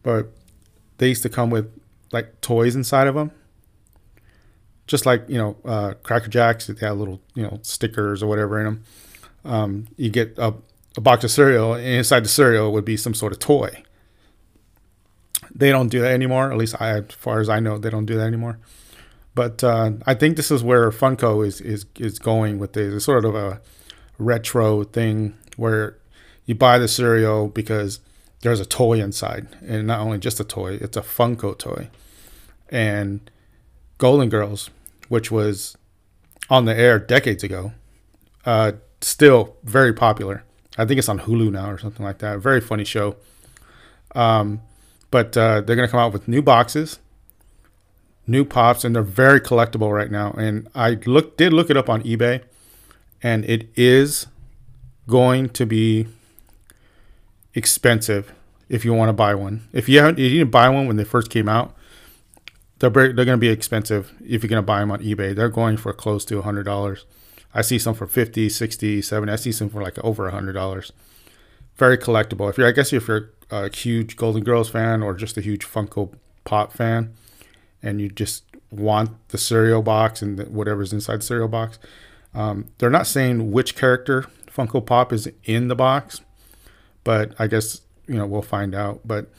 But 0.03 0.29
they 0.99 1.09
used 1.09 1.23
to 1.23 1.31
come 1.31 1.49
with 1.49 1.73
like 2.13 2.39
toys 2.43 2.77
inside 2.77 3.07
of 3.07 3.15
them, 3.15 3.31
just 4.87 5.07
like 5.07 5.25
you 5.27 5.39
know 5.39 5.57
uh, 5.65 5.95
Cracker 6.03 6.29
Jacks. 6.29 6.67
They 6.67 6.87
had 6.87 6.99
little 6.99 7.23
you 7.35 7.45
know 7.45 7.61
stickers 7.63 8.23
or 8.23 8.27
whatever 8.27 8.59
in 8.59 8.67
them 8.67 8.85
um, 9.45 9.89
you 9.97 10.11
get 10.11 10.37
a, 10.39 10.55
a, 10.97 11.01
box 11.01 11.25
of 11.25 11.31
cereal, 11.31 11.75
and 11.75 11.87
inside 11.87 12.25
the 12.25 12.29
cereal 12.29 12.73
would 12.73 12.85
be 12.85 12.97
some 12.97 13.15
sort 13.15 13.33
of 13.33 13.39
toy. 13.39 13.83
They 15.55 15.71
don't 15.71 15.89
do 15.89 16.01
that 16.01 16.13
anymore. 16.13 16.51
At 16.53 16.59
least, 16.59 16.81
I, 16.81 16.99
as 16.99 17.13
far 17.13 17.41
as 17.41 17.49
I 17.49 17.61
know, 17.61 17.79
they 17.79 17.91
don't 17.91 18.07
do 18.07 18.17
that 18.17 18.27
anymore. 18.27 18.59
But 19.35 19.65
uh, 19.65 19.93
I 20.07 20.15
think 20.15 20.37
this 20.37 20.51
is 20.51 20.63
where 20.63 20.91
Funko 20.91 21.47
is 21.47 21.61
is 21.61 21.87
is 21.97 22.19
going 22.19 22.59
with 22.59 22.73
this. 22.75 22.93
It's 22.93 23.05
sort 23.05 23.25
of 23.25 23.35
a 23.35 23.61
retro 24.19 24.85
thing 24.85 25.35
where 25.57 25.97
you 26.47 26.55
buy 26.55 26.79
the 26.79 26.89
cereal 26.89 27.49
because 27.49 28.01
there's 28.43 28.61
a 28.61 28.67
toy 28.67 29.01
inside, 29.01 29.49
and 29.67 29.87
not 29.87 30.01
only 30.01 30.19
just 30.19 30.41
a 30.41 30.45
toy, 30.45 30.75
it's 30.75 30.97
a 30.97 31.03
Funko 31.03 31.57
toy. 31.57 31.89
And 32.71 33.31
Golden 33.99 34.29
Girls, 34.29 34.71
which 35.09 35.31
was 35.31 35.77
on 36.49 36.65
the 36.65 36.77
air 36.77 36.99
decades 36.99 37.45
ago, 37.45 37.73
uh, 38.45 38.73
still 39.01 39.57
very 39.65 39.93
popular. 39.93 40.45
I 40.79 40.85
think 40.85 40.99
it's 40.99 41.09
on 41.09 41.21
Hulu 41.21 41.51
now 41.51 41.71
or 41.71 41.79
something 41.79 42.05
like 42.05 42.19
that. 42.19 42.39
Very 42.39 42.61
funny 42.61 42.85
show. 42.85 43.17
Um, 44.15 44.63
but 45.11 45.37
uh, 45.37 45.61
they're 45.61 45.77
gonna 45.77 45.89
come 45.89 46.01
out 46.01 46.13
with 46.13 46.29
new 46.29 46.43
boxes, 46.43 46.99
new 48.27 48.45
pops, 48.45 48.85
and 48.85 48.95
they're 48.95 49.03
very 49.03 49.41
collectible 49.41 49.95
right 49.95 50.11
now. 50.11 50.33
And 50.33 50.69
I 50.75 50.99
look 51.07 51.37
did 51.37 51.53
look 51.53 51.71
it 51.71 51.77
up 51.77 51.89
on 51.89 52.03
eBay, 52.03 52.43
and 53.23 53.45
it 53.45 53.69
is 53.77 54.27
going 55.09 55.49
to 55.51 55.67
be 55.67 56.07
expensive 57.55 58.33
if 58.69 58.85
you 58.85 58.95
want 58.95 59.09
to 59.09 59.13
buy 59.13 59.35
one. 59.35 59.69
If 59.73 59.89
you 59.89 59.99
haven't, 59.99 60.19
if 60.19 60.31
you 60.31 60.39
didn't 60.39 60.53
buy 60.53 60.69
one 60.69 60.87
when 60.87 60.97
they 60.97 61.05
first 61.05 61.31
came 61.31 61.49
out, 61.49 61.75
they're 62.79 62.91
they're 62.91 63.13
going 63.13 63.29
to 63.29 63.37
be 63.37 63.49
expensive 63.49 64.13
if 64.21 64.43
you're 64.43 64.49
going 64.49 64.63
to 64.63 64.67
buy 64.67 64.81
them 64.81 64.91
on 64.91 65.01
eBay. 65.01 65.35
They're 65.35 65.49
going 65.49 65.77
for 65.77 65.93
close 65.93 66.25
to 66.27 66.43
hundred 66.43 66.65
dollars. 66.65 67.05
I 67.55 67.63
see 67.63 67.79
some 67.79 67.95
for 67.95 68.07
50, 68.07 68.49
60, 68.49 69.03
70. 69.03 69.33
I 69.33 69.37
see 69.37 69.53
some 69.53 69.69
for 69.69 69.83
like 69.83 69.99
over 70.05 70.29
a 70.29 70.31
hundred 70.31 70.53
dollars. 70.53 70.93
Very 71.77 71.99
collectible. 71.99 72.49
If 72.51 72.59
you're, 72.59 72.69
I 72.69 72.73
guess 72.73 72.93
if 72.93 73.09
you're 73.09 73.31
a 73.51 73.75
huge 73.75 74.17
Golden 74.17 74.45
Girls 74.45 74.69
fan 74.69 75.03
or 75.03 75.15
just 75.15 75.37
a 75.37 75.41
huge 75.41 75.67
Funko 75.67 76.13
Pop 76.45 76.73
fan, 76.73 77.15
and 77.83 78.01
you 78.01 78.09
just 78.09 78.45
want 78.71 79.11
the 79.29 79.39
cereal 79.39 79.83
box 79.83 80.23
and 80.23 80.39
the, 80.39 80.45
whatever's 80.45 80.93
inside 80.93 81.19
the 81.19 81.23
cereal 81.23 81.49
box, 81.49 81.79
um, 82.35 82.67
they're 82.79 82.91
not 82.91 83.07
saying 83.07 83.51
which 83.51 83.75
character 83.75 84.27
Funko 84.47 84.85
Pop 84.85 85.13
is 85.13 85.29
in 85.45 85.69
the 85.69 85.75
box, 85.75 86.21
but 87.03 87.35
I 87.39 87.47
guess 87.47 87.81
you 88.07 88.15
know 88.15 88.27
we'll 88.27 88.43
find 88.43 88.75
out. 88.75 89.01
But 89.05 89.31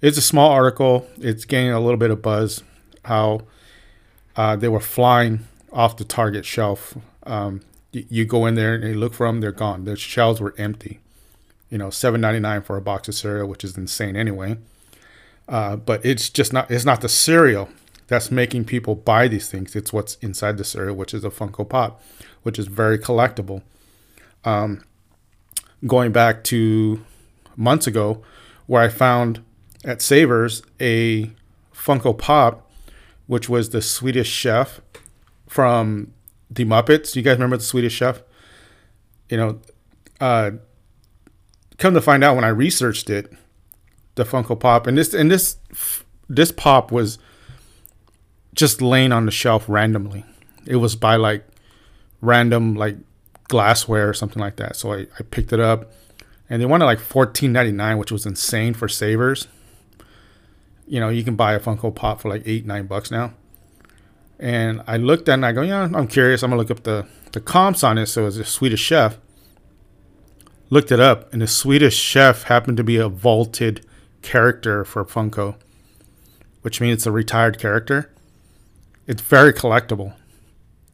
it's 0.00 0.18
a 0.18 0.22
small 0.22 0.50
article. 0.50 1.06
It's 1.18 1.44
gaining 1.44 1.72
a 1.72 1.80
little 1.80 1.98
bit 1.98 2.10
of 2.10 2.22
buzz. 2.22 2.62
How 3.04 3.42
uh, 4.36 4.56
they 4.56 4.68
were 4.68 4.80
flying 4.80 5.40
off 5.72 5.96
the 5.96 6.04
Target 6.04 6.44
shelf. 6.44 6.96
Um, 7.28 7.60
you, 7.92 8.06
you 8.08 8.24
go 8.24 8.46
in 8.46 8.54
there 8.54 8.74
and 8.74 8.84
you 8.84 8.94
look 8.94 9.14
for 9.14 9.26
them, 9.26 9.40
they're 9.40 9.52
gone. 9.52 9.84
Their 9.84 9.96
shelves 9.96 10.40
were 10.40 10.54
empty. 10.58 11.00
You 11.70 11.78
know, 11.78 11.90
seven 11.90 12.20
ninety 12.20 12.40
nine 12.40 12.62
for 12.62 12.76
a 12.76 12.80
box 12.80 13.08
of 13.08 13.14
cereal, 13.14 13.46
which 13.46 13.62
is 13.62 13.76
insane 13.76 14.16
anyway. 14.16 14.56
Uh, 15.48 15.76
but 15.76 16.04
it's 16.04 16.30
just 16.30 16.52
not. 16.52 16.70
It's 16.70 16.84
not 16.84 17.02
the 17.02 17.08
cereal 17.08 17.68
that's 18.06 18.30
making 18.30 18.64
people 18.64 18.94
buy 18.94 19.28
these 19.28 19.50
things. 19.50 19.76
It's 19.76 19.92
what's 19.92 20.16
inside 20.16 20.56
the 20.56 20.64
cereal, 20.64 20.96
which 20.96 21.12
is 21.12 21.24
a 21.24 21.30
Funko 21.30 21.68
Pop, 21.68 22.02
which 22.42 22.58
is 22.58 22.66
very 22.66 22.98
collectible. 22.98 23.62
Um, 24.44 24.82
going 25.86 26.10
back 26.10 26.42
to 26.44 27.04
months 27.56 27.86
ago, 27.86 28.22
where 28.66 28.82
I 28.82 28.88
found 28.88 29.42
at 29.84 30.00
Savers 30.00 30.62
a 30.80 31.30
Funko 31.74 32.16
Pop, 32.16 32.70
which 33.26 33.48
was 33.48 33.70
the 33.70 33.82
Swedish 33.82 34.30
Chef 34.30 34.80
from 35.46 36.12
the 36.50 36.64
Muppets. 36.64 37.14
You 37.14 37.22
guys 37.22 37.34
remember 37.34 37.56
the 37.56 37.64
Swedish 37.64 37.94
Chef? 37.94 38.22
You 39.28 39.36
know, 39.36 39.60
uh, 40.20 40.52
come 41.78 41.94
to 41.94 42.00
find 42.00 42.24
out 42.24 42.34
when 42.34 42.44
I 42.44 42.48
researched 42.48 43.10
it, 43.10 43.32
the 44.14 44.24
Funko 44.24 44.58
Pop 44.58 44.86
and 44.86 44.98
this 44.98 45.14
and 45.14 45.30
this 45.30 45.56
this 46.28 46.50
pop 46.50 46.90
was 46.90 47.18
just 48.54 48.82
laying 48.82 49.12
on 49.12 49.26
the 49.26 49.30
shelf 49.30 49.64
randomly. 49.68 50.24
It 50.66 50.76
was 50.76 50.96
by 50.96 51.16
like 51.16 51.46
random 52.20 52.74
like 52.74 52.96
glassware 53.44 54.08
or 54.08 54.14
something 54.14 54.40
like 54.40 54.56
that. 54.56 54.76
So 54.76 54.92
I, 54.92 55.06
I 55.18 55.22
picked 55.30 55.52
it 55.52 55.60
up 55.60 55.92
and 56.50 56.60
they 56.60 56.66
wanted 56.66 56.86
like 56.86 56.98
fourteen 56.98 57.52
ninety 57.52 57.72
nine, 57.72 57.98
which 57.98 58.10
was 58.10 58.26
insane 58.26 58.74
for 58.74 58.88
savers. 58.88 59.46
You 60.86 61.00
know, 61.00 61.10
you 61.10 61.22
can 61.22 61.36
buy 61.36 61.52
a 61.52 61.60
Funko 61.60 61.94
Pop 61.94 62.20
for 62.20 62.28
like 62.28 62.42
eight, 62.46 62.66
nine 62.66 62.86
bucks 62.86 63.10
now. 63.10 63.34
And 64.38 64.82
I 64.86 64.96
looked 64.96 65.28
at 65.28 65.32
it 65.32 65.34
and 65.34 65.46
I 65.46 65.52
go, 65.52 65.62
yeah, 65.62 65.88
I'm 65.92 66.06
curious. 66.06 66.42
I'm 66.42 66.50
gonna 66.50 66.60
look 66.60 66.70
up 66.70 66.84
the, 66.84 67.06
the 67.32 67.40
comps 67.40 67.82
on 67.82 67.98
it. 67.98 68.06
So 68.06 68.26
it's 68.26 68.36
a 68.36 68.44
Swedish 68.44 68.80
chef. 68.80 69.18
Looked 70.70 70.92
it 70.92 71.00
up, 71.00 71.32
and 71.32 71.40
the 71.40 71.46
Swedish 71.46 71.96
chef 71.96 72.42
happened 72.44 72.76
to 72.76 72.84
be 72.84 72.96
a 72.98 73.08
vaulted 73.08 73.86
character 74.20 74.84
for 74.84 75.02
Funko, 75.02 75.56
which 76.60 76.78
means 76.78 76.98
it's 76.98 77.06
a 77.06 77.10
retired 77.10 77.58
character. 77.58 78.12
It's 79.06 79.22
very 79.22 79.54
collectible. 79.54 80.14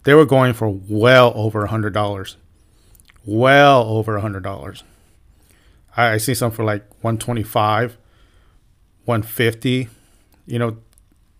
They 0.05 0.15
were 0.15 0.27
going 0.27 0.53
for 0.53 0.69
well 0.69 1.33
over 1.35 1.65
a 1.65 1.69
hundred 1.69 1.93
dollars. 1.93 2.37
Well 3.25 3.83
over 3.83 4.16
a 4.16 4.21
hundred 4.21 4.45
dollars. 4.45 4.85
I, 5.97 6.12
I 6.12 6.16
see 6.19 6.35
some 6.35 6.53
for 6.53 6.65
like 6.65 6.83
125, 7.03 7.97
150. 9.07 9.89
You 10.47 10.59
know, 10.59 10.77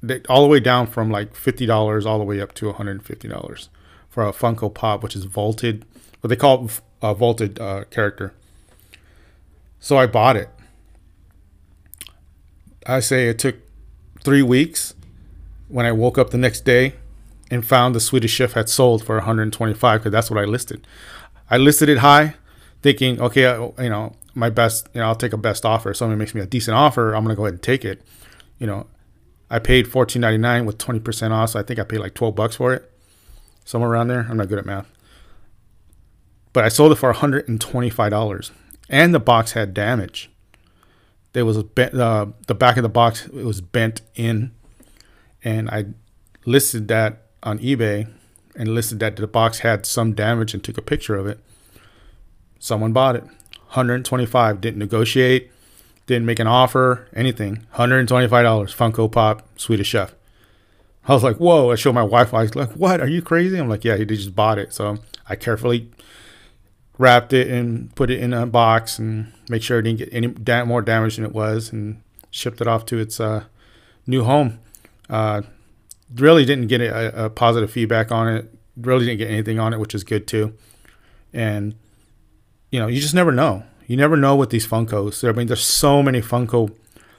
they, 0.09 0.21
all 0.29 0.43
the 0.43 0.49
way 0.49 0.61
down 0.61 0.87
from 0.87 1.11
like 1.11 1.35
fifty 1.35 1.67
dollars 1.67 2.07
all 2.07 2.19
the 2.19 2.25
way 2.25 2.41
up 2.41 2.55
to 2.55 2.67
150 2.67 3.29
dollars 3.29 3.69
for 4.09 4.27
a 4.27 4.33
Funko 4.33 4.73
Pop, 4.73 5.03
which 5.03 5.17
is 5.17 5.25
vaulted. 5.25 5.85
What 6.21 6.29
they 6.29 6.37
call 6.37 6.71
a 7.03 7.15
vaulted 7.15 7.61
uh, 7.61 7.85
character. 7.91 8.33
So 9.79 9.99
I 9.99 10.07
bought 10.07 10.37
it. 10.37 10.49
I 12.87 13.01
say 13.01 13.29
it 13.29 13.39
took 13.39 13.57
three 14.23 14.43
weeks 14.43 14.95
when 15.69 15.85
I 15.87 15.93
woke 15.93 16.17
up 16.17 16.31
the 16.31 16.39
next 16.39 16.65
day 16.65 16.95
and 17.51 17.67
found 17.67 17.95
the 17.95 18.01
Swedish 18.01 18.33
chef 18.33 18.53
had 18.53 18.69
sold 18.69 19.05
for 19.05 19.17
125 19.17 20.01
because 20.01 20.13
that's 20.13 20.31
what 20.31 20.41
I 20.41 20.45
listed. 20.45 20.87
I 21.51 21.59
listed 21.59 21.89
it 21.89 21.99
high, 21.99 22.35
thinking, 22.83 23.21
okay, 23.21 23.43
you 23.79 23.91
know, 23.91 24.15
my 24.35 24.51
best, 24.51 24.89
you 24.95 25.01
know, 25.01 25.07
I'll 25.09 25.15
take 25.15 25.33
a 25.33 25.39
best 25.39 25.65
offer. 25.67 25.91
If 25.91 25.99
somebody 25.99 26.19
makes 26.19 26.35
me 26.35 26.41
a 26.41 26.47
decent 26.47 26.75
offer, 26.75 27.15
I'm 27.15 27.23
gonna 27.23 27.37
go 27.37 27.45
ahead 27.45 27.55
and 27.55 27.63
take 27.63 27.85
it. 27.85 28.03
You 28.59 28.67
know, 28.67 28.87
I 29.55 29.61
paid 29.61 29.87
14.99 29.87 30.65
with 30.67 30.79
20% 30.79 31.31
off, 31.31 31.51
so 31.51 31.61
I 31.61 31.63
think 31.63 31.79
I 31.79 31.85
paid 31.85 31.99
like 31.99 32.15
12 32.15 32.35
bucks 32.35 32.57
for 32.57 32.75
it, 32.75 32.91
somewhere 33.65 33.89
around 33.89 34.09
there. 34.09 34.27
I'm 34.29 34.37
not 34.37 34.49
good 34.49 34.59
at 34.59 34.67
math, 34.67 34.91
but 36.53 36.65
I 36.65 36.69
sold 36.69 36.91
it 36.91 36.97
for 36.97 37.11
125 37.11 38.11
dollars, 38.11 38.51
and 38.89 39.15
the 39.15 39.21
box 39.21 39.53
had 39.53 39.73
damage. 39.73 40.29
There 41.35 41.45
was 41.45 41.63
bent, 41.63 41.95
uh, 41.95 42.27
the 42.49 42.55
back 42.57 42.77
of 42.77 42.83
the 42.83 42.89
box 42.89 43.27
it 43.27 43.45
was 43.45 43.61
bent 43.61 44.01
in, 44.17 44.51
and 45.45 45.71
I 45.71 45.85
listed 46.45 46.89
that 46.89 47.29
on 47.45 47.61
eBay 47.61 48.09
and 48.57 48.71
listed 48.71 48.99
that 48.99 49.15
the 49.15 49.29
box 49.29 49.61
had 49.61 49.87
some 49.87 50.15
damage 50.15 50.53
and 50.53 50.65
took 50.65 50.79
a 50.79 50.83
picture 50.83 51.15
of 51.15 51.29
it. 51.29 51.39
Someone 52.59 52.93
bought 52.93 53.15
it. 53.15 53.23
125 53.23 54.61
didn't 54.61 54.81
negotiate, 54.81 55.53
didn't 56.07 56.27
make 56.27 56.39
an 56.39 56.47
offer, 56.47 57.09
anything. 57.15 57.67
$125 57.75 58.29
Funko 58.29 59.11
Pop 59.11 59.47
Swedish 59.57 59.89
Chef. 59.89 60.15
I 61.07 61.13
was 61.15 61.23
like, 61.23 61.37
whoa. 61.37 61.71
I 61.71 61.75
showed 61.77 61.95
my 61.95 62.03
wife. 62.03 62.33
I 62.33 62.43
was 62.43 62.55
like, 62.55 62.73
what? 62.73 63.01
Are 63.01 63.09
you 63.09 63.23
crazy? 63.23 63.59
I'm 63.59 63.69
like, 63.69 63.85
yeah, 63.85 63.97
he 63.97 64.05
just 64.05 64.35
bought 64.35 64.59
it. 64.59 64.73
So 64.73 64.99
I 65.29 65.37
carefully 65.37 65.91
wrapped 66.99 67.33
it 67.33 67.49
and 67.49 67.95
put 67.95 68.11
it 68.11 68.21
in 68.21 68.33
a 68.33 68.47
box 68.47 68.99
and 68.99 69.33
make 69.49 69.63
sure 69.63 69.79
it 69.79 69.83
didn't 69.83 69.99
get 69.99 70.09
any 70.13 70.29
da- 70.29 70.65
more 70.65 70.83
damage 70.83 71.17
than 71.17 71.25
it 71.25 71.33
was 71.33 71.73
and 71.73 72.01
shipped 72.31 72.61
it 72.61 72.67
off 72.67 72.87
to 72.87 72.99
its 72.99 73.21
uh, 73.21 73.45
new 74.07 74.25
home. 74.25 74.61
Uh, 75.11 75.43
really 76.15 76.45
didn't 76.45 76.69
get 76.69 76.81
a, 76.81 77.27
a, 77.27 77.31
positive 77.31 77.71
feedback 77.71 78.11
on 78.11 78.29
it. 78.29 78.55
Really 78.77 79.07
didn't 79.07 79.19
get 79.19 79.31
anything 79.31 79.59
on 79.59 79.73
it, 79.73 79.81
which 79.81 79.95
is 79.95 80.05
good 80.05 80.27
too. 80.27 80.55
And 81.33 81.75
you 82.71 82.81
know, 82.81 82.87
you 82.87 83.01
just 83.01 83.15
never 83.15 83.33
know. 83.33 83.65
You 83.87 83.97
never 83.97 84.17
know 84.17 84.35
with 84.37 84.51
these 84.51 84.67
Funkos. 84.67 85.29
I 85.29 85.33
mean, 85.33 85.47
there's 85.47 85.65
so 85.65 86.03
many 86.03 86.21
Funko 86.21 86.75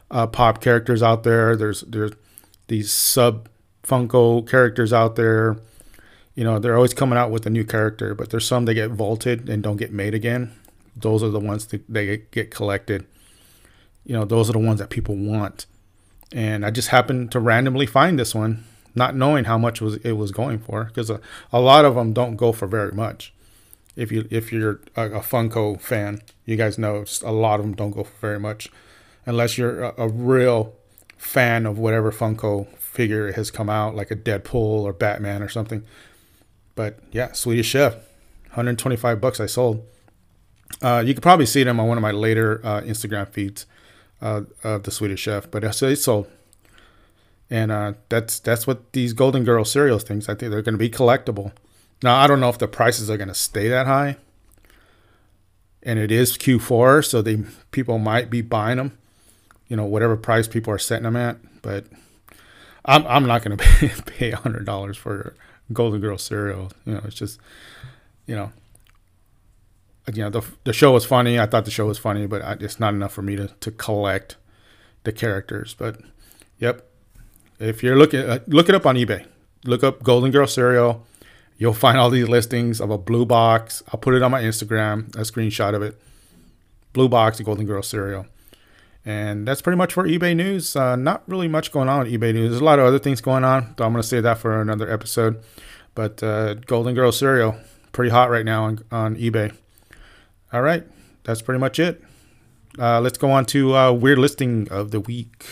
uh, 0.10 0.28
Pop 0.28 0.62
characters 0.62 1.04
out 1.04 1.24
there. 1.24 1.56
There's 1.56 1.82
there's 1.82 2.12
these 2.68 2.92
sub 2.92 3.50
Funko 3.84 4.48
characters 4.48 4.92
out 4.92 5.16
there. 5.16 5.58
You 6.34 6.44
know, 6.44 6.60
they're 6.60 6.76
always 6.76 6.94
coming 6.94 7.18
out 7.18 7.32
with 7.32 7.46
a 7.46 7.50
new 7.50 7.64
character, 7.64 8.14
but 8.14 8.30
there's 8.30 8.46
some 8.48 8.66
that 8.66 8.74
get 8.74 8.92
vaulted 8.92 9.50
and 9.50 9.64
don't 9.64 9.78
get 9.78 9.94
made 9.94 10.14
again. 10.14 10.52
Those 10.96 11.24
are 11.24 11.30
the 11.30 11.40
ones 11.40 11.68
that 11.68 11.84
they 11.88 12.24
get 12.32 12.52
collected. 12.52 13.06
You 14.04 14.14
know, 14.14 14.26
those 14.26 14.50
are 14.50 14.54
the 14.54 14.60
ones 14.60 14.80
that 14.80 14.90
people 14.90 15.16
want. 15.16 15.66
And 16.34 16.66
I 16.66 16.72
just 16.72 16.90
happened 16.90 17.32
to 17.32 17.40
randomly 17.40 17.86
find 17.86 18.20
this 18.20 18.36
one 18.36 18.66
not 18.96 19.16
knowing 19.16 19.44
how 19.44 19.58
much 19.58 19.82
was 19.82 19.98
it 19.98 20.14
was 20.14 20.32
going 20.32 20.58
for 20.60 20.86
because 20.86 21.10
a, 21.10 21.20
a 21.52 21.60
lot 21.60 21.86
of 21.86 21.96
them 21.96 22.14
don't 22.14 22.38
go 22.38 22.52
for 22.52 22.66
very 22.66 22.94
much. 22.94 23.34
If 23.96 24.12
you 24.12 24.28
if 24.30 24.52
you're 24.52 24.82
a, 24.96 25.22
Funko 25.22 25.80
fan, 25.80 26.22
you 26.46 26.56
guys 26.56 26.78
know 26.78 27.06
a 27.24 27.32
lot 27.32 27.60
of 27.60 27.66
them 27.66 27.76
don't 27.76 27.92
go 27.92 28.04
for 28.04 28.18
very 28.20 28.40
much, 28.40 28.70
unless 29.26 29.58
you're 29.58 29.84
a, 29.84 29.94
a 29.98 30.08
real 30.08 30.74
fan 31.18 31.66
of 31.66 31.78
whatever 31.78 32.12
Funko 32.12 32.68
figure 32.78 33.32
has 33.32 33.52
come 33.52 33.70
out, 33.70 33.96
like 33.96 34.12
a 34.12 34.16
Deadpool 34.16 34.54
or 34.84 34.94
Batman 34.94 35.42
or 35.42 35.50
something. 35.50 35.84
But 36.76 37.00
yeah, 37.12 37.32
Swedish 37.32 37.68
Chef, 37.68 37.94
125 38.48 39.22
bucks 39.22 39.40
I 39.40 39.46
sold. 39.46 39.86
Uh, 40.82 41.02
you 41.06 41.14
could 41.14 41.24
probably 41.24 41.46
see 41.46 41.64
them 41.64 41.80
on 41.80 41.88
one 41.88 41.98
of 41.98 42.02
my 42.02 42.12
later 42.12 42.60
uh, 42.64 42.82
Instagram 42.82 43.30
feeds 43.30 43.66
uh, 44.22 44.42
of 44.64 44.84
the 44.84 44.92
Swedish 44.92 45.22
Chef, 45.22 45.50
but 45.50 45.64
it's 45.64 46.04
sold 46.04 46.28
and 47.50 47.72
uh, 47.72 47.94
that's 48.10 48.40
that's 48.40 48.66
what 48.66 48.92
these 48.94 49.14
Golden 49.14 49.44
Girl 49.44 49.66
cereals 49.66 50.04
things. 50.04 50.28
I 50.28 50.36
think 50.36 50.52
they're 50.52 50.62
going 50.62 50.74
to 50.74 50.80
be 50.80 50.90
collectible. 50.90 51.52
Now 52.06 52.18
I 52.18 52.28
don't 52.28 52.40
know 52.40 52.50
if 52.50 52.60
the 52.60 52.68
prices 52.68 53.10
are 53.10 53.18
going 53.18 53.30
to 53.30 53.34
stay 53.34 53.68
that 53.68 53.88
high. 53.88 54.18
and 55.82 55.98
it 56.00 56.12
is 56.12 56.38
Q4, 56.38 57.04
so 57.04 57.22
they 57.24 57.38
people 57.72 57.98
might 57.98 58.30
be 58.30 58.42
buying 58.42 58.78
them. 58.78 58.98
You 59.68 59.76
know, 59.76 59.86
whatever 59.86 60.16
price 60.16 60.48
people 60.48 60.72
are 60.72 60.78
setting 60.78 61.04
them 61.04 61.16
at, 61.16 61.38
but 61.64 61.86
I'm 62.86 63.08
I'm 63.08 63.26
not 63.26 63.44
going 63.44 63.58
to 63.58 63.64
pay 63.64 63.90
pay 64.06 64.32
hundred 64.32 64.66
dollars 64.66 64.98
for 64.98 65.36
Golden 65.74 66.00
Girl 66.00 66.20
cereal. 66.20 66.72
You 66.86 66.94
know, 66.94 67.02
it's 67.06 67.16
just 67.16 67.40
you 68.28 68.36
know. 68.36 68.52
You 70.14 70.22
know 70.22 70.30
the 70.30 70.44
the 70.64 70.74
show 70.74 70.92
was 70.92 71.06
funny. 71.06 71.40
I 71.40 71.48
thought 71.48 71.66
the 71.66 71.72
show 71.72 71.88
was 71.88 71.98
funny, 71.98 72.28
but 72.28 72.44
I, 72.44 72.52
it's 72.60 72.80
not 72.80 72.94
enough 72.94 73.12
for 73.14 73.24
me 73.24 73.36
to, 73.38 73.48
to 73.48 73.72
collect 73.72 74.36
the 75.04 75.12
characters. 75.12 75.74
But 75.76 76.00
yep, 76.60 76.88
if 77.58 77.82
you're 77.82 77.96
looking, 77.98 78.20
uh, 78.20 78.40
look 78.46 78.70
it 78.70 78.76
up 78.76 78.86
on 78.86 78.96
eBay. 78.98 79.26
Look 79.64 79.84
up 79.84 80.04
Golden 80.04 80.30
Girl 80.30 80.46
cereal. 80.46 81.04
You'll 81.58 81.74
find 81.74 81.98
all 81.98 82.10
these 82.10 82.28
listings 82.28 82.82
of 82.82 82.90
a 82.90 82.98
blue 82.98 83.26
box. 83.26 83.82
I'll 83.90 84.00
put 84.00 84.14
it 84.14 84.22
on 84.22 84.32
my 84.32 84.42
Instagram, 84.42 85.16
a 85.16 85.22
screenshot 85.22 85.74
of 85.74 85.82
it. 85.82 86.00
Blue 86.94 87.08
box, 87.08 87.40
Golden 87.40 87.66
Girl 87.66 87.82
cereal. 87.82 88.26
And 89.06 89.48
that's 89.48 89.62
pretty 89.62 89.78
much 89.78 89.94
for 89.94 90.06
eBay 90.06 90.36
news. 90.36 90.76
Uh, 90.76 90.96
not 90.96 91.24
really 91.28 91.48
much 91.48 91.72
going 91.72 91.88
on 91.88 92.00
with 92.00 92.12
eBay 92.12 92.34
news. 92.34 92.50
There's 92.50 92.62
a 92.62 92.66
lot 92.66 92.80
of 92.80 92.86
other 92.86 93.00
things 93.00 93.22
going 93.22 93.44
on. 93.44 93.76
So 93.78 93.86
I'm 93.86 93.94
going 93.94 94.02
to 94.02 94.08
save 94.08 94.24
that 94.24 94.40
for 94.40 94.60
another 94.62 94.92
episode. 94.92 95.42
But 95.94 96.22
uh, 96.24 96.56
Golden 96.56 96.96
Girl 96.96 97.12
cereal, 97.12 97.56
pretty 97.92 98.12
hot 98.12 98.30
right 98.30 98.44
now 98.44 98.66
on, 98.66 98.84
on 98.92 99.16
eBay. 99.16 99.56
All 100.52 100.62
right, 100.62 100.84
that's 101.24 101.42
pretty 101.42 101.60
much 101.60 101.80
it. 101.80 102.04
Uh, 102.78 103.00
let's 103.00 103.18
go 103.18 103.32
on 103.32 103.46
to 103.46 103.76
uh, 103.76 103.92
weird 103.92 104.18
listing 104.18 104.68
of 104.70 104.92
the 104.92 105.00
week. 105.00 105.46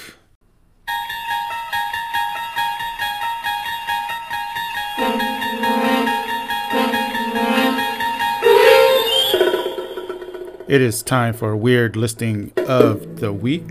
It 10.65 10.80
is 10.80 11.03
time 11.03 11.34
for 11.34 11.52
a 11.52 11.57
weird 11.57 11.98
listing 11.98 12.53
of 12.56 13.19
the 13.19 13.34
week. 13.34 13.65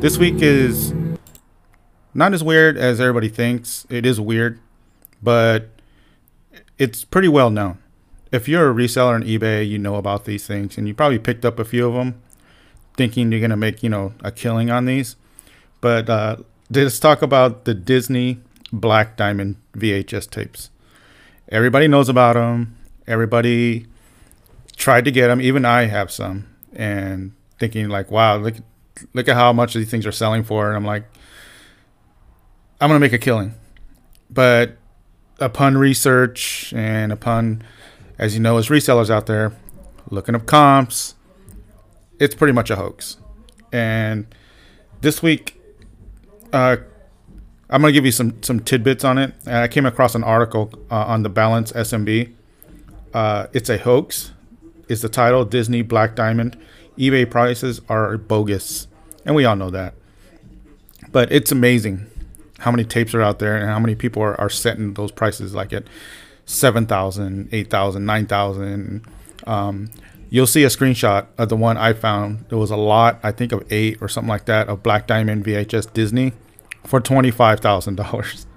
This 0.00 0.18
week 0.18 0.42
is 0.42 0.92
not 2.12 2.34
as 2.34 2.44
weird 2.44 2.76
as 2.76 3.00
everybody 3.00 3.30
thinks. 3.30 3.86
It 3.88 4.04
is 4.04 4.20
weird, 4.20 4.60
but 5.22 5.70
it's 6.76 7.04
pretty 7.04 7.28
well 7.28 7.48
known. 7.48 7.78
If 8.32 8.48
you're 8.48 8.70
a 8.70 8.74
reseller 8.74 9.14
on 9.14 9.22
eBay, 9.22 9.66
you 9.66 9.78
know 9.78 9.94
about 9.94 10.26
these 10.26 10.46
things, 10.46 10.76
and 10.76 10.86
you 10.86 10.92
probably 10.92 11.18
picked 11.18 11.46
up 11.46 11.58
a 11.58 11.64
few 11.64 11.88
of 11.88 11.94
them, 11.94 12.20
thinking 12.98 13.32
you're 13.32 13.40
gonna 13.40 13.56
make 13.56 13.82
you 13.82 13.88
know 13.88 14.12
a 14.22 14.30
killing 14.30 14.68
on 14.70 14.84
these. 14.84 15.16
But 15.80 16.10
uh, 16.10 16.36
let's 16.70 17.00
talk 17.00 17.22
about 17.22 17.64
the 17.64 17.72
Disney 17.72 18.40
Black 18.70 19.16
Diamond 19.16 19.56
VHS 19.72 20.28
tapes. 20.28 20.68
Everybody 21.48 21.88
knows 21.88 22.10
about 22.10 22.34
them. 22.34 22.76
Everybody 23.06 23.86
tried 24.76 25.04
to 25.06 25.10
get 25.10 25.28
them. 25.28 25.40
Even 25.40 25.64
I 25.64 25.86
have 25.86 26.10
some, 26.10 26.46
and 26.72 27.32
thinking 27.58 27.88
like, 27.88 28.10
wow, 28.10 28.36
look, 28.36 28.54
look 29.14 29.28
at 29.28 29.34
how 29.34 29.52
much 29.52 29.74
these 29.74 29.90
things 29.90 30.06
are 30.06 30.12
selling 30.12 30.44
for. 30.44 30.68
And 30.68 30.76
I'm 30.76 30.84
like, 30.84 31.04
I'm 32.80 32.88
gonna 32.88 33.00
make 33.00 33.12
a 33.12 33.18
killing. 33.18 33.54
But 34.30 34.76
upon 35.38 35.78
research 35.78 36.72
and 36.76 37.12
upon, 37.12 37.62
as 38.18 38.34
you 38.34 38.40
know, 38.40 38.58
as 38.58 38.68
resellers 38.68 39.10
out 39.10 39.26
there, 39.26 39.52
looking 40.10 40.34
up 40.34 40.46
comps, 40.46 41.14
it's 42.18 42.34
pretty 42.34 42.52
much 42.52 42.70
a 42.70 42.76
hoax. 42.76 43.16
And 43.72 44.26
this 45.00 45.22
week, 45.22 45.60
uh, 46.52 46.76
I'm 47.68 47.80
gonna 47.80 47.92
give 47.92 48.04
you 48.04 48.12
some 48.12 48.42
some 48.42 48.60
tidbits 48.60 49.04
on 49.04 49.18
it. 49.18 49.34
I 49.46 49.68
came 49.68 49.86
across 49.86 50.14
an 50.14 50.22
article 50.22 50.70
uh, 50.90 51.04
on 51.06 51.22
the 51.22 51.28
Balance 51.28 51.72
SMB. 51.72 52.32
Uh, 53.12 53.46
it's 53.52 53.70
a 53.70 53.78
hoax 53.78 54.32
is 54.88 55.02
the 55.02 55.08
title 55.08 55.44
Disney 55.44 55.82
Black 55.82 56.14
Diamond. 56.14 56.56
eBay 56.98 57.28
prices 57.30 57.80
are 57.88 58.16
bogus, 58.16 58.86
and 59.24 59.34
we 59.34 59.44
all 59.44 59.56
know 59.56 59.70
that. 59.70 59.94
But 61.12 61.30
it's 61.32 61.52
amazing 61.52 62.06
how 62.58 62.70
many 62.70 62.84
tapes 62.84 63.14
are 63.14 63.22
out 63.22 63.38
there 63.38 63.56
and 63.56 63.66
how 63.66 63.78
many 63.78 63.94
people 63.94 64.22
are, 64.22 64.38
are 64.40 64.50
setting 64.50 64.94
those 64.94 65.12
prices 65.12 65.54
like 65.54 65.72
at 65.72 65.84
7,000, 66.46 67.48
8,000, 67.52 68.04
9,000. 68.04 69.06
Um, 69.46 69.90
you'll 70.30 70.46
see 70.46 70.64
a 70.64 70.68
screenshot 70.68 71.26
of 71.36 71.48
the 71.48 71.56
one 71.56 71.76
I 71.76 71.92
found. 71.92 72.46
There 72.48 72.58
was 72.58 72.70
a 72.70 72.76
lot, 72.76 73.18
I 73.22 73.32
think 73.32 73.52
of 73.52 73.64
eight 73.70 73.98
or 74.00 74.08
something 74.08 74.28
like 74.28 74.46
that, 74.46 74.68
of 74.68 74.82
Black 74.82 75.06
Diamond 75.06 75.44
VHS 75.44 75.92
Disney 75.92 76.32
for 76.84 77.00
$25,000. 77.00 78.46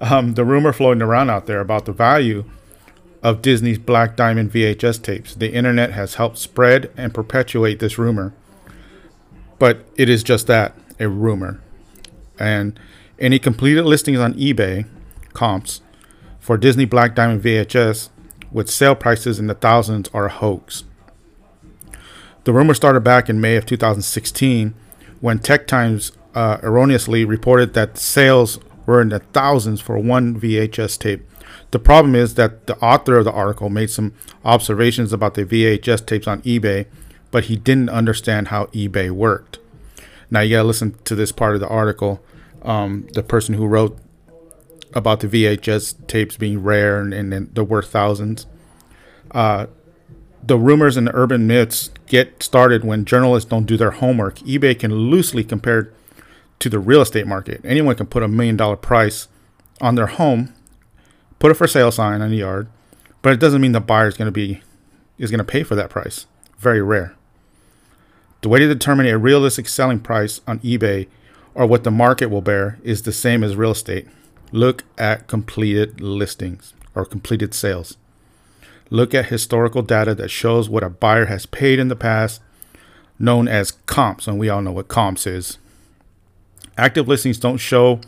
Um, 0.00 0.34
the 0.34 0.44
rumor 0.44 0.72
floating 0.72 1.02
around 1.02 1.28
out 1.28 1.46
there 1.46 1.58
about 1.58 1.84
the 1.84 1.92
value 1.92 2.44
of 3.22 3.42
Disney's 3.42 3.78
Black 3.78 4.16
Diamond 4.16 4.52
VHS 4.52 5.02
tapes. 5.02 5.34
The 5.34 5.52
internet 5.52 5.92
has 5.92 6.14
helped 6.14 6.38
spread 6.38 6.90
and 6.96 7.14
perpetuate 7.14 7.78
this 7.78 7.98
rumor. 7.98 8.32
But 9.58 9.84
it 9.96 10.08
is 10.08 10.22
just 10.22 10.46
that 10.46 10.74
a 11.00 11.08
rumor. 11.08 11.60
And 12.38 12.78
any 13.18 13.38
completed 13.38 13.84
listings 13.84 14.18
on 14.18 14.34
eBay 14.34 14.86
comps 15.32 15.80
for 16.38 16.56
Disney 16.56 16.84
Black 16.84 17.14
Diamond 17.14 17.42
VHS 17.42 18.10
with 18.52 18.70
sale 18.70 18.94
prices 18.94 19.38
in 19.38 19.48
the 19.48 19.54
thousands 19.54 20.08
are 20.14 20.26
a 20.26 20.30
hoax. 20.30 20.84
The 22.44 22.52
rumor 22.52 22.74
started 22.74 23.00
back 23.00 23.28
in 23.28 23.40
May 23.40 23.56
of 23.56 23.66
2016 23.66 24.74
when 25.20 25.38
Tech 25.40 25.66
Times 25.66 26.12
uh, 26.34 26.58
erroneously 26.62 27.24
reported 27.24 27.74
that 27.74 27.98
sales 27.98 28.60
were 28.86 29.02
in 29.02 29.08
the 29.10 29.18
thousands 29.18 29.80
for 29.80 29.98
one 29.98 30.40
VHS 30.40 30.98
tape 30.98 31.27
the 31.70 31.78
problem 31.78 32.14
is 32.14 32.34
that 32.34 32.66
the 32.66 32.78
author 32.78 33.18
of 33.18 33.24
the 33.24 33.32
article 33.32 33.68
made 33.68 33.90
some 33.90 34.14
observations 34.44 35.12
about 35.12 35.34
the 35.34 35.44
VHS 35.44 36.06
tapes 36.06 36.26
on 36.26 36.40
eBay, 36.42 36.86
but 37.30 37.44
he 37.44 37.56
didn't 37.56 37.90
understand 37.90 38.48
how 38.48 38.66
eBay 38.66 39.10
worked. 39.10 39.58
Now 40.30 40.40
you 40.40 40.56
gotta 40.56 40.66
listen 40.66 40.96
to 41.04 41.14
this 41.14 41.32
part 41.32 41.54
of 41.54 41.60
the 41.60 41.68
article. 41.68 42.22
Um, 42.62 43.06
the 43.12 43.22
person 43.22 43.54
who 43.54 43.66
wrote 43.66 43.98
about 44.94 45.20
the 45.20 45.28
VHS 45.28 46.06
tapes 46.06 46.36
being 46.36 46.62
rare 46.62 47.00
and, 47.00 47.12
and, 47.12 47.54
they're 47.54 47.62
worth 47.62 47.90
thousands. 47.90 48.46
Uh, 49.30 49.66
the 50.42 50.58
rumors 50.58 50.96
and 50.96 51.06
the 51.06 51.14
urban 51.14 51.46
myths 51.46 51.90
get 52.06 52.42
started 52.42 52.84
when 52.84 53.04
journalists 53.04 53.48
don't 53.48 53.66
do 53.66 53.76
their 53.76 53.90
homework. 53.92 54.38
eBay 54.40 54.78
can 54.78 54.92
loosely 54.92 55.44
compare 55.44 55.92
to 56.58 56.68
the 56.68 56.78
real 56.78 57.02
estate 57.02 57.26
market. 57.26 57.60
Anyone 57.64 57.94
can 57.94 58.06
put 58.06 58.22
a 58.22 58.28
million 58.28 58.56
dollar 58.56 58.76
price 58.76 59.28
on 59.80 59.94
their 59.94 60.06
home 60.06 60.54
put 61.38 61.50
a 61.50 61.54
for 61.54 61.66
sale 61.66 61.90
sign 61.90 62.20
on 62.20 62.30
the 62.30 62.36
yard, 62.38 62.68
but 63.22 63.32
it 63.32 63.40
doesn't 63.40 63.60
mean 63.60 63.72
the 63.72 63.80
buyer 63.80 64.08
is 64.08 64.16
going 64.16 64.26
to 64.26 64.32
be 64.32 64.62
is 65.18 65.30
going 65.30 65.38
to 65.38 65.44
pay 65.44 65.62
for 65.62 65.74
that 65.74 65.90
price. 65.90 66.26
Very 66.58 66.80
rare. 66.80 67.14
The 68.42 68.48
way 68.48 68.60
to 68.60 68.68
determine 68.68 69.06
a 69.06 69.18
realistic 69.18 69.68
selling 69.68 69.98
price 69.98 70.40
on 70.46 70.60
eBay 70.60 71.08
or 71.54 71.66
what 71.66 71.82
the 71.82 71.90
market 71.90 72.30
will 72.30 72.40
bear 72.40 72.78
is 72.84 73.02
the 73.02 73.12
same 73.12 73.42
as 73.42 73.56
real 73.56 73.72
estate. 73.72 74.06
Look 74.52 74.84
at 74.96 75.26
completed 75.26 76.00
listings 76.00 76.72
or 76.94 77.04
completed 77.04 77.52
sales. 77.52 77.96
Look 78.90 79.12
at 79.12 79.26
historical 79.26 79.82
data 79.82 80.14
that 80.14 80.30
shows 80.30 80.68
what 80.68 80.84
a 80.84 80.88
buyer 80.88 81.26
has 81.26 81.46
paid 81.46 81.78
in 81.78 81.88
the 81.88 81.96
past, 81.96 82.40
known 83.18 83.48
as 83.48 83.72
comps, 83.72 84.26
and 84.26 84.38
we 84.38 84.48
all 84.48 84.62
know 84.62 84.72
what 84.72 84.88
comps 84.88 85.26
is. 85.26 85.58
Active 86.78 87.08
listings 87.08 87.38
don't 87.38 87.58
show 87.58 88.00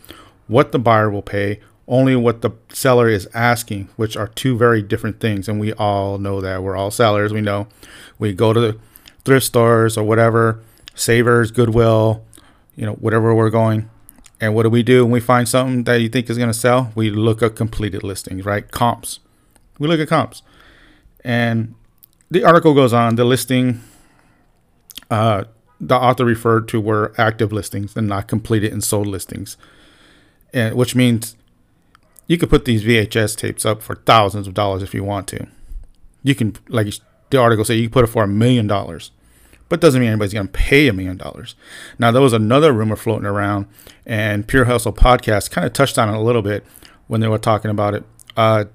what 0.46 0.70
the 0.70 0.78
buyer 0.78 1.10
will 1.10 1.22
pay 1.22 1.60
only 1.90 2.14
what 2.14 2.40
the 2.40 2.52
seller 2.70 3.08
is 3.08 3.28
asking, 3.34 3.88
which 3.96 4.16
are 4.16 4.28
two 4.28 4.56
very 4.56 4.80
different 4.80 5.18
things. 5.18 5.48
And 5.48 5.58
we 5.60 5.72
all 5.74 6.18
know 6.18 6.40
that. 6.40 6.62
We're 6.62 6.76
all 6.76 6.92
sellers. 6.92 7.32
We 7.32 7.40
know 7.40 7.66
we 8.18 8.32
go 8.32 8.52
to 8.52 8.78
thrift 9.24 9.44
stores 9.44 9.98
or 9.98 10.04
whatever, 10.04 10.62
Savers, 10.94 11.50
Goodwill, 11.50 12.24
you 12.76 12.86
know, 12.86 12.94
whatever 12.94 13.34
we're 13.34 13.50
going. 13.50 13.90
And 14.40 14.54
what 14.54 14.62
do 14.62 14.70
we 14.70 14.82
do 14.82 15.04
when 15.04 15.12
we 15.12 15.20
find 15.20 15.48
something 15.48 15.84
that 15.84 16.00
you 16.00 16.08
think 16.08 16.30
is 16.30 16.38
going 16.38 16.48
to 16.48 16.54
sell? 16.54 16.92
We 16.94 17.10
look 17.10 17.42
at 17.42 17.56
completed 17.56 18.04
listings, 18.04 18.44
right? 18.44 18.70
Comps. 18.70 19.18
We 19.78 19.88
look 19.88 20.00
at 20.00 20.08
comps. 20.08 20.42
And 21.24 21.74
the 22.30 22.44
article 22.44 22.72
goes 22.72 22.92
on, 22.92 23.16
the 23.16 23.24
listing, 23.24 23.82
uh, 25.10 25.44
the 25.80 25.96
author 25.96 26.24
referred 26.24 26.68
to 26.68 26.80
were 26.80 27.12
active 27.18 27.52
listings 27.52 27.96
and 27.96 28.06
not 28.06 28.28
completed 28.28 28.72
and 28.72 28.82
sold 28.84 29.08
listings. 29.08 29.56
And 30.54 30.74
which 30.74 30.94
means 30.94 31.36
you 32.30 32.38
could 32.38 32.48
put 32.48 32.64
these 32.64 32.84
VHS 32.84 33.36
tapes 33.36 33.66
up 33.66 33.82
for 33.82 33.96
thousands 33.96 34.46
of 34.46 34.54
dollars 34.54 34.84
if 34.84 34.94
you 34.94 35.02
want 35.02 35.26
to. 35.26 35.48
You 36.22 36.36
can, 36.36 36.54
like 36.68 36.86
the 37.30 37.40
article 37.40 37.64
said, 37.64 37.72
you 37.72 37.88
can 37.88 37.92
put 37.92 38.04
it 38.04 38.06
for 38.06 38.22
a 38.22 38.28
million 38.28 38.68
dollars, 38.68 39.10
but 39.68 39.80
doesn't 39.80 40.00
mean 40.00 40.10
anybody's 40.10 40.32
going 40.32 40.46
to 40.46 40.52
pay 40.52 40.86
a 40.86 40.92
million 40.92 41.16
dollars. 41.16 41.56
Now, 41.98 42.12
there 42.12 42.22
was 42.22 42.32
another 42.32 42.72
rumor 42.72 42.94
floating 42.94 43.26
around, 43.26 43.66
and 44.06 44.46
Pure 44.46 44.66
Hustle 44.66 44.92
podcast 44.92 45.50
kind 45.50 45.66
of 45.66 45.72
touched 45.72 45.98
on 45.98 46.08
it 46.08 46.16
a 46.16 46.20
little 46.20 46.40
bit 46.40 46.64
when 47.08 47.20
they 47.20 47.26
were 47.26 47.36
talking 47.36 47.68
about 47.68 47.94
it. 47.94 48.04
Uh, 48.36 48.66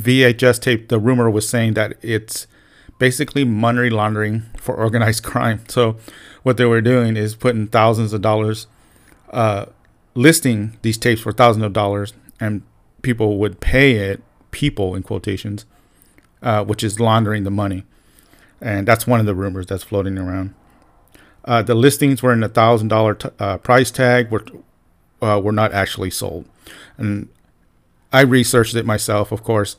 VHS 0.00 0.60
tape, 0.60 0.88
the 0.88 1.00
rumor 1.00 1.28
was 1.28 1.48
saying 1.48 1.74
that 1.74 1.94
it's 2.00 2.46
basically 3.00 3.42
money 3.42 3.90
laundering 3.90 4.44
for 4.56 4.76
organized 4.76 5.24
crime. 5.24 5.64
So, 5.66 5.96
what 6.44 6.58
they 6.58 6.64
were 6.64 6.80
doing 6.80 7.16
is 7.16 7.34
putting 7.34 7.66
thousands 7.66 8.12
of 8.12 8.22
dollars, 8.22 8.68
uh, 9.32 9.66
listing 10.14 10.78
these 10.82 10.96
tapes 10.96 11.22
for 11.22 11.32
thousands 11.32 11.64
of 11.64 11.72
dollars, 11.72 12.12
and 12.40 12.62
people 13.02 13.38
would 13.38 13.60
pay 13.60 13.92
it, 13.96 14.22
people 14.50 14.94
in 14.94 15.02
quotations, 15.02 15.66
uh, 16.42 16.64
which 16.64 16.82
is 16.84 17.00
laundering 17.00 17.44
the 17.44 17.50
money. 17.50 17.84
and 18.60 18.88
that's 18.88 19.06
one 19.06 19.20
of 19.20 19.26
the 19.26 19.34
rumors 19.34 19.66
that's 19.66 19.84
floating 19.84 20.18
around. 20.18 20.54
Uh, 21.44 21.62
the 21.62 21.74
listings 21.74 22.22
were 22.22 22.32
in 22.32 22.42
a 22.42 22.48
thousand 22.48 22.88
dollar 22.88 23.16
uh, 23.38 23.58
price 23.58 23.90
tag, 23.90 24.30
were 24.30 24.44
uh, 25.22 25.40
were 25.42 25.52
not 25.52 25.72
actually 25.72 26.10
sold, 26.10 26.44
and 26.98 27.28
I 28.12 28.22
researched 28.22 28.74
it 28.76 28.86
myself, 28.86 29.32
of 29.32 29.42
course, 29.44 29.76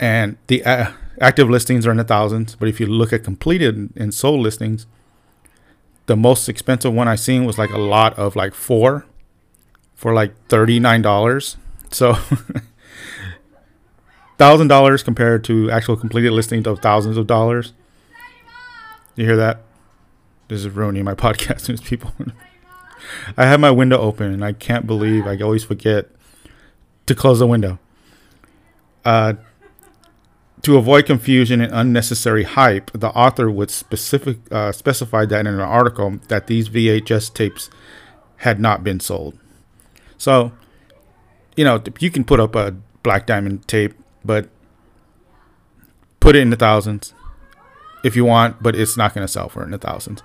and 0.00 0.36
the 0.48 0.64
uh, 0.64 0.92
active 1.20 1.50
listings 1.50 1.86
are 1.86 1.90
in 1.90 1.96
the 1.98 2.04
thousands. 2.04 2.56
But 2.56 2.68
if 2.68 2.80
you 2.80 2.86
look 2.86 3.12
at 3.12 3.24
completed 3.24 3.90
and 3.96 4.14
sold 4.14 4.40
listings, 4.40 4.86
the 6.06 6.16
most 6.16 6.48
expensive 6.48 6.92
one 6.92 7.08
I 7.08 7.16
seen 7.16 7.44
was 7.44 7.58
like 7.58 7.70
a 7.70 7.78
lot 7.78 8.18
of 8.18 8.34
like 8.36 8.54
four 8.54 9.06
for 9.94 10.14
like 10.14 10.32
thirty 10.48 10.80
nine 10.80 11.02
dollars. 11.02 11.56
So 11.90 12.14
thousand 14.38 14.68
dollars 14.68 15.02
compared 15.02 15.44
to 15.44 15.70
actual 15.70 15.96
completed 15.96 16.32
listings 16.32 16.66
of 16.66 16.80
thousands 16.80 17.16
of 17.16 17.26
dollars. 17.26 17.72
You 19.16 19.24
hear 19.24 19.36
that? 19.36 19.62
This 20.48 20.64
is 20.64 20.70
ruining 20.70 21.04
my 21.04 21.14
podcast 21.14 21.68
news 21.68 21.80
people. 21.80 22.12
I 23.36 23.46
have 23.46 23.60
my 23.60 23.70
window 23.70 23.98
open 23.98 24.32
and 24.32 24.44
I 24.44 24.52
can't 24.52 24.86
believe 24.86 25.26
I 25.26 25.36
always 25.38 25.64
forget 25.64 26.08
to 27.06 27.14
close 27.14 27.38
the 27.38 27.46
window. 27.46 27.78
Uh, 29.04 29.34
to 30.62 30.76
avoid 30.76 31.06
confusion 31.06 31.60
and 31.60 31.72
unnecessary 31.72 32.42
hype, 32.42 32.90
the 32.92 33.08
author 33.10 33.50
would 33.50 33.70
specific 33.70 34.38
uh, 34.50 34.72
specify 34.72 35.24
that 35.24 35.40
in 35.40 35.46
an 35.46 35.60
article 35.60 36.18
that 36.28 36.46
these 36.46 36.68
VHS 36.68 37.32
tapes 37.32 37.70
had 38.38 38.60
not 38.60 38.84
been 38.84 39.00
sold. 39.00 39.38
So, 40.16 40.52
you 41.58 41.64
know, 41.64 41.82
you 41.98 42.08
can 42.08 42.22
put 42.22 42.38
up 42.38 42.54
a 42.54 42.70
black 43.02 43.26
diamond 43.26 43.66
tape, 43.66 43.92
but 44.24 44.48
put 46.20 46.36
it 46.36 46.38
in 46.38 46.50
the 46.50 46.56
thousands 46.56 47.14
if 48.04 48.14
you 48.14 48.24
want, 48.24 48.62
but 48.62 48.76
it's 48.76 48.96
not 48.96 49.12
going 49.12 49.26
to 49.26 49.32
sell 49.32 49.48
for 49.48 49.64
in 49.64 49.72
the 49.72 49.78
thousands. 49.78 50.22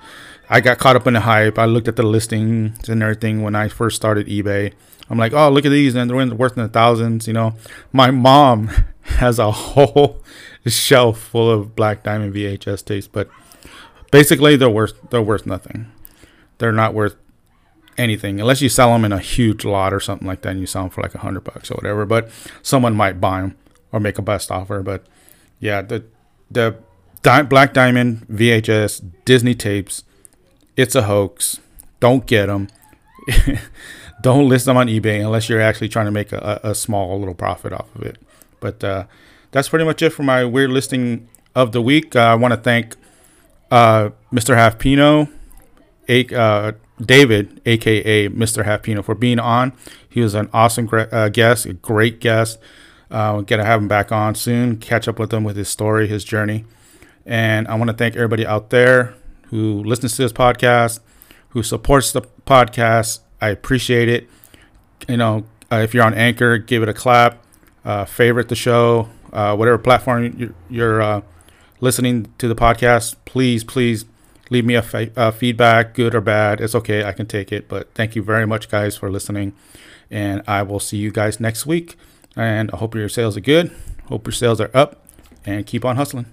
I 0.48 0.62
got 0.62 0.78
caught 0.78 0.96
up 0.96 1.08
in 1.08 1.16
the 1.16 1.22
hype. 1.22 1.58
I 1.58 1.66
looked 1.66 1.88
at 1.88 1.96
the 1.96 2.04
listings 2.04 2.88
and 2.88 3.02
everything 3.02 3.42
when 3.42 3.56
I 3.56 3.68
first 3.68 3.96
started 3.96 4.28
eBay. 4.28 4.74
I'm 5.10 5.18
like, 5.18 5.34
oh, 5.34 5.50
look 5.50 5.66
at 5.66 5.70
these, 5.70 5.96
and 5.96 6.08
they're 6.08 6.36
worth 6.36 6.56
in 6.56 6.62
the 6.62 6.70
thousands. 6.70 7.28
You 7.28 7.34
know, 7.34 7.56
my 7.92 8.12
mom 8.12 8.70
has 9.02 9.40
a 9.40 9.52
whole 9.52 10.22
shelf 10.68 11.20
full 11.20 11.50
of 11.50 11.76
black 11.76 12.04
diamond 12.04 12.36
VHS 12.36 12.86
tapes, 12.86 13.08
but 13.08 13.28
basically 14.12 14.56
they're 14.56 14.70
worth 14.70 15.10
they're 15.10 15.20
worth 15.20 15.48
nothing. 15.48 15.92
They're 16.60 16.72
not 16.72 16.94
worth 16.94 17.16
anything 17.98 18.40
unless 18.40 18.62
you 18.62 18.70
sell 18.70 18.92
them 18.92 19.06
in 19.06 19.12
a 19.12 19.20
huge 19.20 19.66
lot 19.66 19.94
or 19.94 20.00
something 20.00 20.28
like 20.28 20.42
that, 20.42 20.50
and 20.50 20.60
you 20.60 20.66
sell 20.66 20.84
them 20.84 20.92
for 20.92 21.02
like 21.02 21.16
a 21.16 21.20
hundred 21.20 21.44
bucks 21.44 21.72
or 21.72 21.76
whatever. 21.76 22.06
But 22.06 22.30
someone 22.62 22.96
might 22.96 23.20
buy 23.22 23.42
them 23.42 23.56
or 23.92 24.00
make 24.00 24.18
a 24.18 24.22
best 24.22 24.52
offer. 24.52 24.82
But 24.82 25.06
yeah, 25.60 25.82
the 25.82 26.04
the 26.50 26.78
Di- 27.22 27.44
Black 27.44 27.74
Diamond 27.74 28.28
VHS 28.28 29.04
Disney 29.26 29.56
tapes, 29.56 30.04
it's 30.76 30.96
a 30.96 31.04
hoax. 31.04 31.60
Don't 32.00 32.26
get 32.26 32.48
them. 32.48 32.68
Don't 34.22 34.48
list 34.48 34.66
them 34.66 34.78
on 34.78 34.88
eBay 34.88 35.24
unless 35.24 35.50
you're 35.50 35.62
actually 35.62 35.90
trying 35.90 36.06
to 36.06 36.12
make 36.12 36.32
a, 36.32 36.60
a 36.64 36.76
small 36.76 37.18
little 37.20 37.34
profit 37.34 37.74
off 37.74 37.94
of 37.96 38.04
it. 38.04 38.18
But 38.60 38.84
uh, 38.84 39.06
that's 39.52 39.70
pretty 39.70 39.86
much 39.86 40.02
it 40.02 40.12
for 40.12 40.24
my 40.24 40.44
weird 40.46 40.72
listing 40.72 41.28
of 41.56 41.72
the 41.72 41.82
week. 41.82 42.16
Uh, 42.16 42.20
I 42.20 42.36
want 42.36 42.54
to 42.54 42.60
thank 42.60 42.96
uh, 43.72 44.12
Mr. 44.32 44.56
Half 44.56 44.80
Pino, 44.80 45.28
a, 46.08 46.26
uh, 46.36 46.72
David, 47.02 47.62
aka 47.66 48.30
Mr. 48.30 48.66
Half 48.66 48.84
Pino, 48.84 49.02
for 49.02 49.16
being 49.16 49.40
on. 49.40 49.74
He 50.08 50.22
was 50.22 50.34
an 50.34 50.50
awesome 50.54 50.90
uh, 50.92 51.30
guest, 51.30 51.66
a 51.66 51.74
great 51.74 52.20
guest. 52.20 52.60
Uh, 53.10 53.34
we're 53.36 53.44
gonna 53.44 53.66
have 53.66 53.82
him 53.82 53.88
back 53.88 54.12
on 54.12 54.36
soon. 54.36 54.78
Catch 54.78 55.08
up 55.08 55.20
with 55.20 55.34
him 55.34 55.44
with 55.44 55.56
his 55.56 55.70
story, 55.70 56.08
his 56.08 56.24
journey. 56.24 56.66
And 57.26 57.68
I 57.68 57.76
want 57.76 57.90
to 57.90 57.96
thank 57.96 58.16
everybody 58.16 58.46
out 58.46 58.70
there 58.70 59.16
who 59.50 59.84
listens 59.84 60.16
to 60.18 60.24
this 60.24 60.34
podcast, 60.34 61.00
who 61.50 61.64
supports 61.64 62.12
the 62.12 62.24
podcast. 62.46 63.20
I 63.42 63.50
appreciate 63.50 64.10
it. 64.10 64.28
You 65.08 65.18
know, 65.18 65.46
uh, 65.72 65.78
if 65.78 65.94
you're 65.94 66.04
on 66.04 66.14
Anchor, 66.14 66.58
give 66.58 66.84
it 66.84 66.90
a 66.90 66.94
clap 66.94 67.44
uh, 67.86 68.06
favorite 68.06 68.50
the 68.50 68.56
show, 68.56 69.10
uh, 69.32 69.56
whatever 69.56 69.78
platform 69.78 70.34
you're, 70.38 70.54
you're 70.70 71.02
uh, 71.02 71.22
listening 71.82 72.34
to 72.38 72.48
the 72.48 72.56
podcast. 72.56 73.16
Please, 73.26 73.64
please 73.64 74.06
leave 74.54 74.66
me 74.66 74.76
a 74.76 74.82
fa- 74.82 75.32
feedback, 75.34 75.94
good 75.94 76.16
or 76.16 76.22
bad. 76.22 76.62
It's 76.62 76.76
okay, 76.76 77.04
I 77.04 77.12
can 77.12 77.26
take 77.26 77.52
it. 77.52 77.68
But 77.68 77.94
thank 77.94 78.16
you 78.16 78.24
very 78.24 78.46
much, 78.46 78.70
guys, 78.70 78.96
for 78.96 79.12
listening. 79.12 79.54
And 80.10 80.44
I 80.48 80.62
will 80.64 80.80
see 80.80 80.98
you 80.98 81.12
guys 81.12 81.40
next 81.40 81.66
week. 81.66 81.98
And 82.36 82.72
I 82.72 82.78
hope 82.78 82.96
your 82.96 83.10
sales 83.10 83.36
are 83.36 83.42
good. 83.42 83.72
Hope 84.08 84.26
your 84.26 84.34
sales 84.34 84.62
are 84.62 84.72
up. 84.74 85.06
And 85.46 85.66
keep 85.66 85.84
on 85.84 85.98
hustling. 85.98 86.28